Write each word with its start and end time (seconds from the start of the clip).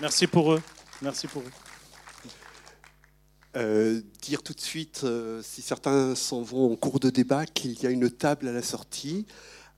Merci 0.00 0.28
pour 0.28 0.52
eux. 0.52 0.62
Merci 1.02 1.26
pour 1.26 1.42
eux. 1.42 1.50
Euh, 3.56 4.00
dire 4.22 4.42
tout 4.44 4.52
de 4.52 4.60
suite, 4.60 5.00
euh, 5.02 5.42
si 5.42 5.60
certains 5.60 6.14
s'en 6.14 6.42
vont 6.42 6.72
en 6.72 6.76
cours 6.76 7.00
de 7.00 7.10
débat, 7.10 7.46
qu'il 7.46 7.80
y 7.82 7.86
a 7.86 7.90
une 7.90 8.08
table 8.08 8.46
à 8.46 8.52
la 8.52 8.62
sortie 8.62 9.26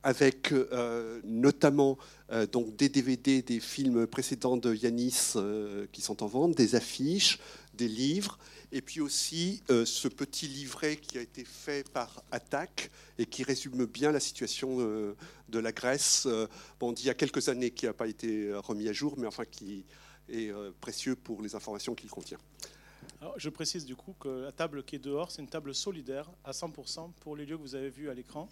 avec 0.03 0.53
euh, 0.53 1.21
notamment 1.25 1.99
donc 2.53 2.77
des 2.77 2.89
DVD 2.89 3.43
des 3.43 3.59
films 3.59 4.07
précédents 4.07 4.57
de 4.57 4.73
Yanis 4.73 5.35
qui 5.93 6.01
sont 6.01 6.23
en 6.23 6.27
vente, 6.27 6.57
des 6.57 6.75
affiches, 6.77 7.41
des 7.75 7.89
livres, 7.89 8.39
et 8.71 8.81
puis 8.81 9.01
aussi 9.01 9.63
ce 9.69 10.07
petit 10.07 10.47
livret 10.47 10.97
qui 10.97 11.19
a 11.19 11.21
été 11.21 11.45
fait 11.45 11.87
par 11.91 12.23
Attac 12.31 12.91
et 13.19 13.27
qui 13.27 13.43
résume 13.43 13.85
bien 13.85 14.13
la 14.13 14.21
situation 14.21 14.79
de 14.79 15.59
la 15.59 15.73
Grèce, 15.73 16.29
bon, 16.79 16.93
d'il 16.93 17.07
y 17.07 17.11
a 17.11 17.15
quelques 17.15 17.49
années, 17.49 17.73
qui 17.73 17.87
n'a 17.87 17.93
pas 17.93 18.07
été 18.07 18.55
remis 18.55 18.89
à 18.89 18.93
jour, 18.93 19.17
mais 19.19 19.27
enfin 19.27 19.45
qui 19.45 19.85
est 20.29 20.53
précieux 20.81 21.17
pour 21.17 21.43
les 21.43 21.55
informations 21.55 21.95
qu'il 21.95 22.11
contient 22.11 22.39
je 23.37 23.49
précise 23.49 23.85
du 23.85 23.97
coup 23.97 24.15
que 24.19 24.29
la 24.29 24.53
table 24.53 24.83
qui 24.83 24.97
est 24.97 25.01
dehors, 25.01 25.31
c'est 25.31 25.43
une 25.43 25.49
table 25.49 25.75
solidaire 25.75 26.31
à 26.45 26.53
100% 26.53 27.13
pour 27.21 27.37
les 27.37 27.45
lieux 27.45 27.57
que 27.57 27.63
vous 27.63 27.75
avez 27.75 27.91
vus 27.91 28.09
à 28.09 28.15
l'écran. 28.15 28.49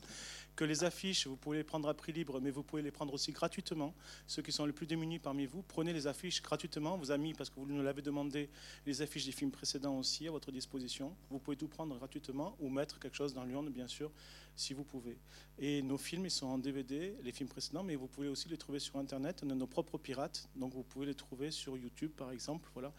Que 0.57 0.65
les 0.65 0.83
affiches, 0.83 1.27
vous 1.27 1.37
pouvez 1.37 1.59
les 1.59 1.65
prendre 1.65 1.89
à 1.89 1.95
prix 1.95 2.13
libre, 2.13 2.41
mais 2.41 2.51
vous 2.51 2.65
pouvez 2.65 2.83
les 2.83 2.91
prendre 2.91 3.15
aussi 3.15 3.31
gratuitement. 3.33 3.95
Ceux 4.27 4.43
qui 4.43 4.51
sont 4.51 4.67
les 4.67 4.73
plus 4.73 4.87
démunis 4.87 5.21
parmi 5.21 5.47
vous, 5.47 5.63
prenez 5.63 5.93
les 5.93 6.07
affiches 6.07 6.43
gratuitement. 6.43 6.99
Vous 6.99 7.11
avez 7.11 7.23
mis, 7.23 7.33
parce 7.33 7.49
que 7.49 7.61
vous 7.61 7.67
nous 7.67 7.83
l'avez 7.83 8.03
demandé, 8.03 8.51
les 8.85 9.01
affiches 9.01 9.25
des 9.25 9.33
films 9.33 9.53
précédents 9.53 9.97
aussi 9.97 10.27
à 10.27 10.33
votre 10.33 10.51
disposition. 10.51 11.15
Vous 11.31 11.39
pouvez 11.39 11.57
tout 11.57 11.69
prendre 11.69 11.97
gratuitement 11.97 12.57
ou 12.59 12.69
mettre 12.69 12.99
quelque 12.99 13.17
chose 13.17 13.33
dans 13.33 13.45
l'urne, 13.45 13.71
bien 13.71 13.87
sûr, 13.87 14.11
si 14.57 14.75
vous 14.75 14.85
pouvez. 14.85 15.17
Et 15.59 15.81
nos 15.81 15.97
films, 15.97 16.27
ils 16.27 16.31
sont 16.31 16.47
en 16.47 16.59
DVD, 16.59 17.15
les 17.23 17.33
films 17.33 17.49
précédents, 17.49 17.85
mais 17.85 17.95
vous 17.95 18.09
pouvez 18.09 18.29
aussi 18.29 18.49
les 18.49 18.59
trouver 18.59 18.81
sur 18.81 18.97
Internet. 18.97 19.43
On 19.47 19.51
a 19.51 19.55
nos 19.55 19.69
propres 19.69 19.97
pirates, 19.97 20.49
donc 20.57 20.75
vous 20.75 20.83
pouvez 20.83 21.07
les 21.07 21.15
trouver 21.15 21.53
sur 21.53 21.79
YouTube, 21.79 22.11
par 22.17 22.33
exemple. 22.33 22.69
Voilà. 22.75 22.93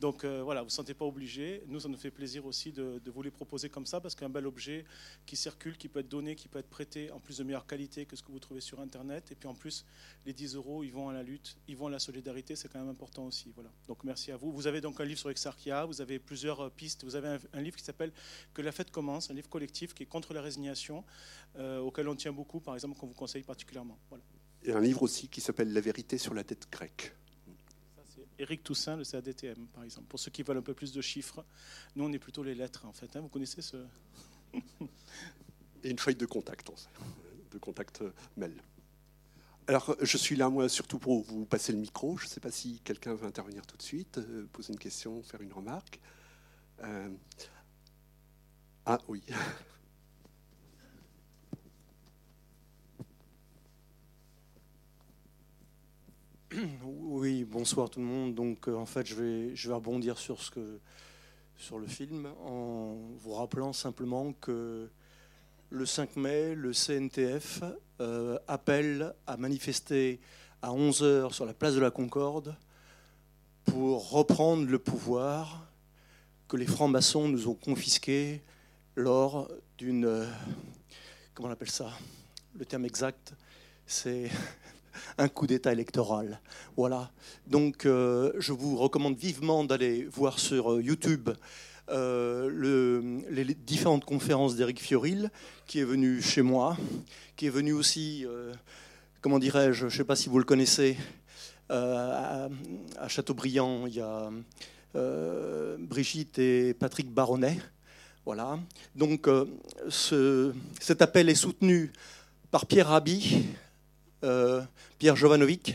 Donc 0.00 0.24
euh, 0.24 0.42
voilà, 0.42 0.60
vous 0.60 0.68
ne 0.68 0.72
sentez 0.72 0.94
pas 0.94 1.04
obligé. 1.04 1.62
Nous, 1.66 1.80
ça 1.80 1.88
nous 1.88 1.96
fait 1.96 2.10
plaisir 2.10 2.46
aussi 2.46 2.72
de, 2.72 3.00
vous 3.06 3.22
les 3.22 3.30
proposer 3.30 3.68
comme 3.68 3.86
ça, 3.86 4.00
parce 4.00 4.14
qu'un 4.14 4.28
bel 4.28 4.46
objet 4.46 4.84
qui 5.26 5.36
circule, 5.36 5.76
qui 5.76 5.88
peut 5.88 6.00
être 6.00 6.08
donné, 6.08 6.36
qui 6.36 6.48
peut 6.48 6.58
être 6.58 6.68
prêté, 6.68 7.10
en 7.10 7.20
plus 7.20 7.38
de 7.38 7.44
meilleure 7.44 7.66
qualité 7.66 8.06
que 8.06 8.14
ce 8.14 8.22
que 8.22 8.30
vous 8.30 8.38
trouvez 8.38 8.60
sur 8.60 8.80
Internet. 8.80 9.32
Et 9.32 9.34
puis 9.34 9.48
en 9.48 9.54
plus, 9.54 9.84
les 10.24 10.32
10 10.32 10.54
euros, 10.54 10.84
ils 10.84 10.92
vont 10.92 11.08
à 11.08 11.12
la 11.12 11.22
lutte, 11.22 11.56
ils 11.66 11.76
vont 11.76 11.88
à 11.88 11.90
la 11.90 11.98
solidarité, 11.98 12.54
c'est 12.54 12.68
quand 12.68 12.78
même 12.78 12.88
important 12.88 13.26
aussi. 13.26 13.50
Voilà. 13.54 13.70
Donc 13.88 14.04
merci 14.04 14.30
à 14.30 14.36
vous. 14.36 14.52
Vous 14.52 14.66
avez 14.66 14.80
donc 14.80 15.00
un 15.00 15.04
livre 15.04 15.18
sur 15.18 15.30
Exarchia, 15.30 15.84
vous 15.84 16.00
avez 16.00 16.18
plusieurs 16.18 16.60
euh, 16.60 16.70
pistes. 16.70 17.04
Vous 17.04 17.16
avez 17.16 17.38
un, 17.52 17.60
livre 17.60 17.76
qui 17.76 17.84
s'appelle 17.84 18.12
Que 18.54 18.62
la 18.62 18.72
fête 18.72 18.90
commence, 18.90 19.30
un 19.30 19.34
livre 19.34 19.48
collectif 19.48 19.94
qui 19.94 20.04
est 20.04 20.06
contre 20.06 20.32
la 20.32 20.42
résignation, 20.42 21.04
euh, 21.56 21.80
auquel 21.80 22.08
on 22.08 22.14
tient 22.14 22.32
beaucoup, 22.32 22.60
par 22.60 22.74
exemple, 22.74 22.98
qu'on 22.98 23.06
vous 23.06 23.14
conseille 23.14 23.42
particulièrement. 23.42 23.98
Et 24.62 24.72
un 24.72 24.80
livre 24.80 25.02
aussi 25.02 25.28
qui 25.28 25.40
s'appelle 25.40 25.72
La 25.72 25.80
vérité 25.80 26.18
sur 26.18 26.34
la 26.34 26.42
dette 26.42 26.68
grecque. 26.70 27.14
Éric 28.38 28.62
Toussaint, 28.62 28.96
le 28.96 29.04
CADTM, 29.04 29.66
par 29.74 29.84
exemple. 29.84 30.06
Pour 30.08 30.20
ceux 30.20 30.30
qui 30.30 30.42
veulent 30.42 30.58
un 30.58 30.62
peu 30.62 30.74
plus 30.74 30.92
de 30.92 31.00
chiffres, 31.00 31.44
nous, 31.96 32.04
on 32.04 32.12
est 32.12 32.18
plutôt 32.18 32.42
les 32.42 32.54
lettres, 32.54 32.86
en 32.86 32.92
fait. 32.92 33.14
Hein. 33.16 33.20
Vous 33.20 33.28
connaissez 33.28 33.62
ce. 33.62 33.76
Et 35.84 35.90
une 35.90 35.98
feuille 35.98 36.16
de 36.16 36.26
contact, 36.26 36.70
de 37.50 37.58
contact 37.58 38.02
euh, 38.02 38.12
mail. 38.36 38.54
Alors, 39.66 39.94
je 40.00 40.16
suis 40.16 40.34
là, 40.34 40.48
moi, 40.48 40.68
surtout 40.68 40.98
pour 40.98 41.22
vous 41.24 41.44
passer 41.44 41.72
le 41.72 41.78
micro. 41.78 42.16
Je 42.16 42.24
ne 42.24 42.28
sais 42.30 42.40
pas 42.40 42.50
si 42.50 42.80
quelqu'un 42.80 43.14
veut 43.14 43.26
intervenir 43.26 43.66
tout 43.66 43.76
de 43.76 43.82
suite, 43.82 44.18
euh, 44.18 44.46
poser 44.52 44.72
une 44.72 44.78
question, 44.78 45.22
faire 45.22 45.42
une 45.42 45.52
remarque. 45.52 46.00
Euh, 46.82 47.10
ah 48.86 48.98
oui. 49.08 49.22
Oui, 56.84 57.44
bonsoir 57.44 57.90
tout 57.90 58.00
le 58.00 58.06
monde. 58.06 58.34
Donc, 58.34 58.68
euh, 58.68 58.74
en 58.74 58.86
fait, 58.86 59.06
je 59.06 59.14
vais, 59.14 59.56
je 59.56 59.70
rebondir 59.70 60.18
sur, 60.18 60.42
ce 60.42 60.50
que, 60.50 60.80
sur 61.56 61.78
le 61.78 61.86
film 61.86 62.26
en 62.44 62.96
vous 63.18 63.34
rappelant 63.34 63.72
simplement 63.72 64.32
que 64.32 64.88
le 65.70 65.86
5 65.86 66.16
mai, 66.16 66.54
le 66.54 66.72
CNTF 66.72 67.62
euh, 68.00 68.38
appelle 68.48 69.14
à 69.26 69.36
manifester 69.36 70.20
à 70.62 70.70
11h 70.70 71.32
sur 71.32 71.44
la 71.44 71.54
place 71.54 71.74
de 71.74 71.80
la 71.80 71.90
Concorde 71.90 72.56
pour 73.64 74.10
reprendre 74.10 74.66
le 74.66 74.78
pouvoir 74.78 75.66
que 76.48 76.56
les 76.56 76.66
francs-maçons 76.66 77.28
nous 77.28 77.48
ont 77.48 77.54
confisqué 77.54 78.42
lors 78.96 79.48
d'une. 79.76 80.06
Euh, 80.06 80.26
comment 81.34 81.48
on 81.48 81.52
appelle 81.52 81.70
ça? 81.70 81.92
Le 82.54 82.64
terme 82.64 82.86
exact, 82.86 83.34
c'est 83.86 84.30
un 85.18 85.28
coup 85.28 85.46
d'État 85.46 85.72
électoral. 85.72 86.40
Voilà. 86.76 87.10
Donc, 87.46 87.86
euh, 87.86 88.32
je 88.38 88.52
vous 88.52 88.76
recommande 88.76 89.16
vivement 89.16 89.64
d'aller 89.64 90.04
voir 90.04 90.38
sur 90.38 90.72
euh, 90.72 90.82
YouTube 90.82 91.30
euh, 91.90 93.20
les 93.30 93.44
différentes 93.54 94.04
conférences 94.04 94.56
d'Éric 94.56 94.80
Fioril, 94.80 95.30
qui 95.66 95.80
est 95.80 95.84
venu 95.84 96.20
chez 96.20 96.42
moi, 96.42 96.76
qui 97.36 97.46
est 97.46 97.50
venu 97.50 97.72
aussi, 97.72 98.26
comment 99.22 99.38
dirais-je, 99.38 99.80
je 99.80 99.84
ne 99.86 99.90
sais 99.90 100.04
pas 100.04 100.16
si 100.16 100.28
vous 100.28 100.38
le 100.38 100.44
connaissez, 100.44 100.98
à, 101.70 102.48
à, 102.98 103.08
Châteaubriand, 103.08 103.86
il 103.86 103.94
y 103.94 104.00
a 104.00 104.30
Brigitte 105.78 106.38
et 106.38 106.74
Patrick 106.74 107.10
Baronnet. 107.10 107.58
Voilà. 108.26 108.58
Donc, 108.94 109.26
ce, 109.88 110.52
cet 110.80 111.00
appel 111.00 111.30
est 111.30 111.34
soutenu 111.34 111.90
par 112.50 112.66
Pierre 112.66 112.88
Rabhi, 112.88 113.46
Pierre 114.98 115.16
Jovanovic, 115.16 115.74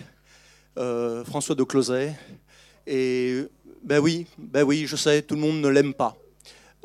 euh, 0.78 1.24
François 1.24 1.56
de 1.56 1.64
Closet. 1.64 2.16
Et 2.88 3.44
ben 3.84 4.00
oui, 4.00 4.26
ben 4.38 4.64
oui, 4.64 4.86
je 4.88 4.96
sais, 4.96 5.22
tout 5.22 5.36
le 5.36 5.42
monde 5.42 5.62
ne 5.62 5.68
l'aime 5.68 5.94
pas. 5.94 6.18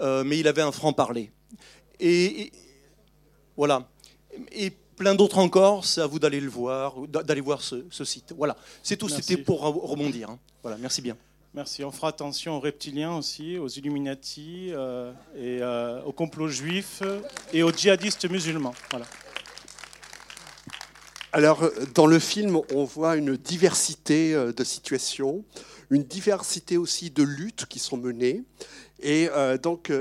Euh, 0.00 0.24
mais 0.24 0.38
il 0.38 0.46
avait 0.46 0.62
un 0.62 0.72
franc-parler. 0.72 1.30
Et, 1.98 2.52
voilà. 3.56 3.88
Et 4.52 4.70
plein 4.70 5.14
d'autres 5.14 5.38
encore, 5.38 5.84
c'est 5.84 6.02
à 6.02 6.06
vous 6.06 6.18
d'aller 6.18 6.40
le 6.40 6.50
voir, 6.50 6.94
d'aller 7.08 7.40
voir 7.40 7.62
ce, 7.62 8.04
site. 8.04 8.34
Voilà, 8.36 8.56
c'est 8.82 8.96
tout, 8.96 9.08
c'était 9.08 9.36
pour 9.36 9.62
rebondir. 9.62 10.30
Hein. 10.30 10.38
Voilà, 10.62 10.76
merci 10.76 11.00
bien. 11.00 11.16
Merci. 11.54 11.82
On 11.82 11.90
fera 11.90 12.08
attention 12.08 12.56
aux 12.56 12.60
reptiliens 12.60 13.16
aussi, 13.16 13.58
aux 13.58 13.68
Illuminati, 13.68 14.70
et 15.36 15.60
aux 16.04 16.12
complots 16.12 16.48
juifs 16.48 17.02
et 17.52 17.62
aux 17.62 17.72
djihadistes 17.72 18.30
musulmans. 18.30 18.74
Voilà. 18.90 19.06
Alors, 21.32 21.62
euh, 21.62 21.70
dans 21.94 22.06
le 22.06 22.18
film, 22.18 22.58
on 22.72 22.84
voit 22.84 23.16
une 23.16 23.36
diversité 23.36 24.34
euh, 24.34 24.52
de 24.52 24.64
situations, 24.64 25.44
une 25.90 26.02
diversité 26.02 26.78
aussi 26.78 27.10
de 27.10 27.22
luttes 27.22 27.66
qui 27.66 27.78
sont 27.78 27.98
menées. 27.98 28.44
Et 29.00 29.28
euh, 29.30 29.58
donc, 29.58 29.92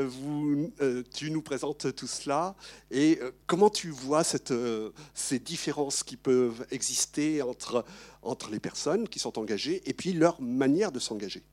tu 1.14 1.32
nous 1.32 1.42
présentes 1.42 1.94
tout 1.96 2.08
cela. 2.08 2.56
Et 2.92 3.20
comment 3.46 3.70
tu 3.70 3.90
vois 3.90 4.24
ces 4.24 5.40
différences 5.40 6.04
qui 6.04 6.18
peuvent 6.18 6.66
exister 6.72 7.42
entre, 7.42 7.86
entre 8.24 8.50
les 8.50 8.60
personnes 8.60 9.08
qui 9.08 9.20
sont 9.20 9.38
engagées 9.38 9.88
et 9.88 9.94
puis 9.94 10.14
leur 10.14 10.42
manière 10.42 10.92
de 10.92 11.00
s'engager? 11.00 11.44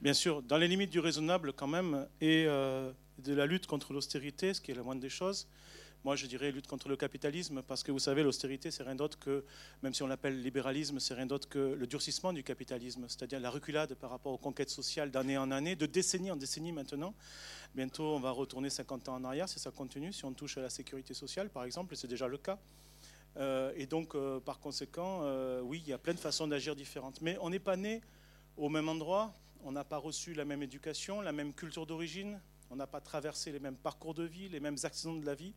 Bien 0.00 0.14
sûr, 0.14 0.42
dans 0.42 0.56
les 0.56 0.66
limites 0.66 0.90
du 0.90 0.98
raisonnable 0.98 1.52
quand 1.52 1.66
même, 1.66 2.06
et 2.22 2.46
de 2.46 3.34
la 3.34 3.44
lutte 3.44 3.66
contre 3.66 3.92
l'austérité, 3.92 4.54
ce 4.54 4.62
qui 4.62 4.70
est 4.70 4.74
la 4.74 4.82
moindre 4.82 5.02
des 5.02 5.10
choses. 5.10 5.46
Moi, 6.04 6.16
je 6.16 6.26
dirais 6.26 6.50
lutte 6.50 6.66
contre 6.66 6.88
le 6.88 6.96
capitalisme, 6.96 7.62
parce 7.62 7.82
que 7.82 7.92
vous 7.92 7.98
savez, 7.98 8.22
l'austérité, 8.22 8.70
c'est 8.70 8.82
rien 8.82 8.94
d'autre 8.94 9.18
que, 9.18 9.44
même 9.82 9.92
si 9.92 10.02
on 10.02 10.06
l'appelle 10.06 10.40
libéralisme, 10.40 10.98
c'est 10.98 11.12
rien 11.12 11.26
d'autre 11.26 11.48
que 11.48 11.58
le 11.58 11.86
durcissement 11.86 12.32
du 12.32 12.42
capitalisme, 12.42 13.04
c'est-à-dire 13.06 13.38
la 13.38 13.50
reculade 13.50 13.94
par 13.94 14.08
rapport 14.08 14.32
aux 14.32 14.38
conquêtes 14.38 14.70
sociales 14.70 15.10
d'année 15.10 15.36
en 15.36 15.50
année, 15.50 15.76
de 15.76 15.84
décennie 15.84 16.30
en 16.30 16.36
décennie 16.36 16.72
maintenant. 16.72 17.14
Bientôt, 17.74 18.14
on 18.14 18.20
va 18.20 18.30
retourner 18.30 18.70
50 18.70 19.10
ans 19.10 19.16
en 19.16 19.24
arrière 19.24 19.48
si 19.48 19.58
ça 19.58 19.70
continue, 19.70 20.12
si 20.12 20.24
on 20.24 20.32
touche 20.32 20.56
à 20.56 20.62
la 20.62 20.70
sécurité 20.70 21.12
sociale, 21.12 21.50
par 21.50 21.64
exemple, 21.64 21.92
et 21.92 21.96
c'est 21.96 22.08
déjà 22.08 22.28
le 22.28 22.38
cas. 22.38 22.58
Euh, 23.36 23.72
et 23.76 23.86
donc, 23.86 24.14
euh, 24.14 24.40
par 24.40 24.58
conséquent, 24.58 25.20
euh, 25.22 25.60
oui, 25.60 25.82
il 25.84 25.88
y 25.88 25.92
a 25.92 25.98
plein 25.98 26.14
de 26.14 26.18
façons 26.18 26.48
d'agir 26.48 26.74
différentes. 26.74 27.20
Mais 27.20 27.36
on 27.40 27.50
n'est 27.50 27.58
pas 27.58 27.76
né 27.76 28.00
au 28.56 28.68
même 28.68 28.88
endroit, 28.88 29.34
on 29.62 29.72
n'a 29.72 29.84
pas 29.84 29.98
reçu 29.98 30.34
la 30.34 30.44
même 30.44 30.62
éducation, 30.62 31.20
la 31.20 31.32
même 31.32 31.52
culture 31.52 31.86
d'origine, 31.86 32.40
on 32.70 32.76
n'a 32.76 32.86
pas 32.86 33.00
traversé 33.00 33.52
les 33.52 33.60
mêmes 33.60 33.76
parcours 33.76 34.14
de 34.14 34.22
vie, 34.22 34.48
les 34.48 34.60
mêmes 34.60 34.76
accidents 34.82 35.14
de 35.14 35.26
la 35.26 35.34
vie. 35.34 35.54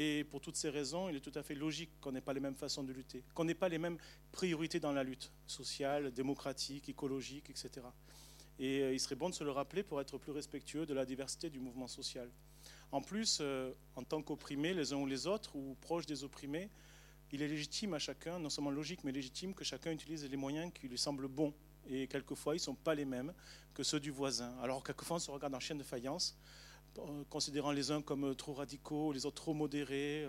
Et 0.00 0.22
pour 0.22 0.40
toutes 0.40 0.54
ces 0.54 0.70
raisons, 0.70 1.08
il 1.08 1.16
est 1.16 1.20
tout 1.20 1.32
à 1.34 1.42
fait 1.42 1.56
logique 1.56 1.90
qu'on 2.00 2.12
n'ait 2.12 2.20
pas 2.20 2.32
les 2.32 2.38
mêmes 2.38 2.54
façons 2.54 2.84
de 2.84 2.92
lutter, 2.92 3.24
qu'on 3.34 3.42
n'ait 3.42 3.52
pas 3.52 3.68
les 3.68 3.78
mêmes 3.78 3.98
priorités 4.30 4.78
dans 4.78 4.92
la 4.92 5.02
lutte 5.02 5.32
sociale, 5.44 6.12
démocratique, 6.12 6.88
écologique, 6.88 7.50
etc. 7.50 7.84
Et 8.60 8.82
euh, 8.82 8.92
il 8.92 9.00
serait 9.00 9.16
bon 9.16 9.28
de 9.28 9.34
se 9.34 9.42
le 9.42 9.50
rappeler 9.50 9.82
pour 9.82 10.00
être 10.00 10.16
plus 10.16 10.30
respectueux 10.30 10.86
de 10.86 10.94
la 10.94 11.04
diversité 11.04 11.50
du 11.50 11.58
mouvement 11.58 11.88
social. 11.88 12.30
En 12.92 13.02
plus, 13.02 13.38
euh, 13.40 13.72
en 13.96 14.04
tant 14.04 14.22
qu'opprimés 14.22 14.72
les 14.72 14.92
uns 14.92 14.98
ou 14.98 15.06
les 15.06 15.26
autres, 15.26 15.56
ou 15.56 15.76
proches 15.80 16.06
des 16.06 16.22
opprimés, 16.22 16.70
il 17.32 17.42
est 17.42 17.48
légitime 17.48 17.92
à 17.92 17.98
chacun, 17.98 18.38
non 18.38 18.50
seulement 18.50 18.70
logique, 18.70 19.02
mais 19.02 19.10
légitime 19.10 19.52
que 19.52 19.64
chacun 19.64 19.90
utilise 19.90 20.24
les 20.24 20.36
moyens 20.36 20.72
qui 20.72 20.86
lui 20.86 20.96
semblent 20.96 21.26
bons. 21.26 21.52
Et 21.88 22.06
quelquefois, 22.06 22.54
ils 22.54 22.58
ne 22.58 22.62
sont 22.62 22.76
pas 22.76 22.94
les 22.94 23.04
mêmes 23.04 23.34
que 23.74 23.82
ceux 23.82 23.98
du 23.98 24.12
voisin. 24.12 24.56
Alors, 24.62 24.84
quelquefois, 24.84 25.16
on 25.16 25.20
se 25.20 25.30
regarde 25.32 25.56
en 25.56 25.60
chien 25.60 25.74
de 25.74 25.82
faïence 25.82 26.38
considérant 27.30 27.72
les 27.72 27.90
uns 27.90 28.02
comme 28.02 28.34
trop 28.34 28.54
radicaux, 28.54 29.12
les 29.12 29.26
autres 29.26 29.36
trop 29.36 29.54
modérés, 29.54 30.26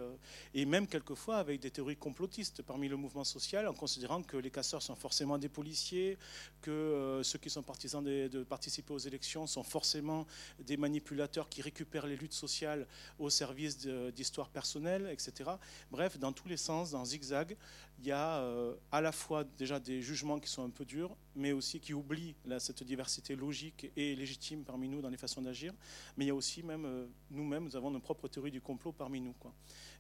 et 0.54 0.66
même 0.66 0.88
quelquefois 0.88 1.38
avec 1.38 1.60
des 1.60 1.72
théories 1.72 1.98
complotistes 1.98 2.62
parmi 2.62 2.88
le 2.88 2.96
mouvement 2.96 3.24
social, 3.24 3.68
en 3.68 3.74
considérant 3.74 4.22
que 4.22 4.38
les 4.38 4.52
casseurs 4.52 4.82
sont 4.82 4.96
forcément 4.96 5.38
des 5.38 5.50
policiers, 5.50 6.18
que 6.62 7.22
ceux 7.24 7.40
qui 7.40 7.50
sont 7.50 7.64
partisans 7.64 8.04
de, 8.04 8.44
participer 8.44 8.94
aux 8.94 9.00
élections 9.00 9.48
sont 9.48 9.64
forcément 9.64 10.26
des 10.60 10.78
manipulateurs 10.78 11.50
qui 11.50 11.62
récupèrent 11.62 12.08
les 12.08 12.18
luttes 12.18 12.34
sociales 12.34 12.88
au 13.18 13.30
service 13.30 13.78
d'histoires 14.16 14.50
personnelles, 14.50 15.10
etc. 15.12 15.52
Bref, 15.92 16.18
dans 16.20 16.32
tous 16.32 16.48
les 16.48 16.58
sens, 16.58 16.92
dans 16.92 17.06
zigzag, 17.06 17.56
il 18.00 18.07
y 18.07 18.12
a 18.12 18.44
à 18.92 19.01
la 19.01 19.12
fois 19.12 19.44
déjà 19.44 19.80
des 19.80 20.01
jugements 20.01 20.40
qui 20.40 20.50
sont 20.50 20.63
un 20.63 20.69
peu 20.69 20.86
durs, 20.86 21.16
mais 21.36 21.51
aussi 21.51 21.80
qui 21.80 21.94
oublient 21.94 22.36
cette 22.60 22.84
diversité 22.84 23.36
logique 23.36 23.92
et 23.96 24.16
légitime 24.16 24.63
parmi 24.63 24.88
nous 24.88 25.01
dans 25.01 25.10
les 25.10 25.18
façons 25.18 25.42
d'agir. 25.42 25.74
Mais 26.16 26.25
il 26.25 26.28
y 26.30 26.31
a 26.31 26.36
aussi 26.36 26.63
même 26.63 26.86
euh, 26.86 27.07
nous-mêmes, 27.31 27.66
nous 27.66 27.75
avons 27.75 27.92
nos 27.92 28.00
propres 28.00 28.28
théories 28.28 28.51
du 28.51 28.62
complot 28.62 28.92
parmi 28.92 29.22
nous. 29.22 29.36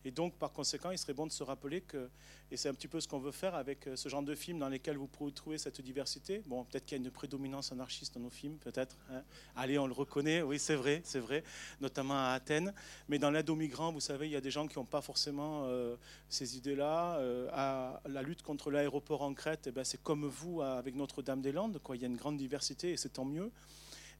Et 0.05 0.11
donc, 0.11 0.33
par 0.35 0.51
conséquent, 0.51 0.91
il 0.91 0.97
serait 0.97 1.13
bon 1.13 1.27
de 1.27 1.31
se 1.31 1.43
rappeler 1.43 1.81
que, 1.81 2.09
et 2.51 2.57
c'est 2.57 2.69
un 2.69 2.73
petit 2.73 2.87
peu 2.87 2.99
ce 3.01 3.07
qu'on 3.07 3.19
veut 3.19 3.31
faire 3.31 3.55
avec 3.55 3.87
euh, 3.87 3.95
ce 3.95 4.07
genre 4.09 4.23
de 4.23 4.33
films 4.33 4.59
dans 4.59 4.69
lesquels 4.69 4.97
vous 4.97 5.07
pouvez 5.07 5.31
trouver 5.31 5.57
cette 5.57 5.81
diversité. 5.81 6.41
Bon, 6.45 6.63
peut-être 6.63 6.85
qu'il 6.85 6.97
y 6.97 7.01
a 7.01 7.03
une 7.03 7.11
prédominance 7.11 7.71
anarchiste 7.71 8.13
dans 8.15 8.21
nos 8.21 8.29
films, 8.29 8.57
peut-être. 8.57 8.97
Hein. 9.11 9.23
Allez, 9.55 9.77
on 9.77 9.87
le 9.87 9.93
reconnaît, 9.93 10.41
oui, 10.41 10.57
c'est 10.57 10.75
vrai, 10.75 11.01
c'est 11.03 11.19
vrai, 11.19 11.43
notamment 11.81 12.15
à 12.15 12.31
Athènes. 12.31 12.73
Mais 13.09 13.19
dans 13.19 13.31
l'aide 13.31 13.49
aux 13.49 13.55
migrants, 13.55 13.91
vous 13.91 13.99
savez, 13.99 14.27
il 14.27 14.31
y 14.31 14.37
a 14.37 14.41
des 14.41 14.51
gens 14.51 14.67
qui 14.67 14.77
n'ont 14.77 14.85
pas 14.85 15.01
forcément 15.01 15.63
euh, 15.65 15.95
ces 16.29 16.57
idées-là. 16.57 17.19
à 17.51 18.01
la 18.07 18.21
lutte 18.21 18.41
contre 18.41 18.71
l'aéroport 18.71 19.21
en 19.21 19.33
Crète, 19.33 19.67
eh 19.67 19.71
ben, 19.71 19.83
c'est 19.83 20.01
comme 20.01 20.25
vous 20.25 20.61
avec 20.61 20.95
Notre-Dame-des-Landes. 20.95 21.79
Il 21.93 22.01
y 22.01 22.05
a 22.05 22.07
une 22.07 22.17
grande 22.17 22.37
diversité 22.37 22.91
et 22.91 22.97
c'est 22.97 23.09
tant 23.09 23.25
mieux. 23.25 23.51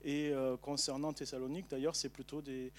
Et 0.04 0.30
euh, 0.30 0.56
concernant 0.58 1.12
Thessalonique, 1.12 1.66
d'ailleurs, 1.70 1.96
c'est 1.96 2.10
plutôt 2.10 2.42
des, 2.42 2.72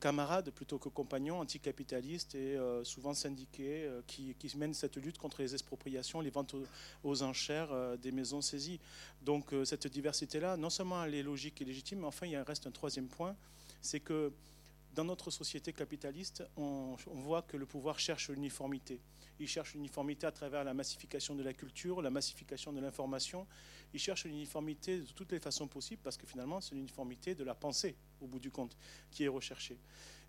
camarades 0.00 0.50
plutôt 0.50 0.78
que 0.78 0.88
compagnons 0.88 1.38
anticapitalistes 1.38 2.34
et 2.34 2.56
euh, 2.56 2.82
souvent 2.82 3.14
syndiqués 3.14 3.84
euh, 3.84 4.00
qui, 4.06 4.34
mènent 4.56 4.74
cette 4.74 4.96
lutte 4.96 5.18
contre 5.18 5.40
les 5.40 5.52
expropriations, 5.54 6.20
les 6.20 6.30
ventes 6.30 6.56
aux, 7.04 7.22
enchères 7.22 7.70
des 7.98 8.12
maisons 8.12 8.40
saisies. 8.40 8.80
Donc 9.22 9.54
cette 9.64 9.86
diversité-là, 9.86 10.56
non 10.56 10.70
seulement 10.70 11.04
elle 11.04 11.14
est 11.14 11.22
logique 11.22 11.60
et 11.62 11.64
légitime, 11.64 12.00
mais 12.00 12.06
enfin 12.06 12.26
il 12.26 12.36
reste 12.36 12.66
un 12.66 12.70
troisième 12.70 13.08
point, 13.08 13.36
c'est 13.80 14.00
que 14.00 14.32
dans 14.94 15.04
notre 15.04 15.30
société 15.30 15.72
capitaliste, 15.72 16.44
on, 16.56 16.96
voit 17.06 17.42
que 17.42 17.56
le 17.56 17.66
pouvoir 17.66 17.98
cherche 17.98 18.30
l'uniformité. 18.30 19.00
Il 19.40 19.48
cherche 19.48 19.74
l'uniformité 19.74 20.26
à 20.26 20.32
travers 20.32 20.62
la 20.62 20.72
massification 20.72 21.34
de 21.34 21.42
la 21.42 21.52
culture, 21.52 22.00
la 22.00 22.10
massification 22.10 22.72
de 22.72 22.80
l'information, 22.80 23.46
il 23.92 24.00
cherche 24.00 24.24
l'uniformité 24.24 25.00
de 25.00 25.12
toutes 25.12 25.32
les 25.32 25.40
façons 25.40 25.66
possibles 25.66 26.00
parce 26.02 26.16
que 26.16 26.26
finalement, 26.26 26.60
c'est 26.60 26.74
l'uniformité 26.74 27.34
de 27.34 27.42
la 27.42 27.54
pensée, 27.54 27.96
au 28.20 28.26
bout 28.26 28.38
du 28.38 28.50
compte, 28.50 28.76
qui 29.10 29.24
est 29.24 29.28
recherchée. 29.28 29.78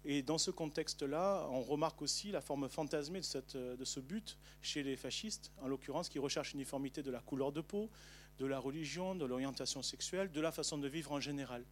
Et 0.03 0.21
dans 0.21 0.37
ce 0.37 0.51
contexte-là, 0.51 1.47
on 1.49 1.61
remarque 1.61 2.01
aussi 2.01 2.31
la 2.31 2.41
forme 2.41 2.69
fantasmée 2.69 3.21
de, 3.21 3.75
de 3.75 3.85
ce 3.85 3.99
but 3.99 4.37
chez 4.61 4.83
les 4.83 4.95
fascistes, 4.95 5.51
en 5.61 5.67
l'occurrence, 5.67 6.09
qui 6.09 6.19
recherchent 6.19 6.53
l'uniformité 6.53 7.03
de 7.03 7.11
la 7.11 7.19
couleur 7.19 7.51
de 7.51 7.61
peau, 7.61 7.89
de 8.39 8.45
la 8.45 8.59
religion, 8.59 9.15
de 9.15 9.25
l'orientation 9.25 9.81
sexuelle, 9.81 10.31
de 10.31 10.41
la 10.41 10.51
façon 10.51 10.77
de 10.77 10.87
vivre 10.87 11.11
en 11.11 11.19
général. 11.19 11.63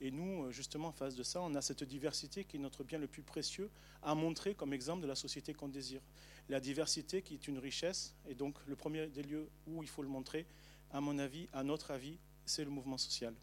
Et 0.00 0.10
nous, 0.10 0.50
justement, 0.52 0.88
en 0.88 0.92
face 0.92 1.16
de 1.16 1.22
ça, 1.22 1.40
on 1.42 1.54
a 1.54 1.62
cette 1.62 1.82
diversité 1.82 2.44
qui 2.44 2.56
est 2.56 2.60
notre 2.60 2.84
bien 2.84 2.98
le 2.98 3.08
plus 3.08 3.22
précieux 3.22 3.70
à 4.02 4.14
montrer 4.14 4.54
comme 4.54 4.72
exemple 4.72 5.02
de 5.02 5.08
la 5.08 5.16
société 5.16 5.54
qu'on 5.54 5.68
désire. 5.68 6.00
La 6.48 6.60
diversité 6.60 7.22
qui 7.22 7.34
est 7.34 7.48
une 7.48 7.58
richesse, 7.58 8.14
et 8.28 8.34
donc 8.34 8.54
le 8.66 8.76
premier 8.76 9.08
des 9.08 9.22
lieux 9.22 9.48
où 9.66 9.82
il 9.82 9.88
faut 9.88 10.02
le 10.02 10.08
montrer, 10.08 10.46
à 10.92 11.00
mon 11.00 11.18
avis, 11.18 11.48
à 11.52 11.64
notre 11.64 11.90
avis, 11.90 12.18
c'est 12.46 12.64
le 12.64 12.70
mouvement 12.70 12.96
social. 12.96 13.34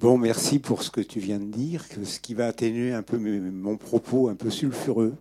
Bon, 0.00 0.18
merci 0.18 0.58
pour 0.58 0.82
ce 0.82 0.90
que 0.90 1.00
tu 1.02 1.20
viens 1.20 1.38
de 1.38 1.44
dire, 1.44 1.84
ce 2.04 2.18
qui 2.18 2.34
va 2.34 2.46
atténuer 2.46 2.92
un 2.92 3.02
peu 3.02 3.18
mon 3.18 3.76
propos 3.76 4.28
un 4.28 4.34
peu 4.34 4.50
sulfureux. 4.50 5.14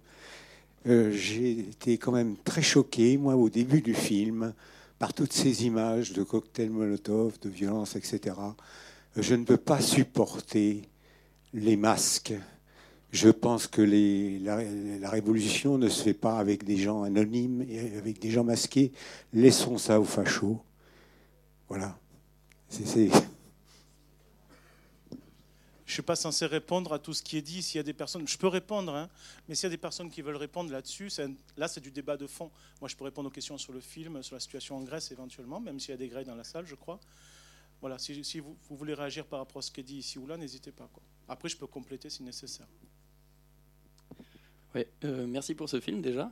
Euh, 0.87 1.11
j'ai 1.11 1.59
été 1.59 1.97
quand 1.97 2.13
même 2.13 2.37
très 2.43 2.61
choqué, 2.61 3.17
moi, 3.17 3.35
au 3.35 3.49
début 3.49 3.81
du 3.81 3.93
film, 3.93 4.53
par 4.97 5.13
toutes 5.13 5.33
ces 5.33 5.65
images 5.65 6.13
de 6.13 6.23
cocktails 6.23 6.69
Molotov, 6.69 7.39
de 7.41 7.49
violence, 7.49 7.95
etc 7.95 8.33
je 9.15 9.35
ne 9.35 9.43
peux 9.43 9.57
pas 9.57 9.81
supporter 9.81 10.83
les 11.53 11.77
masques. 11.77 12.33
Je 13.11 13.29
pense 13.29 13.65
que 13.67 13.81
la, 13.81 15.09
révolution 15.09 15.77
ne 15.77 15.89
se 15.89 16.03
fait 16.03 16.13
pas 16.13 16.37
avec 16.37 16.63
des 16.63 16.77
gens 16.77 17.03
anonymes 17.03 17.65
et 17.67 17.97
avec 17.97 18.19
des 18.19 18.29
gens 18.29 18.43
masqués. 18.43 18.91
Laissons 19.33 19.77
ça 19.77 19.99
aux 19.99 20.05
fachos. 20.05 20.61
Voilà. 21.67 21.97
Je 25.89 25.94
ne 25.94 25.95
suis 25.95 26.03
pas 26.03 26.15
censé 26.15 26.45
répondre 26.45 26.94
à 26.94 27.00
tout 27.00 27.15
ce 27.15 27.24
qui 27.24 27.36
est 27.36 27.41
dit. 27.41 27.63
S'il 27.63 27.77
y 27.77 27.80
a 27.80 27.83
des 27.83 27.95
personnes, 27.95 28.27
je 28.27 28.38
peux 28.38 28.47
répondre, 28.47 28.94
hein, 28.94 29.09
mais 29.47 29.56
s'il 29.56 29.63
y 29.63 29.65
a 29.65 29.69
des 29.71 29.77
personnes 29.77 30.12
qui 30.12 30.21
veulent 30.21 30.36
répondre 30.36 30.71
là-dessus, 30.71 31.09
là 31.57 31.68
c'est 31.68 31.80
du 31.81 31.89
débat 31.89 32.15
de 32.15 32.27
fond. 32.27 32.51
Moi, 32.80 32.88
je 32.88 32.95
peux 32.95 33.06
répondre 33.06 33.27
aux 33.27 33.31
questions 33.31 33.57
sur 33.57 33.74
le 33.74 33.80
film, 33.80 34.21
sur 34.21 34.36
la 34.36 34.39
situation 34.39 34.77
en 34.77 34.83
Grèce 34.83 35.12
éventuellement, 35.12 35.59
même 35.59 35.80
s'il 35.80 35.89
y 35.89 35.94
a 35.95 35.97
des 35.97 36.07
grèves 36.07 36.27
dans 36.27 36.36
la 36.36 36.44
salle, 36.44 36.68
je 36.68 36.75
crois. 36.75 37.00
Voilà, 37.81 37.97
si, 37.97 38.39
vous, 38.39 38.56
voulez 38.69 38.94
réagir 38.94 39.25
par 39.25 39.39
rapport 39.39 39.57
à 39.57 39.62
ce 39.63 39.71
qui 39.71 39.80
est 39.80 39.83
dit 39.83 39.97
ici 39.97 40.19
ou 40.19 40.27
là, 40.27 40.38
n'hésitez 40.38 40.71
pas. 40.71 40.88
Après, 41.27 41.50
je 41.50 41.57
peux 41.57 41.65
compléter 41.65 42.12
si 42.12 42.21
nécessaire. 42.21 42.68
Ouais, 44.75 44.88
euh, 45.06 45.25
merci 45.25 45.56
pour 45.56 45.69
ce 45.69 45.80
film 45.80 46.03
déjà. 46.03 46.31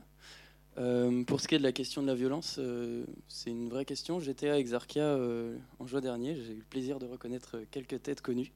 Euh, 0.76 1.24
pour 1.24 1.40
ce 1.40 1.48
qui 1.48 1.56
est 1.56 1.58
de 1.58 1.64
la 1.64 1.72
question 1.72 2.00
de 2.02 2.06
la 2.06 2.14
violence, 2.14 2.58
euh, 2.60 3.04
c'est 3.26 3.50
une 3.50 3.68
vraie 3.68 3.84
question. 3.84 4.20
J'étais 4.20 4.50
à 4.50 4.56
Exarchia 4.56 5.18
en 5.80 5.86
juin 5.88 6.00
dernier. 6.00 6.36
J'ai 6.36 6.52
eu 6.52 6.58
le 6.58 6.62
plaisir 6.62 7.00
de 7.00 7.06
reconnaître 7.06 7.58
quelques 7.72 8.00
têtes 8.00 8.20
connues. 8.20 8.52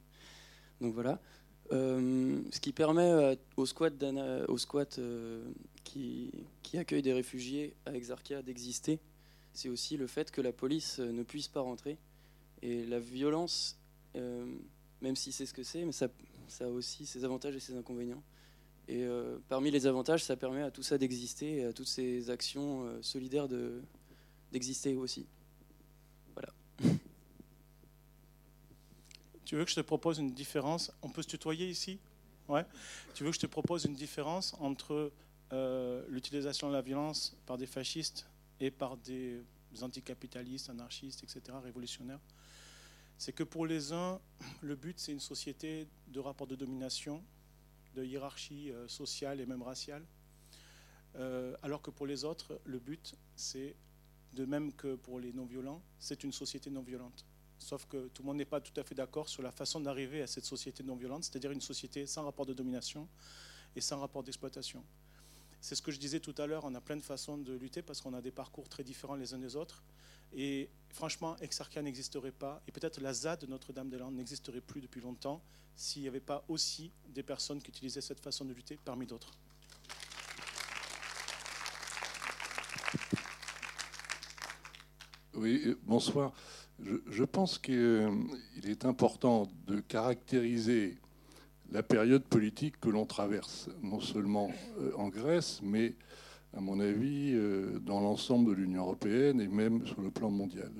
Donc 0.81 0.93
voilà. 0.93 1.19
ce 1.71 2.59
qui 2.59 2.71
permet 2.71 3.37
aux 3.57 3.65
squats, 3.65 3.89
aux 4.47 4.57
squats 4.57 4.99
qui, 5.83 6.31
qui 6.61 6.77
accueillent 6.77 7.01
des 7.01 7.13
réfugiés 7.13 7.75
à 7.85 7.93
Exarchia 7.93 8.41
d'exister, 8.41 8.99
c'est 9.53 9.69
aussi 9.69 9.97
le 9.97 10.07
fait 10.07 10.31
que 10.31 10.41
la 10.41 10.51
police 10.51 10.99
ne 10.99 11.23
puisse 11.23 11.47
pas 11.47 11.61
rentrer 11.61 11.97
et 12.63 12.85
la 12.85 12.99
violence, 12.99 13.77
euh, 14.15 14.45
même 15.01 15.15
si 15.15 15.31
c'est 15.31 15.45
ce 15.45 15.53
que 15.53 15.63
c'est, 15.63 15.83
mais 15.83 15.91
ça, 15.91 16.07
a 16.61 16.67
aussi 16.67 17.05
ses 17.05 17.25
avantages 17.25 17.55
et 17.55 17.59
ses 17.59 17.75
inconvénients. 17.75 18.23
Et 18.87 19.03
euh, 19.03 19.37
parmi 19.49 19.69
les 19.69 19.85
avantages, 19.85 20.23
ça 20.23 20.35
permet 20.37 20.61
à 20.61 20.71
tout 20.71 20.83
ça 20.83 20.97
d'exister 20.97 21.57
et 21.57 21.65
à 21.65 21.73
toutes 21.73 21.87
ces 21.87 22.29
actions 22.29 22.85
euh, 22.85 23.01
solidaires 23.01 23.47
d'exister 24.51 24.95
aussi. 24.95 25.25
Voilà. 26.33 26.53
Tu 29.53 29.57
veux 29.57 29.65
que 29.65 29.69
je 29.69 29.75
te 29.75 29.81
propose 29.81 30.17
une 30.17 30.33
différence? 30.33 30.91
On 31.03 31.09
peut 31.09 31.21
se 31.21 31.27
tutoyer 31.27 31.69
ici? 31.69 31.99
Ouais. 32.47 32.65
Tu 33.13 33.23
veux 33.23 33.29
que 33.29 33.35
je 33.35 33.41
te 33.41 33.45
propose 33.45 33.85
une 33.85 33.93
différence 33.93 34.55
entre 34.59 35.11
l'utilisation 36.07 36.69
de 36.69 36.73
la 36.73 36.81
violence 36.81 37.37
par 37.45 37.59
des 37.59 37.67
fascistes 37.67 38.25
et 38.59 38.71
par 38.71 38.97
des 38.97 39.43
anticapitalistes, 39.79 40.71
anarchistes, 40.71 41.21
etc., 41.21 41.55
révolutionnaires? 41.63 42.19
C'est 43.19 43.31
que 43.31 43.43
pour 43.43 43.67
les 43.67 43.93
uns, 43.93 44.19
le 44.61 44.75
but, 44.75 44.99
c'est 44.99 45.11
une 45.11 45.19
société 45.19 45.87
de 46.07 46.19
rapport 46.19 46.47
de 46.47 46.55
domination, 46.55 47.23
de 47.93 48.03
hiérarchie 48.03 48.71
euh, 48.71 48.87
sociale 48.87 49.39
et 49.39 49.45
même 49.45 49.61
raciale, 49.61 50.03
euh, 51.17 51.55
alors 51.61 51.83
que 51.83 51.91
pour 51.91 52.07
les 52.07 52.23
autres, 52.23 52.59
le 52.63 52.79
but, 52.79 53.13
c'est, 53.35 53.75
de 54.33 54.45
même 54.45 54.73
que 54.73 54.95
pour 54.95 55.19
les 55.19 55.31
non-violents, 55.31 55.83
c'est 55.99 56.23
une 56.23 56.31
société 56.31 56.71
non-violente. 56.71 57.23
Sauf 57.59 57.85
que 57.85 58.07
tout 58.09 58.23
le 58.23 58.27
monde 58.27 58.37
n'est 58.37 58.45
pas 58.45 58.61
tout 58.61 58.77
à 58.79 58.83
fait 58.83 58.95
d'accord 58.95 59.29
sur 59.29 59.41
la 59.41 59.51
façon 59.51 59.79
d'arriver 59.79 60.21
à 60.21 60.27
cette 60.27 60.45
société 60.45 60.83
non-violente, 60.83 61.23
c'est-à-dire 61.23 61.51
une 61.51 61.61
société 61.61 62.05
sans 62.05 62.23
rapport 62.23 62.45
de 62.45 62.53
domination 62.53 63.07
et 63.75 63.81
sans 63.81 63.99
rapport 63.99 64.23
d'exploitation. 64.23 64.83
C'est 65.61 65.75
ce 65.75 65.81
que 65.81 65.91
je 65.91 65.99
disais 65.99 66.19
tout 66.19 66.35
à 66.37 66.45
l'heure, 66.45 66.65
on 66.65 66.75
a 66.75 66.81
plein 66.81 66.97
de 66.97 67.01
façons 67.01 67.37
de 67.37 67.53
lutter 67.53 67.81
parce 67.81 68.01
qu'on 68.01 68.13
a 68.13 68.21
des 68.21 68.31
parcours 68.31 68.67
très 68.67 68.83
différents 68.83 69.15
les 69.15 69.33
uns 69.33 69.39
des 69.39 69.55
autres. 69.55 69.81
Et 70.33 70.69
franchement, 70.89 71.37
Exarchia 71.37 71.81
n'existerait 71.81 72.31
pas, 72.31 72.61
et 72.67 72.71
peut-être 72.71 72.99
la 72.99 73.13
ZAD 73.13 73.41
de 73.41 73.45
Notre-Dame-des-Landes 73.45 74.15
n'existerait 74.15 74.61
plus 74.61 74.81
depuis 74.81 74.99
longtemps 74.99 75.41
s'il 75.75 76.01
n'y 76.01 76.07
avait 76.07 76.19
pas 76.19 76.43
aussi 76.49 76.91
des 77.07 77.23
personnes 77.23 77.61
qui 77.61 77.69
utilisaient 77.69 78.01
cette 78.01 78.19
façon 78.19 78.45
de 78.45 78.53
lutter 78.53 78.77
parmi 78.83 79.05
d'autres. 79.05 79.31
Oui, 85.43 85.75
bonsoir. 85.85 86.31
Je, 87.09 87.25
pense 87.25 87.59
qu'il 87.59 87.75
est 88.63 88.85
important 88.85 89.45
de 89.67 89.81
caractériser 89.81 90.95
la 91.69 91.83
période 91.83 92.23
politique 92.23 92.79
que 92.79 92.87
l'on 92.87 93.05
traverse, 93.05 93.67
non 93.81 93.99
seulement 93.99 94.49
euh, 94.79 94.93
en 94.95 95.09
Grèce, 95.09 95.59
mais 95.61 95.95
à 96.55 96.61
mon 96.61 96.79
avis, 96.79 97.33
euh, 97.33 97.77
dans 97.79 97.99
l'ensemble 97.99 98.51
de 98.51 98.53
l'Union 98.55 98.83
européenne 98.83 99.41
et 99.41 99.49
même 99.49 99.85
sur 99.85 99.99
le 99.99 100.11
plan 100.11 100.31
mondial. 100.31 100.71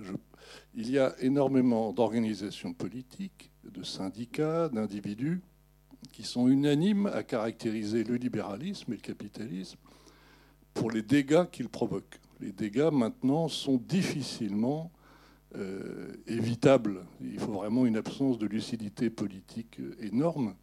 il 0.75 0.89
y 0.89 0.97
a 0.97 1.13
énormément 1.19 1.91
d'organisations 1.91 2.71
politiques, 2.71 3.51
de 3.65 3.83
syndicats, 3.83 4.69
d'individus 4.69 5.41
qui 6.13 6.23
sont 6.23 6.47
unanimes 6.47 7.07
à 7.07 7.23
caractériser 7.23 8.05
le 8.05 8.15
libéralisme 8.15 8.93
et 8.93 8.95
le 8.95 9.01
capitalisme 9.01 9.79
pour 10.73 10.89
les 10.89 11.01
dégâts 11.01 11.49
qu'ils 11.51 11.67
provoquent. 11.67 12.21
Les 12.43 12.51
dégâts 12.51 12.89
maintenant 12.91 13.47
sont 13.47 13.77
difficilement 13.77 14.91
euh, 15.55 16.11
évitables. 16.27 17.05
Il 17.21 17.39
faut 17.39 17.53
vraiment 17.53 17.85
une 17.85 17.95
absence 17.95 18.37
de 18.37 18.45
lucidité 18.45 19.09
politique 19.09 19.79
énorme 20.01 20.53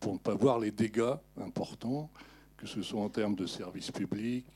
pour 0.00 0.14
ne 0.14 0.18
pas 0.18 0.34
voir 0.34 0.58
les 0.58 0.72
dégâts 0.72 1.14
importants, 1.40 2.10
que 2.56 2.66
ce 2.66 2.82
soit 2.82 3.00
en 3.00 3.08
termes 3.08 3.36
de 3.36 3.46
services 3.46 3.92
publics, 3.92 4.46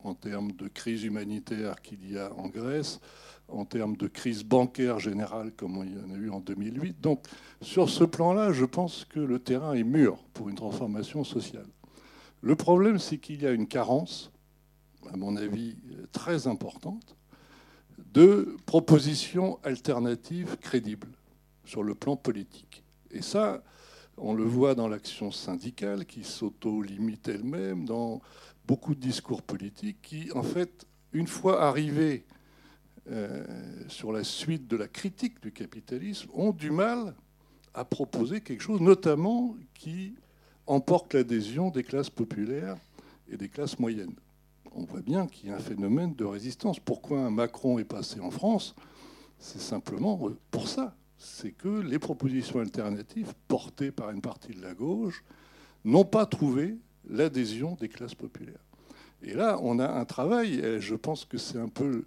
en 0.00 0.14
termes 0.14 0.50
de 0.50 0.66
crise 0.66 1.04
humanitaire 1.04 1.80
qu'il 1.80 2.10
y 2.10 2.18
a 2.18 2.32
en 2.34 2.48
Grèce, 2.48 2.98
en 3.46 3.64
termes 3.64 3.96
de 3.96 4.08
crise 4.08 4.42
bancaire 4.42 4.98
générale 4.98 5.52
comme 5.52 5.84
il 5.86 5.94
y 5.94 6.04
en 6.04 6.12
a 6.12 6.18
eu 6.18 6.28
en 6.28 6.40
2008. 6.40 7.00
Donc 7.00 7.24
sur 7.60 7.88
ce 7.88 8.02
plan-là, 8.02 8.52
je 8.52 8.64
pense 8.64 9.04
que 9.04 9.20
le 9.20 9.38
terrain 9.38 9.74
est 9.74 9.84
mûr 9.84 10.16
pour 10.34 10.48
une 10.48 10.56
transformation 10.56 11.22
sociale. 11.22 11.68
Le 12.40 12.56
problème, 12.56 12.98
c'est 12.98 13.18
qu'il 13.18 13.42
y 13.42 13.46
a 13.46 13.52
une 13.52 13.68
carence, 13.68 14.32
à 15.10 15.16
mon 15.16 15.36
avis, 15.36 15.76
très 16.12 16.46
importante, 16.46 17.16
de 18.12 18.56
propositions 18.66 19.58
alternatives 19.64 20.56
crédibles 20.60 21.08
sur 21.64 21.82
le 21.82 21.94
plan 21.94 22.16
politique. 22.16 22.82
Et 23.10 23.22
ça, 23.22 23.62
on 24.16 24.34
le 24.34 24.44
voit 24.44 24.74
dans 24.74 24.88
l'action 24.88 25.30
syndicale 25.30 26.04
qui 26.04 26.24
s'auto-limite 26.24 27.28
elle-même, 27.28 27.84
dans 27.84 28.20
beaucoup 28.66 28.94
de 28.94 29.00
discours 29.00 29.42
politiques 29.42 29.98
qui, 30.02 30.30
en 30.32 30.42
fait, 30.42 30.86
une 31.12 31.26
fois 31.26 31.62
arrivés 31.62 32.24
euh, 33.10 33.44
sur 33.88 34.12
la 34.12 34.24
suite 34.24 34.68
de 34.68 34.76
la 34.76 34.88
critique 34.88 35.42
du 35.42 35.52
capitalisme, 35.52 36.28
ont 36.34 36.52
du 36.52 36.70
mal 36.70 37.14
à 37.74 37.84
proposer 37.84 38.40
quelque 38.40 38.62
chose, 38.62 38.80
notamment 38.80 39.56
qui 39.74 40.14
emporte 40.66 41.14
l'adhésion 41.14 41.70
des 41.70 41.82
classes 41.82 42.10
populaires 42.10 42.76
et 43.28 43.36
des 43.36 43.48
classes 43.48 43.78
moyennes. 43.78 44.14
On 44.74 44.84
voit 44.84 45.02
bien 45.02 45.26
qu'il 45.26 45.50
y 45.50 45.52
a 45.52 45.56
un 45.56 45.60
phénomène 45.60 46.14
de 46.14 46.24
résistance. 46.24 46.80
Pourquoi 46.80 47.28
Macron 47.30 47.78
est 47.78 47.84
passé 47.84 48.20
en 48.20 48.30
France? 48.30 48.74
C'est 49.38 49.60
simplement 49.60 50.18
pour 50.50 50.66
ça. 50.66 50.96
C'est 51.18 51.52
que 51.52 51.68
les 51.68 51.98
propositions 51.98 52.60
alternatives 52.60 53.34
portées 53.48 53.92
par 53.92 54.10
une 54.10 54.22
partie 54.22 54.54
de 54.54 54.62
la 54.62 54.72
gauche 54.72 55.24
n'ont 55.84 56.04
pas 56.04 56.24
trouvé 56.24 56.76
l'adhésion 57.08 57.76
des 57.80 57.88
classes 57.88 58.14
populaires. 58.14 58.64
Et 59.22 59.34
là, 59.34 59.58
on 59.62 59.78
a 59.78 59.88
un 59.88 60.04
travail, 60.04 60.54
et 60.54 60.80
je 60.80 60.94
pense 60.94 61.24
que 61.24 61.38
c'est 61.38 61.58
un 61.58 61.68
peu, 61.68 62.04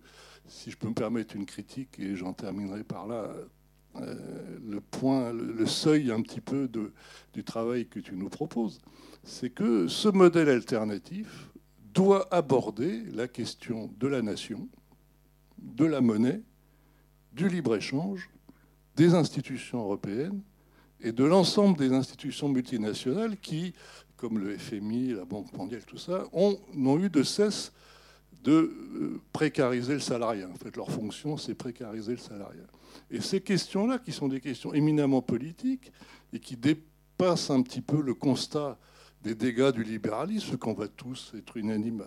si 0.48 0.72
je 0.72 0.78
peux 0.78 0.88
me 0.88 0.94
permettre 0.94 1.36
une 1.36 1.46
critique, 1.46 2.00
et 2.00 2.16
j'en 2.16 2.34
terminerai 2.34 2.84
par 2.84 3.08
là, 3.08 3.30
euh, 3.98 4.16
le 4.68 4.82
point, 4.82 5.32
le 5.32 5.66
seuil 5.66 6.12
un 6.12 6.22
petit 6.22 6.42
peu 6.42 6.70
du 7.34 7.44
travail 7.44 7.88
que 7.88 8.00
tu 8.00 8.16
nous 8.16 8.30
proposes, 8.30 8.80
c'est 9.24 9.50
que 9.50 9.88
ce 9.88 10.10
modèle 10.10 10.50
alternatif 10.50 11.50
doit 11.96 12.28
aborder 12.32 13.04
la 13.14 13.28
question 13.28 13.90
de 13.98 14.08
la 14.08 14.22
nation, 14.22 14.68
de 15.58 15.86
la 15.86 16.02
monnaie, 16.02 16.42
du 17.34 17.50
libre-échange, 17.50 18.30
des 18.96 19.16
institutions 19.16 19.80
européennes 19.80 20.42
et 21.02 21.12
de 21.12 21.24
l'ensemble 21.24 21.78
des 21.78 21.92
institutions 21.92 22.50
multinationales 22.50 23.38
qui 23.38 23.74
comme 24.18 24.40
le 24.40 24.58
FMI, 24.58 25.14
la 25.14 25.26
Banque 25.26 25.52
mondiale, 25.54 25.84
tout 25.86 25.98
ça, 25.98 26.24
n'ont 26.74 27.00
eu 27.00 27.10
de 27.10 27.24
cesse 27.24 27.72
de 28.44 28.52
euh, 28.52 29.22
précariser 29.34 29.94
le 29.94 30.00
salariat. 30.00 30.48
En 30.50 30.56
fait, 30.56 30.76
leur 30.78 30.90
fonction, 30.90 31.36
c'est 31.38 31.56
précariser 31.56 32.12
le 32.14 32.18
salariat. 32.18 32.68
Et 33.10 33.20
ces 33.22 33.42
questions-là, 33.42 34.00
qui 34.00 34.12
sont 34.12 34.28
des 34.28 34.40
questions 34.40 34.74
éminemment 34.74 35.22
politiques 35.22 35.92
et 36.32 36.40
qui 36.40 36.56
dépassent 36.56 37.50
un 37.50 37.62
petit 37.62 37.82
peu 37.82 38.02
le 38.02 38.14
constat 38.14 38.78
des 39.26 39.34
dégâts 39.34 39.72
du 39.72 39.84
libéralisme, 39.84 40.52
ce 40.52 40.56
qu'on 40.56 40.74
va 40.74 40.88
tous 40.88 41.34
être 41.36 41.58
unanimes 41.58 42.04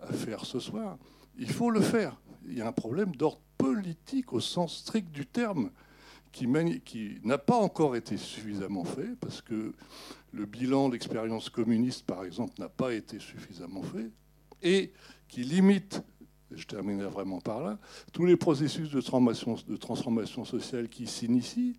à, 0.00 0.12
faire 0.14 0.44
ce 0.46 0.58
soir, 0.58 0.98
il 1.38 1.50
faut 1.50 1.70
le 1.70 1.80
faire. 1.80 2.20
Il 2.48 2.56
y 2.56 2.62
a 2.62 2.66
un 2.66 2.72
problème 2.72 3.14
d'ordre 3.14 3.40
politique 3.58 4.32
au 4.32 4.40
sens 4.40 4.78
strict 4.78 5.12
du 5.12 5.26
terme 5.26 5.70
qui, 6.32 6.48
n'a 7.22 7.38
pas 7.38 7.56
encore 7.56 7.94
été 7.94 8.16
suffisamment 8.16 8.84
fait, 8.84 9.14
parce 9.20 9.42
que 9.42 9.74
le 10.32 10.46
bilan 10.46 10.88
de 10.88 10.94
l'expérience 10.94 11.50
communiste, 11.50 12.04
par 12.06 12.24
exemple, 12.24 12.54
n'a 12.58 12.70
pas 12.70 12.94
été 12.94 13.20
suffisamment 13.20 13.82
fait, 13.82 14.10
et 14.62 14.92
qui 15.28 15.44
limite, 15.44 16.02
je 16.50 16.64
terminerai 16.64 17.10
vraiment 17.10 17.40
par 17.40 17.62
là, 17.62 17.78
tous 18.12 18.24
les 18.24 18.36
processus 18.36 18.90
de 18.90 19.00
transformation 19.76 20.44
sociale 20.46 20.88
qui 20.88 21.06
s'initient, 21.06 21.76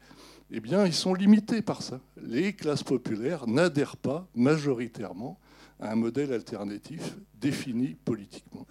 eh 0.56 0.60
bien, 0.60 0.86
ils 0.86 0.94
sont 0.94 1.16
limités 1.16 1.64
par 1.64 1.82
ça. 1.82 2.00
Les 2.16 2.54
classes 2.54 2.84
populaires 2.84 3.48
n'adhèrent 3.48 3.98
pas 3.98 4.28
majoritairement 4.36 5.40
à 5.80 5.92
un 5.92 5.96
modèle 5.96 6.32
alternatif 6.32 7.16
défini 7.34 7.96
politiquement. 7.96 8.68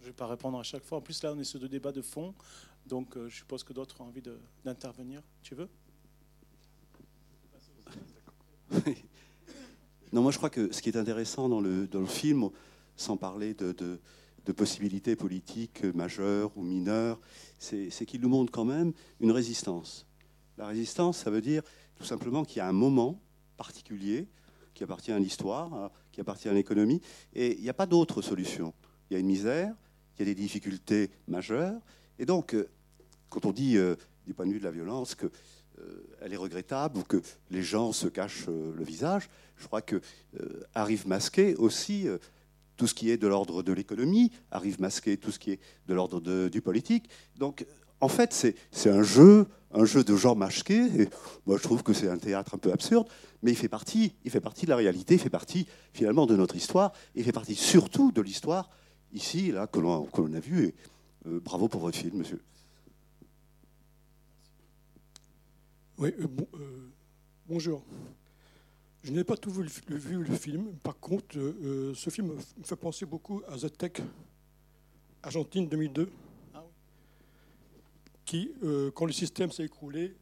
Je 0.00 0.04
ne 0.04 0.06
vais 0.10 0.12
pas 0.12 0.26
répondre 0.26 0.58
à 0.58 0.62
chaque 0.62 0.84
fois. 0.84 0.98
En 0.98 1.00
plus, 1.00 1.22
là, 1.22 1.32
on 1.34 1.38
est 1.40 1.44
sur 1.44 1.58
deux 1.58 1.68
débats 1.68 1.92
de 1.92 2.02
fond. 2.02 2.34
Donc, 2.86 3.16
euh, 3.16 3.30
je 3.30 3.36
suppose 3.36 3.64
que 3.64 3.72
d'autres 3.72 3.98
ont 4.02 4.04
envie 4.04 4.22
d'intervenir. 4.64 5.22
Tu 5.42 5.54
veux? 5.54 5.68
Non, 10.10 10.22
moi 10.22 10.32
je 10.32 10.38
crois 10.38 10.48
que 10.48 10.72
ce 10.72 10.80
qui 10.80 10.88
est 10.88 10.96
intéressant 10.96 11.50
dans 11.50 11.60
le, 11.60 11.86
dans 11.86 12.00
le 12.00 12.06
film, 12.06 12.48
sans 12.96 13.18
parler 13.18 13.52
de, 13.52 13.72
de, 13.72 14.00
possibilités 14.52 15.16
politiques 15.16 15.84
majeures 15.84 16.56
ou 16.56 16.62
mineures, 16.62 17.20
c'est 17.58 18.06
qu'il 18.06 18.20
nous 18.20 18.28
montre 18.28 18.52
quand 18.52 18.64
même 18.64 18.92
une 19.20 19.30
résistance. 19.30 20.06
La 20.56 20.66
résistance, 20.66 21.18
ça 21.18 21.30
veut 21.30 21.40
dire 21.40 21.62
tout 21.96 22.04
simplement 22.04 22.44
qu'il 22.44 22.58
y 22.58 22.60
a 22.60 22.68
un 22.68 22.72
moment 22.72 23.20
particulier 23.56 24.26
qui 24.74 24.84
appartient 24.84 25.12
à 25.12 25.18
l'histoire, 25.18 25.72
hein, 25.74 25.90
qui 26.12 26.20
appartient 26.20 26.48
à 26.48 26.52
l'économie, 26.52 27.00
et 27.34 27.56
il 27.56 27.62
n'y 27.62 27.68
a 27.68 27.74
pas 27.74 27.86
d'autre 27.86 28.22
solution. 28.22 28.72
Il 29.10 29.14
y 29.14 29.16
a 29.16 29.20
une 29.20 29.26
misère, 29.26 29.74
il 30.16 30.20
y 30.20 30.22
a 30.22 30.26
des 30.26 30.40
difficultés 30.40 31.10
majeures, 31.26 31.80
et 32.18 32.26
donc, 32.26 32.54
euh, 32.54 32.68
quand 33.28 33.44
on 33.44 33.52
dit 33.52 33.76
euh, 33.76 33.96
du 34.26 34.34
point 34.34 34.46
de 34.46 34.52
vue 34.52 34.58
de 34.58 34.64
la 34.64 34.70
violence 34.70 35.14
que 35.14 35.30
euh, 35.80 36.02
elle 36.20 36.32
est 36.32 36.36
regrettable 36.36 36.98
ou 36.98 37.02
que 37.02 37.22
les 37.50 37.62
gens 37.62 37.92
se 37.92 38.08
cachent 38.08 38.46
euh, 38.48 38.72
le 38.76 38.84
visage. 38.84 39.28
Je 39.56 39.66
crois 39.66 39.82
que 39.82 40.00
euh, 40.40 40.62
arrive 40.74 41.06
masqué 41.06 41.54
aussi 41.56 42.06
tout 42.78 42.86
ce 42.86 42.94
qui 42.94 43.10
est 43.10 43.18
de 43.18 43.26
l'ordre 43.26 43.62
de 43.62 43.72
l'économie, 43.72 44.32
arrive 44.50 44.80
masqué 44.80 45.18
tout 45.18 45.30
ce 45.30 45.38
qui 45.38 45.50
est 45.50 45.60
de 45.86 45.94
l'ordre 45.94 46.48
du 46.48 46.62
politique. 46.62 47.10
Donc, 47.36 47.66
en 48.00 48.08
fait, 48.08 48.32
c'est 48.70 48.88
un 48.90 49.02
jeu, 49.02 49.46
un 49.72 49.84
jeu 49.84 50.04
de 50.04 50.16
gens 50.16 50.36
masqués. 50.36 50.86
Et 51.02 51.08
moi, 51.44 51.58
je 51.58 51.62
trouve 51.62 51.82
que 51.82 51.92
c'est 51.92 52.08
un 52.08 52.16
théâtre 52.16 52.54
un 52.54 52.58
peu 52.58 52.72
absurde, 52.72 53.08
mais 53.42 53.50
il 53.50 53.56
fait 53.56 53.68
partie, 53.68 54.14
il 54.24 54.30
fait 54.30 54.40
partie 54.40 54.64
de 54.64 54.70
la 54.70 54.76
réalité, 54.76 55.14
il 55.14 55.20
fait 55.20 55.28
partie 55.28 55.66
finalement 55.92 56.24
de 56.24 56.36
notre 56.36 56.56
histoire, 56.56 56.92
il 57.14 57.24
fait 57.24 57.32
partie 57.32 57.56
surtout 57.56 58.12
de 58.12 58.22
l'histoire 58.22 58.70
ici, 59.12 59.50
là, 59.50 59.66
que 59.66 59.80
l'on 59.80 60.32
a 60.32 60.40
vu. 60.40 60.66
Et 60.66 60.74
bravo 61.26 61.68
pour 61.68 61.80
votre 61.80 61.98
film, 61.98 62.18
monsieur. 62.18 62.40
Oui, 65.98 66.14
euh, 66.20 66.28
euh, 66.54 66.92
bonjour. 67.48 67.82
Je 69.02 69.12
n'ai 69.12 69.24
pas 69.24 69.36
tout 69.36 69.50
vu 69.50 69.62
le, 69.62 70.36
film. 70.36 70.72
Par 70.82 70.98
contre, 70.98 71.38
euh, 71.38 71.94
ce 71.94 72.10
film 72.10 72.34
me 72.34 72.64
fait 72.64 72.76
penser 72.76 73.06
beaucoup 73.06 73.42
à 73.48 73.56
The 73.56 73.76
Tech, 73.76 73.92
Argentine 75.22 75.68
2002, 75.68 76.10
ah 76.54 76.64
qui, 78.24 78.52
quand 78.94 79.06
le 79.06 79.12
système 79.12 79.50
s'est 79.50 79.64
écroulé, 79.64 80.14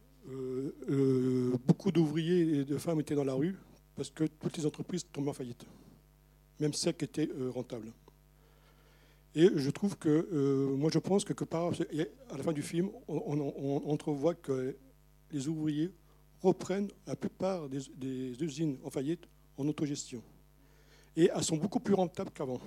beaucoup 1.65 1.91
d'ouvriers 1.91 2.59
et 2.59 2.65
de 2.65 2.77
femmes 2.77 2.99
étaient 2.99 3.15
dans 3.15 3.23
la 3.23 3.33
rue 3.33 3.55
parce 3.95 4.11
que 4.11 4.25
toutes 4.25 4.57
les 4.57 4.65
entreprises 4.65 5.05
tombaient 5.11 5.29
en 5.29 5.33
faillite, 5.33 5.65
même 6.59 6.73
celles 6.73 6.95
qui 6.95 7.05
étaient 7.05 7.29
rentables. 7.53 7.91
Et 9.33 9.49
je 9.55 9.69
trouve 9.69 9.97
que, 9.97 10.73
moi 10.77 10.89
je 10.93 10.99
pense 10.99 11.25
que, 11.25 11.33
que 11.33 11.43
par, 11.43 11.71
à 11.71 12.37
la 12.37 12.43
fin 12.43 12.53
du 12.53 12.61
film, 12.61 12.89
on, 13.07 13.39
on 13.39 13.89
entrevoit 13.89 14.35
que 14.35 14.75
les 15.31 15.47
ouvriers 15.47 15.91
reprennent 16.41 16.89
la 17.05 17.15
plupart 17.15 17.67
des, 17.69 18.43
usines 18.43 18.77
en 18.83 18.89
faillite 18.89 19.27
en 19.57 19.67
autogestion. 19.67 20.21
Et 21.15 21.29
elles 21.33 21.43
sont 21.43 21.57
beaucoup 21.57 21.79
plus 21.79 21.93
rentables 21.93 22.31
qu'avant. 22.31 22.61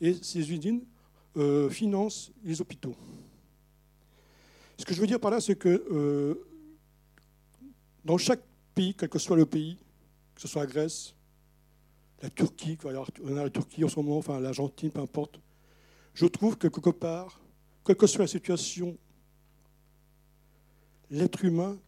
Et 0.00 0.14
ces 0.14 0.40
usines 0.50 0.82
euh, 1.36 1.68
financent 1.68 2.32
les 2.42 2.60
hôpitaux. 2.60 2.96
Ce 4.78 4.84
que 4.84 4.94
je 4.94 5.00
veux 5.00 5.06
dire 5.06 5.20
par 5.20 5.30
là, 5.30 5.40
c'est 5.40 5.56
que 5.56 5.68
euh, 5.68 6.46
dans 8.04 8.18
chaque 8.18 8.42
pays, 8.74 8.94
quel 8.94 9.08
que 9.08 9.18
soit 9.18 9.36
le 9.36 9.46
pays, 9.46 9.78
que 10.34 10.40
ce 10.40 10.48
soit 10.48 10.62
la 10.62 10.70
Grèce, 10.70 11.14
la 12.22 12.30
Turquie, 12.30 12.78
on 13.22 13.36
a 13.36 13.44
la 13.44 13.50
Turquie 13.50 13.84
en 13.84 13.88
ce 13.88 13.96
moment, 13.96 14.18
enfin 14.18 14.40
l'Argentine, 14.40 14.90
peu 14.90 15.00
importe, 15.00 15.38
je 16.14 16.26
trouve 16.26 16.56
que 16.56 16.68
quelque 16.68 16.90
part, 16.90 17.40
quelle 17.84 17.96
que 17.96 18.06
soit 18.06 18.24
la 18.24 18.28
situation 18.28 18.96
l'être 21.10 21.44
humain 21.44 21.78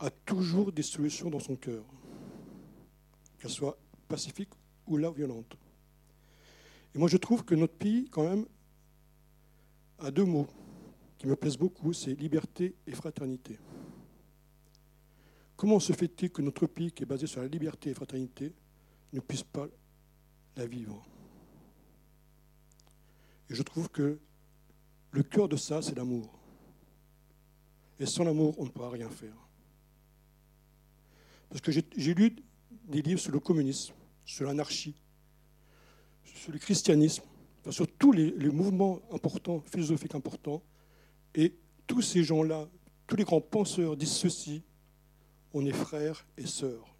a 0.00 0.10
toujours 0.10 0.72
des 0.72 0.82
solutions 0.82 1.28
dans 1.28 1.40
son 1.40 1.56
cœur, 1.56 1.84
qu'elles 3.38 3.50
soient 3.50 3.78
pacifiques 4.08 4.52
ou 4.86 4.96
là 4.96 5.10
violentes. 5.10 5.56
Et 6.94 6.98
moi, 6.98 7.08
je 7.08 7.18
trouve 7.18 7.44
que 7.44 7.54
notre 7.54 7.74
pays, 7.74 8.08
quand 8.10 8.24
même, 8.24 8.46
a 9.98 10.10
deux 10.10 10.24
mots 10.24 10.48
qui 11.18 11.26
me 11.26 11.36
plaisent 11.36 11.58
beaucoup, 11.58 11.92
c'est 11.92 12.14
liberté 12.14 12.74
et 12.86 12.92
fraternité. 12.92 13.58
comment 15.54 15.78
se 15.78 15.92
fait-il 15.92 16.30
que 16.30 16.40
notre 16.40 16.66
pays, 16.66 16.90
qui 16.90 17.02
est 17.02 17.06
basé 17.06 17.26
sur 17.26 17.42
la 17.42 17.48
liberté 17.48 17.90
et 17.90 17.94
fraternité, 17.94 18.54
ne 19.12 19.20
puisse 19.20 19.42
pas 19.42 19.68
la 20.56 20.66
vivre? 20.66 21.04
Et 23.50 23.54
je 23.54 23.62
trouve 23.62 23.90
que 23.90 24.18
le 25.10 25.22
cœur 25.22 25.46
de 25.46 25.56
ça, 25.56 25.82
c'est 25.82 25.94
l'amour. 25.94 26.32
Et 27.98 28.06
sans 28.06 28.24
l'amour, 28.24 28.54
on 28.58 28.64
ne 28.64 28.70
pourra 28.70 28.88
rien 28.88 29.10
faire. 29.10 29.49
Parce 31.50 31.60
que 31.60 31.72
j'ai 31.72 32.14
lu 32.14 32.36
des 32.88 33.02
livres 33.02 33.20
sur 33.20 33.32
le 33.32 33.40
communisme, 33.40 33.92
sur 34.24 34.46
l'anarchie, 34.46 34.94
sur 36.24 36.52
le 36.52 36.58
christianisme, 36.58 37.24
sur 37.68 37.86
tous 37.86 38.12
les, 38.12 38.32
mouvements 38.50 39.00
importants, 39.12 39.60
philosophiques 39.60 40.14
importants. 40.14 40.62
Et 41.34 41.54
tous 41.86 42.00
ces 42.00 42.24
gens-là, 42.24 42.68
tous 43.06 43.16
les 43.16 43.24
grands 43.24 43.40
penseurs 43.40 43.96
disent 43.96 44.12
ceci, 44.12 44.62
on 45.52 45.66
est 45.66 45.72
frères 45.72 46.24
et 46.38 46.46
sœurs. 46.46 46.96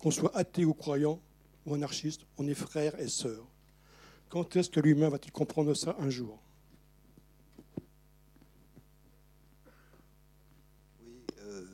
Qu'on 0.00 0.10
soit 0.10 0.34
athée 0.34 0.64
ou 0.64 0.72
croyant 0.72 1.20
ou 1.66 1.74
anarchiste, 1.74 2.22
on 2.38 2.46
est 2.46 2.54
frères 2.54 2.98
et 2.98 3.08
sœurs. 3.08 3.46
Quand 4.30 4.56
est-ce 4.56 4.70
que 4.70 4.80
l'humain 4.80 5.08
va-t-il 5.08 5.32
comprendre 5.32 5.74
ça 5.74 5.96
un 5.98 6.08
jour 6.08 6.40
euh, 11.40 11.66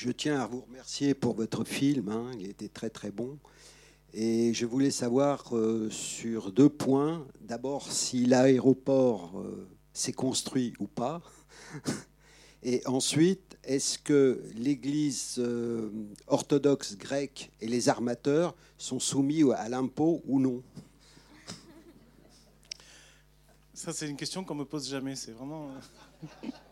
Je 0.00 0.12
tiens 0.12 0.40
à 0.40 0.46
vous 0.46 0.60
remercier 0.60 1.12
pour 1.12 1.34
votre 1.34 1.64
film, 1.64 2.08
hein, 2.08 2.30
il 2.38 2.48
était 2.48 2.68
très 2.68 2.88
très 2.88 3.10
bon. 3.10 3.36
Et 4.14 4.54
je 4.54 4.64
voulais 4.64 4.92
savoir 4.92 5.56
euh, 5.56 5.90
sur 5.90 6.52
deux 6.52 6.68
points. 6.68 7.26
D'abord, 7.40 7.90
si 7.90 8.24
l'aéroport 8.24 9.40
euh, 9.40 9.66
s'est 9.92 10.12
construit 10.12 10.72
ou 10.78 10.86
pas. 10.86 11.20
Et 12.62 12.86
ensuite, 12.86 13.58
est-ce 13.64 13.98
que 13.98 14.40
l'Église 14.54 15.34
euh, 15.38 15.90
orthodoxe 16.28 16.96
grecque 16.96 17.50
et 17.60 17.66
les 17.66 17.88
armateurs 17.88 18.54
sont 18.76 19.00
soumis 19.00 19.42
à 19.52 19.68
l'impôt 19.68 20.22
ou 20.28 20.38
non? 20.38 20.62
Ça, 23.74 23.92
c'est 23.92 24.08
une 24.08 24.16
question 24.16 24.44
qu'on 24.44 24.54
me 24.54 24.64
pose 24.64 24.88
jamais. 24.88 25.16
C'est 25.16 25.32
vraiment. 25.32 25.70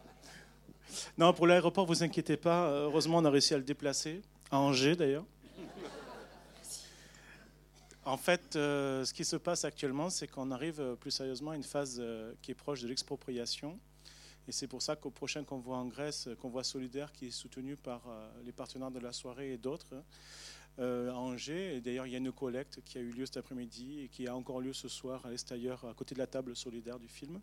non, 1.19 1.33
pour 1.33 1.47
l'aéroport, 1.47 1.87
vous 1.87 2.03
inquiétez 2.03 2.37
pas. 2.37 2.69
Heureusement, 2.71 3.19
on 3.19 3.25
a 3.25 3.31
réussi 3.31 3.55
à 3.55 3.59
le 3.59 3.65
déplacer 3.65 4.23
à 4.51 4.59
Angers, 4.59 4.97
d'ailleurs. 4.97 5.25
En 8.07 8.17
fait, 8.17 8.55
euh, 8.55 9.05
ce 9.05 9.13
qui 9.13 9.25
se 9.25 9.35
passe 9.35 9.65
actuellement, 9.65 10.11
c'est 10.11 10.29
qu'on 10.29 10.53
arrive 10.53 10.81
euh, 10.81 10.95
plus 10.95 11.11
sérieusement 11.11 11.51
à 11.51 11.57
une 11.57 11.65
phase 11.65 11.97
euh, 11.99 12.33
qui 12.41 12.53
est 12.53 12.55
proche 12.55 12.81
de 12.81 12.87
l'expropriation. 12.87 13.81
Et 14.47 14.53
c'est 14.53 14.69
pour 14.69 14.81
ça 14.81 14.95
qu'au 14.95 15.11
prochain 15.11 15.43
convoi 15.43 15.77
en 15.77 15.87
Grèce, 15.87 16.29
convoi 16.39 16.63
solidaire 16.63 17.11
qui 17.11 17.27
est 17.27 17.31
soutenu 17.33 17.75
par 17.75 18.03
les 18.45 18.53
partenaires 18.53 18.93
de 18.93 19.01
la 19.01 19.13
soirée 19.13 19.55
et 19.55 19.59
d'autres, 19.59 19.97
à 20.79 21.19
Angers, 21.19 21.75
et 21.75 21.81
d'ailleurs 21.81 22.07
il 22.07 22.13
y 22.13 22.15
a 22.15 22.19
une 22.19 22.31
collecte 22.31 22.81
qui 22.85 22.97
a 22.97 23.01
eu 23.01 23.11
lieu 23.11 23.27
cet 23.27 23.39
après-midi 23.39 24.03
et 24.03 24.09
qui 24.09 24.29
a 24.29 24.37
encore 24.37 24.61
lieu 24.61 24.73
ce 24.73 24.87
soir 24.87 25.27
à 25.27 25.31
l'extérieur, 25.31 25.85
à 25.85 25.95
côté 25.95 26.15
de 26.15 26.21
la 26.21 26.29
table 26.29 26.55
solidaire 26.55 27.01
du 27.01 27.09
film, 27.09 27.41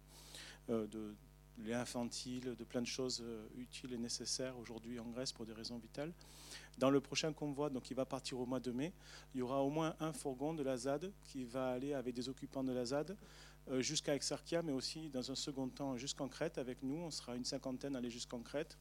lait 1.60 1.74
infantile, 1.74 2.56
de 2.56 2.64
plein 2.64 2.82
de 2.82 2.88
choses 2.88 3.24
utiles 3.58 3.94
et 3.94 3.98
nécessaires 3.98 4.58
aujourd'hui 4.58 5.00
en 5.00 5.10
Grèce 5.10 5.32
pour 5.32 5.46
des 5.46 5.54
raisons 5.54 5.78
vitales. 5.78 6.12
Dans 6.78 6.90
le 6.90 7.00
prochain 7.00 7.34
convoi, 7.34 7.70
donc 7.70 7.84
qui 7.84 7.94
va 7.94 8.06
partir 8.06 8.40
au 8.40 8.46
mois 8.46 8.60
de 8.60 8.72
mai, 8.72 8.94
il 9.34 9.40
y 9.40 9.42
aura 9.42 9.62
au 9.62 9.70
moins 9.70 9.96
un 10.00 10.12
fourgon 10.12 10.54
de 10.54 10.64
la 10.64 10.78
ZAD 10.78 11.12
qui 11.24 11.44
va 11.44 11.72
aller 11.72 11.94
avec 11.94 12.16
des 12.16 12.30
occupants 12.30 12.64
de 12.64 12.72
la 12.72 12.86
ZAD 12.86 13.16
euh, 13.70 13.82
jusqu'à 13.82 14.16
Exarchia, 14.16 14.62
mais 14.62 14.74
aussi 14.74 15.10
dans 15.10 15.32
un 15.32 15.36
second 15.36 15.70
temps 15.70 15.96
jusqu'en 15.98 16.28
Crète 16.28 16.58
avec 16.58 16.82
nous. 16.82 16.96
On 16.96 17.12
sera 17.12 17.36
une 17.36 17.46
cinquantaine 17.46 17.96
à 17.96 18.00
aller 18.00 18.10
jusqu'en 18.10 18.42
Crète, 18.42 18.78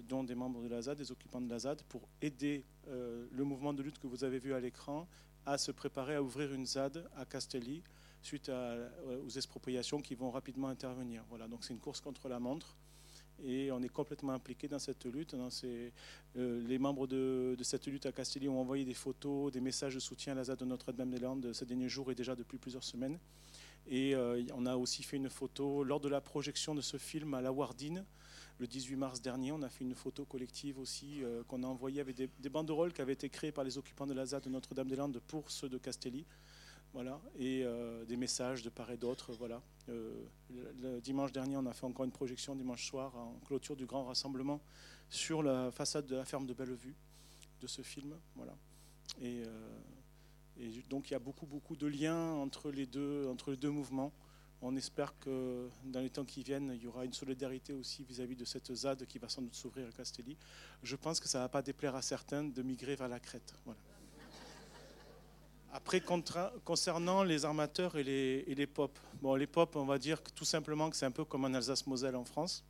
dont 0.00 0.24
des 0.24 0.34
membres 0.34 0.62
de 0.62 0.68
la 0.68 0.82
ZAD, 0.82 0.98
des 0.98 1.12
occupants 1.12 1.40
de 1.40 1.50
la 1.50 1.58
ZAD, 1.58 1.82
pour 1.84 2.08
aider 2.22 2.64
euh, 2.88 3.26
le 3.30 3.44
mouvement 3.44 3.72
de 3.72 3.82
lutte 3.82 3.98
que 3.98 4.06
vous 4.06 4.24
avez 4.24 4.38
vu 4.38 4.54
à 4.54 4.60
l'écran 4.60 5.06
à 5.46 5.58
se 5.58 5.70
préparer 5.70 6.14
à 6.14 6.22
ouvrir 6.22 6.52
une 6.54 6.66
ZAD 6.66 7.08
à 7.14 7.26
Castelli 7.26 7.82
suite 8.26 8.50
aux 8.50 9.28
expropriations 9.28 10.00
qui 10.00 10.14
vont 10.14 10.30
rapidement 10.30 10.68
intervenir. 10.68 11.24
Voilà, 11.28 11.48
donc 11.48 11.64
c'est 11.64 11.72
une 11.72 11.80
course 11.80 12.00
contre 12.00 12.28
la 12.28 12.38
montre 12.38 12.76
et 13.42 13.70
on 13.72 13.82
est 13.82 13.88
complètement 13.88 14.32
impliqué 14.32 14.68
dans 14.68 14.78
cette 14.78 15.04
lutte. 15.06 15.34
Euh, 15.34 15.90
les 16.66 16.78
membres 16.78 17.06
de, 17.06 17.56
cette 17.62 17.86
lutte 17.86 18.06
à 18.06 18.12
Castelli 18.12 18.48
ont 18.48 18.60
envoyé 18.60 18.84
des 18.84 18.94
photos, 18.94 19.52
des 19.52 19.60
messages 19.60 19.94
de 19.94 20.00
soutien 20.00 20.32
à 20.32 20.36
la 20.36 20.44
ZAD 20.44 20.58
de 20.58 20.64
Notre-Dame-des-Landes 20.64 21.52
ces 21.52 21.66
derniers 21.66 21.88
jours 21.88 22.10
et 22.10 22.14
déjà 22.14 22.34
depuis 22.34 22.58
plusieurs 22.58 22.84
semaines. 22.84 23.18
Et 23.86 24.14
euh, 24.14 24.42
on 24.54 24.66
a 24.66 24.76
aussi 24.76 25.02
fait 25.02 25.16
une 25.16 25.28
photo 25.28 25.84
lors 25.84 26.00
de 26.00 26.08
la 26.08 26.20
projection 26.20 26.74
de 26.74 26.80
ce 26.80 26.96
film 26.96 27.34
à 27.34 27.42
la 27.42 27.52
Wardine. 27.52 28.04
Le 28.60 28.66
18 28.66 28.96
mars 28.96 29.20
dernier, 29.20 29.52
on 29.52 29.62
a 29.62 29.68
fait 29.68 29.84
une 29.84 29.94
photo 29.96 30.24
collective 30.24 30.78
aussi 30.78 31.22
euh, 31.22 31.42
qu'on 31.48 31.62
a 31.64 31.66
envoyée 31.66 32.00
avec 32.00 32.16
des, 32.16 32.48
banderoles 32.48 32.92
qui 32.92 33.02
avaient 33.02 33.12
été 33.12 33.28
créées 33.28 33.52
par 33.52 33.64
les 33.64 33.76
occupants 33.78 34.06
de 34.06 34.14
la 34.14 34.26
ZAD 34.26 34.44
de 34.44 34.48
Notre-Dame-des-Landes 34.48 35.20
pour 35.26 35.50
ceux 35.50 35.68
de 35.68 35.76
Castelli. 35.76 36.24
Voilà, 36.94 37.20
et 37.36 37.64
euh, 37.64 38.04
des 38.04 38.16
messages 38.16 38.62
de 38.62 38.70
part 38.70 38.88
et 38.92 38.96
d'autre. 38.96 39.32
Voilà. 39.32 39.60
Euh, 39.88 40.26
dimanche 41.02 41.32
dernier, 41.32 41.56
on 41.56 41.66
a 41.66 41.72
fait 41.72 41.86
encore 41.86 42.04
une 42.04 42.12
projection 42.12 42.54
dimanche 42.54 42.86
soir 42.86 43.16
en 43.16 43.34
clôture 43.46 43.74
du 43.74 43.84
grand 43.84 44.04
rassemblement 44.04 44.60
sur 45.10 45.42
la 45.42 45.72
façade 45.72 46.06
de 46.06 46.14
la 46.14 46.24
ferme 46.24 46.46
de 46.46 46.54
Bellevue 46.54 46.94
de 47.60 47.66
ce 47.66 47.82
film. 47.82 48.14
Voilà. 48.36 48.54
Et, 49.20 49.42
euh, 49.44 50.70
donc 50.88 51.10
il 51.10 51.14
y 51.14 51.16
a 51.16 51.18
beaucoup 51.18 51.46
beaucoup 51.46 51.74
de 51.74 51.88
liens 51.88 52.34
entre 52.34 52.70
les 52.70 52.86
deux 52.86 53.26
entre 53.26 53.50
les 53.50 53.56
deux 53.56 53.70
mouvements. 53.70 54.12
On 54.62 54.76
espère 54.76 55.18
que 55.18 55.68
dans 55.86 56.00
les 56.00 56.10
temps 56.10 56.24
qui 56.24 56.44
viennent, 56.44 56.70
il 56.76 56.82
y 56.82 56.86
aura 56.86 57.04
une 57.04 57.12
solidarité 57.12 57.72
aussi 57.72 58.04
vis-à-vis 58.04 58.36
de 58.36 58.44
cette 58.44 58.72
ZAD 58.72 59.04
qui 59.06 59.18
va 59.18 59.28
sans 59.28 59.42
doute 59.42 59.56
s'ouvrir 59.56 59.88
à 59.88 59.90
Castelli. 59.90 60.36
Je 60.84 60.94
pense 60.94 61.18
que 61.18 61.28
ça 61.28 61.38
ne 61.38 61.42
va 61.42 61.48
pas 61.48 61.60
déplaire 61.60 61.96
à 61.96 62.02
certains 62.02 62.44
de 62.44 62.62
migrer 62.62 62.94
vers 62.94 63.08
la 63.08 63.18
Crète. 63.18 63.52
Voilà. 63.64 63.80
Après, 65.76 66.00
concernant 66.64 67.24
les 67.24 67.44
armateurs 67.44 67.96
et 67.96 68.04
les, 68.04 68.44
et 68.46 68.54
les 68.54 68.68
pop, 68.68 68.96
bon, 69.20 69.34
les 69.34 69.48
pop, 69.48 69.74
on 69.74 69.84
va 69.84 69.98
dire 69.98 70.22
tout 70.22 70.44
simplement 70.44 70.88
que 70.88 70.94
c'est 70.94 71.04
un 71.04 71.10
peu 71.10 71.24
comme 71.24 71.44
en 71.44 71.52
Alsace-Moselle 71.52 72.14
en 72.14 72.24
France. 72.24 72.64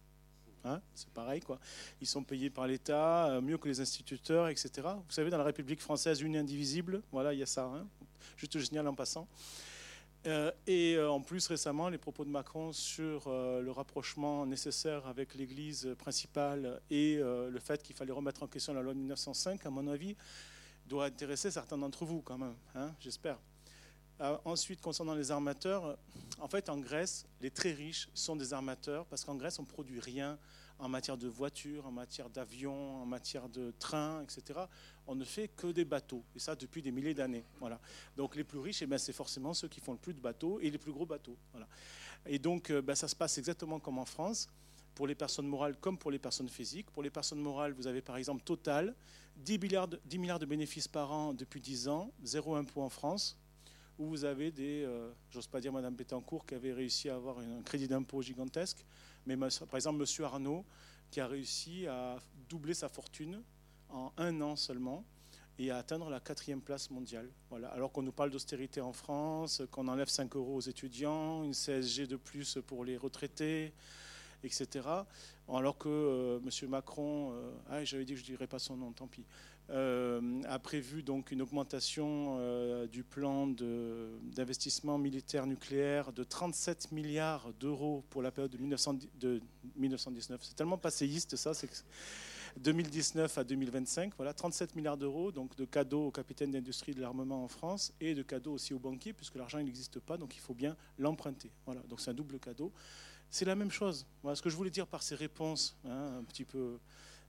Hein, 0.65 0.81
c'est 0.95 1.11
pareil, 1.11 1.41
quoi. 1.41 1.61
Ils 2.01 2.07
sont 2.07 2.25
payés 2.25 2.49
par 2.49 2.67
l'État, 2.67 3.27
euh, 3.27 3.43
mieux 3.43 3.59
que 3.59 3.69
les 3.69 3.81
instituteurs, 3.81 4.49
etc. 4.49 4.71
Vous 4.85 5.13
savez, 5.13 5.29
dans 5.29 5.37
la 5.37 5.45
République 5.45 5.83
française, 5.83 6.23
une 6.23 6.35
indivisible, 6.35 7.03
voilà, 7.13 7.35
il 7.35 7.41
y 7.41 7.43
a 7.43 7.47
ça. 7.47 7.65
Hein, 7.65 7.87
juste 8.39 8.59
génial 8.59 8.89
en 8.89 8.95
passant. 8.95 9.29
Euh, 10.27 10.51
et 10.67 10.95
euh, 10.95 11.11
en 11.11 11.21
plus, 11.21 11.47
récemment, 11.47 11.91
les 11.91 11.99
propos 11.99 12.25
de 12.25 12.31
Macron 12.31 12.73
sur 12.73 13.29
le 13.29 13.71
rapprochement 13.71 14.47
nécessaire 14.47 15.07
avec 15.07 15.35
l'Église 15.35 15.95
principale 15.99 16.81
et 16.91 17.17
le 17.17 17.61
fait 17.61 17.83
qu'il 17.83 17.95
fallait 17.95 18.13
remettre 18.13 18.43
en 18.43 18.47
question 18.47 18.73
la 18.73 18.81
loi 18.81 18.95
de 18.95 18.99
1905, 18.99 19.67
à 19.67 19.69
mon 19.69 19.89
avis, 19.89 20.17
doit 20.87 21.07
intéresser 21.07 21.51
certains 21.51 21.79
d'entre 21.79 22.05
vous 22.05 22.23
quand 22.23 22.39
même, 22.39 22.57
hein, 22.75 22.95
j'espère. 23.01 23.39
Euh, 24.21 24.37
ensuite, 24.45 24.81
concernant 24.81 25.15
les 25.15 25.31
armateurs, 25.31 25.99
en 26.39 26.49
fait, 26.49 26.69
en 26.69 26.79
Grèce, 26.79 27.27
les 27.41 27.51
très 27.51 27.73
riches 27.73 28.09
sont 28.15 28.37
des 28.37 28.53
armateurs 28.53 29.07
parce 29.07 29.25
qu'en 29.25 29.35
Grèce, 29.35 29.59
on 29.59 29.63
ne 29.63 29.69
produit 29.69 29.99
rien 29.99 30.39
en 30.79 30.89
matière 30.89 31.17
de 31.17 31.29
voitures, 31.29 31.87
en 31.87 31.93
matière 31.93 32.29
d'avions, 32.31 33.03
en 33.03 33.07
matière 33.07 33.49
de 33.49 33.73
trains, 33.79 34.23
etc. 34.23 34.61
On 35.07 35.15
ne 35.15 35.25
fait 35.25 35.49
que 35.49 35.69
des 35.69 35.85
bateaux, 35.85 36.25
et 36.35 36.39
ça 36.39 36.57
depuis 36.57 36.83
des 36.83 36.91
milliers 36.91 37.15
d'années. 37.15 37.45
Voilà. 37.61 37.81
Donc 38.17 38.37
les 38.37 38.45
plus 38.45 38.59
riches, 38.59 38.83
eh 38.83 38.87
ben, 38.87 38.99
c'est 38.99 39.13
forcément 39.13 39.55
ceux 39.55 39.69
qui 39.69 39.81
font 39.81 39.93
le 39.93 39.99
plus 39.99 40.15
de 40.15 40.21
bateaux 40.21 40.61
et 40.61 40.71
les 40.71 40.79
plus 40.79 40.93
gros 40.93 41.07
bateaux. 41.07 41.37
Voilà. 41.53 41.69
Et 42.27 42.39
donc, 42.39 42.71
euh, 42.71 42.83
ben, 42.83 42.95
ça 42.95 43.09
se 43.09 43.17
passe 43.17 43.39
exactement 43.39 43.79
comme 43.79 43.99
en 43.99 44.05
France, 44.05 44.49
pour 44.95 45.07
les 45.07 45.15
personnes 45.15 45.47
morales 45.47 45.77
comme 45.77 45.99
pour 45.99 46.11
les 46.11 46.19
personnes 46.19 46.49
physiques. 46.49 46.91
Pour 46.91 47.03
les 47.03 47.11
personnes 47.11 47.41
morales, 47.41 47.73
vous 47.73 47.87
avez 47.87 48.01
par 48.01 48.17
exemple 48.17 48.43
Total, 48.45 48.95
10 49.37 49.59
milliards, 49.59 49.89
de, 49.89 50.01
10 50.05 50.19
milliards 50.19 50.39
de 50.39 50.47
bénéfices 50.47 50.89
par 50.89 51.13
an 51.13 51.35
depuis 51.35 51.61
10 51.61 51.89
ans, 51.89 52.13
zéro 52.23 52.55
impôt 52.55 52.83
en 52.83 52.89
France, 52.89 53.39
où 53.99 54.07
vous 54.07 54.25
avez 54.25 54.51
des, 54.51 54.85
euh, 54.85 55.11
j'ose 55.31 55.47
pas 55.47 55.61
dire 55.61 55.73
Madame 55.73 55.95
Bettencourt 55.95 56.47
qui 56.47 56.55
avait 56.55 56.73
réussi 56.73 57.09
à 57.09 57.17
avoir 57.17 57.39
un 57.39 57.63
crédit 57.63 57.89
d'impôt 57.89 58.23
gigantesque, 58.23 58.85
mais 59.27 59.37
par 59.37 59.77
exemple 59.77 59.99
Monsieur 59.99 60.25
Arnaud 60.25 60.65
qui 61.11 61.21
a 61.21 61.27
réussi 61.27 61.87
à 61.87 62.17
doubler 62.49 62.75
sa 62.75 62.89
fortune 62.89 63.43
en 63.89 64.13
un 64.17 64.41
an 64.41 64.57
seulement 64.57 65.05
et 65.59 65.71
à 65.71 65.79
atteindre 65.79 66.11
la 66.11 66.21
quatrième 66.21 66.61
place 66.61 66.91
mondiale. 66.91 67.31
Voilà. 67.51 67.69
Alors 67.69 67.93
qu'on 67.93 68.03
nous 68.03 68.13
parle 68.13 68.31
d'austérité 68.31 68.81
en 68.81 68.93
France, 68.93 69.63
qu'on 69.71 69.87
enlève 69.87 70.09
5 70.09 70.35
euros 70.35 70.57
aux 70.57 70.61
étudiants, 70.61 71.45
une 71.45 71.55
CSG 71.55 72.07
de 72.09 72.17
plus 72.17 72.59
pour 72.67 72.85
les 72.85 72.97
retraités, 72.97 73.73
etc. 74.45 74.89
Alors 75.49 75.77
que 75.77 75.89
euh, 75.89 76.39
M. 76.39 76.71
Macron, 76.71 77.33
euh, 77.33 77.51
ah, 77.71 77.85
j'avais 77.85 78.05
dit 78.05 78.13
que 78.15 78.19
je 78.19 78.25
ne 78.25 78.29
dirais 78.29 78.47
pas 78.47 78.59
son 78.59 78.77
nom, 78.77 78.93
tant 78.93 79.07
pis, 79.07 79.25
euh, 79.71 80.43
a 80.47 80.59
prévu 80.59 81.03
donc 81.03 81.31
une 81.31 81.43
augmentation 81.43 82.39
du 82.87 83.03
plan 83.03 83.47
d'investissement 83.47 84.99
militaire 84.99 85.47
nucléaire 85.47 86.13
de 86.13 86.25
37 86.25 86.93
milliards 86.93 87.53
d'euros 87.61 88.05
pour 88.11 88.23
la 88.23 88.31
période 88.31 88.51
de, 88.53 89.41
1919. 89.77 90.41
C'est 90.43 90.55
tellement 90.55 90.79
passéiste 90.79 91.37
ça, 91.37 91.55
c'est 91.55 91.69
2019 92.59 93.37
à 93.39 93.45
2025, 93.45 94.13
voilà, 94.17 94.33
37 94.33 94.77
milliards 94.77 94.97
d'euros, 94.97 95.33
donc 95.33 95.57
de 95.57 95.65
cadeaux 95.65 96.07
aux 96.07 96.11
capitaines 96.11 96.53
d'industrie 96.53 96.95
de 96.95 97.01
l'armement 97.01 97.43
en 97.43 97.49
France 97.49 97.93
et 98.01 98.15
de 98.15 98.23
cadeaux 98.23 98.53
aussi 98.53 98.73
aux 98.75 98.79
banquiers, 98.79 99.13
puisque 99.13 99.35
l'argent 99.35 99.59
n'existe 99.59 99.99
pas, 99.99 100.17
donc 100.17 100.37
il 100.37 100.41
faut 100.41 100.55
bien 100.55 100.77
l'emprunter. 100.99 101.51
Voilà, 101.67 101.81
donc 101.89 102.01
c'est 102.01 102.11
un 102.11 102.15
double 102.15 102.39
cadeau. 102.39 102.73
C'est 103.31 103.45
la 103.45 103.55
même 103.55 103.71
chose. 103.71 104.07
Voilà 104.23 104.37
ce 104.37 104.43
que 104.43 104.51
je 104.51 104.57
voulais 104.57 104.71
dire 104.71 104.87
par 104.87 105.03
ces 105.03 105.15
réponses, 105.15 105.77
hein, 105.85 106.19
un 106.19 106.25
petit 106.25 106.45
peu 106.45 106.79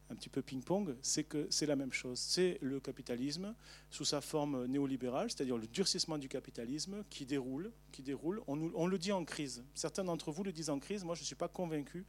un 0.09 0.15
petit 0.15 0.29
peu 0.29 0.41
ping-pong, 0.41 0.95
c'est 1.01 1.23
que 1.23 1.47
c'est 1.49 1.65
la 1.65 1.75
même 1.75 1.91
chose. 1.91 2.19
C'est 2.19 2.57
le 2.61 2.79
capitalisme 2.79 3.55
sous 3.89 4.05
sa 4.05 4.21
forme 4.21 4.65
néolibérale, 4.65 5.31
c'est-à-dire 5.31 5.57
le 5.57 5.67
durcissement 5.67 6.17
du 6.17 6.29
capitalisme 6.29 7.03
qui 7.09 7.25
déroule, 7.25 7.71
qui 7.91 8.03
déroule. 8.03 8.41
On, 8.47 8.87
le 8.87 8.97
dit 8.99 9.11
en 9.11 9.25
crise. 9.25 9.63
Certains 9.73 10.03
d'entre 10.03 10.31
vous 10.31 10.43
le 10.43 10.51
disent 10.51 10.69
en 10.69 10.79
crise. 10.79 11.03
Moi, 11.03 11.15
je 11.15 11.21
ne 11.21 11.25
suis 11.25 11.35
pas 11.35 11.47
convaincu 11.47 12.05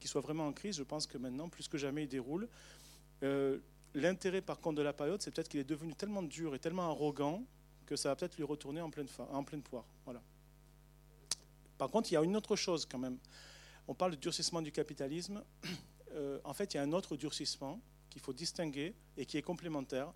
qu'il 0.00 0.10
soit 0.10 0.20
vraiment 0.20 0.46
en 0.46 0.52
crise. 0.52 0.76
Je 0.76 0.82
pense 0.82 1.06
que 1.06 1.18
maintenant, 1.18 1.48
plus 1.48 1.68
que 1.68 1.78
jamais, 1.78 2.04
il 2.04 2.08
déroule. 2.08 2.48
Euh, 3.22 3.58
l'intérêt, 3.94 4.40
par 4.40 4.58
contre, 4.58 4.76
de 4.76 4.82
la 4.82 4.92
période, 4.92 5.22
c'est 5.22 5.30
peut-être 5.30 5.48
qu'il 5.48 5.60
est 5.60 5.64
devenu 5.64 5.94
tellement 5.94 6.22
dur 6.22 6.54
et 6.54 6.58
tellement 6.58 6.90
arrogant 6.90 7.44
que 7.86 7.94
ça 7.94 8.08
va 8.08 8.16
peut-être 8.16 8.36
lui 8.36 8.44
retourner 8.44 8.80
en 8.80 8.90
pleine, 8.90 9.06
en 9.30 9.44
pleine 9.44 9.62
poire. 9.62 9.84
Voilà. 10.04 10.20
Par 11.78 11.90
contre, 11.90 12.10
il 12.10 12.14
y 12.14 12.16
a 12.16 12.22
une 12.22 12.36
autre 12.36 12.56
chose 12.56 12.86
quand 12.86 12.98
même. 12.98 13.18
On 13.88 13.94
parle 13.94 14.12
de 14.12 14.16
durcissement 14.16 14.62
du 14.62 14.72
capitalisme. 14.72 15.42
Euh, 16.12 16.38
en 16.44 16.54
fait, 16.54 16.72
il 16.72 16.78
y 16.78 16.80
a 16.80 16.82
un 16.82 16.92
autre 16.92 17.14
durcissement 17.14 17.78
qu'il 18.08 18.22
faut 18.22 18.32
distinguer 18.32 18.94
et 19.18 19.26
qui 19.26 19.36
est 19.36 19.42
complémentaire, 19.42 20.14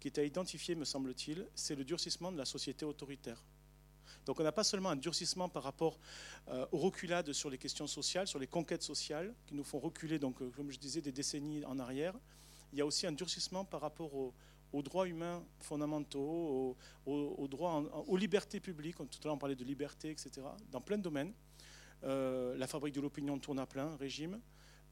qui 0.00 0.08
est 0.08 0.18
à 0.18 0.24
identifier, 0.24 0.74
me 0.74 0.84
semble-t-il, 0.84 1.46
c'est 1.54 1.76
le 1.76 1.84
durcissement 1.84 2.32
de 2.32 2.38
la 2.38 2.44
société 2.44 2.84
autoritaire. 2.84 3.44
Donc 4.26 4.40
on 4.40 4.42
n'a 4.42 4.50
pas 4.50 4.64
seulement 4.64 4.90
un 4.90 4.96
durcissement 4.96 5.48
par 5.48 5.62
rapport 5.62 5.98
euh, 6.48 6.66
aux 6.72 6.78
reculades 6.78 7.32
sur 7.32 7.50
les 7.50 7.58
questions 7.58 7.86
sociales, 7.86 8.26
sur 8.26 8.38
les 8.38 8.48
conquêtes 8.48 8.82
sociales, 8.82 9.32
qui 9.46 9.54
nous 9.54 9.64
font 9.64 9.78
reculer, 9.78 10.18
donc, 10.18 10.42
euh, 10.42 10.50
comme 10.56 10.70
je 10.72 10.78
disais, 10.78 11.00
des 11.00 11.12
décennies 11.12 11.64
en 11.64 11.78
arrière. 11.78 12.14
Il 12.72 12.78
y 12.78 12.80
a 12.80 12.86
aussi 12.86 13.06
un 13.06 13.12
durcissement 13.12 13.64
par 13.64 13.80
rapport 13.80 14.14
aux, 14.14 14.34
droits 14.72 15.08
humains 15.08 15.42
fondamentaux, 15.60 16.76
aux, 17.06 17.48
aux 18.06 18.16
libertés 18.16 18.60
publiques. 18.60 18.96
Tout 18.96 19.04
à 19.04 19.24
l'heure, 19.24 19.34
on 19.34 19.38
parlait 19.38 19.56
de 19.56 19.64
liberté, 19.64 20.10
etc., 20.10 20.30
dans 20.70 20.80
plein 20.80 20.98
de 20.98 21.02
domaines. 21.02 21.32
la 22.02 22.66
fabrique 22.66 22.94
de 22.94 23.00
l'opinion 23.00 23.38
tourne 23.38 23.58
à 23.58 23.66
plein 23.66 23.96
régime. 23.96 24.40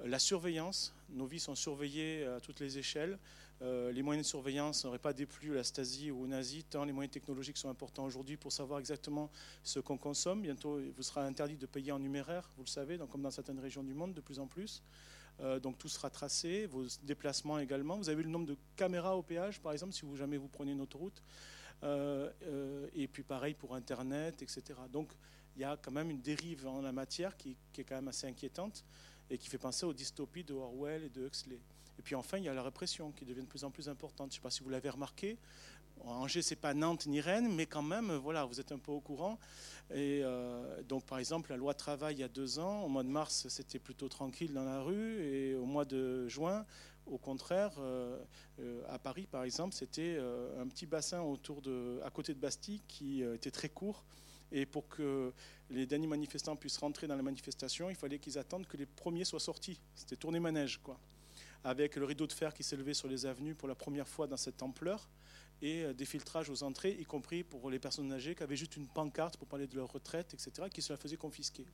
La 0.04 0.18
surveillance, 0.18 0.94
nos 1.08 1.26
vies 1.26 1.40
sont 1.40 1.54
surveillées 1.54 2.26
à 2.26 2.40
toutes 2.40 2.60
les 2.60 2.78
échelles. 2.78 3.18
Euh, 3.62 3.90
les 3.90 4.02
moyens 4.02 4.26
de 4.26 4.28
surveillance 4.28 4.84
n'auraient 4.84 4.98
pas 4.98 5.14
déplu 5.14 5.52
à 5.52 5.56
la 5.56 5.64
Stasi 5.64 6.10
ou 6.10 6.24
aux 6.24 6.26
nazis, 6.26 6.64
tant 6.68 6.84
les 6.84 6.92
moyens 6.92 7.12
technologiques 7.12 7.56
sont 7.56 7.70
importants 7.70 8.04
aujourd'hui 8.04 8.36
pour 8.36 8.52
savoir 8.52 8.78
exactement 8.78 9.30
ce 9.62 9.80
qu'on 9.80 9.96
consomme. 9.96 10.42
Bientôt, 10.42 10.78
il 10.78 10.92
vous 10.92 11.02
sera 11.02 11.24
interdit 11.24 11.56
de 11.56 11.66
payer 11.66 11.92
en 11.92 11.98
numéraire, 11.98 12.50
vous 12.56 12.64
le 12.64 12.68
savez, 12.68 12.98
donc 12.98 13.10
comme 13.10 13.22
dans 13.22 13.30
certaines 13.30 13.58
régions 13.58 13.82
du 13.82 13.94
monde 13.94 14.12
de 14.12 14.20
plus 14.20 14.38
en 14.38 14.46
plus. 14.46 14.82
Euh, 15.40 15.60
donc 15.60 15.78
tout 15.78 15.88
sera 15.88 16.10
tracé, 16.10 16.66
vos 16.66 16.84
déplacements 17.02 17.58
également. 17.58 17.96
Vous 17.96 18.08
avez 18.08 18.22
le 18.22 18.28
nombre 18.28 18.46
de 18.46 18.56
caméras 18.76 19.16
au 19.16 19.22
péage, 19.22 19.60
par 19.60 19.72
exemple, 19.72 19.92
si 19.92 20.06
vous 20.06 20.16
jamais 20.16 20.36
vous 20.36 20.48
prenez 20.48 20.72
une 20.72 20.80
autoroute. 20.80 21.22
Euh, 21.82 22.30
et 22.94 23.06
puis 23.06 23.22
pareil 23.22 23.54
pour 23.54 23.74
Internet, 23.74 24.40
etc. 24.42 24.62
Donc 24.90 25.12
il 25.54 25.62
y 25.62 25.64
a 25.64 25.76
quand 25.76 25.90
même 25.92 26.10
une 26.10 26.20
dérive 26.20 26.66
en 26.66 26.80
la 26.80 26.92
matière 26.92 27.36
qui 27.36 27.56
est 27.76 27.84
quand 27.84 27.96
même 27.96 28.08
assez 28.08 28.26
inquiétante 28.26 28.84
et 29.28 29.38
qui 29.38 29.48
fait 29.48 29.58
penser 29.58 29.84
aux 29.84 29.92
dystopies 29.92 30.44
de 30.44 30.54
Orwell 30.54 31.04
et 31.04 31.08
de 31.10 31.26
Huxley. 31.26 31.60
Et 31.98 32.02
puis 32.02 32.14
enfin, 32.14 32.38
il 32.38 32.44
y 32.44 32.48
a 32.48 32.54
la 32.54 32.62
répression 32.62 33.10
qui 33.12 33.24
devient 33.24 33.40
de 33.40 33.46
plus 33.46 33.64
en 33.64 33.70
plus 33.70 33.88
importante. 33.88 34.30
Je 34.30 34.36
ne 34.36 34.40
sais 34.40 34.42
pas 34.42 34.50
si 34.50 34.62
vous 34.62 34.70
l'avez 34.70 34.90
remarqué. 34.90 35.38
Angers, 36.10 36.42
c'est 36.42 36.56
pas 36.56 36.74
Nantes 36.74 37.06
ni 37.06 37.20
Rennes, 37.20 37.52
mais 37.54 37.66
quand 37.66 37.82
même, 37.82 38.12
voilà, 38.14 38.44
vous 38.44 38.60
êtes 38.60 38.72
un 38.72 38.78
peu 38.78 38.92
au 38.92 39.00
courant. 39.00 39.38
Et 39.90 40.20
euh, 40.22 40.82
donc, 40.82 41.04
par 41.04 41.18
exemple, 41.18 41.50
la 41.50 41.56
loi 41.56 41.74
travail 41.74 42.16
il 42.16 42.20
y 42.20 42.24
a 42.24 42.28
deux 42.28 42.58
ans, 42.58 42.82
au 42.82 42.88
mois 42.88 43.02
de 43.02 43.08
mars, 43.08 43.46
c'était 43.48 43.78
plutôt 43.78 44.08
tranquille 44.08 44.52
dans 44.52 44.64
la 44.64 44.80
rue, 44.80 45.22
et 45.22 45.54
au 45.54 45.64
mois 45.64 45.84
de 45.84 46.26
juin, 46.28 46.64
au 47.06 47.18
contraire, 47.18 47.72
euh, 47.78 48.18
euh, 48.58 48.82
à 48.88 48.98
Paris, 48.98 49.26
par 49.30 49.44
exemple, 49.44 49.74
c'était 49.74 50.18
un 50.58 50.66
petit 50.66 50.86
bassin 50.86 51.22
autour 51.22 51.62
à 52.04 52.10
côté 52.10 52.34
de 52.34 52.40
Bastille 52.40 52.82
qui 52.88 53.22
était 53.22 53.50
très 53.50 53.68
court 53.68 54.04
et 54.52 54.64
pour 54.64 54.88
que 54.88 55.32
les 55.70 55.86
derniers 55.86 56.06
manifestants 56.06 56.54
puissent 56.54 56.78
rentrer 56.78 57.08
dans 57.08 57.16
la 57.16 57.22
manifestation, 57.22 57.90
il 57.90 57.96
fallait 57.96 58.20
qu'ils 58.20 58.38
attendent 58.38 58.66
que 58.66 58.76
les 58.76 58.86
premiers 58.86 59.24
soient 59.24 59.40
sortis. 59.40 59.80
C'était 59.94 60.16
tourner 60.16 60.38
manège, 60.38 60.78
quoi. 60.78 60.98
Avec 61.64 61.96
le 61.96 62.04
rideau 62.04 62.28
de 62.28 62.32
fer 62.32 62.54
qui 62.54 62.62
s'élevait 62.62 62.94
sur 62.94 63.08
les 63.08 63.26
avenues 63.26 63.56
pour 63.56 63.66
la 63.66 63.74
première 63.74 64.06
fois 64.06 64.28
dans 64.28 64.36
cette 64.36 64.62
ampleur 64.62 65.08
et 65.62 65.82
euh, 65.82 65.92
des 65.92 66.04
filtrages 66.04 66.50
aux 66.50 66.62
entrées, 66.62 66.96
y 66.98 67.04
compris 67.04 67.42
pour 67.42 67.70
les 67.70 67.78
personnes 67.78 68.12
âgées 68.12 68.34
qui 68.34 68.42
avaient 68.42 68.56
juste 68.56 68.76
une 68.76 68.86
pancarte 68.86 69.36
pour 69.36 69.48
parler 69.48 69.66
de 69.66 69.76
leur 69.76 69.90
retraite, 69.90 70.34
etc., 70.34 70.68
qui 70.72 70.82
se 70.82 70.92
la 70.92 70.96
faisaient 70.96 71.16
confisquer. 71.16 71.66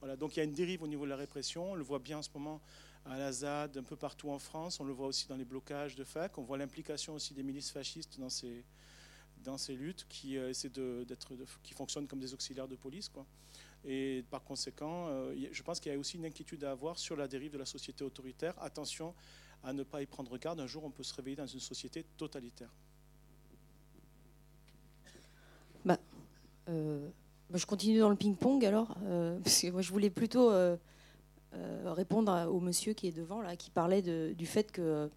Voilà, 0.00 0.16
donc 0.16 0.36
il 0.36 0.38
y 0.38 0.40
a 0.40 0.44
une 0.44 0.52
dérive 0.52 0.82
au 0.82 0.86
niveau 0.86 1.04
de 1.04 1.10
la 1.10 1.16
répression. 1.16 1.72
On 1.72 1.74
le 1.74 1.82
voit 1.82 1.98
bien 1.98 2.18
en 2.18 2.22
ce 2.22 2.30
moment 2.34 2.60
à 3.04 3.16
la 3.18 3.32
ZAD, 3.32 3.76
un 3.76 3.82
peu 3.82 3.96
partout 3.96 4.30
en 4.30 4.38
France. 4.38 4.80
On 4.80 4.84
le 4.84 4.92
voit 4.92 5.06
aussi 5.06 5.26
dans 5.26 5.36
les 5.36 5.44
blocages 5.44 5.94
de 5.96 6.04
fac. 6.04 6.36
On 6.38 6.42
voit 6.42 6.58
l'implication 6.58 7.14
aussi 7.14 7.34
des 7.34 7.42
milices 7.42 7.70
fascistes 7.70 8.18
dans 8.18 8.28
ces, 8.28 8.64
dans 9.42 9.56
ces 9.56 9.74
luttes 9.74 10.06
qui, 10.08 10.36
euh, 10.36 10.50
essaient 10.50 10.70
d'être, 10.70 11.32
qui 11.62 11.74
fonctionnent 11.74 12.06
comme 12.06 12.20
des 12.20 12.34
auxiliaires 12.34 12.68
de 12.68 12.76
police. 12.76 13.08
Quoi. 13.08 13.24
Et 13.84 14.24
par 14.30 14.42
conséquent, 14.42 15.06
euh, 15.08 15.34
je 15.52 15.62
pense 15.62 15.78
qu'il 15.80 15.92
y 15.92 15.94
a 15.94 15.98
aussi 15.98 16.16
une 16.16 16.24
inquiétude 16.24 16.64
à 16.64 16.72
avoir 16.72 16.98
sur 16.98 17.16
la 17.16 17.28
dérive 17.28 17.52
de 17.52 17.58
la 17.58 17.66
société 17.66 18.04
autoritaire. 18.04 18.54
Attention 18.60 19.14
à 19.62 19.72
ne 19.72 19.84
pas 19.84 20.02
y 20.02 20.06
prendre 20.06 20.36
garde. 20.38 20.60
Un 20.60 20.66
jour, 20.66 20.84
on 20.84 20.90
peut 20.90 21.04
se 21.04 21.14
réveiller 21.14 21.36
dans 21.36 21.46
une 21.46 21.60
société 21.60 22.04
totalitaire. 22.16 22.70
Bah, 25.84 25.94
euh, 25.94 25.96
bah 25.96 25.98
je 26.68 27.66
continue 27.66 27.98
dans 27.98 28.10
le 28.10 28.16
ping-pong 28.16 28.64
alors, 28.64 28.88
parce 29.44 29.60
que 29.62 29.70
moi 29.70 29.82
je 29.82 29.90
voulais 29.90 30.10
plutôt 30.10 30.50
répondre 31.84 32.48
au 32.50 32.60
monsieur 32.60 32.92
qui 32.92 33.08
est 33.08 33.16
devant, 33.16 33.40
là, 33.40 33.56
qui 33.56 33.70
parlait 33.70 34.02
du 34.02 34.46
fait 34.46 34.72
que 34.72 35.08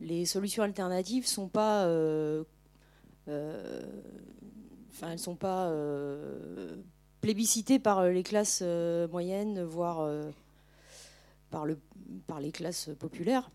les 0.00 0.24
solutions 0.24 0.62
alternatives 0.62 1.26
sont 1.26 1.48
pas 1.48 1.86
euh, 3.28 3.82
elles 5.02 5.18
sont 5.18 5.36
pas 5.36 5.66
euh, 5.66 6.76
plébiscitées 7.20 7.78
par 7.78 8.04
les 8.04 8.22
classes 8.22 8.60
euh, 8.62 9.08
moyennes, 9.08 9.62
voire 9.62 10.08
par, 11.50 11.66
le, 11.66 11.78
par 12.26 12.40
les 12.40 12.52
classes 12.52 12.90
populaires. 12.98 13.50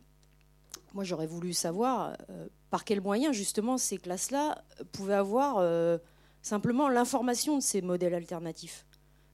Moi, 0.93 1.03
j'aurais 1.03 1.27
voulu 1.27 1.53
savoir 1.53 2.17
par 2.69 2.83
quels 2.85 3.01
moyens, 3.01 3.35
justement, 3.35 3.77
ces 3.77 3.97
classes-là 3.97 4.63
pouvaient 4.91 5.13
avoir 5.13 5.57
simplement 6.47 6.89
l'information 6.89 7.57
de 7.57 7.61
ces 7.61 7.81
modèles 7.81 8.13
alternatifs. 8.13 8.85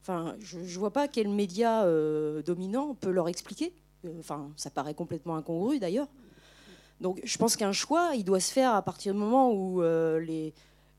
Enfin, 0.02 0.36
je 0.40 0.60
ne 0.60 0.80
vois 0.80 0.92
pas 0.92 1.08
quel 1.08 1.30
média 1.30 1.86
dominant 2.46 2.94
peut 2.94 3.12
leur 3.12 3.30
expliquer. 3.30 3.74
Enfin, 4.20 4.52
ça 4.58 4.70
paraît 4.70 4.94
complètement 4.94 5.36
incongru 5.38 5.80
d'ailleurs. 5.80 6.08
Donc 7.04 7.20
je 7.24 7.38
pense 7.38 7.56
qu'un 7.56 7.72
choix, 7.72 8.12
il 8.16 8.24
doit 8.24 8.40
se 8.40 8.52
faire 8.52 8.74
à 8.74 8.82
partir 8.82 9.14
du 9.14 9.20
moment 9.20 9.52
où 9.52 9.82
euh, 9.82 10.20
les, 10.20 10.54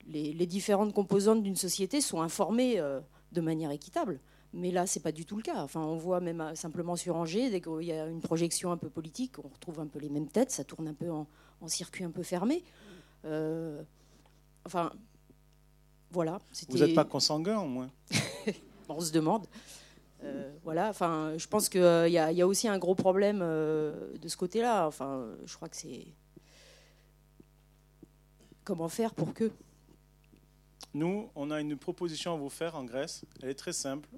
les, 0.06 0.46
différentes 0.46 0.92
composantes 0.92 1.42
d'une 1.42 1.56
société 1.56 2.02
sont 2.02 2.20
informées 2.20 2.78
euh, 2.78 3.00
de 3.32 3.40
manière 3.40 3.70
équitable. 3.70 4.20
Mais 4.52 4.70
là, 4.70 4.86
ce 4.86 4.98
n'est 4.98 5.02
pas 5.02 5.12
du 5.12 5.24
tout 5.24 5.36
le 5.36 5.42
cas. 5.42 5.62
Enfin, 5.62 5.80
on 5.80 5.96
voit 5.96 6.20
même 6.20 6.42
euh, 6.42 6.54
simplement 6.54 6.94
sur 6.94 7.16
Angers, 7.16 7.50
dès 7.50 7.62
qu'il 7.62 7.82
y 7.82 7.92
a 7.92 8.06
une 8.06 8.20
projection 8.20 8.70
un 8.70 8.76
peu 8.76 8.90
politique, 8.90 9.38
on 9.38 9.48
retrouve 9.48 9.80
un 9.80 9.86
peu 9.86 9.98
les 9.98 10.10
mêmes 10.10 10.28
têtes, 10.28 10.50
ça 10.50 10.62
tourne 10.62 10.88
un 10.88 10.94
peu 10.94 11.10
en, 11.10 11.26
circuit 11.66 12.04
un 12.04 12.10
peu 12.10 12.22
fermé. 12.22 12.62
enfin, 14.66 14.92
voilà. 16.14 16.38
Vous 16.68 16.78
n'êtes 16.78 16.94
pas 16.94 17.04
consanguin, 17.04 17.58
au 17.58 17.66
moins 17.66 17.90
On 18.88 19.00
se 19.00 19.10
demande. 19.10 19.46
Euh, 20.22 20.52
voilà, 20.62 20.88
enfin, 20.88 21.34
je 21.36 21.46
pense 21.48 21.68
qu'il 21.68 21.82
euh, 21.82 22.08
y, 22.08 22.18
a 22.18 22.46
aussi 22.46 22.68
un 22.68 22.78
gros 22.78 22.94
problème 22.94 23.40
euh, 23.42 24.12
de 24.16 24.28
ce 24.28 24.36
côté-là. 24.36 24.86
Enfin, 24.86 25.26
je 25.44 25.54
crois 25.56 25.68
que 25.68 25.76
c'est 25.76 26.06
comment 28.62 28.88
faire 28.88 29.12
pour 29.12 29.34
que. 29.34 29.50
Nous, 30.94 31.28
on 31.34 31.50
a 31.50 31.60
une 31.60 31.76
proposition 31.76 32.34
à 32.34 32.36
vous 32.36 32.48
faire 32.48 32.76
en 32.76 32.84
Grèce. 32.84 33.24
Elle 33.42 33.48
est 33.48 33.54
très 33.54 33.72
simple. 33.72 34.08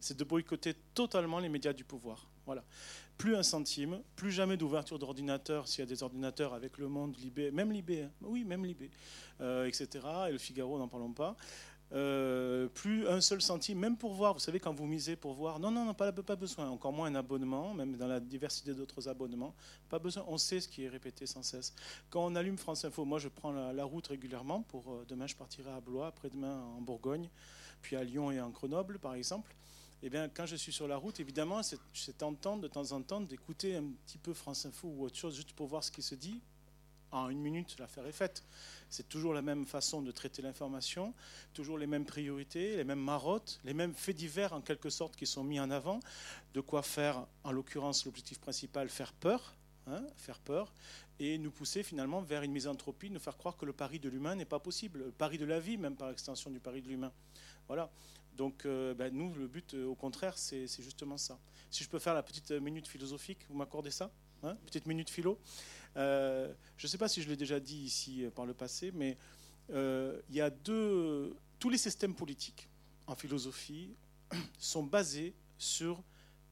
C'est 0.00 0.16
de 0.16 0.24
boycotter 0.24 0.74
totalement 0.94 1.38
les 1.38 1.50
médias 1.50 1.74
du 1.74 1.84
pouvoir. 1.84 2.26
Voilà. 2.46 2.64
Plus 3.16 3.36
un 3.36 3.42
centime, 3.42 4.00
plus 4.16 4.32
jamais 4.32 4.56
d'ouverture 4.56 4.98
d'ordinateur 4.98 5.68
s'il 5.68 5.80
y 5.80 5.82
a 5.82 5.86
des 5.86 6.02
ordinateurs 6.02 6.52
avec 6.52 6.78
Le 6.78 6.88
Monde, 6.88 7.16
Libé, 7.16 7.50
même 7.50 7.70
Libé, 7.70 8.02
hein. 8.02 8.10
oui, 8.22 8.44
même 8.44 8.64
Libé, 8.64 8.90
etc. 9.40 9.88
Et 10.28 10.32
le 10.32 10.38
Figaro, 10.38 10.78
n'en 10.78 10.88
parlons 10.88 11.12
pas. 11.12 11.36
Euh, 11.92 12.66
plus 12.68 13.06
un 13.06 13.20
seul 13.20 13.40
centime, 13.40 13.78
même 13.78 13.96
pour 13.96 14.14
voir, 14.14 14.32
vous 14.32 14.40
savez, 14.40 14.58
quand 14.58 14.72
vous 14.74 14.86
misez 14.86 15.14
pour 15.14 15.34
voir, 15.34 15.60
non, 15.60 15.70
non, 15.70 15.84
non, 15.84 15.94
pas, 15.94 16.10
pas 16.10 16.34
besoin, 16.34 16.68
encore 16.68 16.92
moins 16.92 17.06
un 17.06 17.14
abonnement, 17.14 17.72
même 17.72 17.96
dans 17.96 18.08
la 18.08 18.18
diversité 18.18 18.74
d'autres 18.74 19.08
abonnements, 19.08 19.54
pas 19.88 20.00
besoin, 20.00 20.24
on 20.26 20.36
sait 20.36 20.60
ce 20.60 20.66
qui 20.66 20.84
est 20.84 20.88
répété 20.88 21.26
sans 21.26 21.44
cesse. 21.44 21.72
Quand 22.10 22.24
on 22.24 22.34
allume 22.34 22.58
France 22.58 22.84
Info, 22.84 23.04
moi 23.04 23.20
je 23.20 23.28
prends 23.28 23.52
la, 23.52 23.84
route 23.84 24.08
régulièrement, 24.08 24.62
pour 24.62 24.90
euh, 24.90 25.04
demain 25.06 25.28
je 25.28 25.36
partirai 25.36 25.70
à 25.70 25.80
Blois, 25.80 26.08
après-demain 26.08 26.64
en 26.76 26.80
Bourgogne, 26.80 27.28
puis 27.80 27.94
à 27.94 28.02
Lyon 28.02 28.32
et 28.32 28.40
en 28.40 28.50
Grenoble 28.50 28.98
par 28.98 29.14
exemple. 29.14 29.54
Eh 30.06 30.10
bien, 30.10 30.28
quand 30.28 30.44
je 30.44 30.56
suis 30.56 30.70
sur 30.70 30.86
la 30.86 30.98
route, 30.98 31.18
évidemment, 31.18 31.62
c'est 31.62 32.18
tentant 32.18 32.58
de 32.58 32.68
temps 32.68 32.92
en 32.92 33.00
temps 33.00 33.22
d'écouter 33.22 33.76
un 33.76 33.84
petit 34.04 34.18
peu 34.18 34.34
France 34.34 34.66
Info 34.66 34.86
ou 34.86 35.04
autre 35.04 35.16
chose, 35.16 35.34
juste 35.34 35.54
pour 35.54 35.66
voir 35.66 35.82
ce 35.82 35.90
qui 35.90 36.02
se 36.02 36.14
dit. 36.14 36.42
En 37.10 37.30
une 37.30 37.40
minute, 37.40 37.78
l'affaire 37.78 38.06
est 38.06 38.12
faite. 38.12 38.44
C'est 38.90 39.08
toujours 39.08 39.32
la 39.32 39.40
même 39.40 39.64
façon 39.64 40.02
de 40.02 40.10
traiter 40.10 40.42
l'information, 40.42 41.14
toujours 41.54 41.78
les 41.78 41.86
mêmes 41.86 42.04
priorités, 42.04 42.76
les 42.76 42.84
mêmes 42.84 43.00
marottes, 43.00 43.60
les 43.64 43.72
mêmes 43.72 43.94
faits 43.94 44.14
divers 44.14 44.52
en 44.52 44.60
quelque 44.60 44.90
sorte 44.90 45.16
qui 45.16 45.24
sont 45.24 45.42
mis 45.42 45.58
en 45.58 45.70
avant. 45.70 46.00
De 46.52 46.60
quoi 46.60 46.82
faire, 46.82 47.26
en 47.42 47.52
l'occurrence, 47.52 48.04
l'objectif 48.04 48.38
principal, 48.38 48.90
faire 48.90 49.14
peur, 49.14 49.54
hein, 49.86 50.04
faire 50.16 50.38
peur, 50.40 50.74
et 51.18 51.38
nous 51.38 51.50
pousser 51.50 51.82
finalement 51.82 52.20
vers 52.20 52.42
une 52.42 52.52
misanthropie, 52.52 53.08
nous 53.08 53.20
faire 53.20 53.38
croire 53.38 53.56
que 53.56 53.64
le 53.64 53.72
pari 53.72 54.00
de 54.00 54.10
l'humain 54.10 54.34
n'est 54.34 54.44
pas 54.44 54.60
possible, 54.60 54.98
le 54.98 55.12
pari 55.12 55.38
de 55.38 55.46
la 55.46 55.60
vie, 55.60 55.78
même 55.78 55.96
par 55.96 56.10
extension 56.10 56.50
du 56.50 56.60
pari 56.60 56.82
de 56.82 56.88
l'humain. 56.88 57.12
Voilà. 57.68 57.90
Donc, 58.36 58.66
euh, 58.66 58.94
ben, 58.94 59.14
nous, 59.14 59.32
le 59.34 59.46
but, 59.46 59.74
euh, 59.74 59.86
au 59.86 59.94
contraire, 59.94 60.36
c'est 60.36 60.66
justement 60.66 61.16
ça. 61.16 61.38
Si 61.70 61.84
je 61.84 61.88
peux 61.88 61.98
faire 61.98 62.14
la 62.14 62.22
petite 62.22 62.50
minute 62.52 62.88
philosophique, 62.88 63.46
vous 63.48 63.56
m'accordez 63.56 63.90
ça 63.90 64.10
hein, 64.44 64.56
petite 64.66 64.86
minute 64.86 65.10
philo. 65.10 65.38
Euh, 65.96 66.52
je 66.76 66.86
ne 66.86 66.90
sais 66.90 66.98
pas 66.98 67.08
si 67.08 67.22
je 67.22 67.28
l'ai 67.28 67.36
déjà 67.36 67.60
dit 67.60 67.78
ici 67.78 68.24
euh, 68.24 68.30
par 68.30 68.46
le 68.46 68.54
passé, 68.54 68.90
mais 68.92 69.16
euh, 69.70 70.20
il 70.28 70.36
y 70.36 70.40
a 70.40 70.50
deux. 70.50 71.34
Tous 71.58 71.70
les 71.70 71.78
systèmes 71.78 72.14
politiques 72.14 72.68
en 73.06 73.14
philosophie 73.14 73.94
sont 74.58 74.82
basés 74.82 75.34
sur 75.56 76.02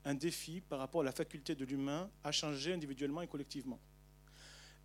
un 0.04 0.14
défi 0.14 0.60
par 0.60 0.78
rapport 0.78 1.02
à 1.02 1.04
la 1.04 1.12
faculté 1.12 1.54
de 1.54 1.64
l'humain 1.64 2.10
à 2.24 2.32
changer 2.32 2.72
individuellement 2.72 3.22
et 3.22 3.28
collectivement. 3.28 3.78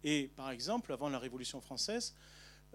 Et 0.03 0.29
par 0.35 0.51
exemple, 0.51 0.91
avant 0.93 1.09
la 1.09 1.19
Révolution 1.19 1.59
française, 1.61 2.13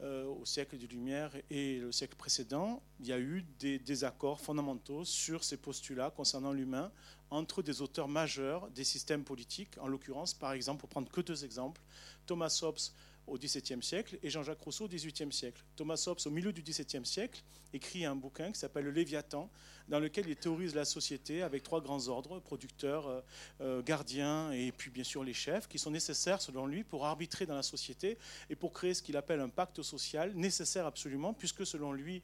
euh, 0.02 0.26
au 0.26 0.44
siècle 0.44 0.76
des 0.76 0.86
Lumières 0.86 1.32
et 1.50 1.78
le 1.78 1.92
siècle 1.92 2.16
précédent, 2.16 2.82
il 3.00 3.06
y 3.06 3.12
a 3.12 3.20
eu 3.20 3.44
des 3.58 3.78
désaccords 3.78 4.40
fondamentaux 4.40 5.04
sur 5.04 5.44
ces 5.44 5.56
postulats 5.56 6.10
concernant 6.10 6.52
l'humain 6.52 6.90
entre 7.30 7.62
des 7.62 7.82
auteurs 7.82 8.08
majeurs 8.08 8.68
des 8.70 8.84
systèmes 8.84 9.24
politiques. 9.24 9.78
En 9.80 9.86
l'occurrence, 9.86 10.34
par 10.34 10.52
exemple, 10.52 10.80
pour 10.80 10.88
prendre 10.88 11.10
que 11.10 11.20
deux 11.20 11.44
exemples, 11.44 11.80
Thomas 12.26 12.60
Hobbes 12.62 12.78
au 13.26 13.38
XVIIe 13.38 13.82
siècle 13.82 14.18
et 14.22 14.30
Jean-Jacques 14.30 14.60
Rousseau 14.60 14.84
au 14.84 14.88
XVIIIe 14.88 15.32
siècle. 15.32 15.62
Thomas 15.76 16.02
Hobbes, 16.06 16.20
au 16.26 16.30
milieu 16.30 16.52
du 16.52 16.62
XVIIe 16.62 17.06
siècle, 17.06 17.42
écrit 17.72 18.04
un 18.04 18.16
bouquin 18.16 18.52
qui 18.52 18.58
s'appelle 18.58 18.84
Le 18.84 18.90
Léviathan, 18.90 19.48
dans 19.88 19.98
lequel 19.98 20.28
il 20.28 20.36
théorise 20.36 20.74
la 20.74 20.84
société 20.84 21.42
avec 21.42 21.62
trois 21.62 21.80
grands 21.80 22.08
ordres, 22.08 22.40
producteurs, 22.40 23.08
euh, 23.08 23.20
euh, 23.60 23.82
gardiens 23.82 24.52
et 24.52 24.72
puis 24.72 24.90
bien 24.90 25.04
sûr 25.04 25.24
les 25.24 25.34
chefs, 25.34 25.68
qui 25.68 25.78
sont 25.78 25.90
nécessaires 25.90 26.40
selon 26.40 26.66
lui 26.66 26.84
pour 26.84 27.06
arbitrer 27.06 27.46
dans 27.46 27.54
la 27.54 27.62
société 27.62 28.18
et 28.50 28.56
pour 28.56 28.72
créer 28.72 28.94
ce 28.94 29.02
qu'il 29.02 29.16
appelle 29.16 29.40
un 29.40 29.48
pacte 29.48 29.82
social, 29.82 30.32
nécessaire 30.34 30.86
absolument, 30.86 31.32
puisque 31.32 31.66
selon 31.66 31.92
lui, 31.92 32.22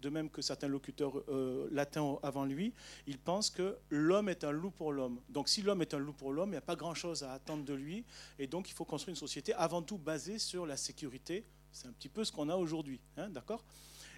de 0.00 0.08
même 0.08 0.30
que 0.30 0.42
certains 0.42 0.68
locuteurs 0.68 1.22
euh, 1.28 1.68
latins 1.70 2.18
avant 2.22 2.44
lui, 2.44 2.72
il 3.06 3.18
pense 3.18 3.50
que 3.50 3.76
l'homme 3.90 4.28
est 4.28 4.44
un 4.44 4.52
loup 4.52 4.70
pour 4.70 4.92
l'homme. 4.92 5.20
Donc 5.28 5.48
si 5.48 5.62
l'homme 5.62 5.82
est 5.82 5.94
un 5.94 5.98
loup 5.98 6.12
pour 6.12 6.32
l'homme, 6.32 6.50
il 6.50 6.52
n'y 6.52 6.58
a 6.58 6.62
pas 6.62 6.76
grand-chose 6.76 7.22
à 7.22 7.32
attendre 7.32 7.64
de 7.64 7.74
lui, 7.74 8.04
et 8.38 8.46
donc 8.46 8.68
il 8.70 8.72
faut 8.72 8.84
construire 8.84 9.12
une 9.12 9.20
société 9.20 9.52
avant 9.54 9.82
tout 9.82 9.98
basée 9.98 10.38
sur 10.38 10.66
la 10.66 10.76
sécurité. 10.76 11.44
C'est 11.72 11.86
un 11.86 11.92
petit 11.92 12.08
peu 12.08 12.24
ce 12.24 12.32
qu'on 12.32 12.48
a 12.48 12.56
aujourd'hui, 12.56 13.00
hein, 13.16 13.28
d'accord? 13.28 13.64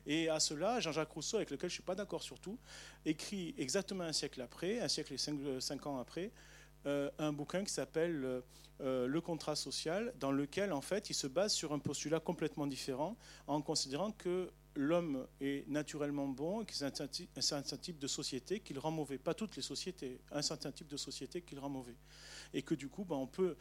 Et 0.07 0.29
à 0.29 0.41
cela, 0.41 0.81
Jean-Jacques 0.81 1.13
Rousseau, 1.13 1.37
avec 1.37 1.51
lequel 1.51 1.71
je 1.71 1.75
ne 1.75 1.79
suis 1.79 1.83
pas 1.83 1.95
d'accord 1.95 2.23
surtout, 2.23 2.59
écrit 3.05 3.55
exactement 3.57 4.05
un 4.05 4.13
siècle 4.13 4.41
après, 4.41 4.81
un 4.81 4.89
siècle 4.89 5.15
et 5.15 5.19
cinq, 5.19 5.87
ans 5.87 5.99
après, 5.99 6.33
euh, 6.87 7.11
un 7.19 7.33
bouquin 7.33 7.63
qui 7.63 7.73
s'appelle 7.73 8.43
euh, 8.81 9.07
Le 9.07 9.21
contrat 9.21 9.55
social, 9.55 10.13
dans 10.19 10.33
lequel 10.33 10.73
en 10.73 10.81
fait 10.81 11.09
il 11.11 11.15
se 11.15 11.29
base 11.29 11.53
sur 11.53 11.73
un 11.73 11.79
postulat 11.79 12.19
complètement 12.19 12.67
différent, 12.67 13.17
en 13.47 13.63
considérant 13.63 14.11
que 14.11 14.51
l'homme 14.75 15.27
est 15.41 15.69
naturellement 15.69 16.29
bon 16.29 16.63
et 16.63 16.65
que 16.65 16.75
c'est 16.75 16.85
un, 16.85 17.41
certain 17.41 17.77
type 17.77 17.99
de 17.99 18.07
société 18.07 18.61
qui 18.61 18.73
le 18.73 18.81
rend 18.81 18.91
mauvais. 18.91 19.19
Pas 19.19 19.35
toutes 19.35 19.57
les 19.57 19.63
sociétés, 19.63 20.21
un 20.31 20.43
certain 20.43 20.73
type 20.73 20.89
de 20.89 20.97
société 20.97 21.43
qui 21.43 21.55
le 21.55 21.61
rend 21.61 21.69
mauvais. 21.69 21.97
Et 22.55 22.63
que 22.63 22.75
du 22.75 22.89
coup, 22.89 23.05
ben, 23.05 23.17
on 23.17 23.27
peut 23.27 23.57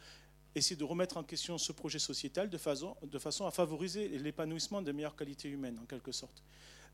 essayer 0.54 0.76
de 0.76 0.84
remettre 0.84 1.16
en 1.16 1.22
question 1.22 1.58
ce 1.58 1.72
projet 1.72 1.98
sociétal 1.98 2.50
de 2.50 2.58
façon, 2.58 2.96
de 3.02 3.18
façon 3.18 3.46
à 3.46 3.50
favoriser 3.50 4.08
l'épanouissement 4.18 4.82
des 4.82 4.92
meilleures 4.92 5.16
qualités 5.16 5.48
humaines, 5.48 5.78
en 5.82 5.86
quelque 5.86 6.12
sorte. 6.12 6.42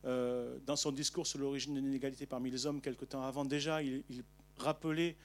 Euh, 0.04 0.58
dans 0.64 0.76
son 0.76 0.92
discours 0.92 1.26
sur 1.26 1.40
l'origine 1.40 1.74
de 1.74 1.80
l'inégalité 1.80 2.24
parmi 2.26 2.50
les 2.50 2.66
hommes, 2.66 2.80
quelque 2.80 3.04
temps 3.04 3.22
avant 3.22 3.44
déjà, 3.44 3.82
il, 3.82 4.04
rappelait 4.58 5.16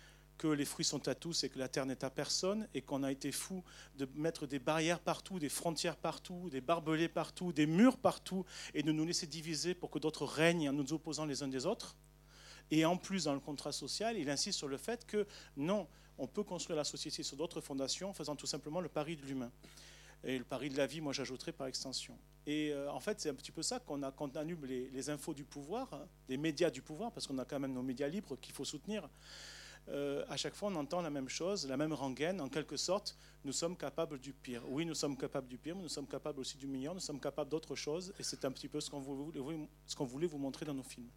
que 0.44 0.48
les 0.50 0.66
fruits 0.66 0.84
sont 0.84 1.08
à 1.08 1.16
tous 1.16 1.46
et 1.46 1.50
que 1.50 1.58
la 1.58 1.70
terre 1.70 1.86
n'est 1.86 2.04
à 2.04 2.10
personne 2.10 2.68
et 2.74 2.82
qu'on 2.82 3.02
a 3.04 3.14
été 3.14 3.32
fou 3.32 3.64
de 3.96 4.06
mettre 4.14 4.46
des 4.46 4.60
barrières 4.60 5.00
partout, 5.00 5.40
des 5.40 5.48
frontières 5.48 5.96
partout, 5.96 6.50
des 6.50 6.60
barbelés 6.60 7.08
partout, 7.08 7.54
des 7.54 7.66
murs 7.66 7.98
partout 7.98 8.44
et 8.74 8.84
de 8.84 8.92
nous 8.92 9.06
laisser 9.06 9.26
diviser 9.26 9.74
pour 9.74 9.90
que 9.90 10.00
d'autres 10.00 10.26
règnent 10.26 10.68
en 10.68 10.74
nous 10.74 10.92
opposant 10.92 11.24
les 11.26 11.44
uns 11.44 11.48
des 11.48 11.66
autres. 11.66 11.96
Et 12.72 12.84
en 12.84 12.98
plus, 12.98 13.24
dans 13.24 13.34
le 13.34 13.40
contrat 13.40 13.72
social, 13.72 14.18
il 14.18 14.30
insiste 14.30 14.58
sur 14.58 14.68
le 14.68 14.76
fait 14.76 15.06
que 15.06 15.26
non, 15.56 15.88
on 16.18 16.28
peut 16.28 16.44
construire 16.44 16.76
la 16.76 16.84
société 16.84 17.24
sur 17.24 17.38
d'autres 17.38 17.62
fondations 17.62 18.10
en 18.10 18.14
faisant 18.14 18.36
tout 18.36 18.46
simplement 18.46 18.82
le 18.82 18.90
pari 18.90 19.16
de 19.16 19.26
l'humain. 19.26 19.52
Et 20.26 20.38
le 20.38 20.44
pari 20.44 20.68
de 20.68 20.76
la 20.76 20.88
vie, 20.88 21.00
moi 21.00 21.14
j'ajouterais 21.14 21.54
par 21.54 21.68
extension. 21.68 22.18
Et 22.48 22.74
euh, 22.74 22.92
en 22.92 23.00
fait, 23.00 23.22
c'est 23.22 23.30
un 23.30 23.34
petit 23.34 23.54
peu 23.54 23.64
ça 23.64 23.80
qu'on 23.80 24.04
a 24.04 24.12
quand 24.12 24.36
on 24.36 24.40
annule 24.40 24.60
les, 24.66 25.10
infos 25.10 25.34
du 25.34 25.46
pouvoir, 25.46 25.94
hein, 25.94 26.06
les 26.28 26.36
médias 26.36 26.70
du 26.70 26.82
pouvoir, 26.82 27.14
parce 27.14 27.28
qu'on 27.28 27.38
a 27.38 27.46
quand 27.46 27.62
même 27.62 27.74
nos 27.74 27.82
médias 27.82 28.10
libres 28.10 28.36
qu'il 28.42 28.54
faut 28.54 28.66
soutenir. 28.66 29.08
Euh, 29.90 30.24
à 30.30 30.38
chaque 30.38 30.56
fois, 30.56 30.70
on 30.70 30.76
entend 30.76 31.02
la 31.02 31.10
même 31.10 31.30
chose, 31.30 31.68
la 31.68 31.78
même 31.78 31.94
rengaine. 31.94 32.40
En 32.40 32.50
quelque 32.50 32.78
sorte, 32.78 33.18
nous 33.44 33.52
sommes 33.52 33.76
capables 33.76 34.20
du 34.20 34.32
pire. 34.32 34.62
Oui, 34.70 34.86
nous 34.86 34.96
sommes 34.96 35.18
capables 35.18 35.48
du 35.48 35.58
pire, 35.58 35.76
mais 35.76 35.84
nous 35.84 35.90
sommes 35.90 36.08
capables 36.08 36.40
aussi 36.40 36.58
du 36.58 36.68
meilleur, 36.68 36.94
nous 36.94 37.02
sommes 37.02 37.20
capables 37.20 37.50
d'autre 37.50 37.76
chose. 37.76 38.14
Et 38.20 38.24
c'est 38.24 38.46
un 38.46 38.52
petit 38.52 38.68
peu 38.68 38.80
ce 38.80 38.90
qu'on 38.90 39.00
voulait 39.00 40.28
vous 40.28 40.38
montrer 40.38 40.66
dans 40.66 40.74
nos 40.74 40.84
films. 40.84 41.10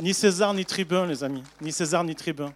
Ni 0.00 0.14
César 0.14 0.54
ni 0.54 0.64
Tribun, 0.64 1.06
les 1.06 1.24
amis. 1.24 1.42
Ni 1.60 1.72
César 1.72 2.04
ni 2.04 2.14
Tribun. 2.14 2.54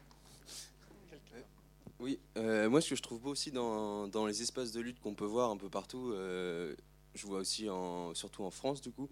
Oui, 1.98 2.18
euh, 2.36 2.68
moi 2.68 2.80
ce 2.80 2.90
que 2.90 2.96
je 2.96 3.02
trouve 3.02 3.20
beau 3.20 3.30
aussi 3.30 3.52
dans, 3.52 4.26
les 4.26 4.42
espaces 4.42 4.72
de 4.72 4.80
lutte 4.80 4.98
qu'on 5.00 5.14
peut 5.14 5.24
voir 5.24 5.50
un 5.50 5.56
peu 5.56 5.68
partout, 5.68 6.10
euh, 6.12 6.74
je 7.14 7.26
vois 7.26 7.38
aussi 7.38 7.68
surtout 8.14 8.42
en 8.42 8.50
France 8.50 8.80
du 8.80 8.90
coup, 8.90 9.08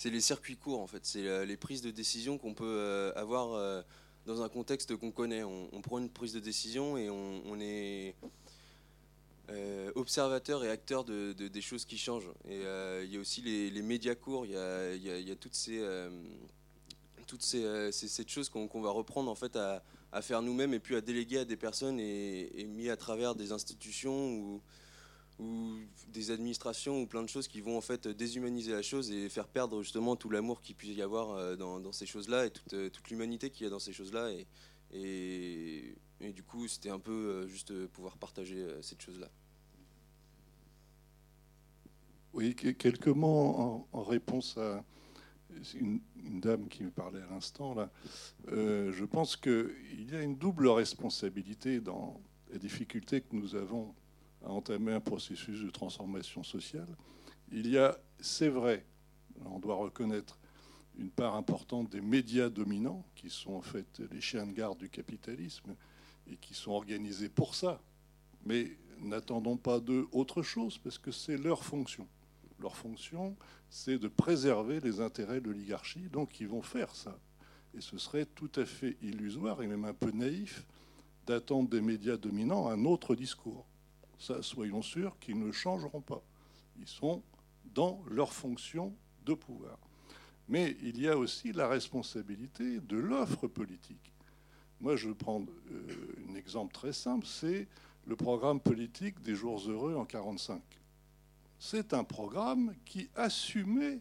c'est 0.00 0.08
les 0.08 0.22
circuits 0.22 0.56
courts 0.56 0.80
en 0.80 0.86
fait, 0.86 1.04
c'est 1.04 1.44
les 1.44 1.56
prises 1.58 1.82
de 1.82 1.90
décision 1.90 2.38
qu'on 2.38 2.54
peut 2.54 2.64
euh, 2.64 3.12
avoir 3.16 3.84
dans 4.24 4.40
un 4.40 4.48
contexte 4.48 4.96
qu'on 4.96 5.10
connaît. 5.10 5.42
On, 5.42 5.82
prend 5.82 5.98
une 5.98 6.08
prise 6.08 6.32
de 6.32 6.40
décision 6.40 6.96
et 6.96 7.10
on, 7.10 7.60
est 7.60 8.14
observateur 9.94 10.64
et 10.64 10.70
acteur 10.70 11.04
de, 11.04 11.32
des 11.32 11.60
choses 11.60 11.84
qui 11.84 11.98
changent. 11.98 12.32
Et 12.48 12.62
il 13.04 13.12
y 13.12 13.18
a 13.18 13.20
aussi 13.20 13.42
les, 13.42 13.82
médias 13.82 14.14
courts, 14.14 14.46
il 14.46 14.52
y 14.52 14.56
a, 14.56 15.36
toutes 15.36 15.54
ces 15.54 15.80
euh, 15.82 16.30
qu'on 18.50 18.80
va 18.80 18.90
reprendre 18.90 19.30
en 19.30 19.34
fait 19.34 19.54
à, 19.56 19.82
faire 20.22 20.40
nous-mêmes 20.40 20.72
et 20.72 20.80
puis 20.80 20.96
à 20.96 21.02
déléguer 21.02 21.40
à 21.40 21.44
des 21.44 21.58
personnes 21.58 22.00
et, 22.00 22.66
mis 22.68 22.88
à 22.88 22.96
travers 22.96 23.34
des 23.34 23.52
institutions 23.52 24.32
ou, 24.32 24.62
ou, 25.40 25.78
des 26.08 26.30
administrations 26.30 27.02
ou 27.02 27.06
plein 27.06 27.22
de 27.22 27.28
choses 27.28 27.48
qui 27.48 27.60
vont 27.60 27.76
en 27.76 27.80
fait 27.80 28.08
déshumaniser 28.08 28.72
la 28.72 28.82
chose 28.82 29.10
et 29.10 29.28
faire 29.28 29.48
perdre 29.48 29.82
justement 29.82 30.16
tout 30.16 30.30
l'amour 30.30 30.60
qu'il 30.60 30.74
puisse 30.76 30.96
y 30.96 31.02
avoir 31.02 31.30
euh, 31.30 31.56
dans, 31.56 31.92
ces 31.92 32.06
choses-là 32.06 32.46
et 32.46 32.50
toute, 32.50 32.72
euh, 32.74 32.90
toute 32.90 33.08
l'humanité 33.10 33.50
qu'il 33.50 33.64
y 33.64 33.66
a 33.66 33.70
dans 33.70 33.78
ces 33.78 33.92
choses-là 33.92 34.30
et, 34.32 34.46
et, 34.92 36.32
du 36.32 36.42
coup 36.42 36.68
c'était 36.68 36.90
un 36.90 36.98
peu 36.98 37.46
juste 37.46 37.86
pouvoir 37.88 38.16
partager 38.16 38.66
cette 38.82 39.00
chose-là. 39.00 39.28
Oui, 42.32 42.54
quelques 42.54 43.08
mots 43.08 43.88
en 43.92 44.02
réponse 44.02 44.56
à, 44.58 44.84
une, 45.74 46.00
dame 46.40 46.68
qui 46.68 46.84
me 46.84 46.90
parlait 46.90 47.22
à 47.22 47.26
l'instant 47.30 47.76
euh, 48.48 48.92
je 48.92 49.04
pense 49.04 49.36
qu'il 49.36 50.10
y 50.10 50.14
a 50.14 50.22
une 50.22 50.36
double 50.36 50.68
responsabilité 50.68 51.80
dans 51.80 52.20
les 52.52 52.58
difficultés 52.58 53.20
que 53.20 53.34
nous 53.34 53.54
avons 53.54 53.94
à 54.44 54.50
entamer 54.50 54.92
un 54.92 55.00
processus 55.00 55.60
de 55.60 55.70
transformation 55.70 56.42
sociale. 56.42 56.88
Il 57.52 57.68
y 57.68 57.78
a, 57.78 57.98
c'est 58.20 58.48
vrai, 58.48 58.84
on 59.44 59.58
doit 59.58 59.76
reconnaître 59.76 60.38
une 60.98 61.10
part 61.10 61.34
importante 61.34 61.90
des 61.90 62.00
médias 62.00 62.48
dominants, 62.48 63.04
qui 63.14 63.30
sont 63.30 63.54
en 63.54 63.62
fait 63.62 64.00
les 64.10 64.20
chiens 64.20 64.46
de 64.46 64.52
garde 64.52 64.78
du 64.78 64.88
capitalisme 64.88 65.74
et 66.26 66.36
qui 66.36 66.54
sont 66.54 66.72
organisés 66.72 67.28
pour 67.28 67.54
ça. 67.54 67.80
Mais 68.44 68.76
n'attendons 69.00 69.56
pas 69.56 69.80
d'eux 69.80 70.08
autre 70.12 70.42
chose, 70.42 70.78
parce 70.78 70.98
que 70.98 71.10
c'est 71.10 71.36
leur 71.36 71.64
fonction. 71.64 72.06
Leur 72.58 72.76
fonction, 72.76 73.36
c'est 73.70 73.98
de 73.98 74.08
préserver 74.08 74.80
les 74.80 75.00
intérêts 75.00 75.40
de 75.40 75.46
l'oligarchie, 75.46 76.08
donc 76.10 76.40
ils 76.40 76.48
vont 76.48 76.62
faire 76.62 76.94
ça. 76.94 77.18
Et 77.74 77.80
ce 77.80 77.96
serait 77.98 78.26
tout 78.26 78.50
à 78.56 78.64
fait 78.64 78.96
illusoire 79.00 79.62
et 79.62 79.66
même 79.66 79.84
un 79.84 79.94
peu 79.94 80.10
naïf 80.10 80.66
d'attendre 81.26 81.68
des 81.68 81.80
médias 81.80 82.16
dominants 82.16 82.68
un 82.68 82.84
autre 82.84 83.14
discours. 83.14 83.64
Ça, 84.20 84.40
soyons 84.42 84.82
sûrs 84.82 85.18
qu'ils 85.18 85.38
ne 85.38 85.50
changeront 85.50 86.00
pas. 86.00 86.22
Ils 86.78 86.86
sont 86.86 87.24
dans 87.74 88.04
leur 88.08 88.32
fonction 88.32 88.94
de 89.24 89.34
pouvoir. 89.34 89.78
Mais 90.48 90.76
il 90.82 91.00
y 91.00 91.08
a 91.08 91.18
aussi 91.18 91.52
la 91.52 91.66
responsabilité 91.66 92.78
de 92.80 92.96
l'offre 92.96 93.48
politique. 93.48 94.12
Moi, 94.80 94.94
je 94.94 95.08
vais 95.08 95.14
prendre 95.14 95.50
euh, 95.72 96.14
un 96.30 96.34
exemple 96.36 96.72
très 96.72 96.92
simple, 96.92 97.26
c'est 97.26 97.66
le 98.06 98.14
programme 98.14 98.60
politique 98.60 99.20
des 99.20 99.34
jours 99.34 99.58
heureux 99.68 99.94
en 99.94 100.06
1945 100.06 100.62
c'est 101.60 101.92
un 101.92 102.04
programme 102.04 102.74
qui 102.86 103.10
assumait 103.14 104.00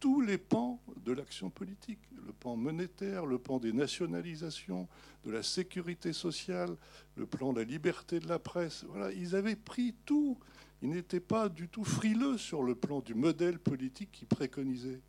tous 0.00 0.20
les 0.20 0.38
pans 0.38 0.80
de 1.04 1.12
l'action 1.12 1.50
politique, 1.50 2.00
le 2.24 2.32
pan 2.32 2.56
monétaire, 2.56 3.26
le 3.26 3.38
pan 3.38 3.58
des 3.58 3.72
nationalisations, 3.72 4.88
de 5.24 5.30
la 5.30 5.42
sécurité 5.42 6.12
sociale, 6.12 6.76
le 7.16 7.26
plan 7.26 7.52
de 7.52 7.60
la 7.60 7.64
liberté 7.64 8.20
de 8.20 8.28
la 8.28 8.38
presse. 8.38 8.84
Voilà, 8.88 9.12
ils 9.12 9.34
avaient 9.34 9.56
pris 9.56 9.94
tout. 10.04 10.38
Ils 10.82 10.90
n'étaient 10.90 11.20
pas 11.20 11.48
du 11.48 11.68
tout 11.68 11.84
frileux 11.84 12.38
sur 12.38 12.62
le 12.62 12.74
plan 12.74 13.00
du 13.00 13.14
modèle 13.14 13.58
politique 13.58 14.12
qu'ils 14.12 14.28
préconisaient. 14.28 15.00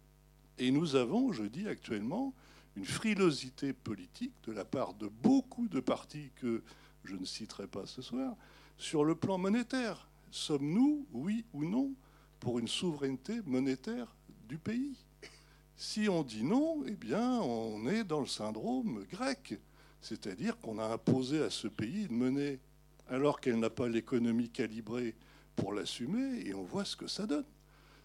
Et 0.58 0.72
nous 0.72 0.96
avons, 0.96 1.32
je 1.32 1.44
dis 1.44 1.68
actuellement, 1.68 2.34
une 2.76 2.86
frilosité 2.86 3.74
politique 3.74 4.34
de 4.46 4.54
la 4.54 4.66
part 4.66 4.94
de 4.94 5.08
beaucoup 5.08 5.68
de 5.68 5.80
partis 5.80 6.32
que 6.36 6.64
je 7.04 7.16
ne 7.16 7.26
citerai 7.26 7.68
pas 7.68 7.86
ce 7.86 8.02
soir, 8.02 8.36
sur 8.78 9.04
le 9.04 9.16
plan 9.16 9.38
monétaire. 9.38 10.08
Sommes-nous, 10.32 11.06
oui 11.12 11.46
ou 11.54 11.64
non, 11.64 11.94
pour 12.40 12.60
une 12.60 12.68
souveraineté 12.68 13.42
monétaire 13.46 14.17
du 14.48 14.58
pays 14.58 14.96
Si 15.76 16.10
on 16.10 16.24
dit 16.24 16.44
non, 16.44 16.84
eh 16.88 16.96
bien, 16.96 17.40
on 17.42 17.88
est 17.88 18.04
dans 18.04 18.22
le 18.22 18.28
syndrome 18.28 19.06
grec, 19.12 19.60
c'est-à-dire 20.02 20.58
qu'on 20.58 20.80
a 20.80 20.86
imposé 20.86 21.42
à 21.42 21.50
ce 21.50 21.68
pays 21.68 22.08
de 22.08 22.14
mener 22.14 22.60
alors 23.10 23.40
qu'elle 23.40 23.60
n'a 23.60 23.70
pas 23.70 23.88
l'économie 23.88 24.50
calibrée 24.50 25.16
pour 25.56 25.74
l'assumer, 25.74 26.46
et 26.46 26.54
on 26.54 26.64
voit 26.64 26.86
ce 26.86 26.96
que 26.96 27.08
ça 27.08 27.26
donne. 27.26 27.46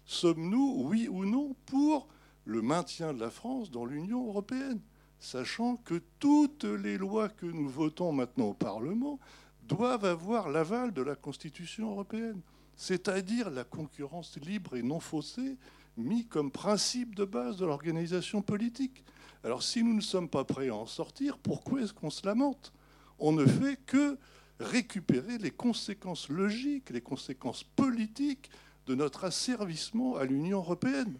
Sommes-nous, 0.05 0.83
oui 0.85 1.07
ou 1.07 1.25
non, 1.25 1.55
pour 1.65 2.07
le 2.45 2.61
maintien 2.61 3.13
de 3.13 3.19
la 3.19 3.29
France 3.29 3.71
dans 3.71 3.85
l'Union 3.85 4.27
européenne, 4.27 4.81
sachant 5.19 5.77
que 5.77 6.01
toutes 6.19 6.65
les 6.65 6.97
lois 6.97 7.29
que 7.29 7.45
nous 7.45 7.69
votons 7.69 8.11
maintenant 8.11 8.49
au 8.49 8.53
Parlement 8.53 9.19
doivent 9.63 10.05
avoir 10.05 10.49
l'aval 10.49 10.93
de 10.93 11.01
la 11.01 11.15
Constitution 11.15 11.91
européenne, 11.91 12.41
c'est-à-dire 12.75 13.49
la 13.49 13.63
concurrence 13.63 14.37
libre 14.37 14.75
et 14.75 14.83
non 14.83 14.99
faussée, 14.99 15.57
mis 15.97 16.25
comme 16.25 16.51
principe 16.51 17.15
de 17.15 17.25
base 17.25 17.57
de 17.57 17.65
l'organisation 17.65 18.41
politique. 18.41 19.03
Alors 19.43 19.63
si 19.63 19.83
nous 19.83 19.93
ne 19.93 20.01
sommes 20.01 20.29
pas 20.29 20.43
prêts 20.43 20.69
à 20.69 20.75
en 20.75 20.85
sortir, 20.85 21.37
pourquoi 21.37 21.81
est-ce 21.81 21.93
qu'on 21.93 22.09
se 22.09 22.25
lamente? 22.25 22.73
On 23.19 23.31
ne 23.31 23.45
fait 23.45 23.77
que 23.85 24.17
récupérer 24.59 25.37
les 25.37 25.51
conséquences 25.51 26.29
logiques, 26.29 26.89
les 26.89 27.01
conséquences 27.01 27.63
politiques 27.63 28.49
de 28.87 28.95
notre 28.95 29.25
asservissement 29.25 30.15
à 30.15 30.25
l'Union 30.25 30.59
européenne. 30.59 31.19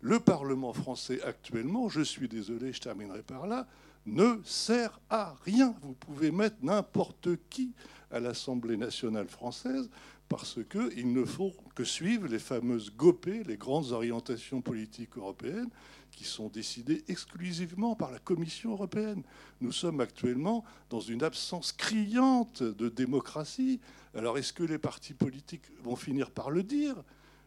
Le 0.00 0.20
Parlement 0.20 0.72
français 0.72 1.22
actuellement, 1.22 1.88
je 1.88 2.02
suis 2.02 2.28
désolé, 2.28 2.72
je 2.72 2.80
terminerai 2.80 3.22
par 3.22 3.46
là, 3.46 3.66
ne 4.06 4.38
sert 4.44 5.00
à 5.08 5.34
rien. 5.44 5.74
Vous 5.80 5.94
pouvez 5.94 6.30
mettre 6.30 6.56
n'importe 6.62 7.28
qui 7.48 7.72
à 8.10 8.20
l'Assemblée 8.20 8.76
nationale 8.76 9.28
française 9.28 9.88
parce 10.28 10.58
qu'il 10.70 11.12
ne 11.12 11.24
faut 11.24 11.52
que 11.74 11.84
suivre 11.84 12.26
les 12.26 12.38
fameuses 12.38 12.92
GOPÉ, 12.96 13.44
les 13.44 13.56
grandes 13.56 13.92
orientations 13.92 14.62
politiques 14.62 15.16
européennes, 15.16 15.70
qui 16.10 16.24
sont 16.24 16.48
décidées 16.48 17.04
exclusivement 17.08 17.96
par 17.96 18.10
la 18.10 18.18
Commission 18.18 18.72
européenne. 18.72 19.22
Nous 19.60 19.72
sommes 19.72 20.00
actuellement 20.00 20.64
dans 20.88 21.00
une 21.00 21.22
absence 21.22 21.72
criante 21.72 22.62
de 22.62 22.88
démocratie. 22.88 23.80
Alors 24.14 24.38
est-ce 24.38 24.52
que 24.52 24.62
les 24.62 24.78
partis 24.78 25.14
politiques 25.14 25.64
vont 25.82 25.96
finir 25.96 26.30
par 26.30 26.50
le 26.50 26.62
dire 26.62 26.96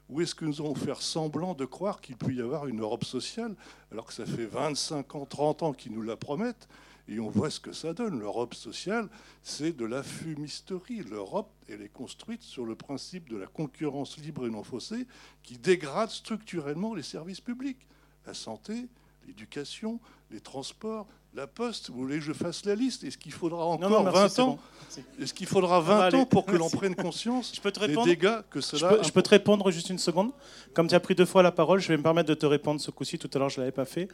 ou 0.10 0.22
est-ce 0.22 0.36
que 0.36 0.46
nous 0.46 0.62
allons 0.62 0.76
faire 0.76 1.02
semblant 1.02 1.54
de 1.54 1.66
croire 1.66 2.00
qu'il 2.00 2.16
peut 2.16 2.34
y 2.34 2.42
avoir 2.42 2.68
une 2.68 2.80
Europe 2.80 3.04
sociale 3.04 3.56
alors 3.92 4.06
que 4.06 4.14
ça 4.14 4.26
fait 4.26 4.46
25 4.46 5.16
ans, 5.16 5.26
30 5.26 5.64
ans 5.64 5.74
qu'ils 5.74 5.94
nous 5.94 6.02
la 6.02 6.16
promettent 6.16 6.68
et 7.08 7.20
on 7.20 7.30
voit 7.30 7.50
ce 7.50 7.60
que 7.60 7.72
ça 7.72 7.94
donne. 7.94 8.20
L'Europe 8.20 8.54
sociale, 8.54 9.10
c'est 9.44 9.76
de 9.76 9.86
la 9.86 10.04
fumisterie. 10.04 11.04
L'Europe, 11.04 11.52
elle 11.70 11.82
est 11.82 11.90
construite 11.90 12.42
sur 12.42 12.66
le 12.66 12.76
principe 12.76 13.30
de 13.30 13.38
la 13.38 13.48
concurrence 13.48 14.18
libre 14.18 14.46
et 14.46 14.50
non 14.50 14.64
faussée 14.64 15.08
qui 15.44 15.58
dégrade 15.58 16.10
structurellement 16.10 16.94
les 16.94 17.04
services 17.04 17.42
publics 17.42 17.88
la 18.28 18.34
santé, 18.34 18.88
l'éducation, 19.26 20.00
les 20.32 20.42
transports, 20.42 21.08
la 21.34 21.48
poste. 21.48 21.90
Vous 21.90 22.00
voulez 22.00 22.18
que 22.18 22.24
je 22.24 22.34
fasse 22.34 22.66
la 22.66 22.76
liste? 22.76 23.04
Est-ce 23.04 23.18
qu'il 23.18 23.32
faudra 23.32 23.66
encore 23.66 24.04
20 24.04 24.40
ans? 24.40 24.60
Est-ce 25.20 25.34
qu'il 25.34 25.48
faudra 25.48 25.80
20 25.80 26.14
ans 26.14 26.26
pour 26.26 26.46
que 26.46 26.56
l'on 26.56 26.70
prenne 26.70 26.96
conscience 26.96 27.54
je 27.56 27.62
peux 27.62 27.72
te 27.72 27.80
répondre? 27.80 28.06
des 28.06 28.16
dégâts 28.16 28.42
que 28.50 28.62
cela 28.62 28.90
je 28.90 28.96
peux, 28.96 29.04
je 29.04 29.12
peux, 29.12 29.22
te 29.22 29.30
répondre 29.30 29.72
juste 29.72 29.90
une 29.90 29.98
seconde 29.98 30.32
Comme 30.74 30.88
tu 30.88 30.96
as 30.96 31.00
pris 31.00 31.16
deux 31.16 31.26
fois 31.26 31.42
la 31.42 31.52
parole, 31.52 31.80
je 31.80 31.88
vais 31.88 31.98
me 31.98 32.04
permettre 32.04 32.30
de 32.30 32.34
te 32.34 32.46
répondre 32.46 32.82
ce 32.82 32.92
coup-ci. 32.92 33.18
Tout 33.18 33.30
à 33.34 33.40
l'heure, 33.40 33.50
je 33.50 33.60
ne 33.60 33.66
l'avais 33.66 33.76
pas 33.76 33.86
fait. 33.86 34.10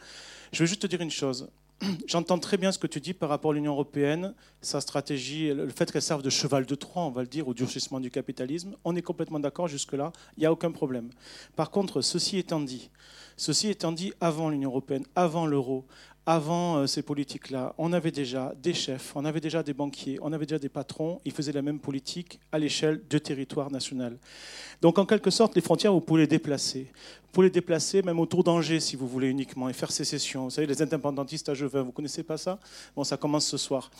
Je 0.52 0.60
veux 0.60 0.66
juste 0.66 0.82
te 0.82 0.86
dire 0.86 1.00
une 1.00 1.10
chose. 1.10 1.50
J'entends 2.06 2.38
très 2.38 2.56
bien 2.56 2.72
ce 2.72 2.78
que 2.78 2.86
tu 2.86 3.00
dis 3.00 3.14
par 3.14 3.28
rapport 3.28 3.50
à 3.50 3.54
l'Union 3.54 3.72
européenne, 3.72 4.34
sa 4.60 4.80
stratégie, 4.80 5.52
le 5.52 5.68
fait 5.68 5.90
qu'elle 5.90 6.02
serve 6.02 6.22
de 6.22 6.30
cheval 6.30 6.66
de 6.66 6.74
Troie, 6.74 7.02
on 7.02 7.10
va 7.10 7.22
le 7.22 7.28
dire, 7.28 7.48
au 7.48 7.54
durcissement 7.54 8.00
du 8.00 8.10
capitalisme. 8.10 8.76
On 8.84 8.96
est 8.96 9.02
complètement 9.02 9.40
d'accord 9.40 9.68
jusque-là, 9.68 10.12
il 10.36 10.40
n'y 10.40 10.46
a 10.46 10.52
aucun 10.52 10.70
problème. 10.70 11.10
Par 11.56 11.70
contre, 11.70 12.00
ceci 12.00 12.38
étant 12.38 12.60
dit, 12.60 12.90
ceci 13.36 13.68
étant 13.68 13.92
dit 13.92 14.12
avant 14.20 14.50
l'Union 14.50 14.70
européenne, 14.70 15.04
avant 15.16 15.46
l'euro, 15.46 15.84
avant 16.26 16.76
euh, 16.78 16.86
ces 16.86 17.02
politiques-là, 17.02 17.74
on 17.76 17.92
avait 17.92 18.10
déjà 18.10 18.54
des 18.62 18.72
chefs, 18.72 19.14
on 19.14 19.24
avait 19.24 19.40
déjà 19.40 19.62
des 19.62 19.74
banquiers, 19.74 20.18
on 20.22 20.32
avait 20.32 20.46
déjà 20.46 20.58
des 20.58 20.68
patrons, 20.68 21.20
ils 21.24 21.32
faisaient 21.32 21.52
la 21.52 21.62
même 21.62 21.78
politique 21.78 22.40
à 22.50 22.58
l'échelle 22.58 23.02
du 23.08 23.20
territoire 23.20 23.70
national. 23.70 24.16
Donc 24.80 24.98
en 24.98 25.04
quelque 25.04 25.30
sorte, 25.30 25.54
les 25.54 25.60
frontières, 25.60 25.92
vous 25.92 26.00
pouvez 26.00 26.22
les 26.22 26.26
déplacer. 26.26 26.88
Vous 26.94 27.40
pouvez 27.40 27.48
les 27.48 27.52
déplacer 27.52 28.00
même 28.02 28.20
autour 28.20 28.44
d'Angers, 28.44 28.80
si 28.80 28.96
vous 28.96 29.08
voulez 29.08 29.28
uniquement, 29.28 29.68
et 29.68 29.72
faire 29.72 29.90
sécession. 29.90 30.44
Vous 30.44 30.50
savez, 30.50 30.66
les 30.66 30.80
indépendantistes 30.80 31.48
à 31.48 31.54
Jevin, 31.54 31.82
vous 31.82 31.92
connaissez 31.92 32.22
pas 32.22 32.36
ça? 32.36 32.58
Bon, 32.94 33.02
ça 33.02 33.16
commence 33.16 33.46
ce 33.46 33.56
soir. 33.56 33.90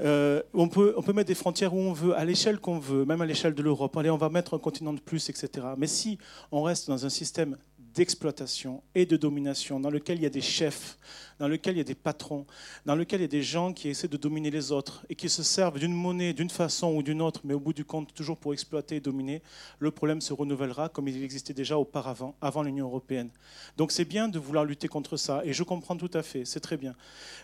Euh, 0.00 0.42
on 0.52 0.68
peut 0.68 0.94
mettre 1.14 1.28
des 1.28 1.34
frontières 1.34 1.74
où 1.74 1.78
on 1.78 1.92
veut, 1.92 2.14
à 2.16 2.24
l'échelle 2.24 2.58
qu'on 2.58 2.78
veut, 2.78 3.04
même 3.04 3.22
à 3.22 3.26
l'échelle 3.26 3.54
de 3.54 3.62
l'Europe. 3.62 3.96
Allez, 3.96 4.10
on 4.10 4.18
va 4.18 4.28
mettre 4.28 4.54
un 4.54 4.58
continent 4.58 4.92
de 4.92 5.00
plus, 5.00 5.30
etc. 5.30 5.66
Mais 5.78 5.86
si 5.86 6.18
on 6.52 6.62
reste 6.62 6.88
dans 6.88 7.06
un 7.06 7.10
système 7.10 7.56
d'exploitation 7.94 8.82
et 8.94 9.06
de 9.06 9.16
domination, 9.16 9.80
dans 9.80 9.90
lequel 9.90 10.18
il 10.18 10.22
y 10.22 10.26
a 10.26 10.30
des 10.30 10.40
chefs, 10.40 10.98
dans 11.42 11.48
lequel 11.48 11.74
il 11.74 11.78
y 11.78 11.80
a 11.80 11.84
des 11.84 11.96
patrons, 11.96 12.46
dans 12.86 12.94
lequel 12.94 13.18
il 13.18 13.22
y 13.22 13.24
a 13.24 13.28
des 13.28 13.42
gens 13.42 13.72
qui 13.72 13.88
essaient 13.88 14.06
de 14.06 14.16
dominer 14.16 14.48
les 14.48 14.70
autres 14.70 15.04
et 15.10 15.16
qui 15.16 15.28
se 15.28 15.42
servent 15.42 15.80
d'une 15.80 15.92
monnaie 15.92 16.32
d'une 16.34 16.48
façon 16.48 16.94
ou 16.94 17.02
d'une 17.02 17.20
autre, 17.20 17.40
mais 17.42 17.52
au 17.52 17.58
bout 17.58 17.72
du 17.72 17.84
compte 17.84 18.14
toujours 18.14 18.36
pour 18.36 18.52
exploiter 18.52 18.94
et 18.94 19.00
dominer, 19.00 19.42
le 19.80 19.90
problème 19.90 20.20
se 20.20 20.32
renouvellera 20.32 20.88
comme 20.88 21.08
il 21.08 21.20
existait 21.20 21.52
déjà 21.52 21.76
auparavant, 21.78 22.36
avant 22.40 22.62
l'Union 22.62 22.86
européenne. 22.86 23.28
Donc 23.76 23.90
c'est 23.90 24.04
bien 24.04 24.28
de 24.28 24.38
vouloir 24.38 24.64
lutter 24.64 24.86
contre 24.86 25.16
ça, 25.16 25.42
et 25.44 25.52
je 25.52 25.64
comprends 25.64 25.96
tout 25.96 26.12
à 26.14 26.22
fait, 26.22 26.44
c'est 26.44 26.60
très 26.60 26.76
bien. 26.76 26.94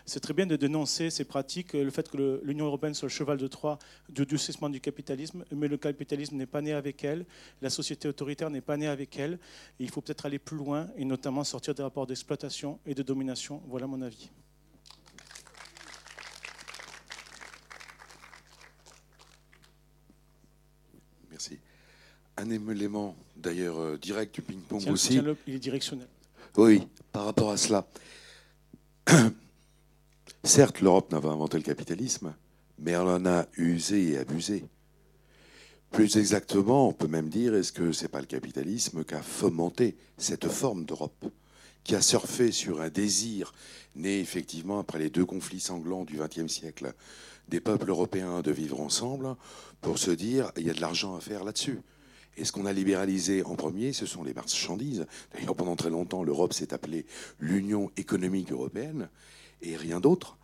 C'est 0.05 0.21
très 0.21 0.33
bien 0.33 0.45
de 0.45 0.55
dénoncer 0.55 1.09
ces 1.09 1.25
pratiques, 1.25 1.73
le 1.73 1.91
fait 1.91 2.09
que 2.09 2.39
l'Union 2.45 2.67
européenne 2.67 2.93
soit 2.93 3.07
le 3.07 3.11
cheval 3.11 3.37
de 3.37 3.47
Troie 3.47 3.79
du 4.07 4.25
durcissement 4.25 4.69
du 4.69 4.79
capitalisme, 4.79 5.43
mais 5.51 5.67
le 5.67 5.75
capitalisme 5.75 6.37
n'est 6.37 6.45
pas 6.45 6.61
né 6.61 6.71
avec 6.71 7.03
elle, 7.03 7.25
la 7.61 7.69
société 7.69 8.07
autoritaire 8.07 8.49
n'est 8.49 8.61
pas 8.61 8.77
née 8.77 8.87
avec 8.87 9.19
elle, 9.19 9.39
il 9.77 9.89
faut 9.89 9.99
peut-être 9.99 10.25
aller 10.25 10.39
plus 10.39 10.55
loin, 10.55 10.87
et 10.95 11.03
notamment 11.03 11.43
sortir 11.43 11.75
des 11.75 11.83
rapports 11.83 12.07
d'exploitation 12.07 12.79
et 12.85 12.93
de 12.95 13.03
domination. 13.03 13.61
Voilà 13.67 13.88
mon 13.89 14.01
avis. 14.01 14.29
Merci. 21.31 21.59
Un 22.37 22.49
élément 22.49 23.15
d'ailleurs 23.35 23.79
euh, 23.79 23.97
direct 23.97 24.35
du 24.35 24.41
ping-pong 24.41 24.87
aussi. 24.89 25.19
il 25.47 25.53
est 25.55 25.59
directionnel. 25.59 26.07
Oui, 26.55 26.87
par 27.11 27.25
rapport 27.25 27.51
à 27.51 27.57
cela. 27.57 27.87
Certes, 30.43 30.81
l'Europe 30.81 31.11
n'a 31.11 31.19
pas 31.19 31.29
inventé 31.29 31.57
le 31.57 31.63
capitalisme, 31.63 32.33
mais 32.77 32.91
elle 32.91 33.01
en 33.01 33.25
a 33.25 33.45
usé 33.57 34.11
et 34.11 34.17
abusé. 34.19 34.65
Plus 35.91 36.17
exactement, 36.17 36.87
on 36.87 36.93
peut 36.93 37.07
même 37.07 37.29
dire, 37.29 37.55
est-ce 37.55 37.71
que 37.71 37.91
ce 37.91 38.03
n'est 38.03 38.09
pas 38.09 38.19
le 38.19 38.27
capitalisme 38.27 39.03
qui 39.03 39.15
a 39.15 39.23
fomenté 39.23 39.97
cette 40.17 40.47
forme 40.47 40.85
d'Europe, 40.85 41.25
qui 41.83 41.95
a 41.95 42.01
surfé 42.01 42.51
sur 42.51 42.81
un 42.81 42.89
désir 42.89 43.53
né 43.95 44.19
effectivement 44.19 44.79
après 44.79 44.99
les 44.99 45.09
deux 45.09 45.25
conflits 45.25 45.59
sanglants 45.59 46.05
du 46.05 46.17
XXe 46.17 46.51
siècle 46.51 46.93
des 47.49 47.59
peuples 47.59 47.89
européens 47.89 48.41
de 48.41 48.51
vivre 48.51 48.79
ensemble, 48.79 49.35
pour 49.81 49.97
se 49.97 50.11
dire, 50.11 50.51
il 50.55 50.67
y 50.67 50.69
a 50.69 50.73
de 50.73 50.81
l'argent 50.81 51.15
à 51.15 51.19
faire 51.19 51.43
là-dessus. 51.43 51.79
Et 52.37 52.45
ce 52.45 52.51
qu'on 52.51 52.65
a 52.65 52.73
libéralisé 52.73 53.43
en 53.43 53.55
premier, 53.55 53.91
ce 53.91 54.05
sont 54.05 54.23
les 54.23 54.33
marchandises. 54.33 55.05
D'ailleurs, 55.33 55.55
pendant 55.55 55.75
très 55.75 55.89
longtemps, 55.89 56.23
l'Europe 56.23 56.53
s'est 56.53 56.73
appelée 56.73 57.05
l'Union 57.39 57.91
économique 57.97 58.51
européenne 58.51 59.09
et 59.61 59.75
rien 59.75 59.99
d'autre. 59.99 60.37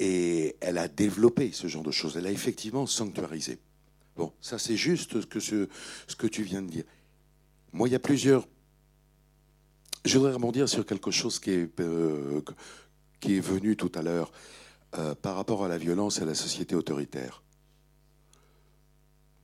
Et 0.00 0.56
elle 0.60 0.78
a 0.78 0.88
développé 0.88 1.52
ce 1.52 1.68
genre 1.68 1.84
de 1.84 1.92
choses. 1.92 2.16
Elle 2.16 2.26
a 2.26 2.32
effectivement 2.32 2.86
sanctuarisé. 2.86 3.58
Bon, 4.16 4.32
ça 4.40 4.58
c'est 4.58 4.76
juste 4.76 5.20
ce 5.20 5.26
que, 5.26 5.38
ce, 5.38 5.68
que 6.16 6.26
tu 6.26 6.42
viens 6.42 6.62
de 6.62 6.68
dire. 6.68 6.84
Moi, 7.72 7.88
il 7.88 7.92
y 7.92 7.96
a 7.96 8.00
plusieurs... 8.00 8.48
Je 10.04 10.18
voudrais 10.18 10.32
rebondir 10.32 10.68
sur 10.68 10.84
quelque 10.84 11.12
chose 11.12 11.38
qui 11.38 11.50
est, 11.52 11.80
euh, 11.80 12.40
qui 13.20 13.36
est 13.36 13.40
venu 13.40 13.76
tout 13.76 13.92
à 13.94 14.02
l'heure 14.02 14.32
euh, 14.98 15.14
par 15.14 15.36
rapport 15.36 15.64
à 15.64 15.68
la 15.68 15.78
violence 15.78 16.18
et 16.18 16.22
à 16.22 16.24
la 16.24 16.34
société 16.34 16.74
autoritaire. 16.74 17.42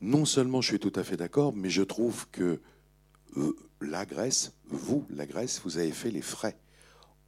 Non 0.00 0.24
seulement 0.24 0.60
je 0.60 0.70
suis 0.70 0.80
tout 0.80 0.92
à 0.96 1.04
fait 1.04 1.16
d'accord, 1.16 1.52
mais 1.54 1.70
je 1.70 1.82
trouve 1.82 2.26
que 2.32 2.60
euh, 3.36 3.56
la 3.80 4.04
Grèce, 4.04 4.52
vous, 4.68 5.06
la 5.10 5.26
Grèce, 5.26 5.60
vous 5.64 5.78
avez 5.78 5.92
fait 5.92 6.10
les 6.10 6.22
frais 6.22 6.58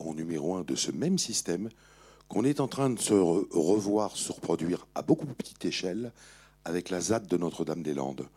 en 0.00 0.12
numéro 0.12 0.56
un 0.56 0.62
de 0.62 0.74
ce 0.74 0.90
même 0.90 1.18
système 1.18 1.68
qu'on 2.26 2.44
est 2.44 2.58
en 2.58 2.66
train 2.68 2.90
de 2.90 2.98
se 2.98 3.14
revoir 3.14 4.16
se 4.16 4.32
reproduire 4.32 4.88
à 4.96 5.02
beaucoup 5.02 5.26
plus 5.26 5.34
petite 5.36 5.64
échelle 5.64 6.12
avec 6.64 6.90
la 6.90 7.00
ZAD 7.00 7.28
de 7.28 7.36
Notre-Dame-des-Landes. 7.36 8.28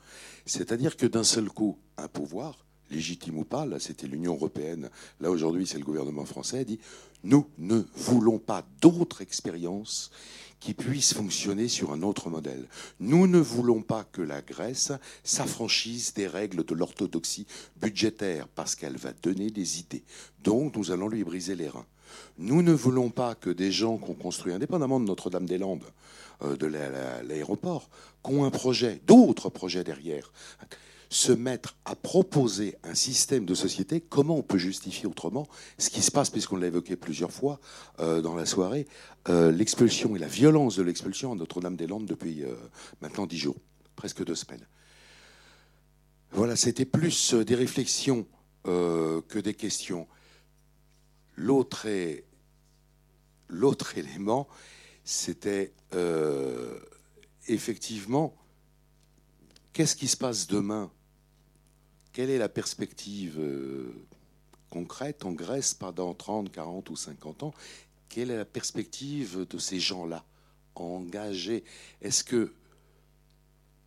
C'est-à-dire 0.45 0.97
que 0.97 1.07
d'un 1.07 1.23
seul 1.23 1.49
coup, 1.49 1.79
un 1.97 2.07
pouvoir, 2.07 2.65
légitime 2.93 3.39
ou 3.39 3.43
pas, 3.43 3.65
là 3.65 3.79
c'était 3.79 4.07
l'Union 4.07 4.33
européenne, 4.33 4.89
là 5.19 5.29
aujourd'hui 5.29 5.67
c'est 5.67 5.79
le 5.79 5.85
gouvernement 5.85 6.25
français, 6.25 6.63
dit 6.63 6.79
nous 7.23 7.47
ne 7.57 7.81
voulons 7.95 8.39
pas 8.39 8.65
d'autres 8.81 9.21
expériences 9.21 10.11
qui 10.59 10.73
puissent 10.73 11.13
fonctionner 11.13 11.67
sur 11.67 11.91
un 11.91 12.03
autre 12.03 12.29
modèle. 12.29 12.67
Nous 13.01 13.27
ne 13.27 13.39
voulons 13.39 13.81
pas 13.81 14.05
que 14.05 14.21
la 14.21 14.41
Grèce 14.41 14.93
s'affranchisse 15.23 16.13
des 16.13 16.25
règles 16.25 16.63
de 16.63 16.73
l'orthodoxie 16.73 17.45
budgétaire 17.81 18.47
parce 18.47 18.75
qu'elle 18.75 18.95
va 18.95 19.11
donner 19.11 19.49
des 19.49 19.79
idées. 19.79 20.03
Donc 20.41 20.77
nous 20.77 20.91
allons 20.91 21.09
lui 21.09 21.25
briser 21.25 21.55
les 21.55 21.67
reins. 21.67 21.85
Nous 22.37 22.61
ne 22.61 22.71
voulons 22.71 23.09
pas 23.09 23.35
que 23.35 23.49
des 23.49 23.71
gens 23.71 23.97
qu'on 23.97 24.13
construit, 24.13 24.53
indépendamment 24.53 25.01
de 25.01 25.05
Notre-Dame-des-Landes, 25.05 25.91
euh, 26.43 26.55
de 26.55 26.67
l'aéroport, 26.67 27.89
qui 28.23 28.31
ont 28.31 28.45
un 28.45 28.51
projet, 28.51 29.01
d'autres 29.05 29.49
projets 29.49 29.83
derrière, 29.83 30.31
se 31.13 31.31
mettre 31.31 31.77
à 31.85 31.95
proposer 31.95 32.75
un 32.81 32.95
système 32.95 33.45
de 33.45 33.53
société, 33.53 34.01
comment 34.01 34.35
on 34.35 34.41
peut 34.41 34.57
justifier 34.57 35.05
autrement 35.05 35.47
ce 35.77 35.91
qui 35.91 36.01
se 36.01 36.09
passe, 36.09 36.31
puisqu'on 36.31 36.55
l'a 36.55 36.65
évoqué 36.65 36.95
plusieurs 36.95 37.31
fois 37.31 37.59
euh, 37.99 38.19
dans 38.19 38.33
la 38.35 38.47
soirée, 38.47 38.87
euh, 39.29 39.51
l'expulsion 39.51 40.15
et 40.15 40.19
la 40.19 40.27
violence 40.27 40.75
de 40.75 40.81
l'expulsion 40.81 41.31
à 41.31 41.35
Notre-Dame-des-Landes 41.35 42.07
depuis 42.07 42.43
euh, 42.43 42.55
maintenant 42.99 43.27
dix 43.27 43.37
jours, 43.37 43.57
presque 43.95 44.25
deux 44.25 44.33
semaines. 44.33 44.65
Voilà, 46.31 46.55
c'était 46.55 46.85
plus 46.85 47.35
des 47.35 47.53
réflexions 47.53 48.25
que 48.63 49.39
des 49.39 49.53
questions. 49.53 50.07
L'autre 51.35 51.85
l'autre 53.49 53.97
élément, 53.99 54.47
c'était 55.03 55.73
effectivement 57.47 58.35
qu'est-ce 59.73 59.95
qui 59.95 60.07
se 60.07 60.17
passe 60.17 60.47
demain 60.47 60.89
quelle 62.13 62.29
est 62.29 62.37
la 62.37 62.49
perspective 62.49 63.39
euh, 63.39 63.91
concrète 64.69 65.25
en 65.25 65.31
Grèce 65.31 65.73
pendant 65.73 66.13
30, 66.13 66.51
40 66.51 66.89
ou 66.91 66.95
50 66.95 67.43
ans? 67.43 67.53
Quelle 68.07 68.29
est 68.31 68.37
la 68.37 68.45
perspective 68.45 69.47
de 69.49 69.57
ces 69.57 69.79
gens-là 69.79 70.23
engagés? 70.75 71.63
Est-ce 72.01 72.23
que 72.23 72.53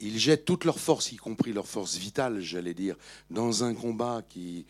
ils 0.00 0.18
jettent 0.18 0.44
toute 0.44 0.64
leur 0.64 0.78
force, 0.78 1.12
y 1.12 1.16
compris 1.16 1.54
leur 1.54 1.66
force 1.66 1.96
vitale, 1.96 2.40
j'allais 2.40 2.74
dire, 2.74 2.96
dans 3.30 3.64
un 3.64 3.72
combat 3.72 4.22
qui, 4.28 4.66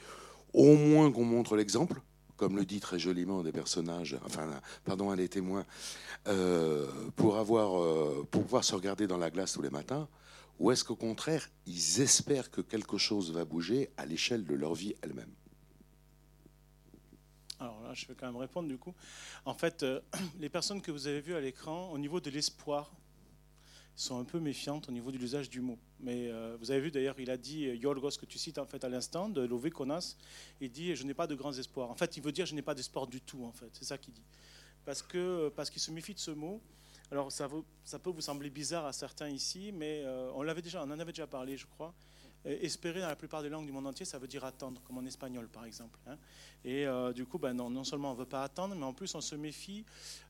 au 0.52 0.76
moins 0.76 1.10
qu'on 1.10 1.24
montre 1.24 1.56
l'exemple, 1.56 2.00
comme 2.36 2.56
le 2.56 2.64
dit 2.64 2.78
très 2.78 2.98
joliment 2.98 3.42
des 3.42 3.50
personnages, 3.50 4.16
enfin, 4.24 4.48
pardon, 4.84 5.10
un 5.10 5.16
des 5.16 5.28
témoins, 5.28 5.64
euh, 6.28 6.86
pour, 7.16 7.38
avoir, 7.38 7.82
euh, 7.82 8.24
pour 8.30 8.44
pouvoir 8.44 8.62
se 8.62 8.74
regarder 8.76 9.08
dans 9.08 9.16
la 9.16 9.30
glace 9.30 9.54
tous 9.54 9.62
les 9.62 9.70
matins 9.70 10.06
ou 10.58 10.70
est-ce 10.70 10.84
qu'au 10.84 10.96
contraire, 10.96 11.48
ils 11.66 12.00
espèrent 12.00 12.50
que 12.50 12.60
quelque 12.60 12.98
chose 12.98 13.32
va 13.32 13.44
bouger 13.44 13.90
à 13.96 14.06
l'échelle 14.06 14.44
de 14.44 14.54
leur 14.54 14.74
vie 14.74 14.94
elle-même? 15.02 15.32
Alors 17.58 17.80
là, 17.82 17.94
je 17.94 18.06
vais 18.06 18.14
quand 18.14 18.26
même 18.26 18.36
répondre 18.36 18.68
du 18.68 18.78
coup. 18.78 18.94
En 19.44 19.54
fait, 19.54 19.82
euh, 19.82 20.00
les 20.40 20.48
personnes 20.48 20.82
que 20.82 20.90
vous 20.90 21.06
avez 21.06 21.20
vues 21.20 21.34
à 21.34 21.40
l'écran, 21.40 21.90
au 21.90 21.98
niveau 21.98 22.20
de 22.20 22.30
l'espoir, 22.30 22.92
sont 23.94 24.18
un 24.18 24.24
peu 24.24 24.38
méfiantes 24.38 24.90
au 24.90 24.92
niveau 24.92 25.10
de 25.10 25.16
l'usage 25.16 25.48
du 25.48 25.62
mot. 25.62 25.78
Mais 26.00 26.28
euh, 26.28 26.56
vous 26.60 26.70
avez 26.70 26.80
vu 26.80 26.90
d'ailleurs, 26.90 27.18
il 27.18 27.30
a 27.30 27.38
dit, 27.38 27.66
euh, 27.66 27.76
Yorgos, 27.76 28.10
que 28.20 28.26
tu 28.26 28.38
cites 28.38 28.58
en 28.58 28.66
fait 28.66 28.84
à 28.84 28.90
l'instant, 28.90 29.30
de 29.30 29.40
Lové 29.40 29.70
Konas, 29.70 30.16
il 30.60 30.70
dit 30.70 30.94
Je 30.94 31.04
n'ai 31.04 31.14
pas 31.14 31.26
de 31.26 31.34
grands 31.34 31.54
espoirs. 31.54 31.90
En 31.90 31.94
fait, 31.94 32.16
il 32.18 32.22
veut 32.22 32.32
dire 32.32 32.44
Je 32.44 32.54
n'ai 32.54 32.62
pas 32.62 32.74
d'espoir 32.74 33.06
du 33.06 33.22
tout, 33.22 33.44
en 33.44 33.52
fait. 33.52 33.70
C'est 33.72 33.86
ça 33.86 33.96
qu'il 33.96 34.12
dit. 34.12 34.24
Parce 34.84 35.02
parce 35.56 35.70
qu'il 35.70 35.80
se 35.80 35.90
méfie 35.90 36.14
de 36.14 36.18
ce 36.18 36.30
mot. 36.30 36.60
Alors 37.12 37.30
ça, 37.30 37.48
peut 37.48 38.10
vous 38.10 38.20
sembler 38.20 38.50
bizarre 38.50 38.84
à 38.84 38.92
certains 38.92 39.28
ici, 39.28 39.70
mais 39.72 40.02
euh, 40.04 40.30
on, 40.34 40.40
en 40.40 40.48
avait 40.48 41.12
déjà 41.12 41.26
parlé, 41.28 41.56
je 41.56 41.66
crois. 41.66 41.94
espérer 42.44 43.00
dans 43.00 43.06
la 43.06 43.14
plupart 43.14 43.42
des 43.42 43.48
langues 43.48 43.66
du 43.66 43.70
monde 43.70 43.86
entier, 43.86 44.04
ça 44.04 44.18
veut 44.18 44.26
dire 44.26 44.44
attendre, 44.44 44.82
comme 44.82 44.98
en 44.98 45.04
espagnol 45.04 45.46
par 45.48 45.64
exemple. 45.64 46.00
Hein. 46.08 46.16
Et 46.64 46.84
euh, 46.84 47.12
du 47.12 47.24
coup, 47.24 47.38
ben 47.38 47.54
non, 47.54 47.70
non, 47.70 47.84
seulement 47.84 48.10
on 48.10 48.14
ne 48.14 48.18
veut 48.18 48.26
pas 48.26 48.42
attendre, 48.42 48.74
mais 48.74 48.84
en 48.84 48.92
plus 48.92 49.14
on 49.14 49.20
se 49.20 49.36
méfie 49.36 49.84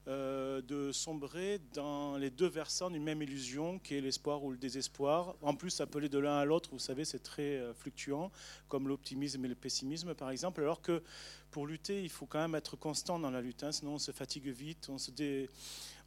euh, 0.06 0.60
de 0.60 0.92
sombrer 0.92 1.60
dans 1.72 2.18
les 2.18 2.28
deux 2.28 2.48
versants 2.48 2.90
d'une 2.90 3.04
même 3.04 3.22
illusion 3.22 3.78
qui 3.78 3.94
est 3.94 4.02
l'espoir 4.02 4.44
ou 4.44 4.50
le 4.50 4.58
désespoir. 4.58 5.34
En 5.40 5.54
plus, 5.54 5.80
appeler 5.80 6.10
de 6.10 6.18
l'un 6.18 6.36
à 6.36 6.44
l'autre, 6.44 6.68
vous 6.72 6.78
savez, 6.78 7.06
c'est 7.06 7.22
très 7.22 7.58
fluctuant, 7.74 8.30
comme 8.68 8.86
l'optimisme 8.86 9.42
et 9.46 9.48
le 9.48 9.54
pessimisme 9.54 10.14
par 10.14 10.28
exemple, 10.28 10.60
alors 10.60 10.82
que 10.82 11.02
pour 11.50 11.66
lutter, 11.66 12.02
il 12.02 12.10
faut 12.10 12.26
quand 12.26 12.40
même 12.40 12.54
être 12.54 12.76
constant 12.76 13.18
dans 13.18 13.30
la 13.30 13.40
lutte, 13.40 13.62
hein, 13.62 13.72
sinon 13.72 13.94
on 13.94 13.98
se 13.98 14.12
fatigue 14.12 14.48
vite, 14.48 14.90
on 14.90 14.98
se 14.98 15.10
dé 15.10 15.48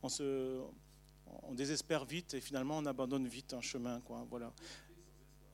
on, 0.03 0.09
se, 0.09 0.61
désespère 1.51 2.05
vite 2.05 2.33
et 2.33 2.41
finalement 2.41 2.77
on 2.77 2.85
abandonne 2.85 3.27
vite 3.27 3.53
un 3.53 3.61
chemin. 3.61 3.99
Quoi, 4.01 4.25
voilà. 4.29 4.53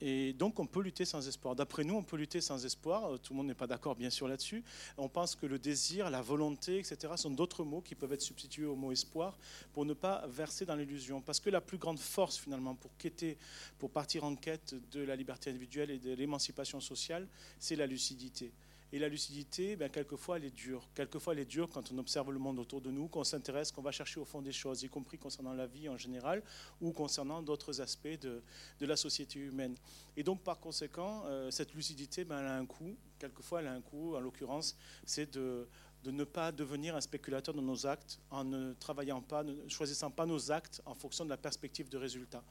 Et 0.02 0.34
donc 0.34 0.60
on 0.60 0.66
peut 0.66 0.82
lutter 0.82 1.06
sans 1.06 1.26
espoir. 1.28 1.56
D'après 1.56 1.84
nous, 1.84 1.96
on 1.96 2.04
peut 2.04 2.18
lutter 2.18 2.42
sans 2.42 2.66
espoir. 2.66 3.14
Euh, 3.14 3.18
tout 3.18 3.34
le 3.34 3.38
monde 3.38 3.48
n'est 3.48 3.56
pas 3.56 3.68
d'accord 3.68 3.96
bien 3.96 4.10
sûr 4.10 4.28
là-dessus. 4.28 4.64
On 4.98 5.08
pense 5.08 5.36
que 5.36 5.46
le 5.46 5.58
désir, 5.58 6.10
la 6.10 6.22
volonté, 6.22 6.80
etc. 6.80 7.14
sont 7.16 7.32
d'autres 7.32 7.64
mots 7.64 7.82
qui 7.82 7.96
peuvent 7.96 8.12
être 8.12 8.22
substitués 8.22 8.66
au 8.66 8.76
mot 8.76 8.92
espoir 8.92 9.38
pour 9.74 9.86
ne 9.86 9.94
pas 9.94 10.28
verser 10.28 10.66
dans 10.66 10.76
l'illusion. 10.76 11.22
Parce 11.22 11.40
que 11.40 11.50
la 11.50 11.62
plus 11.62 11.78
grande 11.78 12.00
force 12.00 12.38
finalement 12.38 12.76
pour 12.76 12.96
quêter, 12.98 13.38
pour 13.80 13.90
partir 13.90 14.26
en 14.26 14.36
quête 14.36 14.76
de 14.92 15.02
la 15.02 15.16
liberté 15.16 15.50
individuelle 15.50 15.92
et 15.92 16.00
de 16.00 16.14
l'émancipation 16.14 16.82
sociale, 16.82 17.28
c'est 17.58 17.76
la 17.76 17.88
lucidité. 17.88 18.52
Et 18.92 19.00
la 19.00 19.10
lucidité, 19.10 19.76
ben, 19.76 19.90
quelquefois, 19.90 20.38
elle 20.38 20.46
est 20.46 20.56
dure. 20.56 20.88
Quelquefois, 20.94 21.34
elle 21.34 21.40
est 21.40 21.46
dure 21.46 21.70
quand 21.70 21.92
on 21.92 21.98
observe 21.98 22.32
le 22.32 22.40
monde 22.40 22.60
autour 22.60 22.82
de 22.82 22.92
nous, 22.92 23.08
qu'on 23.08 23.24
s'intéresse, 23.24 23.72
qu'on 23.72 23.82
va 23.82 23.92
chercher 23.92 24.20
au 24.20 24.26
fond 24.26 24.42
des 24.42 24.52
choses, 24.52 24.84
y 24.84 24.90
compris 24.90 25.18
concernant 25.18 25.54
la 25.54 25.66
vie 25.66 25.90
en 25.90 25.98
général 25.98 26.44
ou 26.82 26.92
concernant 26.92 27.42
d'autres 27.42 27.82
aspects 27.82 28.20
de, 28.22 28.42
de, 28.80 28.86
la 28.86 28.96
société 28.96 29.40
humaine. 29.40 29.76
Et 30.16 30.24
donc, 30.24 30.44
par 30.44 30.60
conséquent, 30.60 31.24
euh, 31.26 31.52
cette 31.52 31.74
lucidité, 31.74 32.24
ben, 32.24 32.40
elle 32.40 32.48
a 32.48 32.58
un 32.58 32.66
coût. 32.66 32.96
Quelquefois, 33.20 33.62
elle 33.62 33.68
a 33.68 33.74
un 33.74 33.82
coût. 33.82 34.16
En 34.16 34.20
l'occurrence, 34.20 34.78
c'est 35.06 35.34
de, 35.34 35.68
de 36.06 36.12
ne 36.12 36.24
pas 36.24 36.52
devenir 36.52 36.96
un 36.96 37.02
spéculateur 37.02 37.56
dans 37.56 37.64
nos 37.64 37.88
actes 37.88 38.20
en 38.30 38.44
ne 38.44 38.74
travaillant 38.74 39.22
pas, 39.22 39.44
ne 39.44 39.68
choisissant 39.68 40.12
pas 40.12 40.28
nos 40.28 40.52
actes 40.52 40.82
en 40.86 40.94
fonction 40.94 41.26
de 41.26 41.30
la 41.32 41.38
perspective 41.38 41.90
de 41.90 41.98
résultat. 41.98 42.44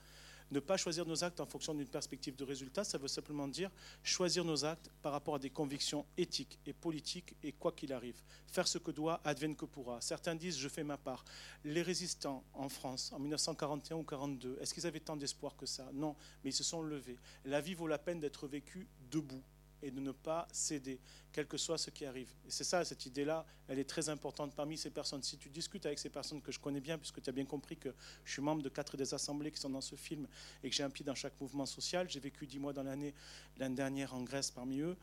Ne 0.51 0.61
pas 0.61 0.77
choisir 0.77 1.07
nos 1.07 1.25
actes 1.25 1.41
en 1.41 1.47
fonction 1.47 1.75
d'une 1.75 1.89
perspective 1.89 2.37
de 2.37 2.45
résultat, 2.45 2.85
ça 2.85 2.99
veut 2.99 3.09
simplement 3.09 3.49
dire 3.49 3.71
choisir 4.03 4.45
nos 4.45 4.65
actes 4.65 4.91
par 5.03 5.13
rapport 5.13 5.37
à 5.37 5.39
des 5.39 5.51
convictions 5.51 6.05
éthiques 6.17 6.59
et 6.67 6.73
politiques 6.73 7.35
et 7.43 7.53
quoi 7.53 7.73
qu'il 7.73 7.93
arrive. 7.93 8.21
Faire 8.47 8.69
ce 8.69 8.79
que 8.79 8.91
doit, 8.91 9.21
advienne 9.25 9.57
que 9.57 9.65
pourra. 9.65 10.01
Certains 10.01 10.35
disent 10.35 10.59
je 10.59 10.69
fais 10.69 10.85
ma 10.85 10.99
part. 10.99 11.25
Les 11.65 11.83
résistants 11.83 12.45
en 12.53 12.69
France 12.69 13.13
en 13.13 13.19
1941 13.19 13.97
ou 13.97 14.01
1942, 14.01 14.59
est-ce 14.61 14.75
qu'ils 14.75 14.87
avaient 14.87 15.01
tant 15.01 15.17
d'espoir 15.17 15.57
que 15.57 15.67
ça? 15.67 15.89
Non, 15.93 16.17
mais 16.43 16.51
ils 16.51 16.55
se 16.55 16.65
sont 16.65 16.83
levés. 16.83 17.19
La 17.45 17.61
vie 17.61 17.75
vaut 17.75 17.89
la 17.89 17.99
peine 17.99 18.21
d'être 18.21 18.47
vécue 18.47 18.87
debout 19.11 19.43
et 19.85 19.91
de 19.91 20.01
ne 20.01 20.13
pas 20.13 20.49
céder, 20.51 20.99
quel 21.31 21.47
que 21.47 21.59
soit 21.59 21.77
ce 21.77 21.91
qui 21.91 22.07
arrive. 22.07 22.33
C'est 22.49 22.65
ça, 22.65 22.85
cette 22.85 23.05
idée-là, 23.05 23.45
elle 23.69 23.79
est 23.79 23.89
très 23.89 24.09
importante 24.09 24.55
parmi 24.55 24.79
ces 24.79 24.91
personnes. 24.91 25.23
Si 25.23 25.37
tu 25.37 25.51
discutes 25.51 25.85
avec 25.85 25.99
ces 25.99 26.09
personnes 26.09 26.41
que 26.41 26.51
je 26.51 26.59
connais 26.59 26.81
bien, 26.81 26.97
puisque 26.97 27.21
tu 27.21 27.29
as 27.29 27.33
bien 27.33 27.45
compris 27.45 27.77
que 27.77 27.95
je 28.25 28.33
suis 28.33 28.43
membre 28.43 28.63
de 28.63 28.71
quatre 28.71 28.97
des 28.97 29.13
assemblées 29.13 29.51
qui 29.51 29.61
sont 29.61 29.69
dans 29.71 29.83
ce 29.83 29.95
film 29.95 30.27
et 30.63 30.71
que 30.71 30.75
j'ai 30.75 30.83
un 30.83 30.91
pied 30.91 31.05
dans 31.05 31.15
chaque 31.15 31.39
mouvement 31.39 31.67
social, 31.67 32.09
j'ai 32.09 32.21
vécu 32.21 32.47
dix 32.47 32.59
mois 32.59 32.73
dans 32.73 32.83
l'année, 32.83 33.15
l'année 33.59 33.75
dernière 33.75 34.15
en 34.15 34.23
Grèce 34.23 34.51
parmi 34.51 34.81
eux, 34.81 34.97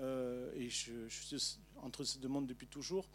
euh, 0.00 0.52
et 0.54 0.68
je, 0.68 1.08
suis 1.08 1.58
entre 1.76 2.04
ces 2.04 2.18
deux 2.18 2.28
mondes 2.28 2.46
depuis 2.46 2.66
toujours. 2.66 3.08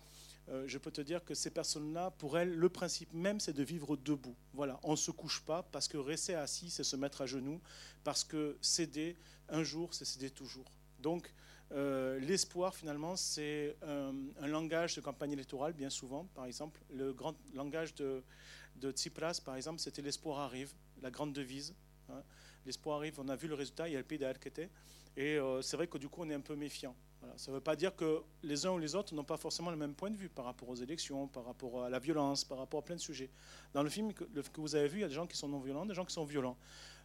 Euh, 0.50 0.64
je 0.66 0.80
peux 0.80 0.92
te 0.92 1.02
dire 1.02 1.24
que 1.24 1.36
ces 1.36 1.52
personnes-là, 1.52 2.10
pour 2.12 2.38
elles, 2.38 2.56
le 2.56 2.70
principe 2.70 3.14
même, 3.14 3.40
c'est 3.40 3.54
de 3.54 3.64
vivre 3.64 3.96
debout. 3.96 4.36
Voilà, 4.54 4.80
on 4.82 4.92
ne 4.92 4.96
se 4.96 5.12
couche 5.12 5.42
pas 5.42 5.62
parce 5.62 5.88
que 5.88 5.98
rester 5.98 6.34
assis, 6.34 6.72
c'est 6.72 6.84
se 6.84 6.96
mettre 6.96 7.22
à 7.22 7.28
genoux, 7.28 7.62
parce 8.04 8.24
que 8.24 8.58
céder 8.60 9.18
un 9.50 9.64
jour, 9.64 9.94
c'est 9.94 10.06
céder 10.06 10.32
toujours. 10.32 10.72
Donc, 11.02 11.34
euh, 11.72 12.20
l'espoir, 12.20 12.76
finalement, 12.76 13.16
c'est 13.16 13.76
un, 13.84 14.48
langage 14.48 14.96
de 14.96 15.02
campagne 15.02 15.32
électorale, 15.32 15.74
bien 15.74 15.90
souvent, 15.90 16.26
par 16.36 16.46
exemple. 16.46 16.82
Le 16.94 17.14
grand 17.14 17.36
langage 17.54 17.96
de, 17.96 18.24
de 18.76 18.92
Tsipras, 18.92 19.42
par 19.44 19.56
exemple, 19.56 19.80
c'était 19.80 20.02
l'espoir 20.02 20.40
arrive, 20.40 20.74
la 21.02 21.12
grande 21.12 21.34
devise. 21.34 21.76
Hein. 22.10 22.22
L'espoir 22.66 22.98
arrive, 22.98 23.20
on 23.20 23.30
a 23.30 23.36
vu 23.36 23.48
le 23.48 23.56
résultat, 23.56 23.88
il 23.88 23.94
y 23.94 23.96
a 23.96 24.00
le 24.00 24.06
pays 24.06 24.20
d'Alkete. 24.20 24.70
Et 25.18 25.38
euh, 25.38 25.62
c'est 25.62 25.78
vrai 25.78 25.88
que 25.88 25.98
du 25.98 26.10
coup, 26.10 26.22
on 26.24 26.30
est 26.30 26.34
un 26.34 26.42
peu 26.42 26.56
méfiant. 26.56 26.96
Ça 27.36 27.52
ne 27.52 27.58
veut 27.58 27.62
pas 27.62 27.76
dire 27.76 27.96
que 27.96 28.24
les 28.42 28.66
uns 28.66 28.72
ou 28.72 28.80
les 28.80 28.96
autres 28.96 29.14
n'ont 29.14 29.24
pas 29.24 29.38
forcément 29.38 29.70
le 29.70 29.78
même 29.78 29.94
point 29.94 30.10
de 30.10 30.18
vue 30.18 30.28
par 30.28 30.46
rapport 30.46 30.70
aux 30.70 30.76
élections, 30.76 31.28
par 31.28 31.46
rapport 31.46 31.84
à 31.84 31.90
la 31.90 32.00
violence, 32.00 32.44
par 32.44 32.58
rapport 32.58 32.80
à 32.80 32.84
plein 32.84 32.96
de 32.96 33.02
sujets. 33.02 33.30
Dans 33.74 33.84
le 33.84 33.90
film 33.90 34.12
que 34.12 34.26
vous 34.56 34.76
avez 34.76 34.88
vu, 34.88 34.98
il 34.98 35.02
y 35.02 35.06
a 35.06 35.08
des 35.08 35.14
gens 35.14 35.28
qui 35.28 35.38
sont 35.38 35.48
non 35.48 35.60
violents, 35.60 35.86
des 35.86 35.94
gens 35.94 36.04
qui 36.04 36.14
sont 36.14 36.26
violents. 36.26 36.58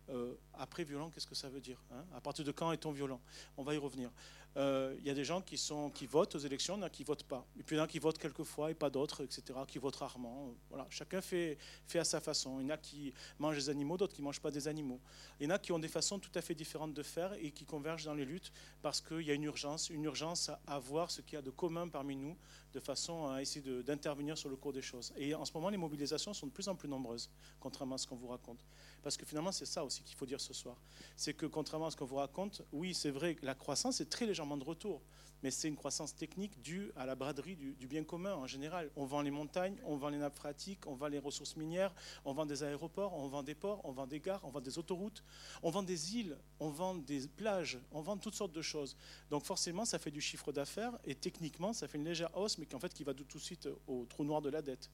Euh, 0.09 0.35
après 0.55 0.85
violent, 0.85 1.11
qu'est-ce 1.11 1.27
que 1.27 1.35
ça 1.35 1.49
veut 1.49 1.61
dire 1.61 1.83
hein? 1.93 2.05
À 2.15 2.21
partir 2.21 2.45
de 2.45 2.53
quand 2.53 2.71
est-on 2.73 2.93
violent? 2.93 3.21
On 3.57 3.65
va 3.65 3.75
y 3.75 3.79
revenir. 3.79 4.11
Euh, 4.57 4.95
il 5.01 5.07
y 5.07 5.11
a 5.11 5.15
des 5.15 5.25
gens 5.25 5.43
qui, 5.43 5.59
sont, 5.59 5.91
qui 5.91 6.07
votent 6.07 6.35
aux 6.35 6.39
élections, 6.39 6.81
il 6.83 6.91
qui 6.91 7.03
ne 7.03 7.07
votent 7.07 7.25
pas. 7.25 7.45
Et 7.59 7.63
puis 7.63 7.77
il 7.77 7.79
y 7.79 7.83
en 7.83 7.85
a 7.85 7.87
qui 7.87 7.99
votent 7.99 8.17
quelquefois 8.17 8.71
et 8.71 8.75
pas 8.75 8.89
d'autres, 8.89 9.23
etc., 9.23 9.43
qui 9.69 9.79
votent 9.79 9.97
rarement. 9.97 10.55
Voilà. 10.71 10.87
Chacun 10.89 11.21
fait, 11.21 11.59
fait 11.87 11.99
à 11.99 12.05
sa 12.05 12.21
façon. 12.21 12.61
Il 12.61 12.65
y 12.65 12.67
en 12.67 12.75
a 12.75 12.79
qui 12.79 13.13
mangent 13.39 13.57
des 13.57 13.69
animaux, 13.69 13.99
d'autres 13.99 14.15
qui 14.15 14.23
ne 14.23 14.27
mangent 14.27 14.41
pas 14.41 14.51
des 14.51 14.67
animaux. 14.67 15.01
Il 15.41 15.45
y 15.45 15.47
en 15.47 15.55
a 15.55 15.59
qui 15.59 15.73
ont 15.73 15.79
des 15.79 15.89
façons 15.89 16.19
tout 16.19 16.31
à 16.35 16.41
fait 16.41 16.55
différentes 16.55 16.95
de 16.95 17.03
faire 17.03 17.35
et 17.35 17.51
qui 17.51 17.67
convergent 17.67 18.05
dans 18.07 18.15
les 18.15 18.25
luttes 18.25 18.51
parce 18.81 19.01
qu'il 19.03 19.23
y 19.23 19.31
a 19.31 19.35
une 19.35 19.45
urgence, 19.45 19.91
une 19.91 20.05
urgence 20.05 20.51
à 20.67 20.79
voir 20.79 21.11
ce 21.11 21.21
qu'il 21.21 21.35
y 21.35 21.39
a 21.39 21.43
de 21.43 21.51
commun 21.51 21.89
parmi 21.89 22.17
nous, 22.17 22.37
de 22.73 22.81
façon 22.81 23.29
à 23.29 23.43
essayer 23.43 23.83
d'intervenir 23.83 24.39
sur 24.39 24.49
le 24.49 24.57
cours 24.57 24.73
des 24.73 24.83
choses. 24.83 25.13
Et 25.17 25.35
en 25.35 25.45
ce 25.45 25.53
moment, 25.53 25.69
les 25.69 25.77
mobilisations 25.77 26.33
sont 26.33 26.47
de 26.47 26.53
plus 26.53 26.69
en 26.69 26.75
plus 26.75 26.89
nombreuses, 26.89 27.29
contrairement 27.61 27.97
à 27.97 27.99
ce 27.99 28.07
qu'on 28.07 28.17
vous 28.17 28.29
raconte. 28.29 28.65
Parce 29.03 29.17
que 29.17 29.27
finalement, 29.27 29.53
c'est 29.53 29.67
ça 29.67 29.85
aussi 29.85 30.03
qu'il 30.03 30.17
faut 30.17 30.27
dire 30.27 30.41
ce 30.41 30.53
soir. 30.53 30.77
C'est 31.17 31.35
que 31.35 31.47
contrairement 31.47 31.87
à 31.87 31.91
ce 31.91 31.97
qu'on 31.97 32.07
vous 32.07 32.17
raconte, 32.17 32.63
oui, 32.73 32.95
c'est 32.95 33.11
vrai 33.11 33.35
que 33.35 33.45
la 33.45 33.55
croissance 33.55 34.01
est 34.01 34.11
très 34.11 34.27
légèrement 34.27 34.46
de 34.57 34.65
retour 34.65 35.03
mais 35.43 35.51
c'est 35.51 35.69
une 35.69 35.77
croissance 35.77 36.15
technique 36.15 36.61
due 36.63 36.91
à 36.97 37.07
la 37.07 37.15
braderie 37.15 37.57
du, 37.57 37.87
bien 37.87 38.05
commun 38.05 38.35
en 38.35 38.47
général. 38.47 38.91
On 38.97 39.05
vend 39.05 39.23
les 39.23 39.31
montagnes, 39.31 39.77
on 39.85 39.97
vend 39.97 40.09
les 40.09 40.19
nappes 40.19 40.37
phréatiques, 40.37 40.87
on 40.87 40.95
vend 40.95 41.09
les 41.09 41.19
ressources 41.19 41.57
minières, 41.57 41.95
on 42.25 42.33
vend 42.33 42.47
des 42.47 42.63
aéroports, 42.63 43.15
on 43.15 43.29
vend 43.29 43.43
des 43.43 43.55
ports, 43.55 43.81
on 43.85 43.93
vend 43.93 44.07
des 44.07 44.21
gares, 44.21 44.41
on 44.45 44.51
vend 44.51 44.61
des 44.61 44.79
autoroutes, 44.79 45.23
on 45.63 45.71
vend 45.71 45.83
des 45.83 46.17
îles, 46.17 46.37
on 46.59 46.69
vend 46.69 46.95
des 46.95 47.29
plages, 47.29 47.79
on 47.93 48.01
vend 48.01 48.17
toutes 48.17 48.35
sortes 48.35 48.53
de 48.53 48.63
choses. 48.63 48.97
Donc 49.31 49.45
forcément, 49.45 49.85
ça 49.85 49.99
fait 49.99 50.11
du 50.11 50.21
chiffre 50.21 50.53
d'affaires 50.53 50.99
et 51.05 51.15
techniquement, 51.15 51.73
ça 51.73 51.87
fait 51.87 51.99
une 51.99 52.05
légère 52.05 52.37
hausse, 52.37 52.59
mais 52.59 52.67
qui 52.67 52.75
en 52.75 52.81
fait 52.81 52.93
qui 52.93 53.05
va 53.05 53.15
tout 53.15 53.39
de 53.39 53.43
suite 53.43 53.69
au 53.87 54.05
trou 54.07 54.25
noir 54.25 54.43
de 54.43 54.51
la 54.51 54.63
dette. 54.63 54.91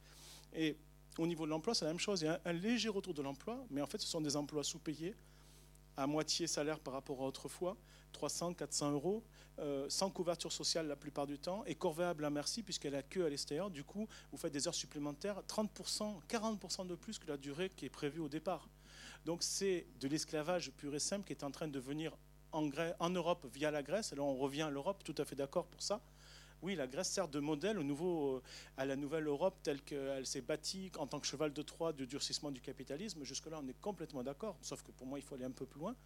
Et 0.55 0.77
au 1.19 1.27
niveau 1.27 1.45
de 1.45 1.51
l'emploi, 1.51 1.75
c'est 1.75 1.85
la 1.85 1.93
même 1.93 2.01
chose. 2.01 2.23
Il 2.23 2.27
y 2.27 2.29
a 2.29 2.41
un 2.45 2.53
léger 2.53 2.89
retour 2.89 3.15
de 3.15 3.23
l'emploi, 3.23 3.65
mais 3.71 3.81
en 3.81 3.87
fait, 3.87 4.01
ce 4.01 4.07
sont 4.07 4.21
des 4.21 4.37
emplois 4.37 4.65
sous-payés 4.65 5.15
à 5.97 6.07
moitié 6.07 6.47
salaire 6.47 6.81
par 6.81 6.95
rapport 6.95 7.21
à 7.21 7.27
autrefois, 7.27 7.77
300, 8.13 8.55
400 8.55 8.93
euros, 8.93 9.25
euh, 9.59 9.87
sans 9.89 10.11
couverture 10.11 10.53
sociale 10.53 10.87
la 10.87 10.97
plupart 10.97 11.27
du 11.27 11.39
temps, 11.39 11.65
et 11.67 11.75
corvéable 11.75 12.25
à 12.25 12.31
merci 12.31 12.63
puisqu'elle 12.63 12.95
a 12.95 13.03
queue 13.03 13.25
à 13.25 13.29
l'extérieur. 13.29 13.71
Du 13.71 13.85
coup, 13.85 14.09
vous 14.31 14.39
faites 14.39 14.53
des 14.53 14.69
heures 14.69 14.75
supplémentaires, 14.75 15.43
30%, 15.49 16.21
40% 16.29 16.87
de 16.87 16.95
plus 16.95 17.19
que 17.19 17.27
la 17.27 17.37
durée 17.37 17.71
qui 17.71 17.87
est 17.87 17.91
prévue 17.91 18.21
au 18.21 18.29
départ. 18.29 18.69
Donc 19.25 19.43
c'est 19.43 19.87
de 20.01 20.09
l'esclavage 20.09 20.71
pur 20.73 20.95
et 20.95 20.99
simple 20.99 21.27
qui 21.27 21.33
est 21.33 21.45
en 21.45 21.51
train 21.51 21.69
de 21.69 21.79
venir 21.79 22.17
en, 22.53 22.69
en 22.99 23.11
Europe 23.11 23.47
via 23.53 23.71
la 23.71 23.83
Grèce. 23.83 24.13
Alors 24.13 24.29
on 24.29 24.37
revient 24.37 24.63
à 24.63 24.71
l'Europe, 24.71 25.03
tout 25.05 25.15
à 25.19 25.25
fait 25.25 25.37
d'accord 25.37 25.67
pour 25.67 25.83
ça. 25.83 26.01
Oui, 26.63 26.77
la 26.77 26.87
Grèce 26.87 27.11
sert 27.11 27.27
de 27.27 27.41
modèle 27.41 27.77
au 27.77 27.83
nouveau, 27.83 28.37
euh, 28.37 28.43
à 28.77 28.87
la 28.87 28.95
nouvelle 28.95 29.27
Europe 29.27 29.59
telle 29.65 29.83
qu'elle 29.83 30.25
s'est 30.25 30.41
bâtie 30.41 30.93
en 30.97 31.09
tant 31.09 31.19
que 31.19 31.27
cheval 31.27 31.53
de 31.53 31.63
Troie 31.63 31.93
du 31.93 32.07
durcissement 32.07 32.53
du 32.53 32.61
capitalisme. 32.61 33.25
Jusque-là, 33.25 33.59
on 33.61 33.69
est 33.69 33.81
complètement 33.81 34.23
d'accord, 34.23 34.57
sauf 34.63 34.81
que 34.83 34.93
pour 34.93 35.09
moi, 35.09 35.19
il 35.19 35.23
faut 35.23 35.35
aller 35.35 35.45
un 35.45 35.51
peu 35.51 35.67
plus 35.67 35.81
loin. 35.81 35.97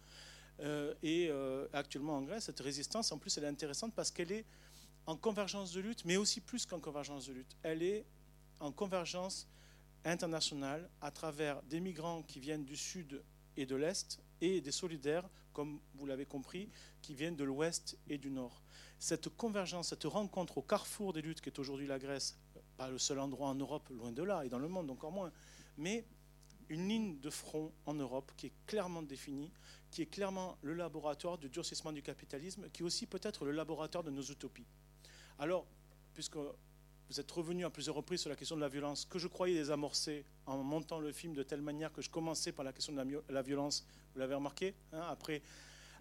Euh, 0.59 0.93
et 1.03 1.27
euh, 1.29 1.67
actuellement 1.73 2.17
en 2.17 2.21
Grèce, 2.21 2.45
cette 2.45 2.59
résistance, 2.59 3.11
en 3.11 3.17
plus, 3.17 3.37
elle 3.37 3.43
est 3.43 3.47
intéressante 3.47 3.93
parce 3.93 4.11
qu'elle 4.11 4.31
est 4.31 4.45
en 5.05 5.15
convergence 5.15 5.71
de 5.71 5.79
lutte, 5.79 6.03
mais 6.05 6.17
aussi 6.17 6.41
plus 6.41 6.65
qu'en 6.65 6.79
convergence 6.79 7.27
de 7.27 7.33
lutte. 7.33 7.55
Elle 7.63 7.83
est 7.83 8.05
en 8.59 8.71
convergence 8.71 9.47
internationale 10.03 10.89
à 11.01 11.11
travers 11.11 11.61
des 11.63 11.79
migrants 11.79 12.23
qui 12.23 12.39
viennent 12.39 12.65
du 12.65 12.75
sud 12.75 13.21
et 13.55 13.65
de 13.65 13.75
l'est 13.75 14.19
et 14.41 14.61
des 14.61 14.71
solidaires, 14.71 15.27
comme 15.53 15.79
vous 15.95 16.05
l'avez 16.05 16.25
compris, 16.25 16.69
qui 17.01 17.13
viennent 17.13 17.35
de 17.35 17.43
l'ouest 17.43 17.97
et 18.09 18.17
du 18.17 18.29
nord. 18.29 18.61
Cette 18.99 19.29
convergence, 19.29 19.89
cette 19.89 20.03
rencontre 20.03 20.57
au 20.57 20.61
carrefour 20.61 21.13
des 21.13 21.21
luttes 21.21 21.41
qui 21.41 21.49
est 21.49 21.59
aujourd'hui 21.59 21.87
la 21.87 21.99
Grèce, 21.99 22.37
pas 22.77 22.89
le 22.89 22.97
seul 22.97 23.19
endroit 23.19 23.47
en 23.47 23.55
Europe, 23.55 23.89
loin 23.89 24.11
de 24.11 24.23
là, 24.23 24.45
et 24.45 24.49
dans 24.49 24.59
le 24.59 24.67
monde 24.67 24.89
encore 24.91 25.11
moins, 25.11 25.31
mais 25.77 26.05
une 26.69 26.87
ligne 26.87 27.19
de 27.19 27.29
front 27.29 27.71
en 27.85 27.93
Europe 27.93 28.31
qui 28.37 28.47
est 28.47 28.53
clairement 28.65 29.01
définie, 29.01 29.51
qui 29.91 30.01
est 30.01 30.07
clairement 30.07 30.57
le 30.61 30.73
laboratoire 30.73 31.37
du 31.37 31.49
durcissement 31.49 31.91
du 31.91 32.01
capitalisme, 32.01 32.69
qui 32.71 32.81
est 32.81 32.85
aussi 32.85 33.05
peut-être 33.05 33.45
le 33.45 33.51
laboratoire 33.51 34.03
de 34.03 34.11
nos 34.11 34.21
utopies. 34.21 34.65
Alors, 35.39 35.65
puisque 36.13 36.35
vous 36.35 37.19
êtes 37.19 37.31
revenu 37.31 37.65
à 37.65 37.69
plusieurs 37.69 37.95
reprises 37.95 38.21
sur 38.21 38.29
la 38.29 38.35
question 38.35 38.55
de 38.55 38.61
la 38.61 38.69
violence, 38.69 39.05
que 39.05 39.19
je 39.19 39.27
croyais 39.27 39.55
désamorcer 39.55 40.25
en 40.45 40.57
montant 40.57 40.99
le 40.99 41.11
film 41.11 41.33
de 41.33 41.43
telle 41.43 41.61
manière 41.61 41.93
que 41.93 42.01
je 42.01 42.09
commençais 42.09 42.51
par 42.51 42.65
la 42.65 42.73
question 42.73 42.93
de 42.93 43.23
la, 43.29 43.41
violence, 43.41 43.85
vous 44.13 44.19
l'avez 44.19 44.35
remarqué, 44.35 44.75
hein, 44.91 45.05
après, 45.09 45.41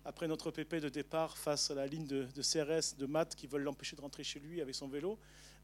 après 0.05 0.27
notre 0.27 0.51
pépé 0.51 0.81
de 0.81 0.89
départ 0.89 1.37
face 1.37 1.71
à 1.71 1.75
la 1.75 1.87
ligne 1.87 2.07
de, 2.07 2.25
de 2.25 2.43
CRS, 2.43 2.97
de 2.97 3.07
maths 3.07 3.37
qui 3.37 3.47
veulent 3.47 3.63
l'empêcher 3.63 3.95
de 3.95 4.01
rentrer 4.01 4.25
chez 4.25 4.41
lui 4.41 4.61
avec 4.61 4.75
son 4.75 4.89
vélo, 4.89 5.19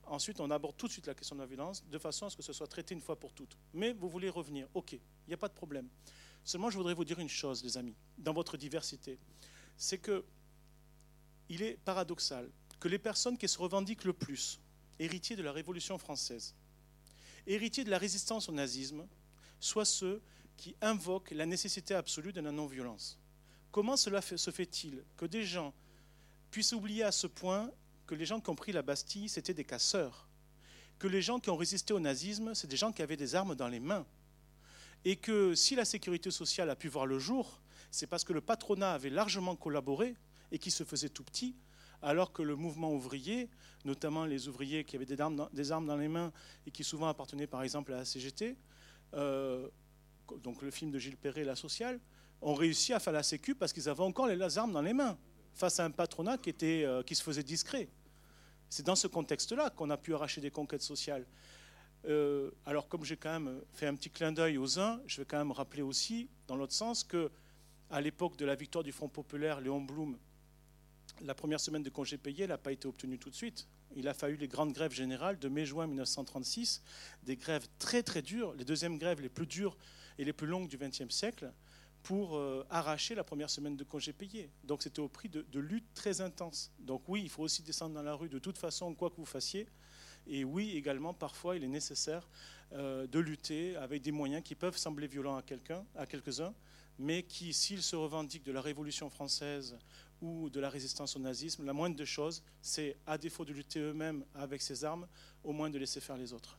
Ensuite, 0.07 0.41
on 0.41 0.51
aborde 0.51 0.77
tout 0.77 0.87
de 0.87 0.93
suite 0.93 1.07
la 1.07 1.15
question 1.15 1.37
de 1.37 1.41
la 1.41 1.47
violence 1.47 1.85
de 1.89 1.99
façon 1.99 2.27
à 2.27 2.31
ce 2.31 2.37
que 2.37 2.43
ce 2.43 2.53
soit 2.53 2.67
traité 2.67 2.95
une 2.95 3.01
fois 3.01 3.19
pour 3.19 3.33
toutes. 3.33 3.57
Mais 3.73 3.93
vous 3.93 4.09
voulez 4.09 4.29
revenir, 4.29 4.69
ok, 4.75 4.93
il 4.93 5.01
n'y 5.29 5.35
a 5.35 5.39
pas 5.39 5.49
de 5.49 5.55
problème. 5.55 5.89
Seulement, 6.45 6.71
je 6.71 6.77
voudrais 6.77 6.95
vous 6.95 7.05
dire 7.05 7.19
une 7.19 7.29
chose, 7.29 7.63
les 7.63 7.77
amis, 7.77 7.95
dans 8.19 8.33
votre 8.33 8.57
diversité, 8.57 9.19
c'est 9.77 9.99
que 9.99 10.25
il 11.49 11.63
est 11.63 11.77
paradoxal 11.85 12.51
que 12.81 12.89
les 12.89 12.99
personnes 12.99 13.39
qui 13.39 13.49
se 13.49 13.59
revendiquent 13.59 14.05
le 14.05 14.13
plus, 14.13 14.61
héritiers 14.99 15.37
de 15.37 15.43
la 15.43 15.53
Révolution 15.53 15.99
française, 15.99 16.55
héritiers 17.47 17.85
de 17.85 17.91
la 17.91 17.99
résistance 17.99 18.49
au 18.49 18.53
nazisme, 18.53 19.07
soient 19.61 19.85
ceux 19.85 20.21
qui 20.57 20.75
invoquent 20.81 21.31
la 21.31 21.47
nécessité 21.47 21.95
absolue 21.95 22.33
de 22.33 22.41
la 22.41 22.53
non-violence. 22.53 23.19
Comment 23.71 23.97
cela 23.97 24.21
se 24.21 24.51
fait-il 24.51 25.05
que 25.17 25.27
des 25.27 25.45
gens 25.45 25.73
puissent 26.51 26.73
oublier 26.73 27.05
à 27.05 27.13
ce 27.13 27.27
point 27.27 27.71
que 28.07 28.15
les 28.15 28.27
gens 28.27 28.41
qui 28.41 28.51
ont 28.51 28.55
pris 28.55 28.73
la 28.73 28.83
Bastille, 28.83 29.29
c'était 29.29 29.55
des 29.55 29.65
casseurs, 29.65 30.29
que 30.99 31.07
les 31.07 31.23
gens 31.23 31.41
qui 31.41 31.51
ont 31.51 31.57
résisté 31.57 31.93
au 31.93 32.01
nazisme, 32.01 32.55
c'est 32.55 32.67
des 32.67 32.77
gens 32.77 32.93
qui 32.93 33.03
avaient 33.03 33.17
des 33.17 33.35
armes 33.35 33.55
dans 33.55 33.69
les 33.69 33.81
mains, 33.81 34.07
et 35.05 35.17
que 35.17 35.55
si 35.55 35.75
la 35.75 35.85
sécurité 35.85 36.31
sociale 36.31 36.71
a 36.71 36.77
pu 36.77 36.89
voir 36.89 37.07
le 37.07 37.19
jour, 37.19 37.61
c'est 37.91 38.07
parce 38.07 38.25
que 38.25 38.33
le 38.33 38.41
patronat 38.41 38.93
avait 38.93 39.11
largement 39.11 39.57
collaboré 39.57 40.15
et 40.51 40.59
qui 40.59 40.71
se 40.71 40.85
faisait 40.85 41.09
tout 41.09 41.25
petit, 41.25 41.57
alors 42.03 42.33
que 42.33 42.43
le 42.43 42.57
mouvement 42.57 42.93
ouvrier, 42.93 43.49
notamment 43.85 44.25
les 44.25 44.49
ouvriers 44.49 44.85
qui 44.85 44.97
avaient 44.97 45.07
des 45.07 45.21
armes 45.21 45.37
dans, 45.87 45.97
les 45.97 46.09
mains 46.09 46.33
et 46.67 46.71
qui 46.71 46.85
souvent 46.85 47.09
appartenaient 47.09 47.47
par 47.47 47.63
exemple 47.63 47.93
à 47.93 47.99
la 47.99 48.05
CGT, 48.05 48.57
euh, 49.15 49.69
donc 50.43 50.63
le 50.63 50.71
film 50.71 50.91
de 50.91 50.99
Gilles 50.99 51.17
Perret, 51.17 51.45
La 51.45 51.57
Sociale, 51.57 52.01
ont 52.41 52.55
réussi 52.55 52.93
à 52.93 52.99
faire 52.99 53.13
la 53.13 53.23
sécu 53.23 53.55
parce 53.55 53.73
qu'ils 53.73 53.89
avaient 53.89 54.03
encore 54.03 54.27
les 54.27 54.59
armes 54.59 54.73
dans 54.73 54.83
les 54.83 54.95
mains 54.95 55.17
face 55.55 55.79
à 55.81 55.85
un 55.85 55.91
patronat 55.91 56.39
qui, 56.39 56.51
était, 56.51 56.85
euh, 56.85 57.03
qui 57.03 57.15
se 57.15 57.23
faisait 57.23 57.43
discret. 57.43 57.89
C'est 58.69 58.85
dans 58.85 58.97
ce 58.97 59.07
contexte-là 59.07 59.71
qu'on 59.71 59.91
a 59.91 59.97
pu 59.97 60.15
arracher 60.15 60.41
des 60.41 60.51
conquêtes 60.51 60.83
sociales. 60.83 61.27
Euh, 62.07 62.51
alors, 62.67 62.89
comme 62.89 63.05
j'ai 63.05 63.17
quand 63.17 63.39
même 63.39 63.61
fait 63.73 63.87
un 63.87 63.95
petit 63.95 64.11
clin 64.11 64.33
d'œil 64.33 64.59
aux 64.59 64.79
uns, 64.79 65.01
je 65.07 65.21
vais 65.21 65.25
quand 65.25 65.39
même 65.39 65.53
rappeler 65.53 65.83
aussi, 65.83 66.29
dans 66.49 66.57
l'autre 66.57 66.73
sens, 66.73 67.05
que 67.05 67.31
à 67.91 68.01
l'époque 68.01 68.37
de 68.37 68.45
la 68.45 68.55
victoire 68.55 68.83
du 68.83 68.93
Front 68.93 69.09
populaire, 69.09 69.61
Léon 69.61 69.81
Blum, 69.81 70.19
la 71.21 71.35
première 71.35 71.61
semaine 71.61 71.83
de 71.83 71.91
congé 71.91 72.19
payé 72.19 72.47
n'a 72.47 72.59
pas 72.59 72.73
été 72.73 72.89
obtenue 72.89 73.19
tout 73.19 73.31
de 73.31 73.35
suite. 73.35 73.69
Il 73.95 74.09
a 74.09 74.15
fallu 74.15 74.37
les 74.37 74.49
grandes 74.49 74.73
grèves 74.73 74.93
générales 74.93 75.39
de 75.39 75.49
mai-juin 75.49 75.87
1936, 75.87 76.83
des 77.23 77.37
grèves 77.37 77.67
très 77.79 78.03
très 78.03 78.23
dures, 78.23 78.55
les 78.55 78.65
deuxièmes 78.65 78.99
grèves 78.99 79.21
les 79.21 79.29
plus 79.29 79.47
dures 79.47 79.77
et 80.19 80.25
les 80.25 80.33
plus 80.33 80.47
longues 80.47 80.69
du 80.69 80.79
XXe 80.79 81.15
siècle, 81.15 81.53
pour 82.03 82.37
euh, 82.37 82.67
arracher 82.71 83.15
la 83.15 83.25
première 83.25 83.51
semaine 83.51 83.77
de 83.77 83.85
congé 83.85 84.13
payé. 84.13 84.51
Donc 84.65 84.83
c'était 84.83 85.01
au 85.01 85.09
prix 85.09 85.29
de, 85.29 85.59
luttes 85.59 85.95
très 85.95 86.21
intenses. 86.21 86.73
Donc 86.79 87.03
oui, 87.09 87.23
il 87.23 87.29
faut 87.29 87.43
aussi 87.43 87.63
descendre 87.63 87.95
dans 87.95 88.03
la 88.03 88.15
rue 88.15 88.29
de 88.29 88.39
toute 88.39 88.59
façon, 88.59 88.95
quoi 88.95 89.11
que 89.11 89.17
vous 89.17 89.25
fassiez. 89.25 89.67
Et 90.27 90.45
oui, 90.45 90.77
également, 90.77 91.15
parfois, 91.15 91.57
il 91.57 91.65
est 91.65 91.69
nécessaire 91.69 92.29
euh, 92.73 93.07
de 93.07 93.19
lutter 93.19 93.77
avec 93.77 94.03
des 94.03 94.13
moyens 94.13 94.43
qui 94.43 94.55
peuvent 94.55 94.77
sembler 94.77 95.07
violents 95.07 95.37
à 95.37 95.43
quelqu'un, 95.43 95.85
à 95.97 96.07
quelques-uns, 96.07 96.55
mais 96.99 97.23
qui, 97.23 97.53
s'ils 97.53 97.83
se 97.83 97.97
revendiquent 97.97 98.45
de 98.45 98.53
la 98.53 98.61
Révolution 98.61 99.11
française 99.11 99.77
ou 100.21 100.49
de 100.51 100.61
la 100.61 100.71
résistance 100.71 101.17
au 101.17 101.19
nazisme, 101.19 101.65
la 101.65 101.73
moindre 101.73 101.97
des 101.97 102.07
choses, 102.07 102.43
c'est, 102.61 102.97
à 103.07 103.19
défaut 103.19 103.45
de 103.45 103.53
lutter 103.53 103.81
eux-mêmes 103.81 104.25
avec 104.35 104.63
ces 104.63 104.85
armes, 104.85 105.07
au 105.43 105.53
moins 105.53 105.69
de 105.69 105.79
laisser 105.79 106.01
faire 106.01 106.17
les 106.17 106.33
autres. 106.33 106.59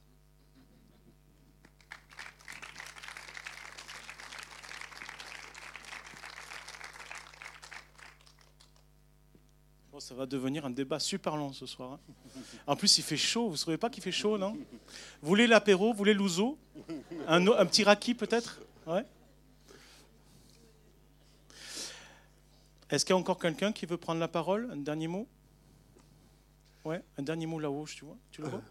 Ça 9.99 10.15
va 10.15 10.25
devenir 10.25 10.65
un 10.65 10.69
débat 10.69 10.99
super 10.99 11.35
long 11.35 11.53
ce 11.53 11.65
soir. 11.65 11.93
Hein. 11.93 11.99
En 12.67 12.75
plus, 12.75 12.97
il 12.97 13.03
fait 13.03 13.17
chaud. 13.17 13.47
Vous 13.47 13.53
ne 13.53 13.57
trouvez 13.57 13.77
pas 13.77 13.89
qu'il 13.89 14.03
fait 14.03 14.11
chaud, 14.11 14.37
non? 14.37 14.53
Vous 15.21 15.27
voulez 15.27 15.47
l'apéro? 15.47 15.91
Vous 15.91 15.97
voulez 15.97 16.13
l'ouzo? 16.13 16.57
Un, 17.27 17.45
un, 17.47 17.65
petit 17.65 17.83
raki, 17.83 18.13
peut-être? 18.13 18.59
Ouais. 18.87 19.05
Est-ce 22.89 23.05
qu'il 23.05 23.13
y 23.13 23.17
a 23.17 23.19
encore 23.19 23.39
quelqu'un 23.39 23.71
qui 23.71 23.85
veut 23.85 23.97
prendre 23.97 24.19
la 24.19 24.27
parole? 24.27 24.69
Un 24.71 24.77
dernier 24.77 25.07
mot? 25.07 25.27
Ouais, 26.85 27.01
un 27.17 27.23
dernier 27.23 27.45
mot 27.45 27.59
là-haut, 27.59 27.85
tu 27.87 28.05
vois 28.05 28.17
Tu 28.31 28.41
le 28.41 28.49
vois? 28.49 28.61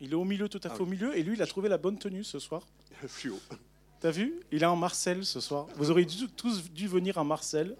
Il 0.00 0.12
est 0.12 0.14
au 0.14 0.24
milieu, 0.24 0.48
tout 0.48 0.60
à 0.64 0.70
fait 0.70 0.80
au 0.80 0.86
milieu, 0.86 1.16
et 1.16 1.22
lui, 1.22 1.34
il 1.34 1.42
a 1.42 1.46
trouvé 1.46 1.68
la 1.68 1.78
bonne 1.78 1.98
tenue 1.98 2.24
ce 2.24 2.38
soir. 2.38 2.66
Fluo. 3.06 3.38
T'as 4.00 4.10
vu? 4.10 4.40
Il 4.50 4.62
est 4.62 4.66
en 4.66 4.76
Marcel 4.76 5.24
ce 5.24 5.40
soir. 5.40 5.66
Vous 5.76 5.90
auriez 5.90 6.06
tous 6.36 6.70
dû 6.70 6.88
venir 6.88 7.18
en 7.18 7.24
Marcel. 7.24 7.76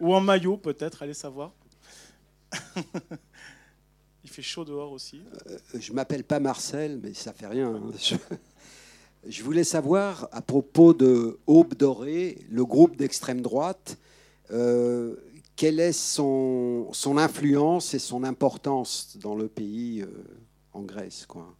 Ou 0.00 0.14
en 0.14 0.20
maillot, 0.20 0.56
peut-être, 0.56 1.02
allez 1.02 1.14
savoir. 1.14 1.52
Il 4.24 4.30
fait 4.30 4.42
chaud 4.42 4.64
dehors 4.64 4.90
aussi. 4.92 5.22
Euh, 5.48 5.58
je 5.78 5.92
m'appelle 5.92 6.24
pas 6.24 6.40
Marcel, 6.40 6.98
mais 7.02 7.14
ça 7.14 7.32
fait 7.32 7.46
rien. 7.46 7.74
Hein. 7.74 8.18
Je, 9.28 9.42
voulais 9.42 9.64
savoir 9.64 10.28
à 10.32 10.42
propos 10.42 10.94
de 10.94 11.38
Aube 11.46 11.74
Dorée, 11.74 12.38
le 12.50 12.64
groupe 12.64 12.96
d'extrême 12.96 13.40
droite, 13.40 13.98
euh, 14.50 15.14
quelle 15.54 15.80
est 15.80 15.92
son, 15.92 16.92
son, 16.92 17.18
influence 17.18 17.94
et 17.94 17.98
son 17.98 18.24
importance 18.24 19.16
dans 19.16 19.34
le 19.34 19.48
pays, 19.48 20.02
euh, 20.02 20.08
en 20.72 20.82
Grèce 20.82 21.24
quoi? 21.26 21.54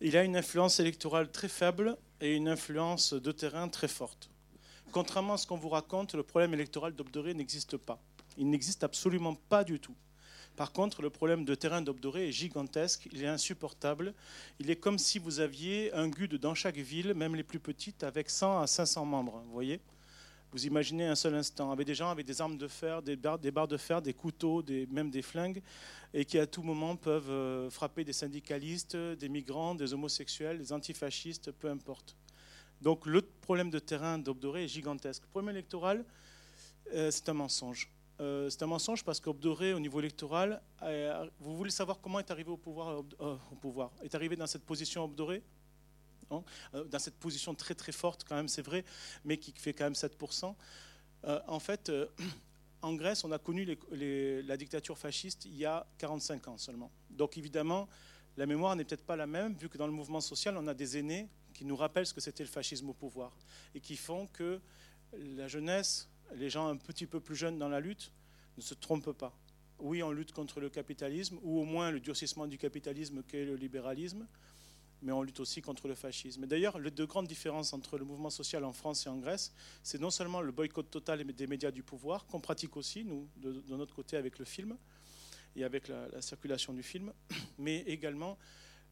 Il 0.00 0.16
a 0.16 0.24
une 0.24 0.36
influence 0.36 0.80
électorale 0.80 1.30
très 1.30 1.48
faible 1.48 1.96
et 2.22 2.34
une 2.34 2.48
influence 2.48 3.12
de 3.12 3.32
terrain 3.32 3.68
très 3.68 3.88
forte. 3.88 4.30
Contrairement 4.92 5.34
à 5.34 5.36
ce 5.36 5.46
qu'on 5.46 5.58
vous 5.58 5.68
raconte, 5.68 6.14
le 6.14 6.22
problème 6.22 6.54
électoral 6.54 6.94
d'Obdoré 6.94 7.34
n'existe 7.34 7.76
pas. 7.76 8.00
Il 8.36 8.50
n'existe 8.50 8.84
absolument 8.84 9.34
pas 9.34 9.64
du 9.64 9.80
tout. 9.80 9.94
Par 10.56 10.72
contre, 10.72 11.00
le 11.00 11.10
problème 11.10 11.44
de 11.44 11.54
terrain 11.54 11.80
d'Obdoré 11.80 12.28
est 12.28 12.32
gigantesque, 12.32 13.08
il 13.12 13.22
est 13.22 13.26
insupportable. 13.26 14.12
Il 14.58 14.70
est 14.70 14.76
comme 14.76 14.98
si 14.98 15.18
vous 15.18 15.40
aviez 15.40 15.92
un 15.94 16.08
GUD 16.08 16.34
dans 16.34 16.54
chaque 16.54 16.76
ville, 16.76 17.14
même 17.14 17.34
les 17.34 17.42
plus 17.42 17.60
petites, 17.60 18.04
avec 18.04 18.28
100 18.28 18.60
à 18.60 18.66
500 18.66 19.06
membres. 19.06 19.42
Vous 19.46 19.52
voyez 19.52 19.80
Vous 20.52 20.66
imaginez 20.66 21.06
un 21.06 21.14
seul 21.14 21.34
instant, 21.34 21.72
avec 21.72 21.86
des 21.86 21.94
gens 21.94 22.10
avec 22.10 22.26
des 22.26 22.40
armes 22.42 22.58
de 22.58 22.68
fer, 22.68 23.00
des 23.00 23.16
barres, 23.16 23.38
de 23.38 23.76
fer, 23.76 24.02
des 24.02 24.12
couteaux, 24.12 24.62
même 24.90 25.10
des 25.10 25.22
flingues, 25.22 25.62
et 26.12 26.24
qui 26.24 26.38
à 26.38 26.46
tout 26.46 26.62
moment 26.62 26.96
peuvent 26.96 27.30
euh, 27.30 27.70
frapper 27.70 28.04
des 28.04 28.12
syndicalistes, 28.12 28.96
des 28.96 29.28
migrants, 29.28 29.74
des 29.74 29.94
homosexuels, 29.94 30.58
des 30.58 30.72
antifascistes, 30.72 31.52
peu 31.52 31.70
importe. 31.70 32.16
Donc 32.82 33.06
le 33.06 33.22
problème 33.22 33.70
de 33.70 33.78
terrain 33.78 34.18
d'Obdoré 34.18 34.64
est 34.64 34.68
gigantesque. 34.68 35.22
Le 35.22 35.28
problème 35.28 35.54
électoral, 35.54 36.04
euh, 36.92 37.10
c'est 37.10 37.28
un 37.28 37.34
mensonge. 37.34 37.88
Euh, 38.20 38.50
c'est 38.50 38.62
un 38.62 38.66
mensonge 38.66 39.02
parce 39.02 39.18
qu'Obdoré, 39.18 39.74
au 39.74 39.80
niveau 39.80 39.98
électoral, 39.98 40.62
vous 41.40 41.56
voulez 41.56 41.70
savoir 41.70 42.00
comment 42.00 42.18
est 42.18 42.30
arrivé 42.30 42.50
au 42.50 42.56
pouvoir, 42.56 43.02
euh, 43.20 43.36
au 43.50 43.54
pouvoir 43.56 43.90
Est 44.02 44.14
arrivé 44.14 44.36
dans 44.36 44.46
cette 44.46 44.64
position 44.64 45.04
Obdoré 45.04 45.42
euh, 46.74 46.84
dans 46.84 46.98
cette 46.98 47.16
position 47.16 47.54
très 47.54 47.74
très 47.74 47.92
forte 47.92 48.24
quand 48.24 48.36
même, 48.36 48.48
c'est 48.48 48.62
vrai, 48.62 48.84
mais 49.24 49.36
qui 49.36 49.52
fait 49.52 49.72
quand 49.72 49.84
même 49.84 49.94
7%. 49.94 50.54
Euh, 51.24 51.40
en 51.46 51.58
fait, 51.58 51.88
euh, 51.88 52.06
en 52.82 52.94
Grèce, 52.94 53.24
on 53.24 53.32
a 53.32 53.38
connu 53.38 53.76
la 53.92 54.56
dictature 54.56 54.96
fasciste 54.96 55.44
il 55.44 55.56
y 55.56 55.64
a 55.64 55.86
45 55.98 56.48
ans 56.48 56.58
seulement. 56.58 56.90
Donc 57.10 57.36
évidemment, 57.36 57.88
la 58.36 58.46
mémoire 58.46 58.76
n'est 58.76 58.84
peut-être 58.84 59.04
pas 59.04 59.16
la 59.16 59.26
même, 59.26 59.54
vu 59.54 59.68
que 59.68 59.76
dans 59.76 59.86
le 59.86 59.92
mouvement 59.92 60.20
social, 60.20 60.56
on 60.56 60.66
a 60.66 60.74
des 60.74 60.96
aînés 60.96 61.28
qui 61.52 61.64
nous 61.64 61.76
rappellent 61.76 62.06
ce 62.06 62.14
que 62.14 62.20
c'était 62.20 62.44
le 62.44 62.48
fascisme 62.48 62.88
au 62.88 62.94
pouvoir 62.94 63.32
et 63.74 63.80
qui 63.80 63.96
font 63.96 64.28
que 64.28 64.60
la 65.12 65.48
jeunesse, 65.48 66.08
les 66.34 66.50
gens 66.50 66.68
un 66.68 66.76
petit 66.76 67.06
peu 67.06 67.20
plus 67.20 67.36
jeunes 67.36 67.58
dans 67.58 67.68
la 67.68 67.80
lutte, 67.80 68.12
ne 68.56 68.62
se 68.62 68.74
trompent 68.74 69.12
pas. 69.12 69.36
Oui, 69.78 70.02
on 70.02 70.10
lutte 70.10 70.32
contre 70.32 70.60
le 70.60 70.68
capitalisme, 70.68 71.38
ou 71.42 71.60
au 71.60 71.64
moins 71.64 71.90
le 71.90 72.00
durcissement 72.00 72.46
du 72.46 72.58
capitalisme 72.58 73.22
qu'est 73.22 73.44
le 73.44 73.56
libéralisme, 73.56 74.26
mais 75.02 75.12
on 75.12 75.22
lutte 75.22 75.40
aussi 75.40 75.62
contre 75.62 75.88
le 75.88 75.94
fascisme. 75.94 76.46
D'ailleurs, 76.46 76.78
les 76.78 76.90
deux 76.90 77.06
grandes 77.06 77.26
différences 77.26 77.72
entre 77.72 77.96
le 77.96 78.04
mouvement 78.04 78.28
social 78.28 78.64
en 78.64 78.72
France 78.72 79.06
et 79.06 79.08
en 79.08 79.16
Grèce, 79.16 79.54
c'est 79.82 80.00
non 80.00 80.10
seulement 80.10 80.42
le 80.42 80.52
boycott 80.52 80.90
total 80.90 81.24
des 81.24 81.46
médias 81.46 81.70
du 81.70 81.82
pouvoir, 81.82 82.26
qu'on 82.26 82.40
pratique 82.40 82.76
aussi, 82.76 83.04
nous, 83.04 83.26
de, 83.36 83.62
notre 83.70 83.94
côté, 83.94 84.18
avec 84.18 84.38
le 84.38 84.44
film 84.44 84.76
et 85.56 85.64
avec 85.64 85.88
la 85.88 86.20
circulation 86.20 86.74
du 86.74 86.82
film, 86.82 87.12
mais 87.58 87.78
également 87.86 88.36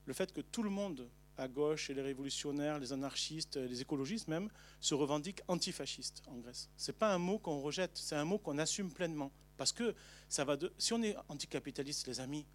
le 0.07 0.15
fait 0.15 0.33
que 0.33 0.41
tout 0.41 0.63
le 0.63 0.71
monde, 0.71 1.07
à 1.39 1.49
gauche, 1.49 1.91
et 1.91 1.95
les 1.95 2.03
révolutionnaires, 2.03 2.79
les 2.79 2.93
anarchistes, 2.93 3.57
les 3.57 3.81
écologistes 3.81 4.29
même, 4.29 4.51
se 4.81 4.95
revendiquent 4.95 5.43
antifascistes 5.49 6.23
en 6.27 6.37
Grèce. 6.39 6.69
Ce 6.77 6.91
n'est 6.91 6.99
pas 6.99 7.15
un 7.15 7.19
mot 7.19 7.39
qu'on 7.39 7.61
rejette, 7.61 7.93
c'est 7.95 8.17
un 8.17 8.25
mot 8.25 8.39
qu'on 8.39 8.59
assume 8.59 8.93
pleinement. 8.93 9.33
Parce 9.57 9.73
que 9.73 9.95
ça 10.29 10.45
va 10.45 10.57
de, 10.57 10.73
si 10.79 10.93
on 10.93 11.03
est 11.03 11.17
anticapitaliste, 11.29 12.07
les 12.07 12.21
amis, 12.21 12.47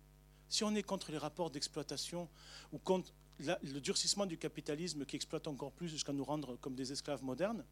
si 0.50 0.64
on 0.64 0.74
est 0.76 0.84
contre 0.84 1.12
les 1.12 1.18
rapports 1.18 1.50
d'exploitation 1.50 2.30
ou 2.72 2.78
contre 2.78 3.14
le 3.40 3.80
durcissement 3.80 4.26
du 4.26 4.38
capitalisme 4.38 5.06
qui 5.06 5.16
exploite 5.16 5.48
encore 5.48 5.72
plus 5.72 5.90
jusqu'à 5.90 6.14
nous 6.14 6.24
rendre 6.24 6.56
comme 6.58 6.76
des 6.76 6.92
esclaves 6.92 7.24
modernes, 7.24 7.66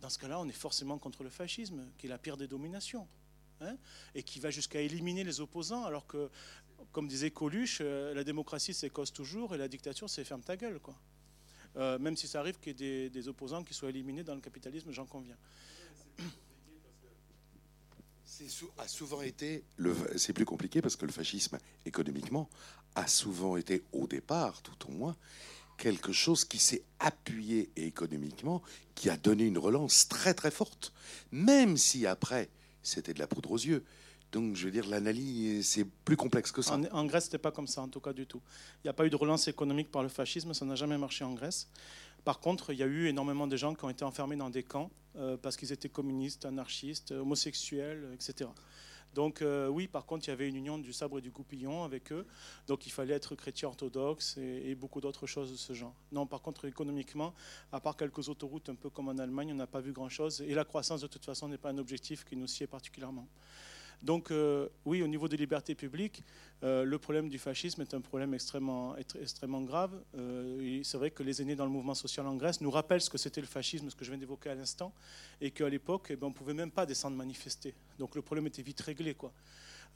dans 0.00 0.10
ce 0.10 0.18
cas-là, 0.18 0.38
on 0.38 0.48
est 0.48 0.52
forcément 0.52 0.98
contre 0.98 1.24
le 1.24 1.30
fascisme, 1.30 1.90
qui 1.96 2.06
est 2.06 2.10
la 2.10 2.18
pire 2.18 2.36
des 2.36 2.46
dominations, 2.46 3.08
hein, 3.60 3.76
et 4.14 4.22
qui 4.22 4.40
va 4.40 4.50
jusqu'à 4.50 4.80
éliminer 4.80 5.24
les 5.24 5.40
opposants, 5.40 5.84
alors 5.84 6.06
que, 6.06 6.30
comme 6.92 7.08
disait 7.08 7.30
Coluche, 7.30 7.78
euh, 7.80 8.14
la 8.14 8.24
démocratie 8.24 8.74
cause 8.90 9.12
toujours 9.12 9.54
et 9.54 9.58
la 9.58 9.68
dictature 9.68 10.08
c'est 10.08 10.24
ferme 10.24 10.42
ta 10.42 10.56
gueule, 10.56 10.78
quoi. 10.80 10.94
Euh, 11.76 11.98
même 11.98 12.16
si 12.16 12.26
ça 12.26 12.40
arrive 12.40 12.58
qu'il 12.58 12.80
y 12.80 12.84
ait 12.84 13.10
des, 13.10 13.28
opposants 13.28 13.62
qui 13.62 13.74
soient 13.74 13.90
éliminés 13.90 14.22
dans 14.22 14.34
le 14.34 14.40
capitalisme, 14.40 14.90
j'en 14.92 15.04
conviens. 15.04 15.36
C'est 18.24 18.46
a 18.78 18.88
souvent 18.88 19.22
été. 19.22 19.62
C'est 20.16 20.32
plus 20.32 20.44
compliqué 20.44 20.82
parce 20.82 20.96
que 20.96 21.06
le 21.06 21.12
fascisme, 21.12 21.58
économiquement, 21.84 22.48
a 22.94 23.06
souvent 23.06 23.56
été, 23.56 23.82
au 23.92 24.06
départ, 24.06 24.62
tout 24.62 24.88
au 24.88 24.90
moins, 24.90 25.16
quelque 25.76 26.12
chose 26.12 26.44
qui 26.44 26.58
s'est 26.58 26.82
appuyé 26.98 27.70
économiquement, 27.76 28.62
qui 28.94 29.10
a 29.10 29.16
donné 29.16 29.44
une 29.44 29.58
relance 29.58 30.08
très 30.08 30.34
très 30.34 30.50
forte, 30.50 30.92
même 31.30 31.76
si 31.76 32.06
après 32.06 32.48
c'était 32.82 33.14
de 33.14 33.18
la 33.18 33.26
poudre 33.26 33.50
aux 33.52 33.58
yeux. 33.58 33.84
Donc, 34.36 34.54
je 34.54 34.66
veux 34.66 34.70
dire, 34.70 34.86
l'analyse, 34.86 35.66
c'est 35.66 35.86
plus 35.86 36.18
complexe 36.18 36.52
que 36.52 36.60
ça. 36.60 36.78
En, 36.92 37.06
Grèce, 37.06 37.24
c'était 37.24 37.38
pas 37.38 37.52
comme 37.52 37.66
ça, 37.66 37.80
en 37.80 37.88
tout 37.88 38.00
cas 38.00 38.12
du 38.12 38.26
tout. 38.26 38.42
Il 38.76 38.86
n'y 38.86 38.90
a 38.90 38.92
pas 38.92 39.06
eu 39.06 39.08
de 39.08 39.16
relance 39.16 39.48
économique 39.48 39.90
par 39.90 40.02
le 40.02 40.10
fascisme, 40.10 40.52
ça 40.52 40.66
n'a 40.66 40.74
jamais 40.74 40.98
marché 40.98 41.24
en 41.24 41.32
Grèce. 41.32 41.70
Par 42.22 42.38
contre, 42.38 42.74
il 42.74 42.78
y 42.78 42.82
a 42.82 42.86
eu 42.86 43.06
énormément 43.06 43.46
de 43.46 43.56
gens 43.56 43.74
qui 43.74 43.82
ont 43.86 43.88
été 43.88 44.04
enfermés 44.04 44.36
dans 44.36 44.50
des 44.50 44.62
camps 44.62 44.90
euh, 45.16 45.38
parce 45.38 45.56
qu'ils 45.56 45.72
étaient 45.72 45.88
communistes, 45.88 46.44
anarchistes, 46.44 47.12
homosexuels, 47.12 48.10
etc. 48.12 48.50
Donc 49.14 49.40
euh, 49.40 49.68
oui, 49.68 49.88
par 49.88 50.04
contre, 50.04 50.26
il 50.26 50.32
y 50.32 50.34
avait 50.34 50.46
une 50.50 50.56
union 50.56 50.76
du 50.76 50.92
sabre 50.92 51.16
et 51.20 51.22
du 51.22 51.30
goupillon 51.30 51.84
avec 51.84 52.12
eux. 52.12 52.26
Donc 52.66 52.84
il 52.84 52.90
fallait 52.90 53.14
être 53.14 53.36
chrétien 53.36 53.68
orthodoxe 53.68 54.36
et 54.36 54.74
beaucoup 54.74 55.00
d'autres 55.00 55.26
choses 55.26 55.50
de 55.50 55.56
ce 55.56 55.72
genre. 55.72 55.94
Non, 56.12 56.26
par 56.26 56.42
contre, 56.42 56.66
économiquement, 56.66 57.32
à 57.72 57.80
part 57.80 57.96
quelques 57.96 58.28
autoroutes, 58.28 58.68
un 58.68 58.74
peu 58.74 58.90
comme 58.90 59.08
en 59.08 59.16
Allemagne, 59.16 59.52
on 59.52 59.56
n'a 59.56 59.66
pas 59.66 59.80
vu 59.80 59.92
grand-chose. 59.92 60.42
Et 60.42 60.52
la 60.52 60.66
croissance, 60.66 61.00
de 61.00 61.06
toute 61.06 61.24
façon, 61.24 61.48
n'est 61.48 61.56
pas 61.56 61.70
un 61.70 61.78
objectif 61.78 62.26
qui 62.26 62.36
nous 62.36 62.46
sied 62.46 62.66
particulièrement. 62.66 63.26
Donc 64.02 64.30
euh, 64.30 64.68
oui, 64.84 65.02
au 65.02 65.06
niveau 65.06 65.28
des 65.28 65.36
libertés 65.36 65.74
publiques, 65.74 66.22
euh, 66.62 66.84
le 66.84 66.98
problème 66.98 67.28
du 67.28 67.38
fascisme 67.38 67.82
est 67.82 67.94
un 67.94 68.00
problème 68.00 68.34
extrêmement, 68.34 68.96
extrêmement 68.96 69.62
grave. 69.62 69.92
Euh, 70.16 70.80
c'est 70.84 70.98
vrai 70.98 71.10
que 71.10 71.22
les 71.22 71.42
aînés 71.42 71.56
dans 71.56 71.64
le 71.64 71.70
mouvement 71.70 71.94
social 71.94 72.26
en 72.26 72.34
Grèce 72.36 72.60
nous 72.60 72.70
rappellent 72.70 73.00
ce 73.00 73.10
que 73.10 73.18
c'était 73.18 73.40
le 73.40 73.46
fascisme, 73.46 73.90
ce 73.90 73.96
que 73.96 74.04
je 74.04 74.10
viens 74.10 74.18
d'évoquer 74.18 74.50
à 74.50 74.54
l'instant, 74.54 74.92
et 75.40 75.50
qu'à 75.50 75.68
l'époque, 75.68 76.08
eh 76.10 76.16
ben, 76.16 76.26
on 76.26 76.30
ne 76.30 76.34
pouvait 76.34 76.54
même 76.54 76.70
pas 76.70 76.86
descendre 76.86 77.16
manifester. 77.16 77.74
Donc 77.98 78.14
le 78.14 78.22
problème 78.22 78.46
était 78.46 78.62
vite 78.62 78.80
réglé. 78.80 79.16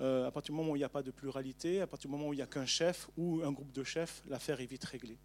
À 0.00 0.30
partir 0.30 0.54
du 0.54 0.56
moment 0.56 0.72
où 0.72 0.76
il 0.76 0.78
n'y 0.78 0.84
a 0.84 0.88
pas 0.88 1.02
de 1.02 1.10
pluralité, 1.10 1.82
à 1.82 1.86
partir 1.86 2.08
du 2.08 2.16
moment 2.16 2.28
où 2.28 2.32
il 2.32 2.36
n'y 2.36 2.42
a 2.42 2.46
qu'un 2.46 2.64
chef 2.64 3.10
ou 3.18 3.42
un 3.44 3.52
groupe 3.52 3.70
de 3.72 3.84
chefs, 3.84 4.22
l'affaire 4.30 4.58
est 4.60 4.66
vite 4.66 4.84
réglée. 4.84 5.18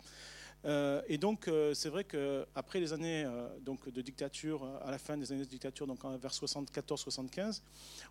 Euh, 0.66 1.02
et 1.08 1.18
donc, 1.18 1.48
euh, 1.48 1.74
c'est 1.74 1.90
vrai 1.90 2.04
qu'après 2.04 2.80
les 2.80 2.92
années 2.92 3.24
euh, 3.26 3.48
donc, 3.60 3.88
de 3.92 4.02
dictature, 4.02 4.66
à 4.84 4.90
la 4.90 4.98
fin 4.98 5.16
des 5.16 5.32
années 5.32 5.46
de 5.46 5.50
dictature, 5.50 5.86
donc 5.86 6.04
vers 6.04 6.32
74-75, 6.32 7.62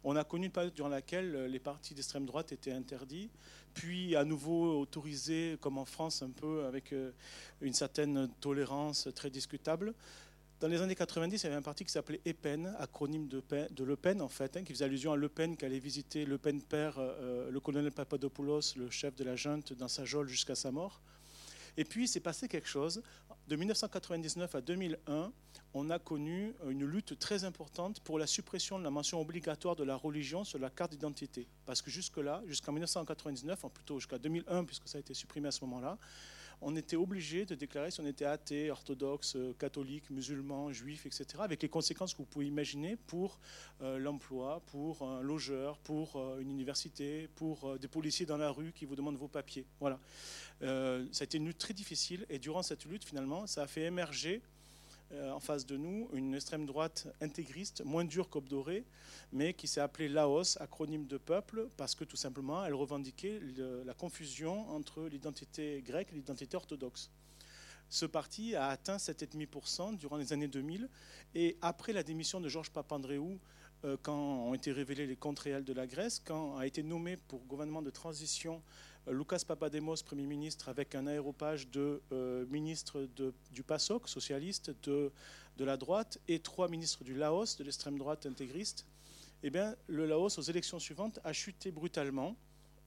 on 0.04 0.14
a 0.14 0.24
connu 0.24 0.46
une 0.46 0.52
période 0.52 0.74
durant 0.74 0.88
laquelle 0.88 1.46
les 1.46 1.58
partis 1.58 1.94
d'extrême 1.94 2.26
droite 2.26 2.52
étaient 2.52 2.72
interdits, 2.72 3.28
puis 3.72 4.14
à 4.14 4.24
nouveau 4.24 4.80
autorisés, 4.80 5.58
comme 5.60 5.78
en 5.78 5.84
France, 5.84 6.22
un 6.22 6.30
peu 6.30 6.64
avec 6.64 6.94
une 7.60 7.72
certaine 7.72 8.28
tolérance 8.40 9.08
très 9.14 9.30
discutable. 9.30 9.94
Dans 10.60 10.68
les 10.68 10.80
années 10.80 10.94
90, 10.94 11.42
il 11.42 11.44
y 11.44 11.46
avait 11.48 11.56
un 11.56 11.62
parti 11.62 11.84
qui 11.84 11.90
s'appelait 11.90 12.20
EPEN, 12.24 12.76
acronyme 12.78 13.26
de, 13.26 13.42
Le 13.84 13.96
Pen, 13.96 14.22
en 14.22 14.28
fait, 14.28 14.56
hein, 14.56 14.62
qui 14.62 14.72
faisait 14.72 14.84
allusion 14.84 15.12
à 15.12 15.16
Le 15.16 15.28
Pen, 15.28 15.56
qui 15.56 15.64
allait 15.64 15.80
visiter 15.80 16.24
Le 16.24 16.38
Pen 16.38 16.62
père, 16.62 17.00
le 17.00 17.58
colonel 17.58 17.90
Papadopoulos, 17.90 18.76
le 18.76 18.88
chef 18.90 19.16
de 19.16 19.24
la 19.24 19.34
junte, 19.34 19.72
dans 19.72 19.88
sa 19.88 20.04
geôle 20.04 20.28
jusqu'à 20.28 20.54
sa 20.54 20.70
mort. 20.70 21.00
Et 21.76 21.84
puis, 21.84 22.04
il 22.04 22.08
s'est 22.08 22.20
passé 22.20 22.48
quelque 22.48 22.68
chose. 22.68 23.02
De 23.48 23.56
1999 23.56 24.54
à 24.54 24.60
2001, 24.60 25.32
on 25.74 25.90
a 25.90 25.98
connu 25.98 26.54
une 26.68 26.84
lutte 26.84 27.18
très 27.18 27.44
importante 27.44 28.00
pour 28.00 28.18
la 28.18 28.26
suppression 28.26 28.78
de 28.78 28.84
la 28.84 28.90
mention 28.90 29.20
obligatoire 29.20 29.76
de 29.76 29.84
la 29.84 29.96
religion 29.96 30.44
sur 30.44 30.58
la 30.58 30.70
carte 30.70 30.92
d'identité. 30.92 31.48
Parce 31.66 31.82
que 31.82 31.90
jusque-là, 31.90 32.42
jusqu'en 32.46 32.72
1999, 32.72 33.64
ou 33.64 33.68
plutôt 33.68 33.98
jusqu'à 33.98 34.18
2001, 34.18 34.64
puisque 34.64 34.88
ça 34.88 34.98
a 34.98 35.00
été 35.00 35.14
supprimé 35.14 35.48
à 35.48 35.50
ce 35.50 35.64
moment-là, 35.64 35.98
on 36.60 36.76
était 36.76 36.96
obligé 36.96 37.44
de 37.46 37.54
déclarer 37.54 37.90
si 37.90 38.00
on 38.00 38.06
était 38.06 38.24
athée, 38.24 38.70
orthodoxe, 38.70 39.36
euh, 39.36 39.54
catholique, 39.58 40.10
musulman, 40.10 40.72
juif, 40.72 41.06
etc., 41.06 41.26
avec 41.38 41.62
les 41.62 41.68
conséquences 41.68 42.12
que 42.12 42.18
vous 42.18 42.26
pouvez 42.26 42.46
imaginer 42.46 42.96
pour 42.96 43.38
euh, 43.82 43.98
l'emploi, 43.98 44.62
pour 44.66 45.02
un 45.02 45.20
logeur, 45.20 45.78
pour 45.78 46.16
euh, 46.16 46.40
une 46.40 46.50
université, 46.50 47.28
pour 47.36 47.78
des 47.78 47.88
policiers 47.88 48.26
dans 48.26 48.36
la 48.36 48.50
rue 48.50 48.72
qui 48.72 48.84
vous 48.84 48.96
demandent 48.96 49.16
vos 49.16 49.28
papiers. 49.28 49.66
Voilà. 49.80 49.98
Ça 50.60 51.22
a 51.22 51.24
été 51.24 51.36
une 51.36 51.46
lutte 51.46 51.58
très 51.58 51.74
difficile 51.74 52.24
et 52.30 52.38
durant 52.38 52.62
cette 52.62 52.86
lutte, 52.86 53.04
finalement, 53.04 53.46
ça 53.46 53.64
a 53.64 53.66
fait 53.66 53.82
émerger 53.82 54.40
en 55.12 55.40
face 55.40 55.66
de 55.66 55.76
nous 55.76 56.08
une 56.12 56.34
extrême 56.34 56.66
droite 56.66 57.06
intégriste, 57.20 57.82
moins 57.84 58.04
dure 58.04 58.28
qu'Obdoré, 58.28 58.84
mais 59.32 59.54
qui 59.54 59.68
s'est 59.68 59.80
appelée 59.80 60.08
Laos, 60.08 60.56
acronyme 60.60 61.06
de 61.06 61.18
peuple, 61.18 61.68
parce 61.76 61.94
que 61.94 62.04
tout 62.04 62.16
simplement, 62.16 62.64
elle 62.64 62.74
revendiquait 62.74 63.40
la 63.84 63.94
confusion 63.94 64.68
entre 64.70 65.04
l'identité 65.04 65.82
grecque 65.82 66.08
et 66.12 66.16
l'identité 66.16 66.56
orthodoxe. 66.56 67.10
Ce 67.88 68.06
parti 68.06 68.56
a 68.56 68.68
atteint 68.68 68.96
7,5% 68.96 69.96
durant 69.96 70.16
les 70.16 70.32
années 70.32 70.48
2000, 70.48 70.88
et 71.34 71.56
après 71.60 71.92
la 71.92 72.02
démission 72.02 72.40
de 72.40 72.48
Georges 72.48 72.70
Papandréou, 72.70 73.38
euh, 73.84 73.96
quand 74.02 74.16
ont 74.16 74.54
été 74.54 74.72
révélés 74.72 75.06
les 75.06 75.16
comptes 75.16 75.38
réels 75.38 75.64
de 75.64 75.72
la 75.72 75.86
Grèce, 75.86 76.20
quand 76.24 76.56
a 76.56 76.66
été 76.66 76.82
nommé 76.82 77.16
pour 77.16 77.44
gouvernement 77.44 77.82
de 77.82 77.90
transition 77.90 78.56
euh, 78.56 78.60
Lucas 79.06 79.42
Papademos, 79.46 79.96
Premier 80.04 80.26
ministre, 80.26 80.68
avec 80.68 80.94
un 80.94 81.06
aéropage 81.06 81.68
de 81.68 82.00
euh, 82.12 82.46
ministre 82.46 83.06
de- 83.16 83.34
du 83.52 83.62
PASOK, 83.62 84.08
socialiste, 84.08 84.70
de, 84.84 85.12
la 85.58 85.76
droite, 85.76 86.18
et 86.26 86.38
trois 86.40 86.68
ministres 86.68 87.04
du 87.04 87.14
Laos, 87.14 87.56
de 87.58 87.64
l'extrême 87.64 87.98
droite 87.98 88.24
intégriste, 88.26 88.86
eh 89.42 89.50
bien, 89.50 89.76
le 89.88 90.06
Laos, 90.06 90.38
aux 90.38 90.42
élections 90.42 90.78
suivantes, 90.78 91.20
a 91.22 91.32
chuté 91.32 91.70
brutalement, 91.70 92.34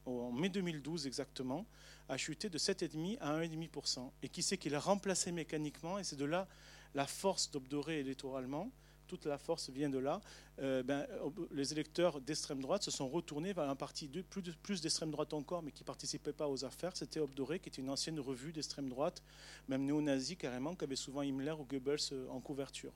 en 0.06 0.32
mai 0.32 0.50
2012 0.50 1.06
exactement, 1.06 1.66
a 2.10 2.18
chuté 2.18 2.50
de 2.50 2.58
7,5 2.58 3.18
à 3.20 3.38
1,5%. 3.40 4.12
Et 4.24 4.30
qui 4.30 4.42
c'est 4.42 4.58
qui 4.58 4.70
l'a 4.70 4.80
remplacé 4.80 5.32
mécaniquement? 5.32 6.00
Et 6.00 6.04
c'est 6.04 6.16
de 6.16 6.26
là 6.26 6.48
la 6.96 7.06
force 7.06 7.52
d'Obdoré 7.52 8.00
électoralement. 8.00 8.72
Toute 9.08 9.26
la 9.26 9.38
force 9.38 9.70
vient 9.70 9.90
de 9.90 9.98
là. 9.98 10.22
Euh, 10.60 10.84
ben, 10.84 11.08
Ob- 11.22 11.48
les 11.52 11.72
électeurs 11.72 12.20
d'extrême 12.22 12.62
droite 12.62 12.84
se 12.84 12.92
sont 12.92 13.08
retournés 13.10 13.54
vers 13.54 13.70
un 13.70 13.76
parti 13.76 14.08
de, 14.08 14.22
plus, 14.22 14.42
de- 14.42 14.52
plus 14.52 14.82
d'extrême 14.82 15.12
droite 15.12 15.34
encore, 15.34 15.64
mais 15.64 15.72
qui 15.72 15.84
ne 15.84 15.88
participait 15.88 16.34
pas 16.34 16.48
aux 16.48 16.66
affaires. 16.66 16.96
C'était 16.96 17.20
Obdoré, 17.20 17.60
qui 17.60 17.70
était 17.70 17.82
une 17.82 17.90
ancienne 17.90 18.20
revue 18.20 18.52
d'extrême 18.52 18.90
droite, 18.90 19.24
même 19.68 19.86
néo-nazi 19.86 20.36
carrément, 20.38 20.76
qui 20.76 20.84
avait 20.84 20.96
souvent 20.96 21.22
Himmler 21.22 21.54
ou 21.60 21.64
Goebbels 21.66 21.98
euh, 22.12 22.28
en 22.30 22.40
couverture. 22.42 22.94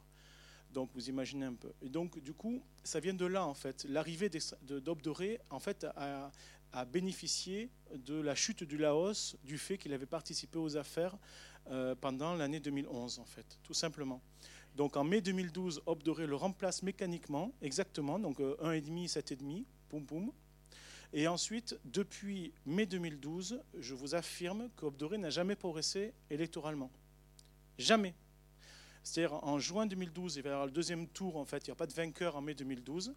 Donc 0.73 0.89
vous 0.93 1.09
imaginez 1.09 1.45
un 1.45 1.53
peu. 1.53 1.71
Et 1.81 1.89
donc 1.89 2.19
du 2.19 2.33
coup, 2.33 2.63
ça 2.83 2.99
vient 3.01 3.13
de 3.13 3.25
là 3.25 3.45
en 3.45 3.53
fait. 3.53 3.85
L'arrivée 3.89 4.29
d'Obdoré 4.61 5.39
en 5.49 5.59
fait 5.59 5.85
a, 5.97 6.31
bénéficié 6.85 7.69
de 7.93 8.13
la 8.21 8.33
chute 8.35 8.63
du 8.63 8.77
Laos 8.77 9.35
du 9.43 9.57
fait 9.57 9.77
qu'il 9.77 9.91
avait 9.91 10.05
participé 10.05 10.57
aux 10.57 10.77
affaires 10.77 11.17
euh, 11.69 11.93
pendant 11.95 12.33
l'année 12.35 12.61
2011 12.61 13.19
en 13.19 13.25
fait, 13.25 13.59
tout 13.63 13.73
simplement. 13.73 14.21
Donc 14.75 14.95
en 14.95 15.03
mai 15.03 15.21
2012, 15.21 15.83
Obdoré 15.85 16.27
le 16.27 16.35
remplace 16.35 16.81
mécaniquement, 16.83 17.53
exactement, 17.61 18.19
donc 18.19 18.39
euh, 18.39 18.55
1,5, 18.63 19.11
7,5, 19.11 19.65
poum 19.89 20.05
poum. 20.05 20.31
Et 21.13 21.27
ensuite, 21.27 21.77
depuis 21.83 22.53
mai 22.65 22.85
2012, 22.85 23.61
je 23.77 23.93
vous 23.93 24.15
affirme 24.15 24.69
qu'Obdoré 24.77 25.17
n'a 25.17 25.29
jamais 25.29 25.55
progressé 25.55 26.13
électoralement. 26.29 26.89
Jamais. 27.77 28.13
C'est-à-dire 29.03 29.33
en 29.43 29.59
juin 29.59 29.85
2012, 29.85 30.37
il 30.37 30.43
va 30.43 30.49
y 30.49 30.51
avoir 30.53 30.67
le 30.67 30.71
deuxième 30.71 31.07
tour, 31.07 31.35
en 31.35 31.45
fait, 31.45 31.67
il 31.67 31.71
n'y 31.71 31.73
a 31.73 31.75
pas 31.75 31.87
de 31.87 31.93
vainqueur 31.93 32.37
en 32.37 32.41
mai 32.41 32.53
2012. 32.53 33.13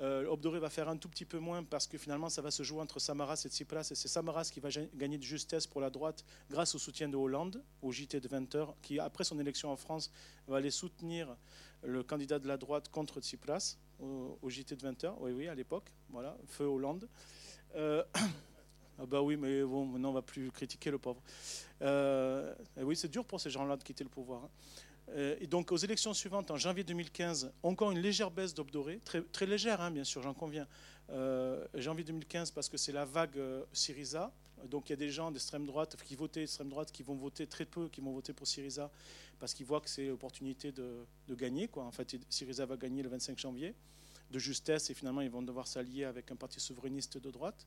Euh, 0.00 0.26
Obdoré 0.26 0.58
va 0.58 0.70
faire 0.70 0.88
un 0.88 0.96
tout 0.96 1.08
petit 1.08 1.24
peu 1.24 1.38
moins 1.38 1.62
parce 1.62 1.86
que 1.86 1.98
finalement 1.98 2.28
ça 2.28 2.42
va 2.42 2.50
se 2.50 2.64
jouer 2.64 2.80
entre 2.80 2.98
Samaras 2.98 3.42
et 3.44 3.48
Tsipras 3.48 3.88
et 3.92 3.94
c'est 3.94 4.08
Samaras 4.08 4.50
qui 4.52 4.58
va 4.58 4.68
gagner 4.94 5.18
de 5.18 5.22
justesse 5.22 5.68
pour 5.68 5.80
la 5.80 5.88
droite 5.88 6.24
grâce 6.50 6.74
au 6.74 6.78
soutien 6.78 7.08
de 7.08 7.16
Hollande 7.16 7.62
au 7.80 7.92
JT 7.92 8.20
de 8.20 8.28
20h 8.28 8.74
qui 8.82 8.98
après 8.98 9.22
son 9.22 9.38
élection 9.38 9.70
en 9.70 9.76
France 9.76 10.10
va 10.48 10.56
aller 10.56 10.72
soutenir 10.72 11.36
le 11.84 12.02
candidat 12.02 12.40
de 12.40 12.48
la 12.48 12.56
droite 12.56 12.88
contre 12.88 13.20
Tsipras 13.20 13.76
au, 14.00 14.50
JT 14.50 14.74
de 14.74 14.88
20h, 14.88 15.14
oui 15.20 15.32
oui 15.32 15.48
à 15.48 15.54
l'époque, 15.54 15.92
voilà, 16.10 16.36
feu 16.48 16.64
Hollande. 16.64 17.08
Euh, 17.76 18.02
ah 18.98 19.06
bah 19.06 19.22
oui 19.22 19.36
mais 19.36 19.62
bon 19.62 19.86
maintenant 19.86 20.10
on 20.10 20.14
va 20.14 20.22
plus 20.22 20.50
critiquer 20.50 20.90
le 20.90 20.98
pauvre. 20.98 21.22
Euh, 21.82 22.54
oui 22.78 22.96
c'est 22.96 23.08
dur 23.08 23.24
pour 23.24 23.40
ces 23.40 23.50
gens-là 23.50 23.76
de 23.76 23.84
quitter 23.84 24.04
le 24.04 24.10
pouvoir. 24.10 24.44
Hein. 24.44 24.50
Euh, 25.10 25.36
et 25.40 25.46
donc 25.46 25.70
aux 25.72 25.76
élections 25.76 26.14
suivantes, 26.14 26.50
en 26.50 26.56
janvier 26.56 26.84
2015, 26.84 27.52
encore 27.62 27.90
une 27.90 28.00
légère 28.00 28.30
baisse 28.30 28.54
d'Obdoré, 28.54 29.00
très, 29.04 29.22
très 29.22 29.46
légère 29.46 29.80
hein, 29.80 29.90
bien 29.90 30.04
sûr, 30.04 30.22
j'en 30.22 30.34
conviens. 30.34 30.66
Euh, 31.10 31.66
janvier 31.74 32.04
2015 32.04 32.50
parce 32.50 32.68
que 32.68 32.78
c'est 32.78 32.92
la 32.92 33.04
vague 33.04 33.36
euh, 33.36 33.64
Syriza. 33.72 34.32
Donc 34.70 34.88
il 34.88 34.92
y 34.92 34.94
a 34.94 34.96
des 34.96 35.10
gens 35.10 35.30
d'extrême 35.30 35.66
droite 35.66 35.96
qui 36.02 36.16
votaient 36.16 36.46
droite 36.64 36.90
qui 36.90 37.02
vont 37.02 37.14
voter 37.14 37.46
très 37.46 37.66
peu, 37.66 37.88
qui 37.88 38.00
vont 38.00 38.12
voter 38.12 38.32
pour 38.32 38.46
Syriza 38.46 38.90
parce 39.38 39.52
qu'ils 39.52 39.66
voient 39.66 39.82
que 39.82 39.90
c'est 39.90 40.06
l'opportunité 40.06 40.72
de, 40.72 41.04
de, 41.28 41.34
gagner. 41.34 41.68
Quoi. 41.68 41.84
En 41.84 41.90
fait, 41.90 42.16
Syriza 42.30 42.64
va 42.64 42.78
gagner 42.78 43.02
le 43.02 43.10
25 43.10 43.38
janvier 43.38 43.74
de 44.30 44.38
justesse 44.38 44.88
et 44.88 44.94
finalement 44.94 45.20
ils 45.20 45.30
vont 45.30 45.42
devoir 45.42 45.66
s'allier 45.66 46.04
avec 46.04 46.30
un 46.30 46.36
parti 46.36 46.60
souverainiste 46.60 47.18
de 47.18 47.30
droite. 47.30 47.66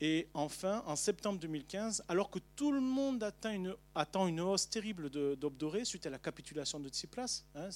Et 0.00 0.28
enfin, 0.34 0.82
en 0.86 0.94
septembre 0.94 1.38
2015, 1.38 2.04
alors 2.08 2.30
que 2.30 2.38
tout 2.54 2.70
le 2.70 2.80
monde 2.80 3.22
attend 3.22 3.50
une, 3.50 3.74
attend 3.94 4.26
une 4.26 4.40
hausse 4.40 4.68
terrible 4.68 5.08
d'Obdoré 5.08 5.86
suite 5.86 6.04
à 6.06 6.10
la 6.10 6.18
capitulation 6.18 6.78
de 6.80 6.90
Tsipras, 6.90 7.44
hein, 7.54 7.70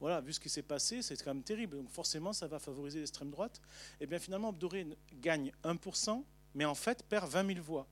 voilà, 0.00 0.20
vu 0.20 0.34
ce 0.34 0.40
qui 0.40 0.50
s'est 0.50 0.62
passé, 0.62 1.00
c'est 1.00 1.16
quand 1.22 1.32
même 1.32 1.42
terrible. 1.42 1.78
Donc 1.78 1.90
forcément, 1.90 2.34
ça 2.34 2.46
va 2.46 2.58
favoriser 2.58 2.98
l'extrême 2.98 3.30
droite. 3.30 3.62
Et 4.00 4.06
bien 4.06 4.18
finalement, 4.18 4.50
Obdoré 4.50 4.86
gagne 5.14 5.52
1%, 5.62 6.22
mais 6.54 6.66
en 6.66 6.74
fait 6.74 7.02
perd 7.04 7.30
20 7.30 7.54
000 7.54 7.64
voix. 7.64 7.86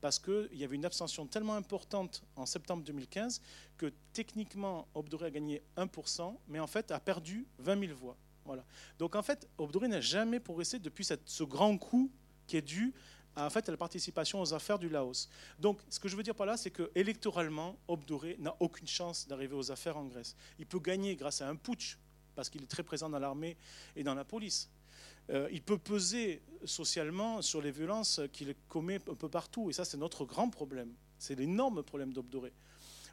Parce 0.00 0.18
qu'il 0.18 0.48
y 0.54 0.64
avait 0.64 0.76
une 0.76 0.86
abstention 0.86 1.26
tellement 1.26 1.56
importante 1.56 2.22
en 2.36 2.46
septembre 2.46 2.82
2015 2.84 3.42
que 3.76 3.92
techniquement, 4.14 4.88
Obdoré 4.94 5.26
a 5.26 5.30
gagné 5.30 5.62
1%, 5.76 6.34
mais 6.48 6.58
en 6.58 6.66
fait 6.66 6.90
a 6.90 7.00
perdu 7.00 7.46
20 7.58 7.88
000 7.88 7.98
voix. 7.98 8.16
Voilà. 8.46 8.64
Donc 8.98 9.14
en 9.14 9.22
fait, 9.22 9.46
Obdoré 9.58 9.88
n'a 9.88 10.00
jamais 10.00 10.40
progressé 10.40 10.78
depuis 10.78 11.04
ce 11.04 11.44
grand 11.44 11.76
coup 11.76 12.10
qui 12.50 12.56
est 12.56 12.62
dû 12.62 12.92
à, 13.36 13.46
en 13.46 13.50
fait, 13.50 13.68
à 13.68 13.70
la 13.70 13.78
participation 13.78 14.40
aux 14.40 14.52
affaires 14.52 14.78
du 14.78 14.88
Laos. 14.88 15.28
Donc, 15.60 15.78
ce 15.88 16.00
que 16.00 16.08
je 16.08 16.16
veux 16.16 16.24
dire 16.24 16.34
par 16.34 16.46
là, 16.46 16.56
c'est 16.56 16.72
que 16.72 16.90
électoralement, 16.96 17.78
Obdoré 17.86 18.36
n'a 18.40 18.56
aucune 18.58 18.88
chance 18.88 19.28
d'arriver 19.28 19.54
aux 19.54 19.70
affaires 19.70 19.96
en 19.96 20.04
Grèce. 20.06 20.34
Il 20.58 20.66
peut 20.66 20.80
gagner 20.80 21.14
grâce 21.14 21.42
à 21.42 21.48
un 21.48 21.54
putsch, 21.54 21.96
parce 22.34 22.50
qu'il 22.50 22.60
est 22.62 22.66
très 22.66 22.82
présent 22.82 23.08
dans 23.08 23.20
l'armée 23.20 23.56
et 23.94 24.02
dans 24.02 24.14
la 24.14 24.24
police. 24.24 24.68
Euh, 25.30 25.48
il 25.52 25.62
peut 25.62 25.78
peser 25.78 26.42
socialement 26.64 27.40
sur 27.40 27.62
les 27.62 27.70
violences 27.70 28.20
qu'il 28.32 28.52
commet 28.68 28.96
un 28.96 29.14
peu 29.14 29.28
partout. 29.28 29.70
Et 29.70 29.72
ça, 29.72 29.84
c'est 29.84 29.96
notre 29.96 30.24
grand 30.24 30.50
problème. 30.50 30.92
C'est 31.20 31.36
l'énorme 31.36 31.84
problème 31.84 32.12
d'Obdoré. 32.12 32.52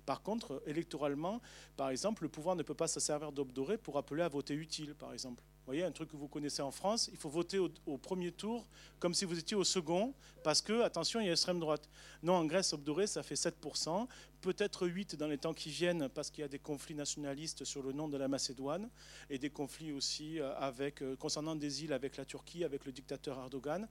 Par 0.08 0.24
contre, 0.24 0.64
électoralement, 0.66 1.42
par 1.76 1.90
exemple, 1.90 2.24
le 2.24 2.30
pouvoir 2.30 2.56
ne 2.56 2.64
peut 2.64 2.74
pas 2.74 2.88
se 2.88 3.00
servir 3.00 3.32
d'Obdoré 3.32 3.78
pour 3.78 4.00
appeler 4.00 4.24
à 4.24 4.30
voter 4.30 4.56
utile, 4.56 4.96
par 4.96 5.14
exemple 5.14 5.44
voyez, 5.68 5.84
un 5.84 5.92
truc 5.92 6.10
que 6.10 6.16
vous 6.16 6.30
connaissez 6.30 6.62
en 6.62 6.72
France, 6.72 7.10
il 7.12 7.18
faut 7.18 7.30
voter 7.30 7.60
au, 7.60 7.98
premier 7.98 8.32
tour 8.32 8.66
comme 9.00 9.14
si 9.14 9.26
vous 9.26 9.38
étiez 9.38 9.56
au 9.56 9.66
second, 9.66 10.14
parce 10.44 10.62
que, 10.62 10.82
attention, 10.82 11.20
il 11.20 11.26
y 11.26 11.28
a 11.28 11.32
l'extrême 11.32 11.60
droite. 11.60 11.90
Non, 12.24 12.34
en 12.34 12.46
Grèce, 12.46 12.74
Obdoré, 12.74 13.06
ça 13.06 13.22
fait 13.22 13.36
7%, 13.36 14.08
peut-être 14.42 14.88
8% 14.88 15.18
dans 15.18 15.28
les 15.28 15.38
temps 15.38 15.54
qui 15.54 15.70
viennent, 15.70 16.08
parce 16.10 16.32
qu'il 16.32 16.42
y 16.42 16.46
a 16.46 16.48
des 16.48 16.58
conflits 16.58 16.96
nationalistes 16.96 17.66
sur 17.66 17.84
le 17.84 17.92
nom 17.92 18.08
de 18.08 18.18
la 18.18 18.28
Macédoine, 18.28 18.90
et 19.30 19.38
des 19.38 19.50
conflits 19.50 19.92
aussi 19.92 20.40
euh, 20.40 20.56
avec, 20.56 21.02
euh, 21.02 21.16
concernant 21.18 21.56
des 21.56 21.84
îles 21.84 21.94
avec 21.94 22.16
la 22.16 22.26
Turquie, 22.26 22.64
avec 22.64 22.86
le 22.86 22.94
dictateur 22.94 23.38
Erdogan. 23.38 23.88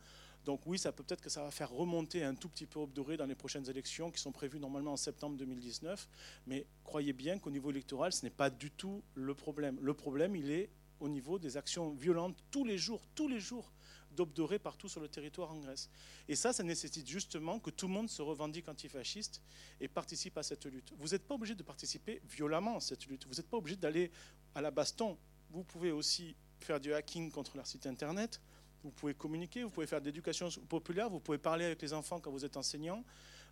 Donc 0.46 0.60
oui, 0.64 0.78
ça 0.78 0.92
peut 0.92 1.02
peut-être 1.02 1.20
que 1.20 1.28
ça 1.28 1.42
va 1.42 1.50
faire 1.50 1.70
remonter 1.70 2.24
un 2.24 2.34
tout 2.34 2.48
petit 2.48 2.66
peu 2.66 2.78
Obdoré 2.78 3.16
dans 3.16 3.26
les 3.26 3.34
prochaines 3.34 3.68
élections 3.68 4.10
qui 4.10 4.20
sont 4.20 4.32
prévues 4.32 4.60
normalement 4.60 4.92
en 4.92 4.96
septembre 4.96 5.36
2019. 5.36 6.08
Mais 6.46 6.66
croyez 6.84 7.12
bien 7.12 7.38
qu'au 7.38 7.50
niveau 7.50 7.70
électoral, 7.70 8.12
ce 8.12 8.24
n'est 8.24 8.30
pas 8.30 8.48
du 8.48 8.70
tout 8.70 9.02
le 9.14 9.34
problème. 9.34 9.76
Le 9.82 9.92
problème, 9.92 10.36
il 10.36 10.52
est 10.52 10.70
au 11.00 11.08
niveau 11.08 11.38
des 11.38 11.56
actions 11.56 11.92
violentes 11.94 12.36
tous 12.50 12.64
les 12.64 12.78
jours, 12.78 13.06
tous 13.14 13.28
les 13.28 13.40
jours 13.40 13.72
d'obdorer 14.16 14.58
partout 14.58 14.88
sur 14.88 15.00
le 15.00 15.08
territoire 15.08 15.50
en 15.50 15.58
Grèce. 15.58 15.90
Et 16.26 16.36
ça, 16.36 16.52
ça 16.52 16.62
nécessite 16.62 17.06
justement 17.06 17.60
que 17.60 17.70
tout 17.70 17.86
le 17.86 17.92
monde 17.92 18.08
se 18.08 18.22
revendique 18.22 18.68
antifasciste 18.68 19.42
et 19.80 19.88
participe 19.88 20.38
à 20.38 20.42
cette 20.42 20.64
lutte. 20.66 20.92
Vous 20.98 21.08
n'êtes 21.08 21.26
pas 21.26 21.34
obligé 21.34 21.54
de 21.54 21.62
participer 21.62 22.22
violemment 22.28 22.76
à 22.76 22.80
cette 22.80 23.06
lutte. 23.06 23.26
Vous 23.26 23.34
n'êtes 23.34 23.48
pas 23.48 23.58
obligé 23.58 23.76
d'aller 23.76 24.10
à 24.54 24.62
la 24.62 24.70
baston. 24.70 25.18
Vous 25.50 25.64
pouvez 25.64 25.92
aussi 25.92 26.34
faire 26.60 26.80
du 26.80 26.94
hacking 26.94 27.30
contre 27.30 27.56
leur 27.56 27.66
site 27.66 27.86
internet. 27.86 28.40
Vous 28.82 28.90
pouvez 28.90 29.14
communiquer, 29.14 29.64
vous 29.64 29.70
pouvez 29.70 29.86
faire 29.86 30.00
de 30.00 30.06
l'éducation 30.06 30.48
populaire, 30.68 31.10
vous 31.10 31.20
pouvez 31.20 31.38
parler 31.38 31.64
avec 31.64 31.82
les 31.82 31.92
enfants 31.92 32.20
quand 32.20 32.30
vous 32.30 32.44
êtes 32.44 32.56
enseignant, 32.56 33.04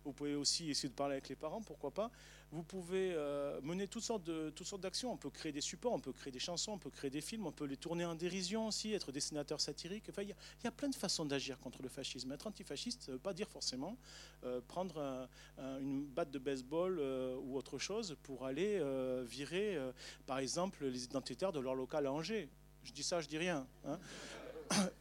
vous 0.05 0.13
pouvez 0.13 0.35
aussi 0.35 0.69
essayer 0.69 0.87
de 0.87 0.93
parler 0.93 1.15
avec 1.15 1.27
les 1.27 1.35
parents, 1.35 1.61
pourquoi 1.61 1.91
pas. 1.91 2.09
Vous 2.55 2.63
pouvez 2.63 3.11
euh, 3.13 3.59
mener 3.63 3.85
toutes 3.85 4.03
sortes, 4.03 4.23
de, 4.23 4.49
toutes 4.49 4.65
sortes 4.65 4.81
d'actions. 4.81 5.11
On 5.11 5.17
peut 5.17 5.29
créer 5.29 5.51
des 5.51 5.59
supports, 5.59 5.91
on 5.91 5.99
peut 5.99 6.13
créer 6.13 6.31
des 6.31 6.39
chansons, 6.39 6.71
on 6.71 6.77
peut 6.77 6.89
créer 6.89 7.09
des 7.09 7.19
films, 7.19 7.45
on 7.45 7.51
peut 7.51 7.65
les 7.65 7.75
tourner 7.75 8.05
en 8.05 8.15
dérision 8.15 8.67
aussi, 8.67 8.93
être 8.93 9.11
dessinateur 9.11 9.59
satirique. 9.59 10.05
Enfin, 10.09 10.21
il 10.21 10.29
y, 10.29 10.67
a 10.67 10.71
plein 10.71 10.87
de 10.87 10.95
façons 10.95 11.25
d'agir 11.25 11.59
contre 11.59 11.81
le 11.81 11.89
fascisme. 11.89 12.31
Être 12.31 12.47
antifasciste, 12.47 13.01
ça 13.01 13.11
ne 13.11 13.17
veut 13.17 13.21
pas 13.21 13.33
dire 13.33 13.49
forcément 13.49 13.97
euh, 14.45 14.61
prendre 14.69 15.27
une 15.57 16.05
batte 16.05 16.31
de 16.31 16.39
baseball 16.39 16.97
euh, 16.97 17.35
ou 17.43 17.57
autre 17.57 17.77
chose 17.77 18.15
pour 18.23 18.45
aller 18.45 18.81
virer, 19.25 19.77
par 20.25 20.39
exemple, 20.39 20.85
les 20.85 21.03
identitaires 21.03 21.51
de 21.51 21.59
leur 21.59 21.75
local 21.75 22.05
à 22.05 22.13
Angers. 22.13 22.47
Je 22.85 22.93
dis 22.93 23.03
ça, 23.03 23.19
je 23.19 23.27
dis 23.27 23.37
rien. 23.37 23.67
Hein. 23.83 23.99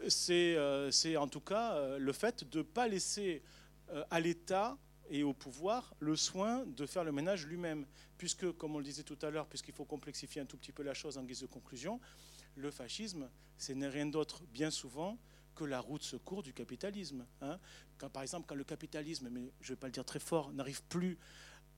C'est 0.08 1.16
en 1.16 1.28
tout 1.28 1.40
cas 1.40 1.98
le 1.98 2.12
fait 2.12 2.50
de 2.50 2.58
ne 2.58 2.62
pas 2.64 2.88
laisser 2.88 3.42
à 4.10 4.18
l'État 4.18 4.76
et 5.08 5.22
au 5.22 5.32
pouvoir 5.32 5.94
le 6.00 6.16
soin 6.16 6.64
de 6.66 6.86
faire 6.86 7.04
le 7.04 7.12
ménage 7.12 7.46
lui-même. 7.46 7.86
Puisque, 8.18 8.50
comme 8.52 8.74
on 8.74 8.78
le 8.78 8.84
disait 8.84 9.02
tout 9.02 9.18
à 9.22 9.30
l'heure, 9.30 9.46
puisqu'il 9.46 9.74
faut 9.74 9.84
complexifier 9.84 10.40
un 10.40 10.46
tout 10.46 10.56
petit 10.56 10.72
peu 10.72 10.82
la 10.82 10.94
chose 10.94 11.18
en 11.18 11.24
guise 11.24 11.40
de 11.40 11.46
conclusion, 11.46 12.00
le 12.56 12.70
fascisme, 12.70 13.28
ce 13.58 13.72
n'est 13.72 13.88
rien 13.88 14.06
d'autre 14.06 14.42
bien 14.52 14.70
souvent 14.70 15.18
que 15.54 15.64
la 15.64 15.80
route 15.80 16.02
secours 16.02 16.42
du 16.42 16.52
capitalisme. 16.52 17.24
Hein. 17.40 17.58
Quand, 17.98 18.10
par 18.10 18.22
exemple, 18.22 18.46
quand 18.48 18.54
le 18.54 18.64
capitalisme, 18.64 19.28
mais 19.30 19.52
je 19.60 19.72
ne 19.72 19.76
vais 19.76 19.80
pas 19.80 19.86
le 19.86 19.92
dire 19.92 20.04
très 20.04 20.18
fort, 20.18 20.52
n'arrive 20.52 20.82
plus 20.84 21.18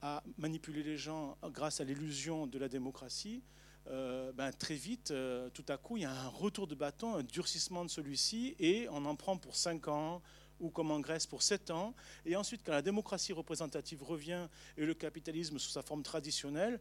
à 0.03 0.23
manipuler 0.39 0.83
les 0.83 0.97
gens 0.97 1.37
grâce 1.45 1.81
à 1.81 1.85
l'illusion 1.85 2.47
de 2.47 2.59
la 2.59 2.69
démocratie, 2.69 3.43
euh, 3.89 4.33
ben, 4.33 4.53
très 4.53 4.75
vite, 4.75 5.11
euh, 5.13 5.49
tout 5.51 5.65
à 5.69 5.77
coup, 5.77 5.97
il 5.97 6.03
y 6.03 6.07
a 6.07 6.13
un 6.13 6.29
retour 6.29 6.67
de 6.67 6.75
bâton, 6.75 7.15
un 7.15 7.23
durcissement 7.23 7.85
de 7.85 7.91
celui-ci, 7.91 8.57
et 8.59 8.89
on 8.91 9.05
en 9.05 9.15
prend 9.15 9.37
pour 9.37 9.57
5 9.57 9.89
ans, 9.89 10.23
ou 10.61 10.71
comme 10.71 10.91
en 10.91 11.01
Grèce 11.01 11.27
pour 11.27 11.43
7 11.43 11.71
ans. 11.71 11.95
Et 12.25 12.37
ensuite, 12.37 12.63
quand 12.65 12.73
la 12.73 12.83
démocratie 12.83 13.33
représentative 13.33 14.03
revient 14.03 14.49
et 14.77 14.85
le 14.85 14.95
capitalisme 14.95 15.59
sous 15.59 15.71
sa 15.71 15.83
forme 15.83 16.03
traditionnelle, 16.03 16.81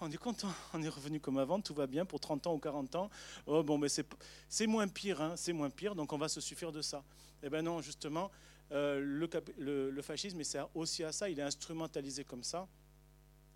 on 0.00 0.10
est 0.10 0.16
content, 0.18 0.52
on 0.74 0.82
est 0.82 0.88
revenu 0.88 1.20
comme 1.20 1.38
avant, 1.38 1.60
tout 1.60 1.74
va 1.74 1.86
bien 1.86 2.04
pour 2.04 2.20
30 2.20 2.46
ans 2.46 2.54
ou 2.54 2.58
40 2.58 2.94
ans. 2.96 3.10
Oh, 3.46 3.62
bon, 3.62 3.78
mais 3.78 3.88
c'est 3.88 4.66
moins 4.66 4.88
pire, 4.88 5.20
hein, 5.20 5.34
c'est 5.36 5.52
moins 5.52 5.70
pire, 5.70 5.94
donc 5.94 6.12
on 6.12 6.18
va 6.18 6.28
se 6.28 6.40
suffire 6.40 6.72
de 6.72 6.82
ça. 6.82 7.02
Eh 7.42 7.50
bien 7.50 7.62
non, 7.62 7.80
justement, 7.80 8.30
euh, 8.72 9.00
le, 9.00 9.28
le, 9.58 9.90
le, 9.90 10.02
fascisme, 10.02 10.40
et 10.40 10.44
c'est 10.44 10.58
aussi 10.74 11.04
à 11.04 11.12
ça, 11.12 11.28
il 11.28 11.38
est 11.38 11.42
instrumentalisé 11.42 12.24
comme 12.24 12.42
ça. 12.42 12.66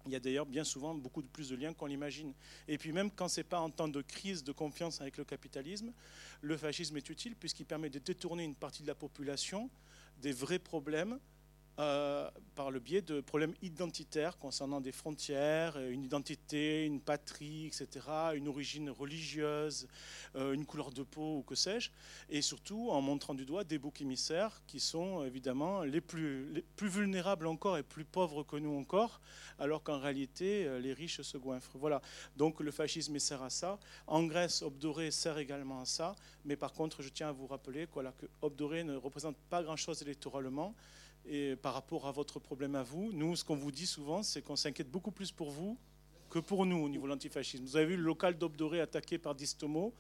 Il 0.07 0.13
y 0.13 0.17
a 0.17 0.21
d'ailleurs 0.21 0.47
bien 0.47 0.65
souvent 0.65 0.95
beaucoup 0.95 1.23
plus 1.23 1.49
de 1.51 1.57
liens 1.57 1.75
qu'on 1.75 1.87
l'imagine. 1.87 2.33
Et 2.69 2.79
puis 2.79 2.93
même 2.93 3.11
quand 3.11 3.29
ce 3.29 3.41
n'est 3.41 3.45
pas 3.45 3.61
en 3.61 3.71
temps 3.71 3.89
de 3.89 4.03
crise 4.03 4.43
de 4.43 4.53
confiance 4.53 5.01
avec 5.01 5.17
le 5.17 5.25
capitalisme, 5.25 5.93
le 6.41 6.57
fascisme 6.57 6.97
est 6.97 7.09
utile 7.11 7.37
puisqu'il 7.37 7.67
permet 7.67 7.91
de 7.91 7.99
détourner 7.99 8.45
une 8.45 8.55
partie 8.55 8.83
de 8.83 8.89
la 8.89 8.95
population 8.95 9.71
des 10.19 10.33
vrais 10.33 10.59
problèmes 10.59 11.19
euh, 11.81 12.28
par 12.57 12.70
le 12.70 12.78
biais 12.78 13.01
de 13.01 13.22
problèmes 13.22 13.55
identitaires 13.62 14.39
concernant 14.39 14.83
des 14.83 14.93
frontières, 14.93 15.78
euh, 15.78 15.91
une 15.91 16.05
identité, 16.05 16.85
une 16.85 17.01
patrie, 17.01 17.68
etc., 17.68 18.07
une 18.35 18.49
origine 18.49 18.91
religieuse, 18.91 19.89
euh, 20.37 20.53
une 20.53 20.66
couleur 20.66 20.91
de 20.91 21.03
peau 21.03 21.39
ou 21.39 21.43
que 21.43 21.55
sais-je, 21.55 21.91
et 22.28 22.43
surtout 22.43 22.91
en 22.91 23.01
montrant 23.01 23.33
du 23.33 23.47
doigt 23.47 23.64
des 23.64 23.78
boucs 23.78 24.03
émissaires 24.03 24.61
qui 24.66 24.78
sont 24.78 25.24
évidemment 25.24 25.83
les 25.83 26.03
plus, 26.03 26.53
les 26.53 26.62
plus 26.76 26.89
vulnérables 26.89 27.47
encore 27.47 27.78
et 27.78 27.83
plus 27.83 28.05
pauvres 28.05 28.43
que 28.43 28.57
nous 28.57 28.76
encore, 28.76 29.22
alors 29.59 29.83
qu'en 29.83 29.99
réalité 29.99 30.68
les 30.81 30.93
riches 30.93 31.22
se 31.22 31.39
goinfrent. 31.39 31.78
Voilà, 31.78 32.03
donc 32.37 32.61
le 32.61 32.72
fascisme 32.72 33.18
sert 33.18 33.43
à 33.43 33.49
ça. 33.49 33.78
En 34.07 34.24
Grèce, 34.24 34.61
Obdoré 34.61 35.11
sert 35.11 35.39
également 35.39 35.81
à 35.81 35.87
ça, 35.87 36.14
mais 36.45 36.57
par 36.57 36.74
contre, 36.74 37.01
je 37.01 37.09
tiens 37.09 37.31
à 37.31 37.33
vous 37.33 37.47
rappeler 37.47 37.87
voilà, 37.95 38.12
que 38.12 38.26
Obdoré 38.43 38.85
ne 38.85 38.97
représente 38.97 39.37
pas 39.49 39.62
grand-chose 39.62 40.03
électoralement 40.03 40.74
et 41.27 41.57
par 41.57 41.75
rapport 41.75 42.07
à 42.07 42.12
votre 42.12 42.39
problème 42.39 42.75
à 42.75 42.83
vous. 42.83 43.12
Nous, 43.12 43.37
ce 43.37 43.45
qu'on 43.45 43.57
vous 43.57 43.73
dit 43.73 43.87
souvent, 43.87 44.23
c'est 44.23 44.43
qu'on 44.43 44.57
s'inquiète 44.57 44.91
beaucoup 44.91 45.11
plus 45.11 45.33
pour 45.33 45.51
vous 45.51 45.79
que 46.31 46.39
pour 46.39 46.64
nous 46.64 46.77
au 46.77 46.89
niveau 46.89 47.07
de 47.07 47.12
l'antifascisme. 47.12 47.64
Vous 47.64 47.77
avez 47.77 47.87
vu 47.87 47.97
le 47.97 48.03
local 48.03 48.39
d'Obdoré 48.39 48.81
attaqué 48.81 49.18
par 49.18 49.35
Distomo. 49.35 49.93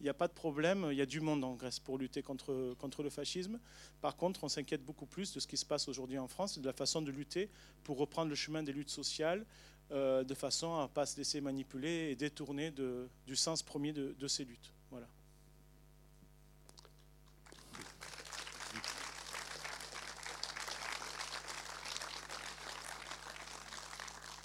il 0.00 0.04
n'y 0.04 0.08
a 0.08 0.14
pas 0.14 0.28
de 0.28 0.32
problème, 0.32 0.88
il 0.90 0.96
y 0.96 1.02
a 1.02 1.06
du 1.06 1.20
monde 1.20 1.44
en 1.44 1.54
Grèce 1.54 1.78
pour 1.78 1.98
lutter 1.98 2.22
contre, 2.22 2.74
contre 2.78 3.02
le 3.02 3.10
fascisme. 3.10 3.60
Par 4.00 4.16
contre, 4.16 4.44
on 4.44 4.48
s'inquiète 4.48 4.84
beaucoup 4.84 5.06
plus 5.06 5.32
de 5.34 5.40
ce 5.40 5.46
qui 5.46 5.56
se 5.56 5.66
passe 5.66 5.88
aujourd'hui 5.88 6.18
en 6.18 6.28
France 6.28 6.58
de 6.58 6.66
la 6.66 6.72
façon 6.72 7.02
de 7.02 7.10
lutter 7.10 7.50
pour 7.84 7.98
reprendre 7.98 8.30
le 8.30 8.34
chemin 8.34 8.62
des 8.62 8.72
luttes 8.72 8.90
sociales 8.90 9.44
euh, 9.90 10.22
de 10.24 10.34
façon 10.34 10.74
à 10.74 10.82
ne 10.82 10.88
pas 10.88 11.06
se 11.06 11.16
laisser 11.16 11.40
manipuler 11.40 12.10
et 12.10 12.16
détourner 12.16 12.72
du 13.26 13.36
sens 13.36 13.62
premier 13.62 13.92
de, 13.92 14.14
de 14.18 14.28
ces 14.28 14.44
luttes. 14.44 14.72
Voilà. 14.90 15.06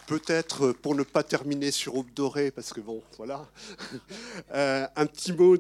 Peut-être 0.08 0.74
pour 0.74 0.96
ne 0.96 1.04
pas 1.04 1.24
terminer 1.24 1.72
sur 1.72 1.96
Aube 1.96 2.14
Dorée, 2.14 2.52
parce 2.52 2.74
que 2.74 2.82
bon, 2.82 3.02
voilà, 3.18 3.48
euh, 4.54 4.88
un 4.96 5.06
petit 5.06 5.32
mot 5.32 5.56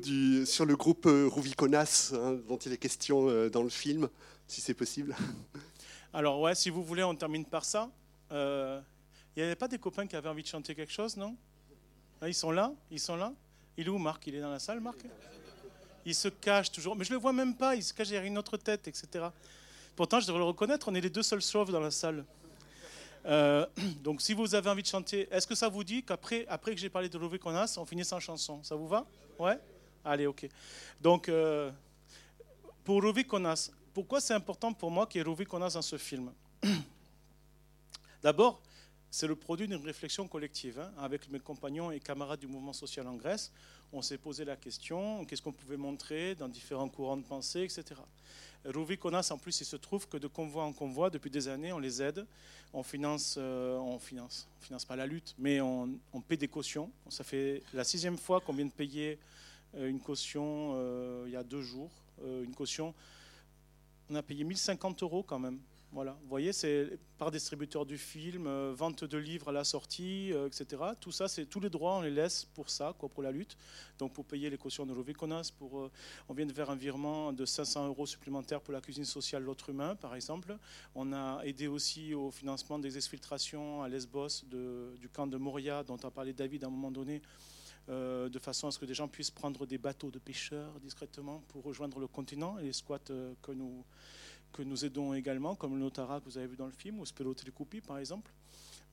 sur 0.45 0.65
le 0.65 0.75
groupe 0.75 1.05
euh, 1.05 1.27
Rouviconas, 1.27 2.11
hein, 2.13 2.37
dont 2.47 2.57
il 2.57 2.73
est 2.73 2.77
question 2.77 3.29
euh, 3.29 3.49
dans 3.49 3.63
le 3.63 3.69
film, 3.69 4.09
si 4.47 4.59
c'est 4.59 4.73
possible. 4.73 5.15
Alors 6.13 6.39
ouais, 6.41 6.55
si 6.55 6.69
vous 6.69 6.83
voulez, 6.83 7.03
on 7.03 7.15
termine 7.15 7.45
par 7.45 7.63
ça. 7.63 7.89
Euh, 8.31 8.81
Il 9.35 9.39
n'y 9.39 9.45
avait 9.45 9.55
pas 9.55 9.67
des 9.67 9.79
copains 9.79 10.05
qui 10.05 10.15
avaient 10.15 10.29
envie 10.29 10.43
de 10.43 10.47
chanter 10.47 10.75
quelque 10.75 10.91
chose, 10.91 11.15
non? 11.15 11.35
Ah, 12.21 12.27
Ils 12.27 12.35
sont 12.35 12.51
là 12.51 12.73
Ils 12.91 12.99
sont 12.99 13.15
là 13.15 13.33
Il 13.77 13.87
est 13.87 13.89
où 13.89 13.97
Marc? 13.97 14.27
Il 14.27 14.35
est 14.35 14.41
dans 14.41 14.51
la 14.51 14.59
salle, 14.59 14.79
Marc? 14.79 14.97
Il 16.05 16.13
se 16.13 16.27
cache 16.27 16.71
toujours. 16.71 16.95
Mais 16.95 17.05
je 17.05 17.13
le 17.13 17.17
vois 17.17 17.33
même 17.33 17.55
pas, 17.55 17.75
il 17.75 17.83
se 17.83 17.93
cache 17.93 18.09
derrière 18.09 18.29
une 18.29 18.37
autre 18.37 18.57
tête, 18.57 18.87
etc. 18.87 19.25
Pourtant, 19.95 20.19
je 20.19 20.27
devrais 20.27 20.39
le 20.39 20.45
reconnaître, 20.45 20.87
on 20.89 20.95
est 20.95 21.01
les 21.01 21.09
deux 21.09 21.23
seuls 21.23 21.41
sauves 21.41 21.71
dans 21.71 21.79
la 21.79 21.91
salle. 21.91 22.25
Euh, 23.25 23.65
donc 24.03 24.21
si 24.21 24.33
vous 24.33 24.53
avez 24.55 24.69
envie 24.69 24.81
de 24.81 24.87
chanter, 24.87 25.27
est-ce 25.31 25.47
que 25.47 25.55
ça 25.55 25.69
vous 25.69 25.83
dit 25.83 26.03
qu'après 26.03 26.45
après 26.47 26.73
que 26.73 26.79
j'ai 26.79 26.89
parlé 26.89 27.09
de 27.09 27.17
Lové 27.17 27.39
Konas, 27.39 27.75
on 27.77 27.85
finisse 27.85 28.11
en 28.11 28.19
chanson? 28.19 28.61
Ça 28.63 28.75
vous 28.75 28.87
va? 28.87 29.05
Ouais? 29.39 29.57
Allez, 30.03 30.27
ok. 30.27 30.47
Donc, 30.99 31.29
euh, 31.29 31.71
pour 32.83 33.01
Lové 33.01 33.23
Konas, 33.23 33.71
pourquoi 33.93 34.19
c'est 34.19 34.33
important 34.33 34.73
pour 34.73 34.91
moi 34.91 35.07
qu'il 35.07 35.19
y 35.19 35.21
ait 35.21 35.25
Lové 35.25 35.45
Konas 35.45 35.71
dans 35.71 35.81
ce 35.81 35.97
film? 35.97 36.33
D'abord, 38.21 38.61
c'est 39.09 39.27
le 39.27 39.35
produit 39.35 39.67
d'une 39.67 39.85
réflexion 39.85 40.27
collective. 40.27 40.79
hein. 40.79 40.91
Avec 40.97 41.29
mes 41.29 41.39
compagnons 41.39 41.91
et 41.91 41.99
camarades 41.99 42.39
du 42.39 42.47
mouvement 42.47 42.73
social 42.73 43.07
en 43.07 43.15
Grèce, 43.15 43.51
on 43.93 44.01
s'est 44.01 44.17
posé 44.17 44.43
la 44.43 44.55
question 44.55 45.23
qu'est-ce 45.23 45.41
qu'on 45.41 45.51
pouvait 45.51 45.77
montrer 45.77 46.35
dans 46.35 46.49
différents 46.49 46.89
courants 46.89 47.17
de 47.17 47.23
pensée, 47.23 47.61
etc. 47.61 48.01
Rouvi 48.65 48.97
Konas, 48.97 49.29
en 49.31 49.37
plus, 49.37 49.61
il 49.61 49.65
se 49.65 49.75
trouve 49.75 50.07
que 50.07 50.17
de 50.17 50.27
convoi 50.27 50.63
en 50.63 50.73
convoi, 50.73 51.09
depuis 51.09 51.29
des 51.29 51.47
années, 51.47 51.71
on 51.73 51.79
les 51.79 52.01
aide. 52.01 52.25
On 52.73 52.81
finance, 52.81 53.35
euh, 53.37 53.77
on 53.77 53.99
finance, 53.99 54.47
on 54.59 54.63
finance 54.63 54.85
pas 54.85 54.95
la 54.95 55.05
lutte, 55.05 55.35
mais 55.37 55.61
on, 55.61 55.99
paie 56.27 56.37
des 56.37 56.47
cautions. 56.47 56.89
Ça 57.09 57.23
fait 57.23 57.61
la 57.73 57.83
sixième 57.83 58.17
fois 58.17 58.41
qu'on 58.41 58.53
vient 58.53 58.65
de 58.65 58.71
payer 58.71 59.19
euh, 59.75 59.89
une 59.89 59.99
caution 59.99 60.71
euh, 60.75 61.25
il 61.27 61.33
y 61.33 61.35
a 61.35 61.43
deux 61.43 61.61
jours. 61.61 61.91
Une 62.23 62.53
caution, 62.53 62.93
on 64.09 64.15
a 64.15 64.21
payé 64.23 64.43
1050 64.43 65.03
euros 65.03 65.23
quand 65.23 65.39
même. 65.39 65.59
Voilà, 65.93 66.17
vous 66.23 66.27
voyez, 66.27 66.53
c'est 66.53 66.97
par 67.19 67.29
distributeur 67.29 67.85
du 67.85 67.99
film, 67.99 68.47
euh, 68.47 68.73
vente 68.75 69.03
de 69.03 69.17
livres 69.19 69.49
à 69.49 69.51
la 69.51 69.63
sortie, 69.63 70.33
euh, 70.33 70.47
etc. 70.47 70.81
Tout 70.99 71.11
ça, 71.11 71.27
c'est 71.27 71.45
tous 71.45 71.59
les 71.59 71.69
droits, 71.69 71.97
on 71.97 72.01
les 72.01 72.09
laisse 72.09 72.45
pour 72.45 72.71
ça, 72.71 72.95
quoi, 72.97 73.09
pour 73.09 73.21
la 73.21 73.31
lutte. 73.31 73.55
Donc 73.99 74.11
pour 74.11 74.25
payer 74.25 74.49
les 74.49 74.57
cautions 74.57 74.87
de 74.87 74.93
Loviconas, 74.95 75.51
pour, 75.55 75.81
euh, 75.81 75.91
on 76.29 76.33
vient 76.33 76.47
de 76.47 76.51
faire 76.51 76.71
un 76.71 76.75
virement 76.75 77.31
de 77.31 77.45
500 77.45 77.89
euros 77.89 78.07
supplémentaires 78.07 78.59
pour 78.59 78.73
la 78.73 78.81
cuisine 78.81 79.05
sociale 79.05 79.43
L'autre 79.43 79.69
humain, 79.69 79.95
par 79.95 80.15
exemple. 80.15 80.57
On 80.95 81.13
a 81.13 81.43
aidé 81.43 81.67
aussi 81.67 82.15
au 82.15 82.31
financement 82.31 82.79
des 82.79 82.97
exfiltrations 82.97 83.83
à 83.83 83.87
Lesbos 83.87 84.45
du 84.49 85.09
camp 85.09 85.27
de 85.27 85.37
Moria, 85.37 85.83
dont 85.83 85.97
a 85.97 86.09
parlé 86.09 86.33
David 86.33 86.63
à 86.63 86.67
un 86.67 86.71
moment 86.71 86.89
donné. 86.89 87.21
de 87.87 88.39
façon 88.39 88.67
à 88.67 88.71
ce 88.71 88.79
que 88.79 88.85
des 88.85 88.93
gens 88.95 89.09
puissent 89.09 89.31
prendre 89.31 89.65
des 89.67 89.77
bateaux 89.77 90.09
de 90.09 90.19
pêcheurs 90.19 90.79
discrètement 90.79 91.43
pour 91.49 91.63
rejoindre 91.63 91.99
le 91.99 92.07
continent 92.07 92.57
et 92.59 92.63
les 92.63 92.73
squats 92.73 93.11
que 93.41 93.51
nous, 93.51 93.83
que 94.53 94.61
nous 94.61 94.85
aidons 94.85 95.13
également, 95.13 95.55
comme 95.55 95.73
le 95.73 95.79
Notara 95.79 96.19
que 96.19 96.25
vous 96.25 96.37
avez 96.37 96.47
vu 96.47 96.55
dans 96.55 96.67
le 96.67 96.71
film, 96.71 96.99
ou 96.99 97.05
Spelo 97.05 97.33
Telekupi 97.33 97.81
par 97.81 97.97
exemple. 97.97 98.31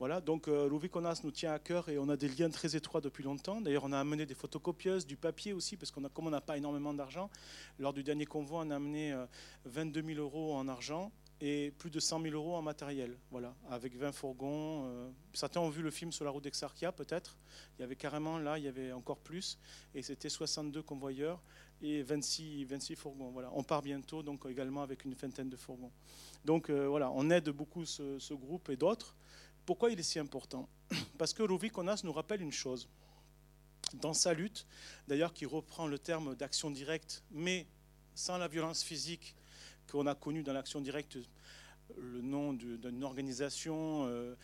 Voilà, 0.00 0.22
donc 0.22 0.48
euh, 0.48 0.66
Louis-Conas 0.66 1.20
nous 1.24 1.30
tient 1.30 1.52
à 1.52 1.58
cœur 1.58 1.90
et 1.90 1.98
on 1.98 2.08
a 2.08 2.16
des 2.16 2.28
liens 2.28 2.48
très 2.48 2.74
étroits 2.74 3.02
depuis 3.02 3.22
longtemps. 3.22 3.60
D'ailleurs, 3.60 3.84
on 3.84 3.92
a 3.92 3.98
amené 3.98 4.24
des 4.24 4.34
photocopieuses, 4.34 5.06
du 5.06 5.18
papier 5.18 5.52
aussi, 5.52 5.76
parce 5.76 5.90
qu'on 5.90 6.02
a, 6.04 6.08
comme 6.08 6.26
on 6.26 6.30
n'a 6.30 6.40
pas 6.40 6.56
énormément 6.56 6.94
d'argent, 6.94 7.28
lors 7.78 7.92
du 7.92 8.02
dernier 8.02 8.24
convoi, 8.24 8.62
on 8.64 8.70
a 8.70 8.76
amené 8.76 9.12
euh, 9.12 9.26
22 9.66 10.02
000 10.14 10.18
euros 10.18 10.54
en 10.54 10.68
argent 10.68 11.12
et 11.42 11.72
plus 11.78 11.90
de 11.90 12.00
100 12.00 12.22
000 12.22 12.34
euros 12.34 12.54
en 12.54 12.62
matériel, 12.62 13.16
voilà, 13.30 13.54
avec 13.68 13.94
20 13.94 14.12
fourgons. 14.12 14.86
euh, 14.86 15.10
certains 15.34 15.60
ont 15.60 15.70
vu 15.70 15.82
le 15.82 15.90
film 15.90 16.12
sur 16.12 16.24
la 16.24 16.30
route 16.30 16.44
d'Exarchia, 16.44 16.92
peut-être. 16.92 17.36
Il 17.78 17.82
y 17.82 17.84
avait 17.84 17.96
carrément, 17.96 18.38
là, 18.38 18.58
il 18.58 18.64
y 18.64 18.68
avait 18.68 18.92
encore 18.92 19.18
plus, 19.18 19.58
et 19.94 20.02
c'était 20.02 20.30
62 20.30 20.82
convoyeurs 20.82 21.42
et 21.82 22.02
26, 22.02 22.64
26 22.64 22.96
fourgons. 22.96 23.30
Voilà. 23.30 23.50
On 23.54 23.62
part 23.62 23.82
bientôt, 23.82 24.22
donc 24.22 24.44
également 24.46 24.82
avec 24.82 25.04
une 25.04 25.14
vingtaine 25.14 25.48
de 25.48 25.56
fourgons. 25.56 25.92
Donc 26.44 26.70
euh, 26.70 26.86
voilà, 26.88 27.10
on 27.12 27.30
aide 27.30 27.50
beaucoup 27.50 27.84
ce, 27.84 28.34
groupe 28.34 28.68
et 28.70 28.76
d'autres. 28.76 29.16
Pourquoi 29.66 29.90
il 29.90 29.98
est 29.98 30.04
si 30.04 30.18
important? 30.18 30.68
Parce 31.18 31.32
que 31.32 31.42
Konas 31.68 32.00
nous 32.04 32.12
rappelle 32.12 32.42
une 32.42 32.52
chose. 32.52 32.88
Dans 33.94 34.14
sa 34.14 34.34
lutte, 34.34 34.66
d'ailleurs, 35.08 35.32
qui 35.32 35.46
reprend 35.46 35.86
le 35.86 35.98
terme 35.98 36.36
d'action 36.36 36.70
directe, 36.70 37.24
mais 37.30 37.66
sans 38.14 38.38
la 38.38 38.46
violence 38.46 38.82
physique 38.82 39.34
qu'on 39.90 40.06
a 40.06 40.14
connue 40.14 40.42
dans 40.42 40.52
l'action 40.52 40.80
directe, 40.80 41.18
le 41.96 42.20
nom 42.20 42.52
du- 42.52 42.78
d'une 42.78 43.02
organisation 43.02 44.06
euh, 44.06 44.36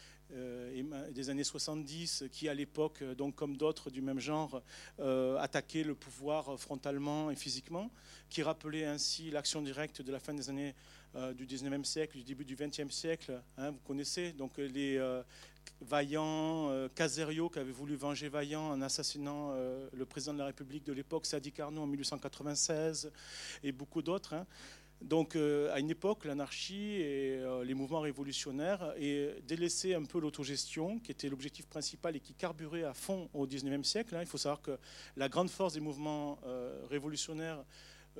des 1.12 1.30
années 1.30 1.44
70 1.44 2.24
qui, 2.32 2.48
à 2.48 2.54
l'époque, 2.54 3.02
euh, 3.02 3.14
donc 3.14 3.34
comme 3.36 3.56
d'autres 3.56 3.90
du 3.90 4.02
même 4.02 4.20
genre, 4.20 4.62
euh, 5.00 5.38
attaquait 5.38 5.84
le 5.84 5.94
pouvoir 5.94 6.58
frontalement 6.58 7.30
et 7.30 7.36
physiquement, 7.36 7.90
qui 8.28 8.42
rappelait 8.42 8.84
ainsi 8.84 9.30
l'action 9.30 9.62
directe 9.62 10.02
de 10.02 10.12
la 10.12 10.18
fin 10.20 10.34
des 10.34 10.48
années 10.50 10.74
euh, 11.14 11.32
du 11.32 11.46
19e 11.46 11.84
siècle, 11.84 12.18
du 12.18 12.24
début 12.24 12.44
du 12.44 12.56
20e 12.56 12.90
siècle. 12.90 13.40
hein, 13.56 13.70
vous 13.70 13.80
connaissez 13.86 14.32
donc 14.32 14.58
euh, 14.58 14.68
les 14.68 14.96
euh, 14.96 15.22
Vaillant, 15.80 16.70
euh, 16.70 16.88
Caserio 16.94 17.48
qui 17.48 17.58
avait 17.58 17.72
voulu 17.72 17.96
venger 17.96 18.28
Vaillant 18.28 18.70
en 18.70 18.82
assassinant 18.82 19.50
euh, 19.52 19.88
le 19.92 20.06
président 20.06 20.32
de 20.32 20.38
la 20.38 20.46
République 20.46 20.84
de 20.84 20.92
l'époque, 20.92 21.26
Sadi 21.26 21.52
Carnot, 21.52 21.82
en 21.82 21.86
1896, 21.86 23.10
et 23.62 23.72
beaucoup 23.72 24.02
d'autres. 24.02 24.34
hein. 24.34 24.46
Donc, 25.06 25.36
euh, 25.36 25.72
à 25.72 25.78
une 25.78 25.90
époque, 25.90 26.24
l'anarchie 26.24 26.96
et 26.96 27.38
euh, 27.38 27.62
les 27.62 27.74
mouvements 27.74 28.00
révolutionnaires 28.00 28.92
et 28.98 29.30
délaissaient 29.46 29.94
un 29.94 30.02
peu 30.02 30.18
l'autogestion, 30.18 30.98
qui 30.98 31.12
était 31.12 31.28
l'objectif 31.28 31.66
principal 31.66 32.16
et 32.16 32.20
qui 32.20 32.34
carburait 32.34 32.82
à 32.82 32.92
fond 32.92 33.30
au 33.32 33.46
19e 33.46 33.84
siècle. 33.84 34.16
hein. 34.16 34.20
Il 34.22 34.26
faut 34.26 34.36
savoir 34.36 34.60
que 34.60 34.76
la 35.16 35.28
grande 35.28 35.48
force 35.48 35.74
des 35.74 35.80
mouvements 35.80 36.40
euh, 36.44 36.84
révolutionnaires 36.90 37.64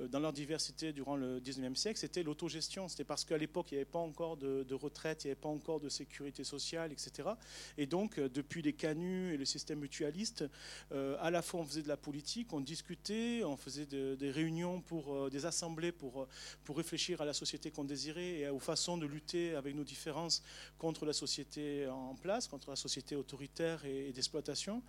dans 0.09 0.19
leur 0.19 0.33
diversité 0.33 0.93
durant 0.93 1.15
le 1.15 1.39
19e 1.39 1.75
siècle, 1.75 1.99
c'était 1.99 2.23
l'autogestion. 2.23 2.87
C'était 2.87 3.03
parce 3.03 3.25
qu'à 3.25 3.37
l'époque, 3.37 3.71
il 3.71 3.75
n'y 3.75 3.81
avait 3.81 3.89
pas 3.89 3.99
encore 3.99 4.37
de, 4.37 4.65
retraite, 4.73 5.23
il 5.23 5.27
n'y 5.27 5.31
avait 5.31 5.41
pas 5.41 5.49
encore 5.49 5.79
de 5.79 5.89
sécurité 5.89 6.43
sociale, 6.43 6.91
etc. 6.91 7.29
Et 7.77 7.85
donc, 7.87 8.19
euh, 8.19 8.29
depuis 8.29 8.61
les 8.61 8.73
canuts 8.73 9.33
et 9.33 9.37
le 9.37 9.45
système 9.45 9.79
mutualiste, 9.79 10.45
euh, 10.91 11.17
à 11.19 11.31
la 11.31 11.41
fois 11.41 11.61
on 11.61 11.65
faisait 11.65 11.81
de 11.81 11.87
la 11.87 11.97
politique, 11.97 12.53
on 12.53 12.61
discutait, 12.61 13.43
on 13.43 13.57
faisait 13.57 13.85
de- 13.85 14.15
des 14.15 14.31
réunions 14.31 14.81
pour 14.81 15.13
euh, 15.13 15.29
des 15.29 15.45
assemblées 15.45 15.91
pour, 15.91 16.21
euh, 16.23 16.27
pour 16.63 16.77
réfléchir 16.77 17.21
à 17.21 17.25
la 17.25 17.33
société 17.33 17.71
qu'on 17.71 17.83
désirait 17.83 18.39
et 18.39 18.49
aux 18.49 18.59
façons 18.59 18.97
de 18.97 19.05
lutter 19.05 19.55
avec 19.55 19.75
nos 19.75 19.83
différences 19.83 20.43
contre 20.77 21.05
la 21.05 21.13
société 21.13 21.87
en 21.87 22.15
place, 22.15 22.47
contre 22.47 22.69
la 22.69 22.75
société 22.75 23.15
autoritaire 23.15 23.83
et 23.85 24.11
d'exploitation. 24.11 24.83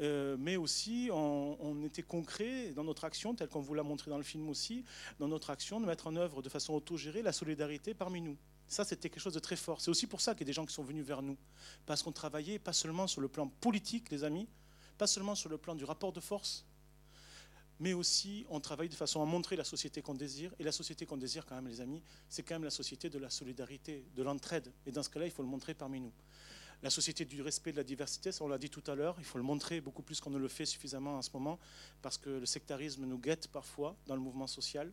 Euh, 0.00 0.36
mais 0.38 0.56
aussi, 0.56 1.08
on, 1.12 1.82
était 1.84 2.02
concret 2.02 2.72
dans 2.72 2.84
notre 2.84 3.04
action, 3.04 3.34
tel 3.34 3.48
qu'on 3.48 3.60
vous 3.60 3.74
l'a 3.74 3.82
montré 3.82 4.10
dans 4.10 4.16
le 4.16 4.22
film 4.22 4.48
aussi, 4.48 4.84
dans 5.18 5.28
notre 5.28 5.50
action 5.50 5.80
de 5.80 5.86
mettre 5.86 6.06
en 6.06 6.16
œuvre 6.16 6.42
de 6.42 6.48
façon 6.48 6.74
autogérée 6.74 7.22
la 7.22 7.32
solidarité 7.32 7.94
parmi 7.94 8.20
nous. 8.20 8.36
Ça, 8.68 8.84
c'était 8.84 9.08
quelque 9.08 9.22
chose 9.22 9.34
de 9.34 9.38
très 9.38 9.56
fort. 9.56 9.80
C'est 9.80 9.90
aussi 9.90 10.06
pour 10.06 10.20
ça 10.20 10.34
qu'il 10.34 10.40
y 10.40 10.44
a 10.44 10.46
des 10.46 10.52
gens 10.52 10.66
qui 10.66 10.74
sont 10.74 10.82
venus 10.82 11.04
vers 11.04 11.22
nous. 11.22 11.36
Parce 11.86 12.02
qu'on 12.02 12.12
travaillait 12.12 12.58
pas 12.58 12.72
seulement 12.72 13.06
sur 13.06 13.20
le 13.20 13.28
plan 13.28 13.46
politique, 13.48 14.10
les 14.10 14.24
amis, 14.24 14.48
pas 14.98 15.06
seulement 15.06 15.34
sur 15.34 15.48
le 15.48 15.58
plan 15.58 15.74
du 15.74 15.84
rapport 15.84 16.12
de 16.12 16.20
force, 16.20 16.66
mais 17.78 17.92
aussi 17.92 18.46
on 18.48 18.60
travaille 18.60 18.88
de 18.88 18.94
façon 18.94 19.22
à 19.22 19.24
montrer 19.24 19.56
la 19.56 19.64
société 19.64 20.02
qu'on 20.02 20.14
désire. 20.14 20.52
Et 20.58 20.64
la 20.64 20.72
société 20.72 21.06
qu'on 21.06 21.16
désire, 21.16 21.46
quand 21.46 21.54
même, 21.54 21.68
les 21.68 21.80
amis, 21.80 22.02
c'est 22.28 22.42
quand 22.42 22.54
même 22.54 22.64
la 22.64 22.70
société 22.70 23.08
de 23.08 23.18
la 23.18 23.30
solidarité, 23.30 24.04
de 24.14 24.22
l'entraide. 24.22 24.72
Et 24.86 24.92
dans 24.92 25.02
ce 25.02 25.10
cas-là, 25.10 25.26
il 25.26 25.32
faut 25.32 25.42
le 25.42 25.48
montrer 25.48 25.74
parmi 25.74 26.00
nous. 26.00 26.12
La 26.82 26.90
société 26.90 27.24
du 27.24 27.42
respect 27.42 27.72
de 27.72 27.78
la 27.78 27.84
diversité, 27.84 28.30
ça 28.32 28.44
on 28.44 28.48
l'a 28.48 28.58
dit 28.58 28.70
tout 28.70 28.82
à 28.86 28.94
l'heure, 28.94 29.16
il 29.18 29.24
faut 29.24 29.38
le 29.38 29.44
montrer 29.44 29.80
beaucoup 29.80 30.02
plus 30.02 30.20
qu'on 30.20 30.30
ne 30.30 30.38
le 30.38 30.48
fait 30.48 30.66
suffisamment 30.66 31.16
en 31.16 31.22
ce 31.22 31.30
moment, 31.32 31.58
parce 32.02 32.18
que 32.18 32.30
le 32.30 32.46
sectarisme 32.46 33.04
nous 33.06 33.18
guette 33.18 33.48
parfois 33.48 33.96
dans 34.06 34.14
le 34.14 34.20
mouvement 34.20 34.46
social, 34.46 34.92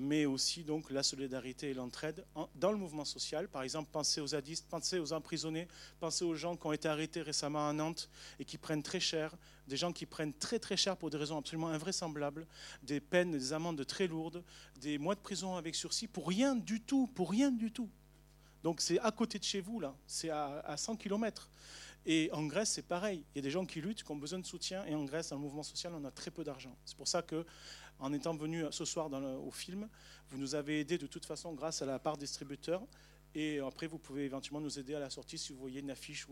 mais 0.00 0.24
aussi 0.24 0.64
donc 0.64 0.90
la 0.90 1.02
solidarité 1.04 1.70
et 1.70 1.74
l'entraide 1.74 2.24
en- 2.34 2.48
dans 2.56 2.72
le 2.72 2.78
mouvement 2.78 3.04
social. 3.04 3.46
Par 3.46 3.62
exemple, 3.62 3.90
pensez 3.92 4.20
aux 4.20 4.28
zadistes, 4.28 4.66
pensez 4.68 4.98
aux 4.98 5.12
emprisonnés, 5.12 5.68
pensez 6.00 6.24
aux 6.24 6.34
gens 6.34 6.56
qui 6.56 6.66
ont 6.66 6.72
été 6.72 6.88
arrêtés 6.88 7.22
récemment 7.22 7.68
à 7.68 7.72
Nantes 7.72 8.08
et 8.40 8.44
qui 8.44 8.58
prennent 8.58 8.82
très 8.82 8.98
cher, 8.98 9.36
des 9.68 9.76
gens 9.76 9.92
qui 9.92 10.06
prennent 10.06 10.32
très 10.34 10.58
très 10.58 10.76
cher 10.76 10.96
pour 10.96 11.10
des 11.10 11.18
raisons 11.18 11.36
absolument 11.38 11.68
invraisemblables, 11.68 12.46
des 12.82 13.00
peines, 13.00 13.30
des 13.32 13.52
amendes 13.52 13.86
très 13.86 14.08
lourdes, 14.08 14.42
des 14.80 14.98
mois 14.98 15.14
de 15.14 15.20
prison 15.20 15.54
avec 15.56 15.74
sursis 15.76 16.08
pour 16.08 16.26
rien 16.26 16.56
du 16.56 16.80
tout, 16.80 17.06
pour 17.06 17.30
rien 17.30 17.52
du 17.52 17.70
tout. 17.70 17.88
Donc 18.62 18.80
c'est 18.80 18.98
à 19.00 19.10
côté 19.10 19.38
de 19.38 19.44
chez 19.44 19.60
vous, 19.60 19.80
là, 19.80 19.94
c'est 20.06 20.30
à, 20.30 20.60
à 20.60 20.76
100 20.76 20.96
km. 20.96 21.50
Et 22.04 22.30
en 22.32 22.46
Grèce, 22.46 22.70
c'est 22.70 22.82
pareil. 22.82 23.24
Il 23.34 23.38
y 23.38 23.40
a 23.40 23.42
des 23.42 23.50
gens 23.50 23.64
qui 23.64 23.80
luttent, 23.80 24.02
qui 24.02 24.10
ont 24.10 24.16
besoin 24.16 24.40
de 24.40 24.46
soutien. 24.46 24.84
Et 24.86 24.94
en 24.94 25.04
Grèce, 25.04 25.28
dans 25.28 25.36
le 25.36 25.42
mouvement 25.42 25.62
social, 25.62 25.92
on 25.94 26.04
a 26.04 26.10
très 26.10 26.30
peu 26.30 26.42
d'argent. 26.42 26.76
C'est 26.84 26.96
pour 26.96 27.06
ça 27.06 27.22
que, 27.22 27.46
en 28.00 28.12
étant 28.12 28.34
venu 28.34 28.64
ce 28.70 28.84
soir 28.84 29.08
au 29.12 29.50
film, 29.52 29.88
vous 30.30 30.38
nous 30.38 30.54
avez 30.54 30.80
aidé 30.80 30.98
de 30.98 31.06
toute 31.06 31.24
façon 31.24 31.52
grâce 31.52 31.80
à 31.82 31.86
la 31.86 31.98
part 31.98 32.16
distributeur. 32.16 32.82
Et 33.34 33.60
après, 33.60 33.86
vous 33.86 33.98
pouvez 33.98 34.24
éventuellement 34.24 34.60
nous 34.60 34.78
aider 34.78 34.94
à 34.94 35.00
la 35.00 35.10
sortie 35.10 35.38
si 35.38 35.52
vous 35.52 35.58
voyez 35.60 35.80
une 35.80 35.90
affiche 35.90 36.26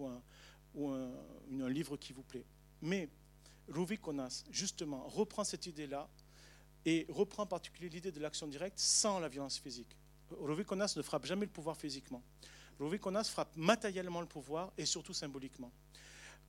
ou 0.74 0.88
un, 0.88 1.68
livre 1.68 1.96
qui 1.96 2.12
vous 2.12 2.22
plaît. 2.22 2.44
Mais 2.82 3.08
Louis 3.68 3.98
Konas, 3.98 4.44
justement, 4.50 5.06
reprend 5.06 5.44
cette 5.44 5.66
idée-là 5.66 6.08
et 6.84 7.06
reprend 7.08 7.44
en 7.44 7.46
particulier 7.46 7.88
l'idée 7.88 8.10
de 8.10 8.20
l'action 8.20 8.48
directe 8.48 8.78
sans 8.78 9.20
la 9.20 9.28
violence 9.28 9.58
physique. 9.58 9.96
Louis 10.44 10.64
Konas 10.64 10.94
ne 10.96 11.02
frappe 11.02 11.26
jamais 11.26 11.46
le 11.46 11.52
pouvoir 11.52 11.76
physiquement. 11.76 12.22
Louis 12.78 12.98
Konas 12.98 13.24
frappe 13.24 13.54
matériellement 13.56 14.20
le 14.20 14.26
pouvoir 14.26 14.72
et 14.78 14.86
surtout 14.86 15.12
symboliquement. 15.12 15.72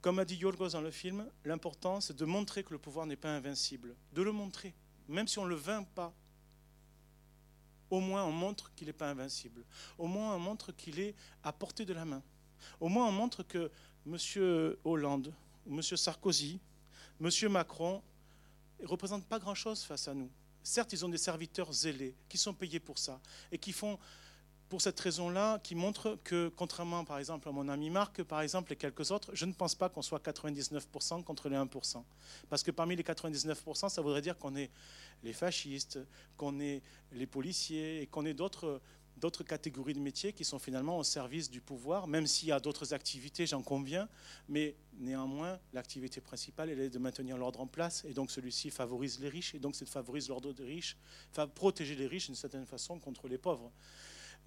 Comme 0.01 0.17
a 0.19 0.25
dit 0.25 0.35
Yorgos 0.35 0.69
dans 0.69 0.81
le 0.81 0.91
film, 0.91 1.29
l'important 1.45 2.01
c'est 2.01 2.15
de 2.15 2.25
montrer 2.25 2.63
que 2.63 2.71
le 2.71 2.79
pouvoir 2.79 3.05
n'est 3.05 3.15
pas 3.15 3.29
invincible. 3.29 3.95
De 4.13 4.21
le 4.21 4.31
montrer, 4.31 4.73
même 5.07 5.27
si 5.27 5.39
on 5.39 5.43
ne 5.43 5.49
le 5.49 5.55
vainc 5.55 5.87
pas. 5.93 6.13
Au 7.89 7.99
moins 7.99 8.23
on 8.23 8.31
montre 8.31 8.73
qu'il 8.75 8.87
n'est 8.87 8.93
pas 8.93 9.09
invincible. 9.09 9.63
Au 9.97 10.07
moins 10.07 10.35
on 10.35 10.39
montre 10.39 10.71
qu'il 10.71 10.99
est 10.99 11.15
à 11.43 11.51
portée 11.51 11.85
de 11.85 11.93
la 11.93 12.05
main. 12.05 12.23
Au 12.79 12.87
moins 12.87 13.07
on 13.07 13.11
montre 13.11 13.43
que 13.43 13.69
M. 14.07 14.75
Hollande, 14.83 15.33
M. 15.67 15.81
Sarkozy, 15.81 16.59
M. 17.19 17.29
Macron 17.51 18.01
ne 18.79 18.87
représentent 18.87 19.27
pas 19.27 19.39
grand-chose 19.39 19.83
face 19.83 20.07
à 20.07 20.13
nous. 20.13 20.31
Certes, 20.63 20.93
ils 20.93 21.05
ont 21.05 21.09
des 21.09 21.17
serviteurs 21.17 21.71
zélés 21.73 22.15
qui 22.29 22.37
sont 22.37 22.53
payés 22.53 22.79
pour 22.79 22.97
ça 22.97 23.19
et 23.51 23.57
qui 23.57 23.71
font, 23.71 23.97
pour 24.69 24.81
cette 24.81 24.99
raison-là, 24.99 25.59
qui 25.59 25.75
montrent 25.75 26.17
que, 26.23 26.49
contrairement 26.55 27.03
par 27.03 27.17
exemple 27.17 27.49
à 27.49 27.51
mon 27.51 27.67
ami 27.67 27.89
Marc, 27.89 28.23
par 28.23 28.41
exemple, 28.41 28.71
et 28.73 28.75
quelques 28.75 29.11
autres, 29.11 29.31
je 29.33 29.45
ne 29.45 29.53
pense 29.53 29.75
pas 29.75 29.89
qu'on 29.89 30.01
soit 30.01 30.23
99% 30.25 31.23
contre 31.23 31.49
les 31.49 31.57
1%. 31.57 32.03
Parce 32.49 32.63
que 32.63 32.71
parmi 32.71 32.95
les 32.95 33.03
99%, 33.03 33.89
ça 33.89 34.01
voudrait 34.01 34.21
dire 34.21 34.37
qu'on 34.37 34.55
est 34.55 34.69
les 35.23 35.33
fascistes, 35.33 35.99
qu'on 36.37 36.59
est 36.59 36.81
les 37.11 37.27
policiers 37.27 38.01
et 38.01 38.07
qu'on 38.07 38.25
est 38.25 38.33
d'autres 38.33 38.81
d'autres 39.21 39.43
catégories 39.43 39.93
de 39.93 39.99
métiers 39.99 40.33
qui 40.33 40.43
sont 40.43 40.59
finalement 40.59 40.97
au 40.97 41.03
service 41.03 41.49
du 41.49 41.61
pouvoir, 41.61 42.07
même 42.07 42.25
s'il 42.25 42.49
y 42.49 42.51
a 42.51 42.59
d'autres 42.59 42.93
activités, 42.93 43.45
j'en 43.45 43.61
conviens, 43.61 44.09
mais 44.49 44.75
néanmoins, 44.97 45.59
l'activité 45.73 46.19
principale, 46.19 46.71
elle 46.71 46.79
est 46.79 46.89
de 46.89 46.99
maintenir 46.99 47.37
l'ordre 47.37 47.61
en 47.61 47.67
place, 47.67 48.03
et 48.05 48.13
donc 48.13 48.31
celui-ci 48.31 48.71
favorise 48.71 49.19
les 49.19 49.29
riches, 49.29 49.53
et 49.53 49.59
donc 49.59 49.75
c'est 49.75 49.85
de 49.85 49.89
favoriser 49.91 50.29
l'ordre 50.29 50.51
des 50.51 50.65
riches, 50.65 50.97
enfin, 51.29 51.47
protéger 51.47 51.95
les 51.95 52.07
riches 52.07 52.25
d'une 52.25 52.35
certaine 52.35 52.65
façon 52.65 52.99
contre 52.99 53.27
les 53.27 53.37
pauvres. 53.37 53.71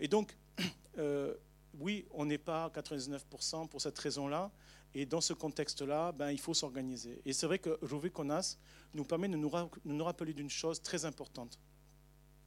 Et 0.01 0.09
donc, 0.09 0.37
euh, 0.99 1.35
oui, 1.79 2.05
on 2.11 2.27
n'est 2.27 2.39
pas 2.39 2.68
99% 2.75 3.68
pour 3.68 3.81
cette 3.81 3.99
raison-là, 3.99 4.51
et 4.93 5.07
dans 5.07 5.20
ce 5.20 5.33
contexte-là, 5.33 6.12
ben, 6.12 6.33
il 6.33 6.41
faut 6.41 6.55
s'organiser. 6.55 7.22
Et 7.25 7.33
c'est 7.33 7.47
vrai 7.47 7.61
que 7.61 7.79
Rouvé 7.83 8.11
Konas 8.11 8.59
nous 8.93 9.05
permet 9.05 9.29
de 9.29 9.37
nous 9.37 10.05
rappeler 10.05 10.35
d'une 10.35 10.51
chose 10.51 10.83
très 10.83 11.05
importante, 11.05 11.59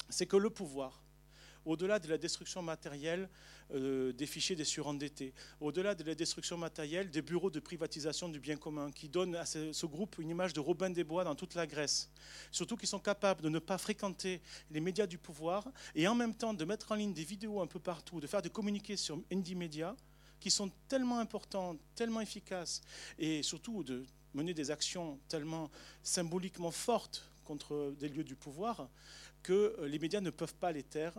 c'est 0.09 0.25
que 0.25 0.37
le 0.37 0.49
pouvoir, 0.49 1.01
au-delà 1.67 1.99
de 1.99 2.07
la 2.07 2.17
destruction 2.17 2.61
matérielle 2.61 3.29
euh, 3.73 4.13
des 4.13 4.25
fichiers 4.25 4.55
des 4.55 4.63
surendettés, 4.63 5.33
au-delà 5.59 5.93
de 5.93 6.03
la 6.03 6.15
destruction 6.15 6.57
matérielle 6.57 7.11
des 7.11 7.21
bureaux 7.21 7.51
de 7.51 7.59
privatisation 7.59 8.29
du 8.29 8.39
bien 8.39 8.55
commun, 8.55 8.89
qui 8.91 9.09
donnent 9.09 9.35
à 9.35 9.45
ce, 9.45 9.85
groupe 9.85 10.17
une 10.19 10.29
image 10.29 10.53
de 10.53 10.61
Robin 10.61 10.89
des 10.89 11.03
Bois 11.03 11.25
dans 11.25 11.35
toute 11.35 11.55
la 11.55 11.67
Grèce, 11.67 12.09
surtout 12.51 12.77
qu'ils 12.77 12.87
sont 12.87 12.99
capables 12.99 13.41
de 13.41 13.49
ne 13.49 13.59
pas 13.59 13.77
fréquenter 13.77 14.41
les 14.71 14.79
médias 14.79 15.05
du 15.07 15.17
pouvoir 15.17 15.67
et 15.93 16.07
en 16.07 16.15
même 16.15 16.33
temps 16.33 16.53
de 16.53 16.63
mettre 16.63 16.93
en 16.93 16.95
ligne 16.95 17.13
des 17.13 17.25
vidéos 17.25 17.61
un 17.61 17.67
peu 17.67 17.79
partout, 17.79 18.21
de 18.21 18.27
faire 18.27 18.41
des 18.41 18.49
communiqués 18.49 18.95
sur 18.97 19.21
Indie 19.31 19.55
Media 19.55 19.95
qui 20.39 20.49
sont 20.51 20.71
tellement 20.87 21.19
importants, 21.19 21.75
tellement 21.95 22.21
efficaces 22.21 22.81
et 23.19 23.43
surtout 23.43 23.83
de 23.83 24.05
mener 24.33 24.53
des 24.53 24.71
actions 24.71 25.19
tellement 25.27 25.69
symboliquement 26.03 26.71
fortes 26.71 27.29
contre 27.43 27.93
des 27.97 28.07
lieux 28.07 28.23
du 28.23 28.35
pouvoir 28.35 28.89
que 29.41 29.75
euh, 29.79 29.87
les 29.87 29.99
médias 29.99 30.21
ne 30.21 30.29
peuvent 30.29 30.55
pas 30.55 30.71
les 30.71 30.83
taire 30.83 31.13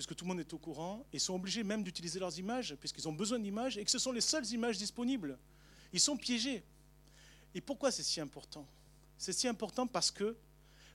puisque 0.00 0.16
tout 0.16 0.24
le 0.24 0.30
monde 0.30 0.40
est 0.40 0.54
au 0.54 0.58
courant, 0.58 1.04
et 1.12 1.18
sont 1.18 1.34
obligés 1.34 1.62
même 1.62 1.82
d'utiliser 1.82 2.18
leurs 2.18 2.38
images, 2.38 2.74
puisqu'ils 2.76 3.06
ont 3.06 3.12
besoin 3.12 3.38
d'images, 3.38 3.76
et 3.76 3.84
que 3.84 3.90
ce 3.90 3.98
sont 3.98 4.12
les 4.12 4.22
seules 4.22 4.46
images 4.46 4.78
disponibles. 4.78 5.38
Ils 5.92 6.00
sont 6.00 6.16
piégés. 6.16 6.64
Et 7.54 7.60
pourquoi 7.60 7.90
c'est 7.90 8.02
si 8.02 8.18
important? 8.18 8.66
C'est 9.18 9.34
si 9.34 9.46
important 9.46 9.86
parce 9.86 10.10
que 10.10 10.38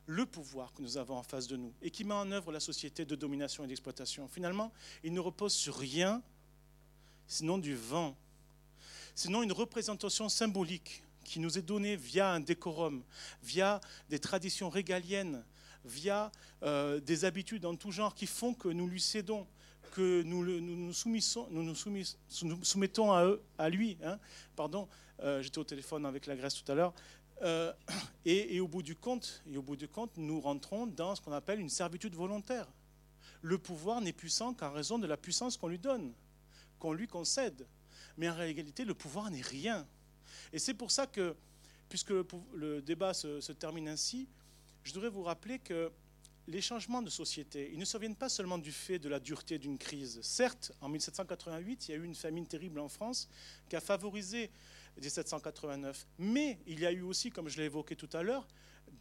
le 0.08 0.26
pouvoir 0.26 0.74
que 0.74 0.82
nous 0.82 0.98
avons 0.98 1.18
en 1.18 1.22
face 1.22 1.46
de 1.46 1.56
nous, 1.56 1.72
et 1.84 1.92
qui 1.92 2.04
met 2.04 2.16
en 2.16 2.32
œuvre 2.32 2.52
la 2.52 2.60
société 2.60 3.06
de 3.06 3.16
domination 3.16 3.64
et 3.64 3.68
d'exploitation, 3.68 4.28
finalement, 4.28 4.74
il 5.04 5.14
ne 5.14 5.20
repose 5.20 5.54
sur 5.54 5.78
rien, 5.78 6.24
sinon 7.28 7.60
du 7.60 7.76
vent, 7.76 8.18
sinon 9.14 9.44
une 9.44 9.52
représentation 9.52 10.30
symbolique 10.30 11.04
qui 11.24 11.40
nous 11.40 11.60
est 11.60 11.62
donnée 11.62 11.96
via 11.96 12.32
un 12.32 12.40
décorum, 12.40 13.04
via 13.44 13.80
des 14.10 14.18
traditions 14.18 14.72
régaliennes, 14.72 15.46
via 15.86 16.32
euh, 16.64 17.00
des 17.00 17.26
habitudes 17.26 17.66
en 17.66 17.76
tout 17.76 17.92
genre 17.92 18.16
qui 18.16 18.28
font 18.28 18.54
que 18.54 18.70
nous 18.70 18.88
lui 18.88 19.02
cédons, 19.02 19.48
que 19.94 20.24
nous 20.24 20.44
nous, 20.44 20.94
soumettons 20.94 23.12
à, 23.58 23.70
lui. 23.70 23.98
hein. 24.04 24.20
Pardon, 24.56 24.88
euh, 25.22 25.42
j'étais 25.42 25.60
au 25.60 25.64
téléphone 25.64 26.06
avec 26.06 26.26
la 26.26 26.36
Grèce 26.36 26.56
tout 26.56 26.70
à 26.72 26.76
l'heure. 26.76 26.94
Euh, 27.42 27.74
et, 28.26 28.60
au 28.60 28.68
bout 28.68 28.82
du 28.82 28.96
compte, 28.96 29.44
et 29.52 29.58
au 29.58 29.62
bout 29.62 29.76
du 29.76 29.88
compte, 29.88 30.12
nous 30.18 30.40
rentrons 30.40 30.88
dans 30.88 31.16
ce 31.16 31.22
qu'on 31.22 31.34
appelle 31.34 31.60
une 31.60 31.70
servitude 31.70 32.16
volontaire. 32.16 32.68
Le 33.42 33.58
pouvoir 33.58 34.02
n'est 34.02 34.14
puissant 34.14 34.54
qu'en 34.54 34.72
raison 34.72 34.98
de 34.98 35.08
la 35.08 35.18
puissance 35.18 35.58
qu'on 35.58 35.68
lui 35.68 35.80
donne, 35.80 36.14
qu'on 36.80 36.94
lui 36.94 37.08
concède. 37.08 37.68
Mais 38.18 38.30
en 38.30 38.36
réalité, 38.36 38.86
le 38.86 38.94
pouvoir 38.94 39.30
n'est 39.30 39.42
rien. 39.42 39.86
Et 40.52 40.60
c'est 40.60 40.74
pour 40.74 40.92
ça 40.92 41.08
que, 41.08 41.36
puisque 41.90 42.14
le, 42.54 42.82
débat 42.82 43.14
se 43.14 43.52
termine 43.52 43.90
ainsi, 43.90 44.28
je 44.86 44.94
voudrais 44.94 45.10
vous 45.10 45.24
rappeler 45.24 45.60
que 45.60 45.92
les 46.48 46.62
changements 46.62 47.02
de 47.02 47.10
société, 47.10 47.72
ils 47.74 47.80
ne 47.80 47.86
surviennent 47.86 48.16
pas 48.16 48.30
seulement 48.30 48.60
du 48.60 48.72
fait 48.72 49.00
de 49.00 49.10
la 49.10 49.20
dureté 49.20 49.58
d'une 49.58 49.80
crise. 49.80 50.20
Certes, 50.22 50.72
en 50.80 50.90
1788, 50.90 51.88
il 51.88 51.92
y 51.92 51.94
a 51.96 51.98
eu 51.98 52.04
une 52.04 52.14
famine 52.14 52.46
terrible 52.46 52.80
en 52.80 52.88
France 52.88 53.28
qui 53.68 53.76
a 53.76 53.82
favorisé 53.82 54.52
1789. 55.02 56.06
Mais 56.20 56.60
il 56.68 56.80
y 56.80 56.86
a 56.86 56.92
eu 56.92 57.02
aussi, 57.02 57.32
comme 57.32 57.50
je 57.50 57.58
l'ai 57.58 57.66
évoqué 57.66 57.96
tout 57.96 58.10
à 58.14 58.22
l'heure, 58.22 58.48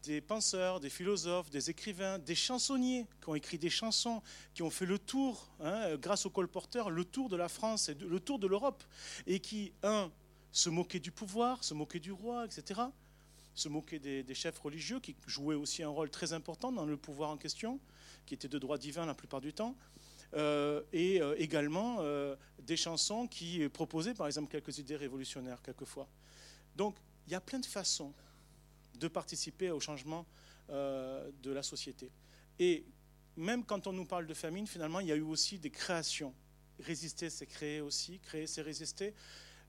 des 0.02 0.22
penseurs, 0.22 0.80
des 0.80 0.88
philosophes, 0.88 1.50
des 1.50 1.68
écrivains, 1.68 2.18
des 2.18 2.34
chansonniers 2.34 3.06
qui 3.22 3.28
ont 3.28 3.34
écrit 3.34 3.58
des 3.58 3.68
chansons, 3.68 4.22
qui 4.54 4.62
ont 4.62 4.70
fait 4.70 4.86
le 4.86 4.98
tour, 4.98 5.50
hein, 5.60 5.96
grâce 5.96 6.24
au 6.24 6.30
colporteur, 6.30 6.88
le 6.88 7.04
tour 7.04 7.28
de 7.28 7.36
la 7.36 7.50
France 7.50 7.90
et 7.90 7.94
le 7.94 8.20
tour 8.20 8.38
de 8.38 8.46
l'Europe, 8.46 8.82
et 9.26 9.38
qui, 9.38 9.74
un, 9.82 10.10
se 10.50 10.70
moquaient 10.70 10.98
du 10.98 11.12
pouvoir, 11.12 11.62
se 11.62 11.74
moquaient 11.74 12.00
du 12.00 12.12
roi, 12.12 12.46
etc., 12.46 12.80
se 13.54 13.68
moquaient 13.68 13.98
des, 13.98 14.34
chefs 14.34 14.58
religieux, 14.58 15.00
qui 15.00 15.16
jouaient 15.26 15.54
aussi 15.54 15.82
un 15.82 15.88
rôle 15.88 16.10
très 16.10 16.32
important 16.32 16.72
dans 16.72 16.86
le 16.86 16.96
pouvoir 16.96 17.30
en 17.30 17.36
question, 17.36 17.80
qui 18.26 18.34
était 18.34 18.48
de 18.48 18.58
droit 18.58 18.78
divin 18.78 19.06
la 19.06 19.14
plupart 19.14 19.40
du 19.40 19.52
temps, 19.52 19.76
euh, 20.34 20.82
et 20.92 21.20
euh, 21.20 21.36
également 21.38 21.98
euh, 22.00 22.34
des 22.60 22.76
chansons 22.76 23.28
qui 23.28 23.68
proposaient 23.68 24.14
par 24.14 24.26
exemple 24.26 24.50
quelques 24.50 24.78
idées 24.78 24.96
révolutionnaires 24.96 25.62
quelquefois. 25.62 26.08
Donc 26.74 26.96
il 27.26 27.32
y 27.32 27.36
a 27.36 27.40
plein 27.40 27.60
de 27.60 27.66
façons 27.66 28.12
de 28.98 29.08
participer 29.08 29.70
au 29.70 29.80
changement 29.80 30.26
de 30.68 31.50
la 31.50 31.62
société. 31.62 32.10
Et 32.58 32.86
même 33.36 33.64
quand 33.64 33.86
on 33.86 33.92
nous 33.92 34.06
parle 34.06 34.26
de 34.26 34.32
famine, 34.32 34.66
finalement, 34.66 35.00
il 35.00 35.08
y 35.08 35.12
a 35.12 35.16
eu 35.16 35.20
aussi 35.20 35.58
des 35.58 35.70
créations. 35.70 36.32
Résister, 36.80 37.28
c'est 37.28 37.46
créer 37.46 37.80
aussi. 37.80 38.18
Créer, 38.20 38.46
c'est 38.46 38.62
résister. 38.62 39.14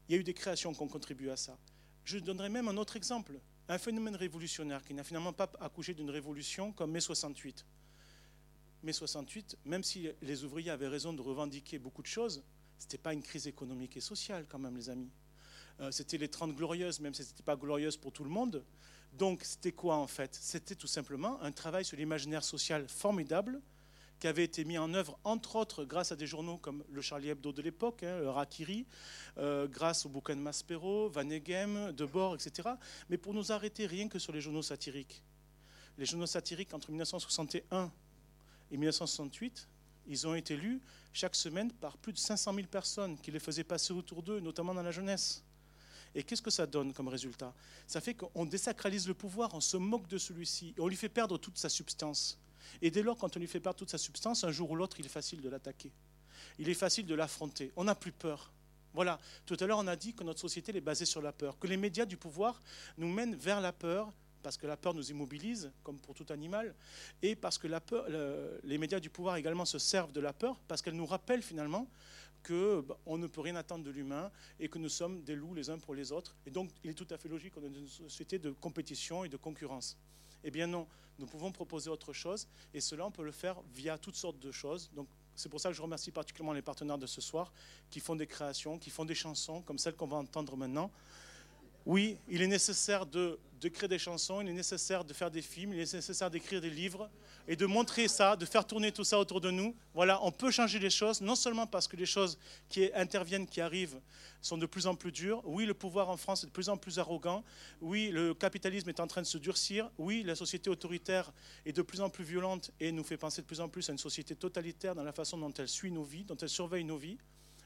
Il 0.08 0.16
y 0.16 0.18
a 0.18 0.22
eu 0.22 0.24
des 0.24 0.34
créations 0.34 0.74
qui 0.74 0.82
ont 0.82 0.88
contribué 0.88 1.32
à 1.32 1.38
ça. 1.38 1.58
Je 2.06 2.20
donnerai 2.20 2.50
même 2.50 2.68
un 2.68 2.78
autre 2.78 2.96
exemple. 2.96 3.40
Un 3.68 3.78
phénomène 3.78 4.16
révolutionnaire 4.16 4.84
qui 4.84 4.94
n'a 4.94 5.04
finalement 5.04 5.34
pas 5.34 5.52
accouché 5.60 5.94
d'une 5.94 6.10
révolution 6.10 6.72
comme 6.72 6.92
mai 6.92 7.00
68. 7.00 7.66
Mai 8.84 8.94
68, 8.94 9.58
même 9.66 9.84
si 9.84 10.10
les 10.22 10.44
ouvriers 10.44 10.70
avaient 10.70 10.88
raison 10.88 11.14
de 11.14 11.22
revendiquer 11.22 11.80
beaucoup 11.80 12.04
de 12.04 12.08
choses, 12.08 12.44
ce 12.78 12.86
n'était 12.86 13.00
pas 13.00 13.14
une 13.14 13.24
crise 13.24 13.48
économique 13.48 13.98
et 13.98 14.02
sociale 14.02 14.46
quand 14.48 14.60
même, 14.60 14.76
les 14.76 14.90
amis. 14.90 15.10
Euh, 15.80 15.92
c'était 15.92 16.18
les 16.18 16.28
30 16.28 16.56
glorieuses, 16.56 17.00
même 17.00 17.14
si 17.14 17.24
ce 17.24 17.30
n'était 17.30 17.44
pas 17.44 17.56
glorieuse 17.56 17.98
pour 17.98 18.12
tout 18.12 18.24
le 18.24 18.30
monde. 18.30 18.64
Donc 19.14 19.44
c'était 19.44 19.72
quoi 19.72 19.96
en 19.96 20.08
fait? 20.08 20.36
C'était 20.36 20.76
tout 20.76 20.88
simplement 20.88 21.42
un 21.42 21.52
travail 21.52 21.86
sur 21.86 21.98
l'imaginaire 21.98 22.44
social 22.44 22.88
formidable 22.88 23.62
qui 24.20 24.28
avait 24.28 24.44
été 24.44 24.66
mis 24.66 24.78
en 24.78 24.94
œuvre, 24.94 25.18
entre 25.24 25.56
autres, 25.56 25.84
grâce 25.84 26.12
à 26.12 26.16
des 26.16 26.28
journaux 26.28 26.58
comme 26.58 26.84
le 26.90 27.02
Charlie 27.02 27.30
Hebdo 27.30 27.52
de 27.52 27.62
l'époque, 27.62 28.04
hein, 28.04 28.20
le 28.20 28.30
Rakiri, 28.30 28.86
euh, 29.38 29.68
grâce 29.68 30.06
au 30.06 30.10
bouquin 30.10 30.36
de 30.36 30.42
Maspero, 30.42 31.10
Van 31.10 31.30
Eghem, 31.30 31.92
Debord, 31.92 32.36
etc. 32.36 32.70
Mais 33.10 33.18
pour 33.18 33.34
nous 33.34 33.52
arrêter 33.52 33.86
rien 33.86 34.08
que 34.08 34.20
sur 34.20 34.32
les 34.32 34.42
journaux 34.42 34.62
satiriques. 34.62 35.22
Les 35.98 36.06
journaux 36.06 36.26
satiriques 36.26 36.74
entre 36.74 36.90
1961 36.90 37.92
et 38.72 38.78
1968, 38.78 39.68
ils 40.08 40.28
ont 40.28 40.36
été 40.36 40.56
lus 40.56 40.82
chaque 41.14 41.36
semaine 41.36 41.72
par 41.72 41.98
plus 41.98 42.14
de 42.14 42.18
500 42.18 42.54
000 42.54 42.68
personnes 42.68 43.18
qui 43.18 43.32
les 43.32 43.40
faisaient 43.40 43.64
passer 43.64 43.94
autour 43.94 44.22
d'eux, 44.22 44.40
notamment 44.40 44.74
dans 44.74 44.84
la 44.84 44.92
jeunesse. 44.92 45.44
Et 46.14 46.24
qu'est-ce 46.24 46.42
que 46.42 46.52
ça 46.52 46.66
donne 46.66 46.94
comme 46.94 47.10
résultat? 47.10 47.54
Ça 47.88 48.00
fait 48.00 48.14
qu'on 48.14 48.46
désacralise 48.46 49.08
le 49.08 49.14
pouvoir, 49.14 49.54
on 49.54 49.62
se 49.62 49.76
moque 49.76 50.08
de 50.08 50.18
celui-ci, 50.18 50.74
et 50.78 50.82
on 50.82 50.88
lui 50.88 50.96
fait 50.96 51.10
perdre 51.10 51.38
toute 51.38 51.58
sa 51.58 51.70
substance. 51.70 52.40
Et 52.82 52.92
dès 52.92 53.02
lors, 53.02 53.18
quand 53.18 53.36
on 53.36 53.40
lui 53.40 53.48
fait 53.48 53.60
perdre 53.60 53.78
toute 53.78 53.90
sa 53.90 53.98
substance, 53.98 54.44
un 54.44 54.52
jour 54.52 54.72
ou 54.72 54.76
l'autre, 54.76 55.00
il 55.00 55.06
est 55.06 55.10
facile 55.10 55.42
de 55.42 55.50
l'attaquer. 55.50 55.92
Il 56.60 56.70
est 56.70 56.74
facile 56.76 57.06
de 57.06 57.16
l'affronter. 57.16 57.72
On 57.76 57.86
n'a 57.86 57.96
plus 57.96 58.12
peur. 58.12 58.52
Voilà, 58.94 59.20
tout 59.46 59.58
à 59.60 59.66
l'heure 59.66 59.80
on 59.80 59.88
a 59.88 59.98
dit 59.98 60.14
que 60.14 60.24
notre 60.24 60.40
société 60.40 60.76
est 60.76 60.82
basée 60.82 61.04
sur 61.04 61.22
la 61.22 61.34
peur, 61.34 61.60
que 61.60 61.68
les 61.68 61.76
médias 61.76 62.06
du 62.06 62.16
pouvoir 62.16 62.62
nous 62.98 63.12
mènent 63.12 63.36
vers 63.36 63.60
la 63.60 63.74
peur, 63.74 64.10
parce 64.42 64.56
que 64.56 64.68
la 64.68 64.78
peur 64.78 64.94
nous 64.94 65.12
immobilise, 65.12 65.70
comme 65.84 66.00
pour 66.00 66.16
tout 66.16 66.28
animal, 66.30 66.74
et 67.22 67.36
parce 67.36 67.58
que 67.58 67.68
les 68.64 68.78
médias 68.78 69.02
du 69.02 69.10
pouvoir 69.10 69.36
également 69.36 69.66
se 69.66 69.80
servent 69.80 70.14
de 70.14 70.22
la 70.22 70.32
peur, 70.32 70.58
parce 70.70 70.82
qu'elle 70.82 70.96
nous 70.96 71.06
rappelle 71.06 71.42
finalement 71.42 71.90
que 72.42 72.82
bah, 72.82 72.98
ne 73.08 73.28
peut 73.28 73.42
rien 73.42 73.56
attendre 73.56 73.84
de 73.84 73.90
l'humain 73.90 74.32
et 74.60 74.70
que 74.70 74.78
nous 74.78 74.88
sommes 74.88 75.24
des 75.24 75.36
loups 75.36 75.56
les 75.56 75.70
uns 75.70 75.80
pour 75.80 75.96
les 75.96 76.12
autres. 76.12 76.36
Et 76.46 76.52
donc, 76.52 76.70
il 76.84 76.92
est 76.92 76.94
tout 76.94 77.08
à 77.10 77.18
fait 77.18 77.28
logique 77.28 77.54
qu'on 77.54 77.64
ait 77.64 77.68
une 77.68 77.88
société 77.88 78.38
de 78.40 78.52
compétition 78.52 79.26
et 79.26 79.30
de 79.30 79.38
concurrence. 79.38 79.98
Eh 80.46 80.52
bien 80.52 80.68
non, 80.68 80.88
nous 81.18 81.26
pouvons 81.26 81.52
proposer 81.52 81.90
autre 81.90 82.14
chose, 82.14 82.48
et 82.74 82.80
cela, 82.80 83.08
on 83.08 83.12
peut 83.12 83.24
le 83.24 83.32
faire 83.32 83.56
via 83.74 83.98
toutes 83.98 84.16
sortes 84.16 84.40
de 84.40 84.52
choses. 84.52 84.92
Donc, 84.96 85.08
c'est 85.36 85.50
pour 85.50 85.60
ça 85.60 85.70
que 85.70 85.76
je 85.76 85.82
remercie 85.82 86.12
particulièrement 86.12 86.54
les 86.54 86.62
partenaires 86.62 87.00
de 87.00 87.08
ce 87.08 87.20
soir 87.20 87.52
qui 87.90 88.00
font 88.00 88.16
des 88.16 88.28
créations, 88.28 88.78
qui 88.78 88.92
font 88.92 89.06
des 89.06 89.16
chansons 89.16 89.64
comme 89.64 89.80
celle 89.80 89.96
qu'on 89.96 90.08
va 90.08 90.18
entendre 90.18 90.56
maintenant. 90.56 90.92
Oui, 91.86 92.18
il 92.28 92.42
est 92.42 92.48
nécessaire 92.48 93.06
de, 93.06 93.38
créer 93.72 93.88
des 93.88 94.00
chansons, 94.00 94.42
il 94.42 94.50
est 94.50 94.54
nécessaire 94.54 95.04
de 95.04 95.14
faire 95.14 95.30
des 95.30 95.42
films, 95.42 95.74
il 95.74 95.80
est 95.80 95.94
nécessaire 95.94 96.32
d'écrire 96.32 96.60
des 96.60 96.70
livres 96.70 97.10
et 97.48 97.56
de 97.56 97.66
montrer 97.68 98.08
ça, 98.08 98.36
de 98.36 98.46
faire 98.46 98.66
tourner 98.66 98.92
tout 98.92 99.04
ça 99.04 99.20
autour 99.20 99.40
de 99.40 99.52
nous. 99.52 99.76
Voilà, 99.94 100.24
on 100.24 100.32
peut 100.32 100.50
changer 100.50 100.80
les 100.80 100.90
choses, 100.90 101.22
non 101.22 101.36
seulement 101.36 101.68
parce 101.68 101.88
que 101.88 101.96
les 101.96 102.08
choses 102.08 102.40
qui 102.70 102.90
interviennent, 102.96 103.46
qui 103.46 103.62
arrivent, 103.62 104.00
sont 104.42 104.58
de 104.58 104.66
plus 104.66 104.88
en 104.88 104.96
plus 104.96 105.12
dures. 105.12 105.42
Oui, 105.46 105.66
le 105.66 105.76
pouvoir 105.76 106.10
en 106.10 106.18
France 106.18 106.44
est 106.44 106.48
de 106.48 106.52
plus 106.52 106.70
en 106.70 106.78
plus 106.78 106.98
arrogant. 106.98 107.44
Oui, 107.82 108.10
le 108.12 108.34
capitalisme 108.34 108.90
est 108.90 109.00
en 109.00 109.08
train 109.08 109.22
de 109.22 109.28
se 109.28 109.38
durcir. 109.38 109.92
Oui, 110.00 110.24
la 110.24 110.36
société 110.36 110.72
autoritaire 110.72 111.32
est 111.68 111.74
de 111.74 111.82
plus 111.84 112.02
en 112.02 112.10
plus 112.10 112.24
violente 112.24 112.72
et 112.80 112.92
nous 112.92 113.04
fait 113.04 113.18
penser 113.18 113.42
de 113.42 113.48
plus 113.48 113.62
en 113.62 113.70
plus 113.70 113.88
à 113.90 113.92
une 113.92 114.00
société 114.00 114.36
totalitaire 114.36 114.96
dans 114.96 115.04
la 115.04 115.14
façon 115.14 115.38
dont 115.38 115.54
elle 115.54 115.70
suit 115.70 115.92
nos 115.92 116.04
vies, 116.04 116.24
dont 116.24 116.38
elle 116.38 116.50
surveille 116.50 116.84
nos 116.84 116.98
vies. 116.98 117.18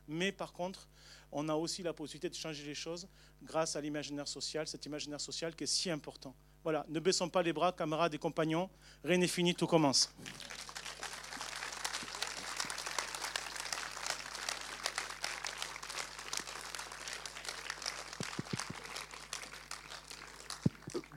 Mais 0.10 0.32
par 0.32 0.52
contre, 0.52 0.90
on 1.32 1.48
a 1.48 1.54
aussi 1.54 1.84
la 1.84 1.94
possibilité 1.94 2.30
de 2.30 2.36
changer 2.36 2.66
les 2.66 2.74
choses 2.74 3.08
grâce 3.44 3.76
à 3.76 3.82
l'imaginaire 3.82 4.28
social, 4.28 4.68
cet 4.68 4.86
imaginaire 4.88 5.22
social 5.22 5.56
qui 5.56 5.66
est 5.66 5.68
si 5.68 5.90
important. 5.92 6.36
Voilà, 6.64 6.86
ne 6.90 7.00
baissons 7.00 7.30
pas 7.30 7.44
les 7.44 7.54
bras, 7.54 7.72
camarades 7.72 8.14
et 8.16 8.18
compagnons. 8.18 8.70
Rien 9.04 9.18
n'est 9.18 9.28
fini, 9.28 9.54
tout 9.54 9.68
commence. 9.68 10.12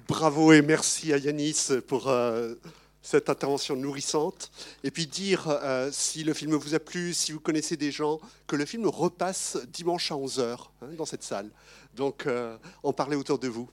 Bravo 0.06 0.52
et 0.52 0.62
merci 0.62 1.12
à 1.12 1.16
Yanis 1.16 1.68
pour 1.88 2.08
euh, 2.08 2.54
cette 3.02 3.28
intervention 3.28 3.76
nourrissante. 3.76 4.50
Et 4.84 4.90
puis 4.90 5.06
dire, 5.06 5.48
euh, 5.48 5.90
si 5.92 6.24
le 6.24 6.32
film 6.32 6.54
vous 6.54 6.74
a 6.74 6.78
plu, 6.78 7.12
si 7.12 7.32
vous 7.32 7.40
connaissez 7.40 7.76
des 7.76 7.90
gens, 7.90 8.20
que 8.46 8.56
le 8.56 8.64
film 8.64 8.86
repasse 8.86 9.58
dimanche 9.68 10.10
à 10.12 10.14
11h 10.14 10.58
dans 10.96 11.04
cette 11.04 11.24
salle. 11.24 11.50
Donc, 11.94 12.26
euh, 12.26 12.56
en 12.82 12.92
parler 12.92 13.16
autour 13.16 13.38
de 13.38 13.48
vous. 13.48 13.68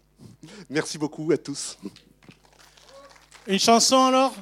Merci 0.69 0.97
beaucoup 0.97 1.31
à 1.31 1.37
tous. 1.37 1.77
Une 3.47 3.59
chanson 3.59 4.05
alors? 4.05 4.33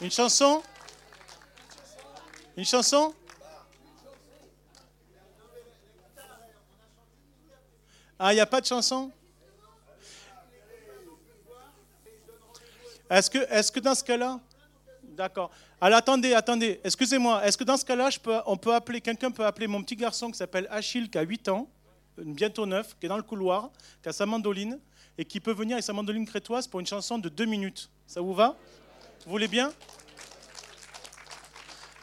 Une 0.00 0.10
chanson? 0.10 0.62
Une 2.56 2.64
chanson? 2.64 3.14
Ah, 8.18 8.32
il 8.32 8.36
n'y 8.36 8.40
a 8.40 8.46
pas 8.46 8.60
de 8.60 8.66
chanson? 8.66 9.10
Est-ce 13.08 13.72
que, 13.72 13.80
dans 13.80 13.94
ce 13.94 14.02
cas-là 14.02 14.40
D'accord. 15.02 15.50
Alors 15.80 15.98
attendez, 15.98 16.34
attendez, 16.34 16.80
excusez-moi. 16.84 17.46
Est-ce 17.46 17.56
que 17.56 17.64
dans 17.64 17.76
ce 17.76 17.84
cas-là, 17.84 18.10
on 18.46 18.56
appeler, 18.72 19.00
quelqu'un 19.00 19.30
peut 19.30 19.46
appeler 19.46 19.66
mon 19.66 19.82
petit 19.82 19.96
garçon 19.96 20.30
qui 20.30 20.36
s'appelle 20.36 20.66
Achille, 20.70 21.08
qui 21.08 21.16
a 21.16 21.22
8 21.22 21.48
ans, 21.48 21.68
bientôt 22.18 22.66
9, 22.66 22.96
qui 22.98 23.06
est 23.06 23.08
dans 23.08 23.16
le 23.16 23.22
couloir, 23.22 23.70
qui 24.02 24.08
a 24.08 24.12
sa 24.12 24.26
mandoline, 24.26 24.78
et 25.16 25.24
qui 25.24 25.40
peut 25.40 25.52
venir 25.52 25.76
avec 25.76 25.84
sa 25.84 25.92
mandoline 25.92 26.26
crétoise 26.26 26.66
pour 26.66 26.80
une 26.80 26.86
chanson 26.86 27.18
de 27.18 27.28
2 27.28 27.44
minutes. 27.46 27.88
Ça 28.06 28.20
vous 28.20 28.34
va? 28.34 28.56
Vous 29.24 29.30
voulez 29.30 29.48
bien? 29.48 29.72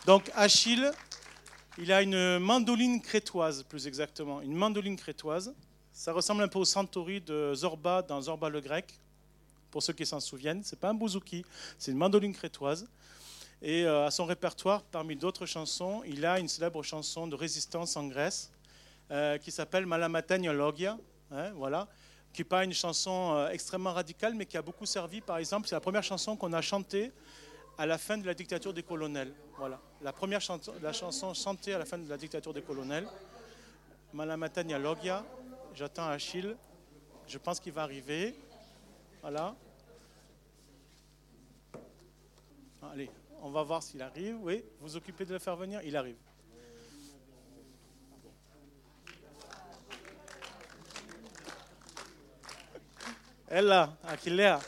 Donc 0.05 0.31
Achille, 0.35 0.89
il 1.77 1.91
a 1.91 2.01
une 2.01 2.39
mandoline 2.39 3.01
crétoise, 3.01 3.63
plus 3.63 3.87
exactement. 3.87 4.41
Une 4.41 4.55
mandoline 4.55 4.95
crétoise. 4.95 5.53
Ça 5.91 6.11
ressemble 6.11 6.43
un 6.43 6.47
peu 6.47 6.59
au 6.59 6.65
Centauri 6.65 7.21
de 7.21 7.53
Zorba 7.53 8.01
dans 8.01 8.21
Zorba 8.21 8.49
le 8.49 8.61
grec 8.61 8.99
pour 9.73 9.81
ceux 9.81 9.93
qui 9.93 10.05
s'en 10.05 10.19
souviennent. 10.19 10.63
C'est 10.63 10.79
pas 10.79 10.89
un 10.89 10.93
bouzouki, 10.93 11.43
c'est 11.79 11.91
une 11.91 11.97
mandoline 11.97 12.31
crétoise. 12.31 12.87
Et 13.59 13.85
euh, 13.85 14.05
à 14.05 14.11
son 14.11 14.25
répertoire, 14.25 14.83
parmi 14.83 15.15
d'autres 15.15 15.47
chansons, 15.47 16.03
il 16.05 16.23
a 16.27 16.37
une 16.37 16.47
célèbre 16.47 16.83
chanson 16.83 17.25
de 17.25 17.33
résistance 17.35 17.97
en 17.97 18.05
Grèce 18.05 18.51
euh, 19.09 19.39
qui 19.39 19.51
s'appelle 19.51 19.87
Malamatania 19.87 20.53
Logia, 20.53 20.95
hein, 21.31 21.51
voilà, 21.55 21.87
qui 22.33 22.41
n'est 22.41 22.47
pas 22.47 22.63
une 22.63 22.73
chanson 22.73 23.33
euh, 23.33 23.49
extrêmement 23.49 23.93
radicale, 23.93 24.35
mais 24.35 24.45
qui 24.45 24.57
a 24.57 24.61
beaucoup 24.61 24.85
servi. 24.85 25.21
Par 25.21 25.39
exemple, 25.39 25.67
c'est 25.67 25.75
la 25.75 25.81
première 25.81 26.03
chanson 26.03 26.35
qu'on 26.35 26.53
a 26.53 26.61
chantée 26.61 27.11
à 27.79 27.87
la 27.87 27.97
fin 27.97 28.19
de 28.19 28.27
la 28.27 28.35
dictature 28.35 28.75
des 28.75 28.83
colonels. 28.83 29.33
Voilà, 29.57 29.81
la 30.03 30.13
première 30.13 30.41
chanson, 30.41 30.71
la 30.83 30.93
chanson 30.93 31.33
chantée 31.33 31.73
à 31.73 31.79
la 31.79 31.85
fin 31.85 31.97
de 31.97 32.07
la 32.07 32.17
dictature 32.17 32.53
des 32.53 32.61
colonels. 32.61 33.07
Malamatania 34.13 34.77
Logia. 34.77 35.25
J'attends 35.73 36.07
Achille. 36.07 36.55
Je 37.27 37.39
pense 37.39 37.59
qu'il 37.59 37.73
va 37.73 37.81
arriver. 37.81 38.35
Voilà. 39.23 39.55
Allez, 42.91 43.09
on 43.41 43.49
va 43.51 43.63
voir 43.63 43.81
s'il 43.81 44.01
arrive. 44.01 44.35
Oui, 44.41 44.65
vous 44.81 44.97
occupez 44.97 45.23
de 45.23 45.31
le 45.31 45.39
faire 45.39 45.55
venir 45.55 45.81
Il 45.81 45.95
arrive. 45.95 46.17
Elle 53.47 53.67
là. 53.67 53.97
Elle 54.25 54.35
là. 54.35 54.59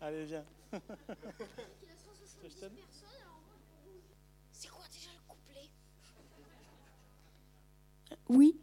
Allez, 0.00 0.24
viens. 0.24 0.46
C'est 4.52 4.68
quoi 4.68 4.84
déjà 4.90 5.10
le 5.14 5.20
couplet? 5.28 5.70
Oui. 8.28 8.60